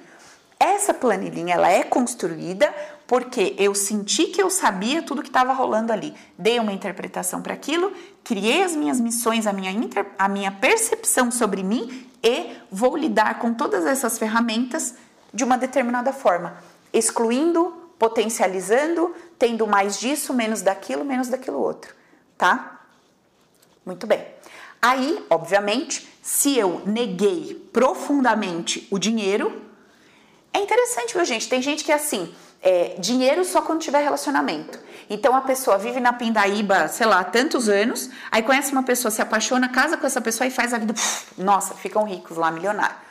Essa 0.60 0.94
planilhinha 0.94 1.56
ela 1.56 1.70
é 1.72 1.84
construída 1.84 2.74
porque 3.08 3.56
eu 3.58 3.74
senti 3.74 4.28
que 4.28 4.42
eu 4.42 4.50
sabia 4.50 5.02
tudo 5.02 5.22
que 5.22 5.30
estava 5.30 5.54
rolando 5.54 5.94
ali. 5.94 6.14
Dei 6.38 6.60
uma 6.60 6.74
interpretação 6.74 7.42
para 7.42 7.54
aquilo, 7.54 7.94
criei 8.26 8.62
as 8.62 8.76
minhas 8.76 9.00
missões, 9.00 9.48
a 9.48 9.54
minha, 9.54 9.72
inter, 9.72 10.06
a 10.18 10.28
minha 10.28 10.52
percepção 10.52 11.32
sobre 11.32 11.64
mim 11.64 12.10
e 12.22 12.58
vou 12.70 12.98
lidar 12.98 13.40
com 13.40 13.54
todas 13.54 13.86
essas 13.86 14.20
ferramentas 14.20 14.96
de 15.34 15.46
uma 15.46 15.58
determinada 15.58 16.12
forma, 16.12 16.58
excluindo, 16.92 17.74
potencializando, 17.98 19.16
tendo 19.38 19.66
mais 19.66 19.98
disso, 19.98 20.34
menos 20.34 20.62
daquilo, 20.62 21.06
menos 21.06 21.30
daquilo 21.30 21.60
outro, 21.60 21.94
tá? 22.38 22.79
Muito 23.86 24.06
bem. 24.06 24.26
Aí, 24.82 25.26
obviamente, 25.30 26.08
se 26.22 26.58
eu 26.58 26.82
neguei 26.86 27.70
profundamente 27.74 28.88
o 28.92 28.98
dinheiro, 28.98 29.62
é 30.54 30.60
interessante, 30.60 31.14
viu, 31.14 31.26
gente? 31.26 31.50
Tem 31.50 31.62
gente 31.62 31.84
que 31.84 31.92
é 31.92 31.96
assim, 31.96 32.34
é, 32.62 32.96
dinheiro 33.00 33.44
só 33.44 33.62
quando 33.62 33.82
tiver 33.82 34.02
relacionamento. 34.02 34.80
Então 35.10 35.36
a 35.36 35.42
pessoa 35.42 35.78
vive 35.78 36.00
na 36.00 36.14
pindaíba, 36.14 36.88
sei 36.88 37.08
lá, 37.08 37.24
tantos 37.24 37.68
anos, 37.68 38.10
aí 38.32 38.44
conhece 38.44 38.72
uma 38.72 38.84
pessoa, 38.84 39.12
se 39.12 39.22
apaixona, 39.22 39.68
casa 39.70 39.98
com 39.98 40.06
essa 40.06 40.22
pessoa 40.22 40.48
e 40.48 40.52
faz 40.52 40.74
a 40.74 40.78
vida. 40.78 40.94
Nossa, 41.38 41.74
ficam 41.74 42.04
ricos 42.04 42.38
lá, 42.38 42.52
milionários. 42.52 43.10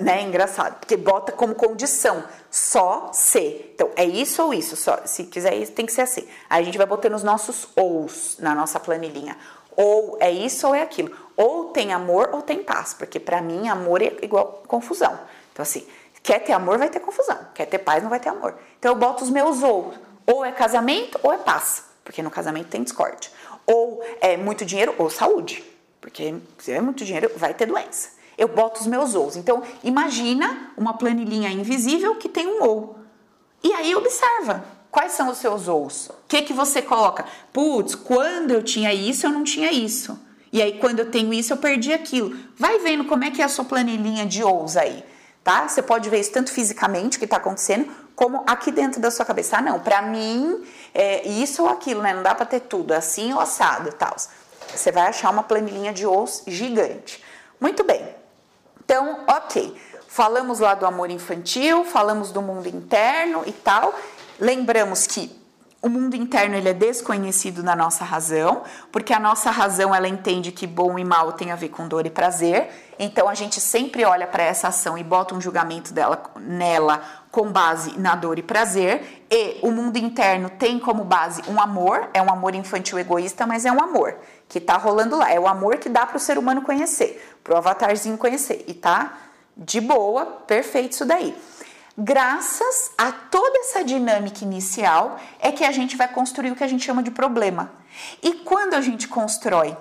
Né? 0.00 0.22
Engraçado, 0.22 0.78
porque 0.78 0.96
bota 0.96 1.32
como 1.32 1.54
condição 1.54 2.22
só 2.48 3.10
ser. 3.12 3.72
Então, 3.74 3.90
é 3.96 4.04
isso 4.04 4.40
ou 4.40 4.54
isso, 4.54 4.76
só. 4.76 5.00
Se 5.04 5.24
quiser 5.24 5.56
isso, 5.56 5.72
tem 5.72 5.84
que 5.84 5.92
ser 5.92 6.02
assim. 6.02 6.28
Aí 6.48 6.62
a 6.62 6.64
gente 6.64 6.78
vai 6.78 6.86
botando 6.86 7.14
os 7.14 7.24
nossos 7.24 7.68
ous 7.74 8.36
na 8.38 8.54
nossa 8.54 8.78
planilhinha. 8.78 9.36
Ou 9.76 10.16
é 10.20 10.30
isso 10.30 10.66
ou 10.66 10.74
é 10.74 10.82
aquilo. 10.82 11.10
Ou 11.36 11.66
tem 11.66 11.92
amor 11.92 12.30
ou 12.32 12.42
tem 12.42 12.62
paz, 12.62 12.94
porque 12.94 13.18
para 13.18 13.40
mim 13.40 13.68
amor 13.68 14.02
é 14.02 14.16
igual 14.22 14.62
confusão. 14.66 15.18
Então, 15.52 15.62
assim, 15.62 15.86
quer 16.22 16.40
ter 16.40 16.52
amor, 16.52 16.78
vai 16.78 16.88
ter 16.88 17.00
confusão. 17.00 17.38
Quer 17.54 17.66
ter 17.66 17.78
paz, 17.78 18.02
não 18.02 18.10
vai 18.10 18.20
ter 18.20 18.28
amor. 18.28 18.54
Então, 18.78 18.92
eu 18.92 18.96
boto 18.96 19.24
os 19.24 19.30
meus 19.30 19.62
ou. 19.62 19.94
Ou 20.26 20.44
é 20.44 20.52
casamento 20.52 21.18
ou 21.22 21.32
é 21.32 21.38
paz, 21.38 21.84
porque 22.04 22.22
no 22.22 22.30
casamento 22.30 22.68
tem 22.68 22.82
discórdia. 22.82 23.30
Ou 23.66 24.02
é 24.20 24.36
muito 24.36 24.64
dinheiro 24.64 24.94
ou 24.98 25.08
saúde, 25.10 25.64
porque 26.00 26.34
se 26.58 26.72
é 26.72 26.80
muito 26.80 27.04
dinheiro, 27.04 27.30
vai 27.36 27.54
ter 27.54 27.66
doença 27.66 28.20
eu 28.40 28.48
boto 28.48 28.80
os 28.80 28.86
meus 28.86 29.14
ous. 29.14 29.36
Então, 29.36 29.62
imagina 29.84 30.72
uma 30.74 30.94
planilhinha 30.94 31.50
invisível 31.50 32.16
que 32.16 32.26
tem 32.26 32.46
um 32.46 32.64
ou. 32.64 32.98
E 33.62 33.70
aí 33.74 33.94
observa, 33.94 34.64
quais 34.90 35.12
são 35.12 35.30
os 35.30 35.38
seus 35.38 35.68
ous? 35.68 36.08
O 36.08 36.14
que, 36.28 36.42
que 36.42 36.52
você 36.52 36.82
coloca? 36.82 37.24
Putz, 37.52 37.94
quando 37.94 38.50
eu 38.50 38.62
tinha 38.62 38.92
isso, 38.92 39.26
eu 39.26 39.30
não 39.30 39.44
tinha 39.44 39.70
isso. 39.70 40.18
E 40.52 40.60
aí, 40.60 40.78
quando 40.78 40.98
eu 40.98 41.10
tenho 41.10 41.32
isso, 41.32 41.52
eu 41.52 41.56
perdi 41.56 41.92
aquilo. 41.92 42.36
Vai 42.56 42.78
vendo 42.78 43.04
como 43.04 43.24
é 43.24 43.30
que 43.30 43.40
é 43.40 43.44
a 43.44 43.48
sua 43.48 43.64
planilhinha 43.64 44.26
de 44.26 44.42
ous 44.42 44.76
aí, 44.76 45.04
tá? 45.44 45.68
Você 45.68 45.80
pode 45.80 46.10
ver 46.10 46.18
isso 46.18 46.32
tanto 46.32 46.50
fisicamente, 46.50 47.16
o 47.16 47.18
que 47.20 47.24
está 47.24 47.36
acontecendo, 47.36 47.88
como 48.16 48.42
aqui 48.46 48.72
dentro 48.72 49.00
da 49.00 49.10
sua 49.10 49.24
cabeça. 49.24 49.58
Ah, 49.58 49.62
não, 49.62 49.78
para 49.78 50.02
mim, 50.02 50.64
é 50.92 51.26
isso 51.28 51.62
ou 51.62 51.68
aquilo, 51.68 52.02
né? 52.02 52.12
Não 52.12 52.22
dá 52.22 52.34
para 52.34 52.46
ter 52.46 52.60
tudo, 52.60 52.92
assim 52.92 53.32
ou 53.32 53.40
assado 53.40 53.88
e 53.88 53.92
tal. 53.92 54.16
Você 54.74 54.90
vai 54.90 55.04
achar 55.04 55.30
uma 55.30 55.42
planilhinha 55.42 55.92
de 55.92 56.06
ous 56.06 56.42
gigante. 56.46 57.22
Muito 57.60 57.84
bem. 57.84 58.14
Então, 58.84 59.24
ok, 59.28 59.76
falamos 60.08 60.58
lá 60.58 60.74
do 60.74 60.84
amor 60.84 61.10
infantil, 61.10 61.84
falamos 61.84 62.32
do 62.32 62.42
mundo 62.42 62.66
interno 62.68 63.44
e 63.46 63.52
tal. 63.52 63.94
Lembramos 64.40 65.06
que 65.06 65.38
o 65.82 65.88
mundo 65.88 66.14
interno 66.14 66.54
ele 66.56 66.68
é 66.68 66.74
desconhecido 66.74 67.62
na 67.62 67.74
nossa 67.74 68.04
razão, 68.04 68.64
porque 68.92 69.14
a 69.14 69.18
nossa 69.18 69.50
razão 69.50 69.94
ela 69.94 70.06
entende 70.06 70.52
que 70.52 70.66
bom 70.66 70.98
e 70.98 71.04
mal 71.04 71.32
tem 71.32 71.50
a 71.50 71.56
ver 71.56 71.70
com 71.70 71.88
dor 71.88 72.04
e 72.04 72.10
prazer. 72.10 72.68
Então 72.98 73.28
a 73.28 73.34
gente 73.34 73.60
sempre 73.60 74.04
olha 74.04 74.26
para 74.26 74.42
essa 74.42 74.68
ação 74.68 74.98
e 74.98 75.02
bota 75.02 75.34
um 75.34 75.40
julgamento 75.40 75.94
dela 75.94 76.22
nela 76.38 77.02
com 77.30 77.50
base 77.50 77.98
na 77.98 78.14
dor 78.14 78.38
e 78.38 78.42
prazer. 78.42 79.24
E 79.30 79.58
o 79.62 79.70
mundo 79.70 79.96
interno 79.96 80.50
tem 80.50 80.78
como 80.78 81.02
base 81.02 81.42
um 81.48 81.58
amor, 81.58 82.10
é 82.12 82.20
um 82.20 82.30
amor 82.30 82.54
infantil 82.54 82.98
egoísta, 82.98 83.46
mas 83.46 83.64
é 83.64 83.72
um 83.72 83.82
amor 83.82 84.16
que 84.48 84.58
está 84.58 84.76
rolando 84.76 85.16
lá. 85.16 85.30
É 85.30 85.40
o 85.40 85.48
amor 85.48 85.78
que 85.78 85.88
dá 85.88 86.04
para 86.04 86.18
o 86.18 86.20
ser 86.20 86.36
humano 86.36 86.60
conhecer, 86.60 87.38
para 87.42 87.54
o 87.54 87.56
avatarzinho 87.56 88.18
conhecer. 88.18 88.64
E 88.66 88.74
tá 88.74 89.18
de 89.56 89.80
boa, 89.80 90.26
perfeito 90.46 90.92
isso 90.92 91.06
daí. 91.06 91.34
Graças 92.02 92.92
a 92.96 93.12
toda 93.12 93.58
essa 93.58 93.84
dinâmica 93.84 94.42
inicial 94.42 95.20
é 95.38 95.52
que 95.52 95.62
a 95.62 95.70
gente 95.70 95.98
vai 95.98 96.08
construir 96.08 96.50
o 96.50 96.56
que 96.56 96.64
a 96.64 96.66
gente 96.66 96.82
chama 96.82 97.02
de 97.02 97.10
problema. 97.10 97.70
E 98.22 98.36
quando 98.36 98.72
a 98.72 98.80
gente 98.80 99.06
constrói 99.06 99.76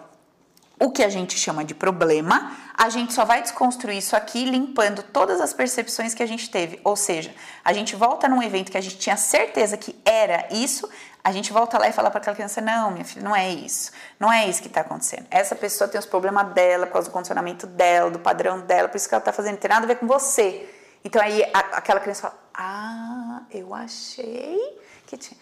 o 0.77 0.91
que 0.91 1.01
a 1.01 1.07
gente 1.07 1.37
chama 1.37 1.63
de 1.63 1.73
problema, 1.73 2.51
a 2.77 2.89
gente 2.89 3.13
só 3.13 3.23
vai 3.23 3.41
desconstruir 3.41 3.97
isso 3.97 4.17
aqui 4.17 4.43
limpando 4.43 5.01
todas 5.01 5.39
as 5.39 5.53
percepções 5.53 6.13
que 6.13 6.21
a 6.21 6.25
gente 6.25 6.49
teve. 6.49 6.81
Ou 6.83 6.97
seja, 6.97 7.33
a 7.63 7.71
gente 7.71 7.95
volta 7.95 8.27
num 8.27 8.43
evento 8.43 8.69
que 8.69 8.77
a 8.77 8.81
gente 8.81 8.97
tinha 8.97 9.15
certeza 9.15 9.77
que 9.77 9.97
era 10.03 10.45
isso, 10.51 10.89
a 11.23 11.31
gente 11.31 11.53
volta 11.53 11.79
lá 11.79 11.87
e 11.87 11.93
fala 11.93 12.11
para 12.11 12.19
aquela 12.19 12.35
criança: 12.35 12.59
não, 12.59 12.91
minha 12.91 13.05
filha, 13.05 13.23
não 13.23 13.33
é 13.33 13.49
isso. 13.49 13.93
Não 14.19 14.29
é 14.29 14.45
isso 14.45 14.61
que 14.61 14.67
está 14.67 14.81
acontecendo. 14.81 15.25
Essa 15.31 15.55
pessoa 15.55 15.87
tem 15.87 15.97
os 15.97 16.05
problemas 16.05 16.51
dela, 16.53 16.85
por 16.85 16.93
causa 16.93 17.07
do 17.07 17.13
condicionamento 17.13 17.65
dela, 17.65 18.11
do 18.11 18.19
padrão 18.19 18.59
dela, 18.59 18.89
por 18.89 18.97
isso 18.97 19.07
que 19.07 19.15
ela 19.15 19.21
está 19.21 19.31
fazendo, 19.31 19.53
não 19.53 19.59
tem 19.61 19.69
nada 19.69 19.85
a 19.85 19.87
ver 19.87 19.95
com 19.95 20.05
você. 20.05 20.78
Então 21.03 21.21
aí 21.21 21.43
a, 21.53 21.59
aquela 21.77 21.99
criança 21.99 22.21
fala: 22.23 22.39
ah, 22.53 23.41
eu 23.51 23.73
achei 23.73 24.79
que 25.05 25.17
tinha. 25.17 25.39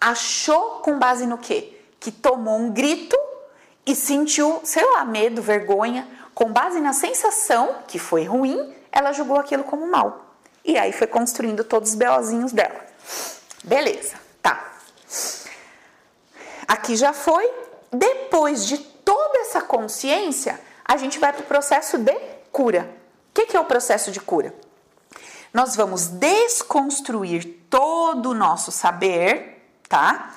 Achou 0.00 0.80
com 0.80 0.98
base 0.98 1.26
no 1.26 1.38
quê? 1.38 1.80
Que 2.00 2.10
tomou 2.10 2.58
um 2.58 2.72
grito 2.72 3.16
e 3.86 3.94
sentiu, 3.94 4.60
sei 4.64 4.84
lá, 4.84 5.04
medo, 5.04 5.40
vergonha, 5.40 6.06
com 6.34 6.52
base 6.52 6.80
na 6.80 6.92
sensação 6.92 7.76
que 7.86 7.98
foi 7.98 8.24
ruim, 8.24 8.74
ela 8.92 9.12
julgou 9.12 9.38
aquilo 9.38 9.64
como 9.64 9.90
mal. 9.90 10.34
E 10.64 10.76
aí 10.76 10.92
foi 10.92 11.06
construindo 11.06 11.64
todos 11.64 11.90
os 11.90 11.96
beozinhos 11.96 12.52
dela. 12.52 12.84
Beleza, 13.64 14.16
tá. 14.42 14.72
Aqui 16.66 16.96
já 16.96 17.12
foi. 17.12 17.50
Depois 17.90 18.66
de 18.66 18.76
toda 18.78 19.38
essa 19.38 19.62
consciência, 19.62 20.60
a 20.84 20.96
gente 20.98 21.18
vai 21.18 21.32
para 21.32 21.42
o 21.42 21.46
processo 21.46 21.96
de 21.98 22.14
cura. 22.52 22.90
O 23.30 23.34
que, 23.34 23.46
que 23.46 23.56
é 23.56 23.60
o 23.60 23.64
processo 23.64 24.10
de 24.10 24.20
cura? 24.20 24.54
Nós 25.52 25.74
vamos 25.76 26.08
desconstruir 26.08 27.44
todo 27.68 28.30
o 28.30 28.34
nosso 28.34 28.70
saber, 28.70 29.62
tá? 29.88 30.32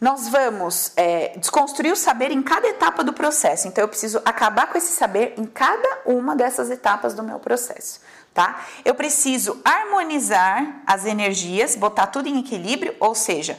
nós 0.00 0.28
vamos 0.28 0.92
é, 0.96 1.36
desconstruir 1.38 1.92
o 1.92 1.96
saber 1.96 2.30
em 2.30 2.42
cada 2.42 2.68
etapa 2.68 3.02
do 3.02 3.12
processo. 3.12 3.66
Então, 3.66 3.82
eu 3.82 3.88
preciso 3.88 4.20
acabar 4.24 4.66
com 4.66 4.76
esse 4.76 4.92
saber 4.92 5.34
em 5.38 5.44
cada 5.46 6.02
uma 6.04 6.36
dessas 6.36 6.70
etapas 6.70 7.14
do 7.14 7.22
meu 7.22 7.38
processo, 7.38 8.00
tá? 8.34 8.64
Eu 8.84 8.94
preciso 8.94 9.60
harmonizar 9.64 10.82
as 10.86 11.06
energias, 11.06 11.76
botar 11.76 12.08
tudo 12.08 12.28
em 12.28 12.38
equilíbrio, 12.38 12.94
ou 13.00 13.14
seja, 13.14 13.58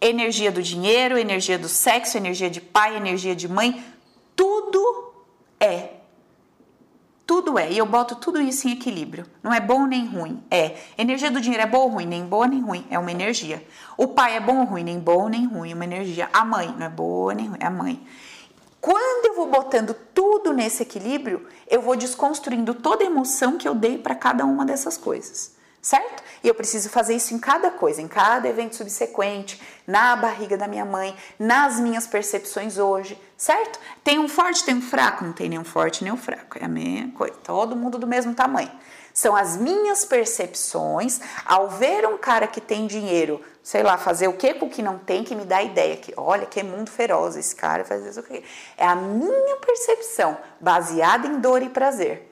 energia 0.00 0.52
do 0.52 0.62
dinheiro, 0.62 1.18
energia 1.18 1.58
do 1.58 1.68
sexo, 1.68 2.16
energia 2.16 2.48
de 2.48 2.60
pai, 2.60 2.96
energia 2.96 3.34
de 3.34 3.48
mãe, 3.48 3.84
tudo 4.36 5.12
é 5.58 6.01
tudo 7.26 7.58
é, 7.58 7.70
e 7.70 7.78
eu 7.78 7.86
boto 7.86 8.16
tudo 8.16 8.40
isso 8.40 8.68
em 8.68 8.72
equilíbrio. 8.72 9.26
Não 9.42 9.52
é 9.52 9.60
bom 9.60 9.86
nem 9.86 10.06
ruim. 10.06 10.42
É. 10.50 10.76
Energia 10.98 11.30
do 11.30 11.40
dinheiro 11.40 11.62
é 11.62 11.66
boa 11.66 11.84
ou 11.84 11.90
ruim? 11.90 12.06
Nem 12.06 12.24
boa 12.24 12.46
nem 12.46 12.60
ruim. 12.60 12.86
É 12.90 12.98
uma 12.98 13.10
energia. 13.10 13.64
O 13.96 14.08
pai 14.08 14.36
é 14.36 14.40
bom 14.40 14.60
ou 14.60 14.64
ruim? 14.64 14.84
Nem 14.84 14.98
bom 14.98 15.28
nem 15.28 15.46
ruim. 15.46 15.72
Uma 15.72 15.84
energia. 15.84 16.28
A 16.32 16.44
mãe 16.44 16.74
não 16.76 16.86
é 16.86 16.88
boa 16.88 17.32
nem 17.34 17.46
ruim. 17.46 17.58
É 17.60 17.66
a 17.66 17.70
mãe. 17.70 18.04
Quando 18.80 19.26
eu 19.26 19.34
vou 19.36 19.48
botando 19.48 19.94
tudo 20.12 20.52
nesse 20.52 20.82
equilíbrio, 20.82 21.46
eu 21.68 21.80
vou 21.80 21.96
desconstruindo 21.96 22.74
toda 22.74 23.04
a 23.04 23.06
emoção 23.06 23.56
que 23.56 23.68
eu 23.68 23.74
dei 23.74 23.96
para 23.96 24.14
cada 24.14 24.44
uma 24.44 24.66
dessas 24.66 24.96
coisas 24.96 25.61
certo? 25.82 26.22
E 26.44 26.48
eu 26.48 26.54
preciso 26.54 26.88
fazer 26.88 27.16
isso 27.16 27.34
em 27.34 27.38
cada 27.40 27.68
coisa, 27.72 28.00
em 28.00 28.06
cada 28.06 28.48
evento 28.48 28.76
subsequente, 28.76 29.60
na 29.84 30.14
barriga 30.14 30.56
da 30.56 30.68
minha 30.68 30.84
mãe, 30.84 31.14
nas 31.36 31.80
minhas 31.80 32.06
percepções 32.06 32.78
hoje, 32.78 33.20
certo? 33.36 33.80
Tem 34.04 34.20
um 34.20 34.28
forte, 34.28 34.64
tem 34.64 34.76
um 34.76 34.80
fraco, 34.80 35.24
não 35.24 35.32
tem 35.32 35.48
nenhum 35.48 35.64
forte 35.64 36.04
nem 36.04 36.12
um 36.12 36.16
fraco, 36.16 36.56
é 36.56 36.64
a 36.64 36.68
mesma 36.68 37.12
coisa, 37.12 37.34
todo 37.42 37.74
mundo 37.74 37.98
do 37.98 38.06
mesmo 38.06 38.32
tamanho. 38.32 38.70
São 39.12 39.36
as 39.36 39.56
minhas 39.56 40.04
percepções 40.04 41.20
ao 41.44 41.68
ver 41.68 42.06
um 42.06 42.16
cara 42.16 42.46
que 42.46 42.60
tem 42.60 42.86
dinheiro, 42.86 43.42
sei 43.62 43.82
lá, 43.82 43.98
fazer 43.98 44.28
o 44.28 44.32
que 44.34 44.54
com 44.54 44.66
o 44.66 44.70
que 44.70 44.82
não 44.82 44.98
tem, 44.98 45.24
que 45.24 45.34
me 45.34 45.44
dá 45.44 45.58
a 45.58 45.62
ideia 45.62 45.96
que, 45.96 46.14
olha, 46.16 46.46
que 46.46 46.62
mundo 46.62 46.90
feroz 46.90 47.36
esse 47.36 47.54
cara 47.54 47.84
faz 47.84 48.06
isso 48.06 48.20
aqui. 48.20 48.42
É 48.78 48.86
a 48.86 48.94
minha 48.94 49.56
percepção 49.56 50.38
baseada 50.60 51.26
em 51.26 51.40
dor 51.40 51.60
e 51.62 51.68
prazer 51.68 52.31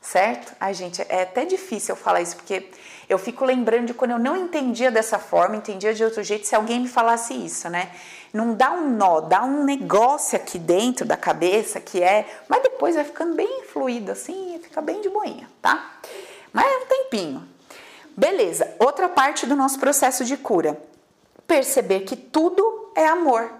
certo? 0.00 0.54
Ai, 0.58 0.72
gente, 0.74 1.04
é 1.08 1.22
até 1.22 1.44
difícil 1.44 1.94
eu 1.94 1.96
falar 1.96 2.22
isso, 2.22 2.36
porque 2.36 2.70
eu 3.08 3.18
fico 3.18 3.44
lembrando 3.44 3.86
de 3.86 3.94
quando 3.94 4.12
eu 4.12 4.18
não 4.18 4.36
entendia 4.36 4.90
dessa 4.90 5.18
forma, 5.18 5.56
entendia 5.56 5.92
de 5.92 6.02
outro 6.02 6.22
jeito, 6.22 6.46
se 6.46 6.54
alguém 6.54 6.80
me 6.80 6.88
falasse 6.88 7.34
isso, 7.34 7.68
né? 7.68 7.90
Não 8.32 8.54
dá 8.54 8.70
um 8.70 8.90
nó, 8.90 9.20
dá 9.20 9.42
um 9.42 9.64
negócio 9.64 10.36
aqui 10.36 10.58
dentro 10.58 11.04
da 11.04 11.16
cabeça 11.16 11.80
que 11.80 12.02
é, 12.02 12.26
mas 12.48 12.62
depois 12.62 12.94
vai 12.94 13.04
ficando 13.04 13.34
bem 13.34 13.64
fluido 13.64 14.12
assim, 14.12 14.58
fica 14.62 14.80
bem 14.80 15.00
de 15.00 15.08
boinha, 15.08 15.48
tá? 15.60 15.98
Mas 16.52 16.66
é 16.66 16.76
um 16.78 16.86
tempinho. 16.86 17.48
Beleza, 18.16 18.74
outra 18.78 19.08
parte 19.08 19.46
do 19.46 19.56
nosso 19.56 19.78
processo 19.78 20.24
de 20.24 20.36
cura. 20.36 20.80
Perceber 21.46 22.00
que 22.00 22.16
tudo 22.16 22.92
é 22.94 23.06
amor. 23.06 23.50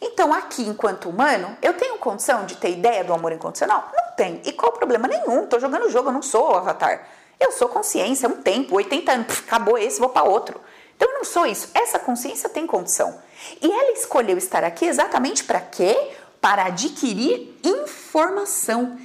Então, 0.00 0.32
aqui, 0.32 0.62
enquanto 0.62 1.08
humano, 1.08 1.56
eu 1.62 1.74
tenho 1.74 1.98
condição 1.98 2.44
de 2.44 2.56
ter 2.56 2.70
ideia 2.70 3.04
do 3.04 3.12
amor 3.12 3.32
incondicional? 3.32 3.90
Não 3.94 4.05
tenho. 4.16 4.40
E 4.44 4.52
qual 4.52 4.72
o 4.72 4.76
problema? 4.76 5.06
Nenhum. 5.06 5.46
Tô 5.46 5.58
jogando 5.58 5.84
o 5.84 5.90
jogo, 5.90 6.08
eu 6.08 6.12
não 6.12 6.22
sou 6.22 6.52
o 6.52 6.56
avatar. 6.56 7.06
Eu 7.38 7.52
sou 7.52 7.68
consciência, 7.68 8.28
um 8.28 8.40
tempo, 8.42 8.74
80 8.74 9.12
anos, 9.12 9.38
acabou 9.46 9.76
esse, 9.76 10.00
vou 10.00 10.08
para 10.08 10.24
outro. 10.24 10.60
Então 10.96 11.08
eu 11.10 11.18
não 11.18 11.24
sou 11.24 11.46
isso. 11.46 11.70
Essa 11.74 11.98
consciência 11.98 12.48
tem 12.48 12.66
condição. 12.66 13.20
E 13.60 13.70
ela 13.70 13.92
escolheu 13.92 14.38
estar 14.38 14.64
aqui 14.64 14.86
exatamente 14.86 15.44
para 15.44 15.60
quê? 15.60 16.12
Para 16.40 16.66
adquirir 16.66 17.54
informação. 17.62 18.98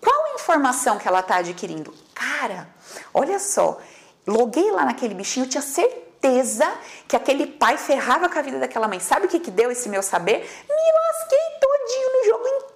Qual 0.00 0.34
informação 0.34 0.98
que 0.98 1.08
ela 1.08 1.20
está 1.20 1.36
adquirindo? 1.36 1.92
Cara, 2.14 2.68
olha 3.12 3.38
só, 3.38 3.78
loguei 4.26 4.70
lá 4.70 4.84
naquele 4.84 5.14
bichinho, 5.14 5.46
eu 5.46 5.50
tinha 5.50 5.62
certeza 5.62 6.70
que 7.06 7.16
aquele 7.16 7.46
pai 7.46 7.78
ferrava 7.78 8.28
com 8.28 8.38
a 8.38 8.42
vida 8.42 8.58
daquela 8.58 8.86
mãe. 8.86 9.00
Sabe 9.00 9.26
o 9.26 9.28
que, 9.28 9.40
que 9.40 9.50
deu 9.50 9.70
esse 9.70 9.88
meu 9.88 10.02
saber? 10.02 10.38
Me 10.68 10.92
lasquei 11.08 11.38
todinho 11.60 12.12
no 12.12 12.24
jogo 12.26 12.46
inteiro, 12.46 12.67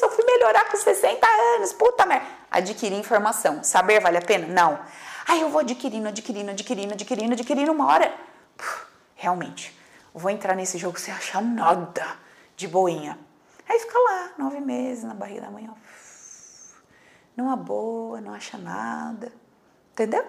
só 0.00 0.10
fui 0.10 0.24
melhorar 0.24 0.68
com 0.70 0.76
60 0.76 1.26
anos. 1.56 1.72
Puta 1.72 2.04
merda. 2.06 2.26
Adquirir 2.50 2.98
informação. 2.98 3.62
Saber 3.62 4.00
vale 4.00 4.18
a 4.18 4.22
pena? 4.22 4.46
Não. 4.48 4.80
Aí 5.28 5.40
eu 5.40 5.50
vou 5.50 5.60
adquirindo, 5.60 6.08
adquirindo, 6.08 6.50
adquirindo, 6.50 6.94
adquirindo, 6.94 7.32
adquirindo. 7.34 7.72
Uma 7.72 7.86
hora, 7.86 8.12
realmente, 9.14 9.78
vou 10.12 10.30
entrar 10.30 10.56
nesse 10.56 10.78
jogo 10.78 10.98
sem 10.98 11.14
achar 11.14 11.40
nada 11.40 12.04
de 12.56 12.66
boinha. 12.66 13.18
Aí 13.68 13.78
fica 13.78 13.98
lá, 13.98 14.30
nove 14.36 14.58
meses 14.58 15.04
na 15.04 15.14
barriga 15.14 15.42
da 15.42 15.50
mãe, 15.50 15.70
ó 15.70 15.90
numa 17.40 17.56
boa, 17.56 18.20
não 18.20 18.32
acha 18.32 18.58
nada, 18.58 19.32
entendeu? 19.92 20.24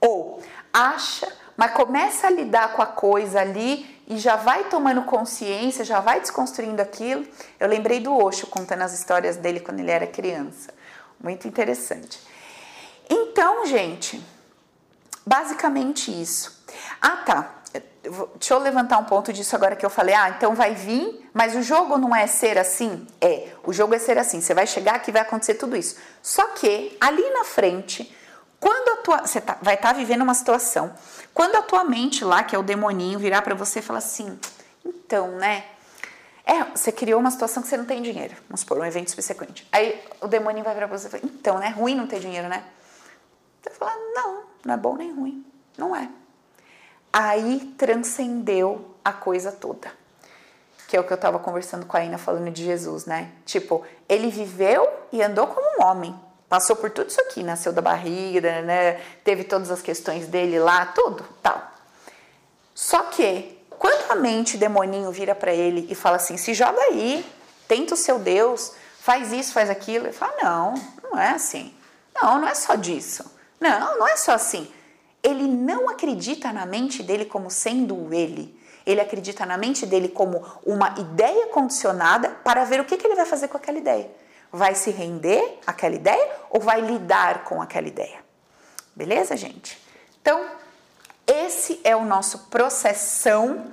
Ou 0.00 0.42
acha, 0.72 1.32
mas 1.60 1.72
começa 1.72 2.26
a 2.26 2.30
lidar 2.30 2.72
com 2.72 2.80
a 2.80 2.86
coisa 2.86 3.38
ali 3.38 4.02
e 4.08 4.16
já 4.16 4.34
vai 4.34 4.64
tomando 4.70 5.02
consciência, 5.02 5.84
já 5.84 6.00
vai 6.00 6.18
desconstruindo 6.18 6.80
aquilo. 6.80 7.26
Eu 7.58 7.68
lembrei 7.68 8.00
do 8.00 8.16
Osho 8.16 8.46
contando 8.46 8.80
as 8.80 8.94
histórias 8.94 9.36
dele 9.36 9.60
quando 9.60 9.80
ele 9.80 9.90
era 9.90 10.06
criança. 10.06 10.72
Muito 11.22 11.46
interessante. 11.46 12.18
Então, 13.10 13.66
gente, 13.66 14.24
basicamente 15.26 16.10
isso. 16.10 16.64
Ah, 16.98 17.18
tá. 17.18 17.54
Deixa 18.36 18.54
eu 18.54 18.58
levantar 18.58 18.96
um 18.96 19.04
ponto 19.04 19.30
disso 19.30 19.54
agora 19.54 19.76
que 19.76 19.84
eu 19.84 19.90
falei. 19.90 20.14
Ah, 20.14 20.30
então 20.30 20.54
vai 20.54 20.74
vir, 20.74 21.28
mas 21.34 21.54
o 21.54 21.62
jogo 21.62 21.98
não 21.98 22.16
é 22.16 22.26
ser 22.26 22.56
assim? 22.56 23.06
É, 23.20 23.48
o 23.64 23.70
jogo 23.74 23.94
é 23.94 23.98
ser 23.98 24.16
assim. 24.16 24.40
Você 24.40 24.54
vai 24.54 24.66
chegar 24.66 24.94
aqui 24.94 25.12
vai 25.12 25.20
acontecer 25.20 25.56
tudo 25.56 25.76
isso. 25.76 25.96
Só 26.22 26.42
que 26.54 26.96
ali 26.98 27.28
na 27.34 27.44
frente, 27.44 28.16
quando 28.60 28.98
a 28.98 29.02
tua. 29.02 29.26
Você 29.26 29.40
tá, 29.40 29.56
vai 29.60 29.74
estar 29.74 29.88
tá 29.88 29.94
vivendo 29.94 30.22
uma 30.22 30.34
situação. 30.34 30.94
Quando 31.34 31.56
a 31.56 31.62
tua 31.62 31.82
mente 31.82 32.24
lá, 32.24 32.44
que 32.44 32.54
é 32.54 32.58
o 32.58 32.62
demoninho, 32.62 33.18
virar 33.18 33.42
para 33.42 33.54
você 33.54 33.80
e 33.80 33.82
falar 33.82 33.98
assim: 33.98 34.38
então, 34.84 35.32
né? 35.32 35.64
É, 36.44 36.64
você 36.64 36.92
criou 36.92 37.20
uma 37.20 37.30
situação 37.30 37.62
que 37.62 37.68
você 37.68 37.76
não 37.76 37.84
tem 37.84 38.02
dinheiro. 38.02 38.34
Vamos 38.48 38.60
supor, 38.60 38.78
um 38.78 38.84
evento 38.84 39.10
subsequente. 39.10 39.66
Aí 39.72 40.02
o 40.20 40.26
demoninho 40.26 40.64
vai 40.64 40.74
virar 40.74 40.86
pra 40.86 40.98
você 40.98 41.08
e 41.08 41.10
falar: 41.10 41.24
então, 41.24 41.58
né? 41.58 41.70
Ruim 41.70 41.94
não 41.94 42.06
ter 42.06 42.20
dinheiro, 42.20 42.48
né? 42.48 42.62
Você 43.62 43.70
fala: 43.70 43.92
não, 44.14 44.42
não 44.64 44.74
é 44.74 44.76
bom 44.76 44.96
nem 44.96 45.12
ruim. 45.12 45.44
Não 45.76 45.96
é 45.96 46.08
aí 47.12 47.74
transcendeu 47.76 48.94
a 49.04 49.12
coisa 49.12 49.50
toda. 49.50 49.92
Que 50.88 50.96
é 50.96 51.00
o 51.00 51.04
que 51.04 51.12
eu 51.12 51.16
estava 51.16 51.38
conversando 51.38 51.86
com 51.86 51.96
a 51.96 52.04
Ina 52.04 52.18
falando 52.18 52.50
de 52.50 52.64
Jesus, 52.64 53.06
né? 53.06 53.30
Tipo, 53.44 53.84
ele 54.08 54.28
viveu 54.28 54.88
e 55.12 55.22
andou 55.22 55.46
como 55.46 55.78
um 55.78 55.86
homem. 55.86 56.18
Passou 56.50 56.76
por 56.76 56.90
tudo 56.90 57.08
isso 57.08 57.20
aqui, 57.22 57.42
nasceu 57.42 57.72
da 57.72 57.80
barriga, 57.80 58.60
né? 58.60 59.00
Teve 59.24 59.44
todas 59.44 59.70
as 59.70 59.80
questões 59.80 60.26
dele 60.26 60.58
lá, 60.58 60.84
tudo, 60.84 61.24
tal. 61.42 61.62
Só 62.74 63.04
que 63.04 63.58
quando 63.70 64.10
a 64.10 64.16
mente 64.16 64.58
demoninho 64.58 65.10
vira 65.10 65.34
para 65.34 65.54
ele 65.54 65.86
e 65.88 65.94
fala 65.94 66.16
assim: 66.16 66.36
"Se 66.36 66.52
joga 66.52 66.78
aí, 66.82 67.24
tenta 67.66 67.94
o 67.94 67.96
seu 67.96 68.18
Deus, 68.18 68.72
faz 68.98 69.32
isso, 69.32 69.54
faz 69.54 69.70
aquilo", 69.70 70.04
ele 70.04 70.12
fala: 70.12 70.34
"Não, 70.42 70.74
não 71.02 71.18
é 71.18 71.30
assim. 71.30 71.74
Não, 72.14 72.38
não 72.38 72.48
é 72.48 72.54
só 72.54 72.74
disso. 72.74 73.24
Não, 73.58 73.98
não 73.98 74.06
é 74.06 74.16
só 74.16 74.32
assim 74.32 74.70
ele 75.22 75.46
não 75.46 75.88
acredita 75.88 76.52
na 76.52 76.64
mente 76.64 77.02
dele 77.02 77.24
como 77.24 77.50
sendo 77.50 78.12
ele. 78.12 78.58
Ele 78.86 79.00
acredita 79.00 79.44
na 79.44 79.58
mente 79.58 79.84
dele 79.84 80.08
como 80.08 80.42
uma 80.64 80.94
ideia 80.98 81.46
condicionada 81.48 82.30
para 82.42 82.64
ver 82.64 82.80
o 82.80 82.84
que, 82.84 82.96
que 82.96 83.06
ele 83.06 83.14
vai 83.14 83.26
fazer 83.26 83.48
com 83.48 83.56
aquela 83.56 83.78
ideia. 83.78 84.10
Vai 84.52 84.74
se 84.74 84.90
render 84.90 85.60
àquela 85.66 85.94
ideia 85.94 86.36
ou 86.50 86.60
vai 86.60 86.80
lidar 86.80 87.44
com 87.44 87.62
aquela 87.62 87.86
ideia? 87.86 88.18
Beleza, 88.94 89.36
gente? 89.36 89.80
Então, 90.20 90.44
esse 91.26 91.80
é 91.84 91.94
o 91.94 92.04
nosso 92.04 92.50
processão 92.50 93.72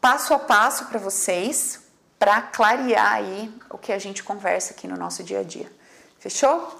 passo 0.00 0.34
a 0.34 0.38
passo 0.38 0.84
para 0.84 0.98
vocês, 0.98 1.80
para 2.18 2.40
clarear 2.42 3.14
aí 3.14 3.52
o 3.70 3.78
que 3.78 3.92
a 3.92 3.98
gente 3.98 4.22
conversa 4.22 4.72
aqui 4.72 4.86
no 4.86 4.96
nosso 4.96 5.24
dia 5.24 5.40
a 5.40 5.42
dia. 5.42 5.70
Fechou? 6.18 6.78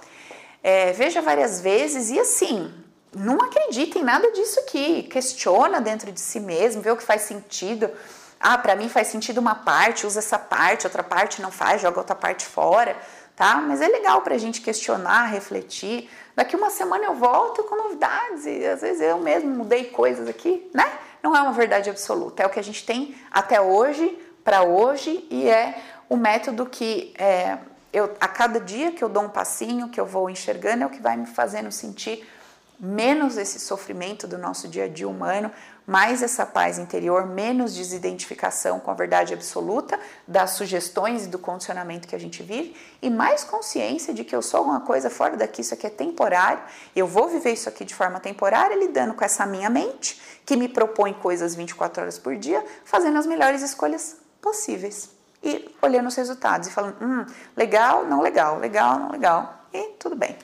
É, 0.63 0.91
veja 0.93 1.21
várias 1.21 1.59
vezes 1.59 2.09
e 2.09 2.19
assim, 2.19 2.73
não 3.15 3.37
acredita 3.41 3.99
em 3.99 4.03
nada 4.03 4.31
disso 4.31 4.59
aqui. 4.59 5.03
Questiona 5.03 5.81
dentro 5.81 6.11
de 6.11 6.19
si 6.19 6.39
mesmo, 6.39 6.81
vê 6.81 6.91
o 6.91 6.97
que 6.97 7.03
faz 7.03 7.23
sentido. 7.23 7.91
Ah, 8.39 8.57
para 8.57 8.75
mim 8.75 8.89
faz 8.89 9.07
sentido 9.07 9.39
uma 9.39 9.55
parte, 9.55 10.05
usa 10.05 10.19
essa 10.19 10.37
parte, 10.37 10.85
outra 10.85 11.03
parte 11.03 11.41
não 11.41 11.51
faz, 11.51 11.81
joga 11.81 11.99
outra 11.99 12.15
parte 12.15 12.45
fora, 12.45 12.95
tá? 13.35 13.57
Mas 13.57 13.81
é 13.81 13.87
legal 13.87 14.21
para 14.21 14.35
a 14.35 14.37
gente 14.37 14.61
questionar, 14.61 15.25
refletir. 15.25 16.09
Daqui 16.35 16.55
uma 16.55 16.69
semana 16.69 17.05
eu 17.05 17.15
volto 17.15 17.63
com 17.63 17.75
novidades 17.75 18.45
e 18.45 18.65
às 18.65 18.81
vezes 18.81 19.01
eu 19.01 19.17
mesmo 19.19 19.49
mudei 19.49 19.85
coisas 19.85 20.27
aqui, 20.27 20.69
né? 20.73 20.99
Não 21.21 21.35
é 21.35 21.41
uma 21.41 21.53
verdade 21.53 21.89
absoluta, 21.89 22.43
é 22.43 22.45
o 22.45 22.49
que 22.49 22.59
a 22.59 22.63
gente 22.63 22.85
tem 22.85 23.15
até 23.31 23.59
hoje, 23.59 24.17
para 24.43 24.63
hoje, 24.63 25.27
e 25.31 25.49
é 25.49 25.81
o 26.07 26.15
método 26.15 26.67
que 26.67 27.13
é, 27.17 27.57
eu, 27.91 28.13
a 28.19 28.27
cada 28.27 28.59
dia 28.59 28.91
que 28.91 29.03
eu 29.03 29.09
dou 29.09 29.23
um 29.23 29.29
passinho, 29.29 29.89
que 29.89 29.99
eu 29.99 30.05
vou 30.05 30.29
enxergando, 30.29 30.83
é 30.83 30.85
o 30.85 30.89
que 30.89 31.01
vai 31.01 31.17
me 31.17 31.25
fazendo 31.25 31.71
sentir 31.71 32.27
menos 32.79 33.37
esse 33.37 33.59
sofrimento 33.59 34.27
do 34.27 34.37
nosso 34.37 34.67
dia 34.67 34.85
a 34.85 34.87
dia 34.87 35.07
humano, 35.07 35.51
mais 35.85 36.23
essa 36.23 36.45
paz 36.45 36.79
interior, 36.79 37.25
menos 37.27 37.73
desidentificação 37.73 38.79
com 38.79 38.89
a 38.89 38.93
verdade 38.93 39.33
absoluta 39.33 39.99
das 40.27 40.51
sugestões 40.51 41.25
e 41.25 41.27
do 41.27 41.37
condicionamento 41.37 42.07
que 42.07 42.15
a 42.15 42.19
gente 42.19 42.41
vive 42.41 42.75
e 43.01 43.09
mais 43.09 43.43
consciência 43.43 44.13
de 44.13 44.23
que 44.23 44.35
eu 44.35 44.41
sou 44.41 44.59
alguma 44.59 44.81
coisa 44.81 45.09
fora 45.09 45.37
daqui, 45.37 45.61
isso 45.61 45.73
aqui 45.73 45.87
é 45.87 45.89
temporário, 45.89 46.61
eu 46.95 47.05
vou 47.05 47.27
viver 47.27 47.53
isso 47.53 47.69
aqui 47.69 47.85
de 47.85 47.93
forma 47.93 48.19
temporária, 48.19 48.75
lidando 48.75 49.13
com 49.13 49.23
essa 49.23 49.45
minha 49.45 49.69
mente 49.69 50.19
que 50.45 50.55
me 50.55 50.67
propõe 50.67 51.13
coisas 51.13 51.55
24 51.55 52.01
horas 52.01 52.17
por 52.17 52.35
dia, 52.35 52.63
fazendo 52.83 53.17
as 53.17 53.25
melhores 53.25 53.61
escolhas 53.61 54.17
possíveis 54.41 55.09
e 55.43 55.69
olhando 55.81 56.07
os 56.07 56.15
resultados 56.15 56.67
e 56.67 56.71
falando, 56.71 56.95
hum, 57.01 57.25
legal, 57.55 58.05
não 58.05 58.21
legal, 58.21 58.57
legal, 58.57 58.97
não 58.99 59.11
legal, 59.11 59.65
e 59.71 59.89
tudo 59.99 60.15
bem 60.15 60.35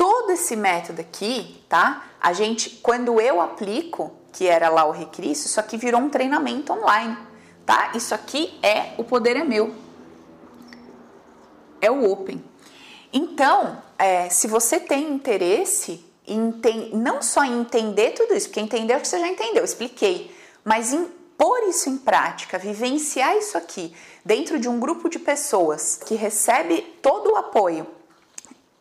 todo 0.00 0.30
esse 0.30 0.56
método 0.56 1.02
aqui, 1.02 1.62
tá? 1.68 2.04
A 2.18 2.32
gente, 2.32 2.70
quando 2.82 3.20
eu 3.20 3.38
aplico, 3.38 4.10
que 4.32 4.46
era 4.46 4.68
lá 4.68 4.84
o 4.84 4.90
Recristo, 4.90 5.46
isso 5.46 5.60
aqui 5.60 5.76
virou 5.76 6.00
um 6.00 6.08
treinamento 6.08 6.72
online, 6.72 7.16
tá? 7.66 7.92
Isso 7.94 8.14
aqui 8.14 8.58
é 8.62 8.94
o 8.96 9.04
poder 9.04 9.36
é 9.36 9.44
meu, 9.44 9.74
é 11.80 11.90
o 11.90 12.10
Open. 12.10 12.42
Então, 13.12 13.82
é, 13.98 14.28
se 14.28 14.46
você 14.46 14.78
tem 14.78 15.12
interesse 15.12 16.04
em 16.26 16.54
não 16.92 17.20
só 17.20 17.44
em 17.44 17.60
entender 17.60 18.12
tudo 18.12 18.34
isso, 18.34 18.48
porque 18.48 18.60
entender 18.60 18.96
o 18.96 19.00
que 19.00 19.08
você 19.08 19.18
já 19.18 19.26
entendeu, 19.26 19.64
expliquei, 19.64 20.34
mas 20.64 20.92
em 20.92 21.06
pôr 21.36 21.68
isso 21.68 21.88
em 21.88 21.96
prática, 21.96 22.58
vivenciar 22.58 23.36
isso 23.36 23.58
aqui 23.58 23.92
dentro 24.24 24.60
de 24.60 24.68
um 24.68 24.78
grupo 24.78 25.08
de 25.08 25.18
pessoas 25.18 25.96
que 25.96 26.14
recebe 26.14 26.82
todo 27.02 27.32
o 27.32 27.36
apoio 27.36 27.86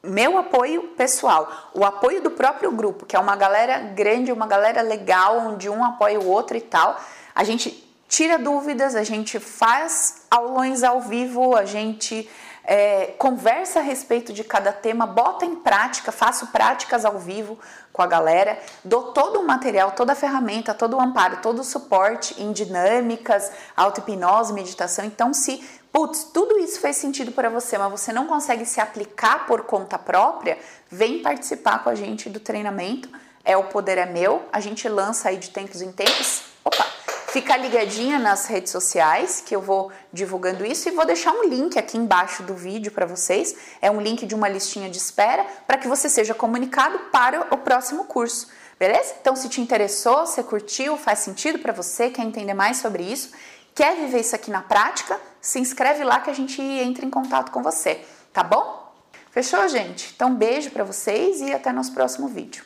meu 0.02 0.38
apoio 0.38 0.84
pessoal, 0.96 1.70
o 1.74 1.84
apoio 1.84 2.22
do 2.22 2.32
próprio 2.32 2.72
grupo, 2.72 3.06
que 3.06 3.16
é 3.16 3.20
uma 3.20 3.36
galera 3.36 3.80
grande, 3.80 4.32
uma 4.32 4.48
galera 4.48 4.82
legal, 4.82 5.40
onde 5.40 5.70
um 5.70 5.84
apoia 5.84 6.20
o 6.20 6.28
outro 6.28 6.56
e 6.56 6.62
tal. 6.62 7.00
A 7.36 7.44
gente 7.44 7.86
tira 8.08 8.40
dúvidas, 8.40 8.96
a 8.96 9.04
gente 9.04 9.40
faz 9.40 10.24
aulões 10.32 10.84
ao 10.84 11.02
vivo, 11.02 11.56
a 11.56 11.66
gente 11.66 12.30
é, 12.64 13.14
conversa 13.18 13.80
a 13.80 13.82
respeito 13.82 14.32
de 14.32 14.44
cada 14.44 14.72
tema, 14.72 15.06
bota 15.06 15.46
em 15.46 15.56
prática, 15.56 16.12
faço 16.12 16.48
práticas 16.48 17.04
ao 17.04 17.18
vivo 17.18 17.58
com 17.92 18.02
a 18.02 18.08
galera, 18.08 18.60
dou 18.86 19.12
todo 19.12 19.40
o 19.40 19.46
material, 19.46 19.92
toda 19.92 20.14
a 20.14 20.16
ferramenta, 20.16 20.74
todo 20.74 20.96
o 20.96 21.02
amparo, 21.02 21.38
todo 21.42 21.60
o 21.60 21.64
suporte 21.64 22.42
em 22.42 22.52
dinâmicas, 22.52 23.52
auto-hipnose, 23.76 24.54
meditação. 24.54 25.04
Então, 25.04 25.34
se 25.34 25.68
putz, 25.92 26.24
tudo 26.24 26.58
isso 26.60 26.80
fez 26.80 26.98
sentido 26.98 27.32
para 27.32 27.50
você, 27.50 27.78
mas 27.78 27.92
você 27.92 28.14
não 28.14 28.28
consegue 28.28 28.66
se 28.66 28.80
aplicar 28.80 29.46
por 29.46 29.64
conta 29.64 29.98
própria, 29.98 30.58
vem 30.90 31.22
participar 31.22 31.84
com 31.84 31.90
a 31.90 31.96
gente 31.96 32.30
do 32.30 32.40
treinamento. 32.40 33.10
É 33.44 33.56
o 33.58 33.64
poder 33.64 33.98
é 33.98 34.06
meu. 34.06 34.44
A 34.52 34.60
gente 34.60 34.88
lança 34.88 35.30
aí 35.30 35.38
de 35.38 35.50
tempos 35.50 35.82
em 35.82 35.92
tempos. 35.92 36.44
Opa, 36.64 36.86
fica 37.30 37.56
ligadinha 37.56 38.20
nas 38.20 38.46
redes 38.46 38.72
sociais 38.72 39.42
que 39.44 39.56
eu 39.56 39.62
vou 39.62 39.92
divulgando 40.12 40.66
isso 40.66 40.88
e 40.90 40.92
vou 40.92 41.06
deixar 41.06 41.32
um 41.32 41.44
link 41.44 41.80
aqui 41.80 41.98
embaixo 41.98 42.44
do 42.44 42.54
vídeo 42.54 42.92
para 42.92 43.06
vocês. 43.06 43.56
É 43.82 43.90
um 43.90 44.02
link 44.02 44.26
de 44.26 44.36
uma 44.36 44.50
listinha 44.50 44.90
de 44.90 44.98
espera 44.98 45.46
para 45.66 45.78
que 45.78 45.88
você 45.88 46.10
seja 46.10 46.34
comunicado 46.34 47.00
para 47.12 47.48
o 47.54 47.58
próximo 47.58 48.06
curso. 48.06 48.50
Beleza? 48.78 49.16
Então, 49.20 49.36
se 49.36 49.50
te 49.50 49.60
interessou, 49.60 50.26
se 50.26 50.42
curtiu, 50.44 50.96
faz 50.96 51.20
sentido 51.20 51.60
para 51.60 51.74
você, 51.74 52.10
quer 52.10 52.22
entender 52.22 52.54
mais 52.54 52.78
sobre 52.78 53.04
isso, 53.04 53.32
Quer 53.80 53.96
viver 53.96 54.20
isso 54.20 54.36
aqui 54.36 54.52
na 54.52 54.62
prática? 54.62 55.18
Se 55.40 55.58
inscreve 55.58 56.04
lá 56.04 56.20
que 56.20 56.30
a 56.30 56.34
gente 56.34 56.62
entra 56.62 57.06
em 57.06 57.10
contato 57.10 57.50
com 57.50 57.64
você, 57.64 58.04
tá 58.34 58.44
bom? 58.44 58.94
Fechou, 59.32 59.66
gente? 59.70 60.12
Então, 60.14 60.36
beijo 60.36 60.70
para 60.70 60.84
vocês 60.84 61.40
e 61.40 61.54
até 61.54 61.72
nosso 61.72 61.94
próximo 61.94 62.28
vídeo. 62.28 62.66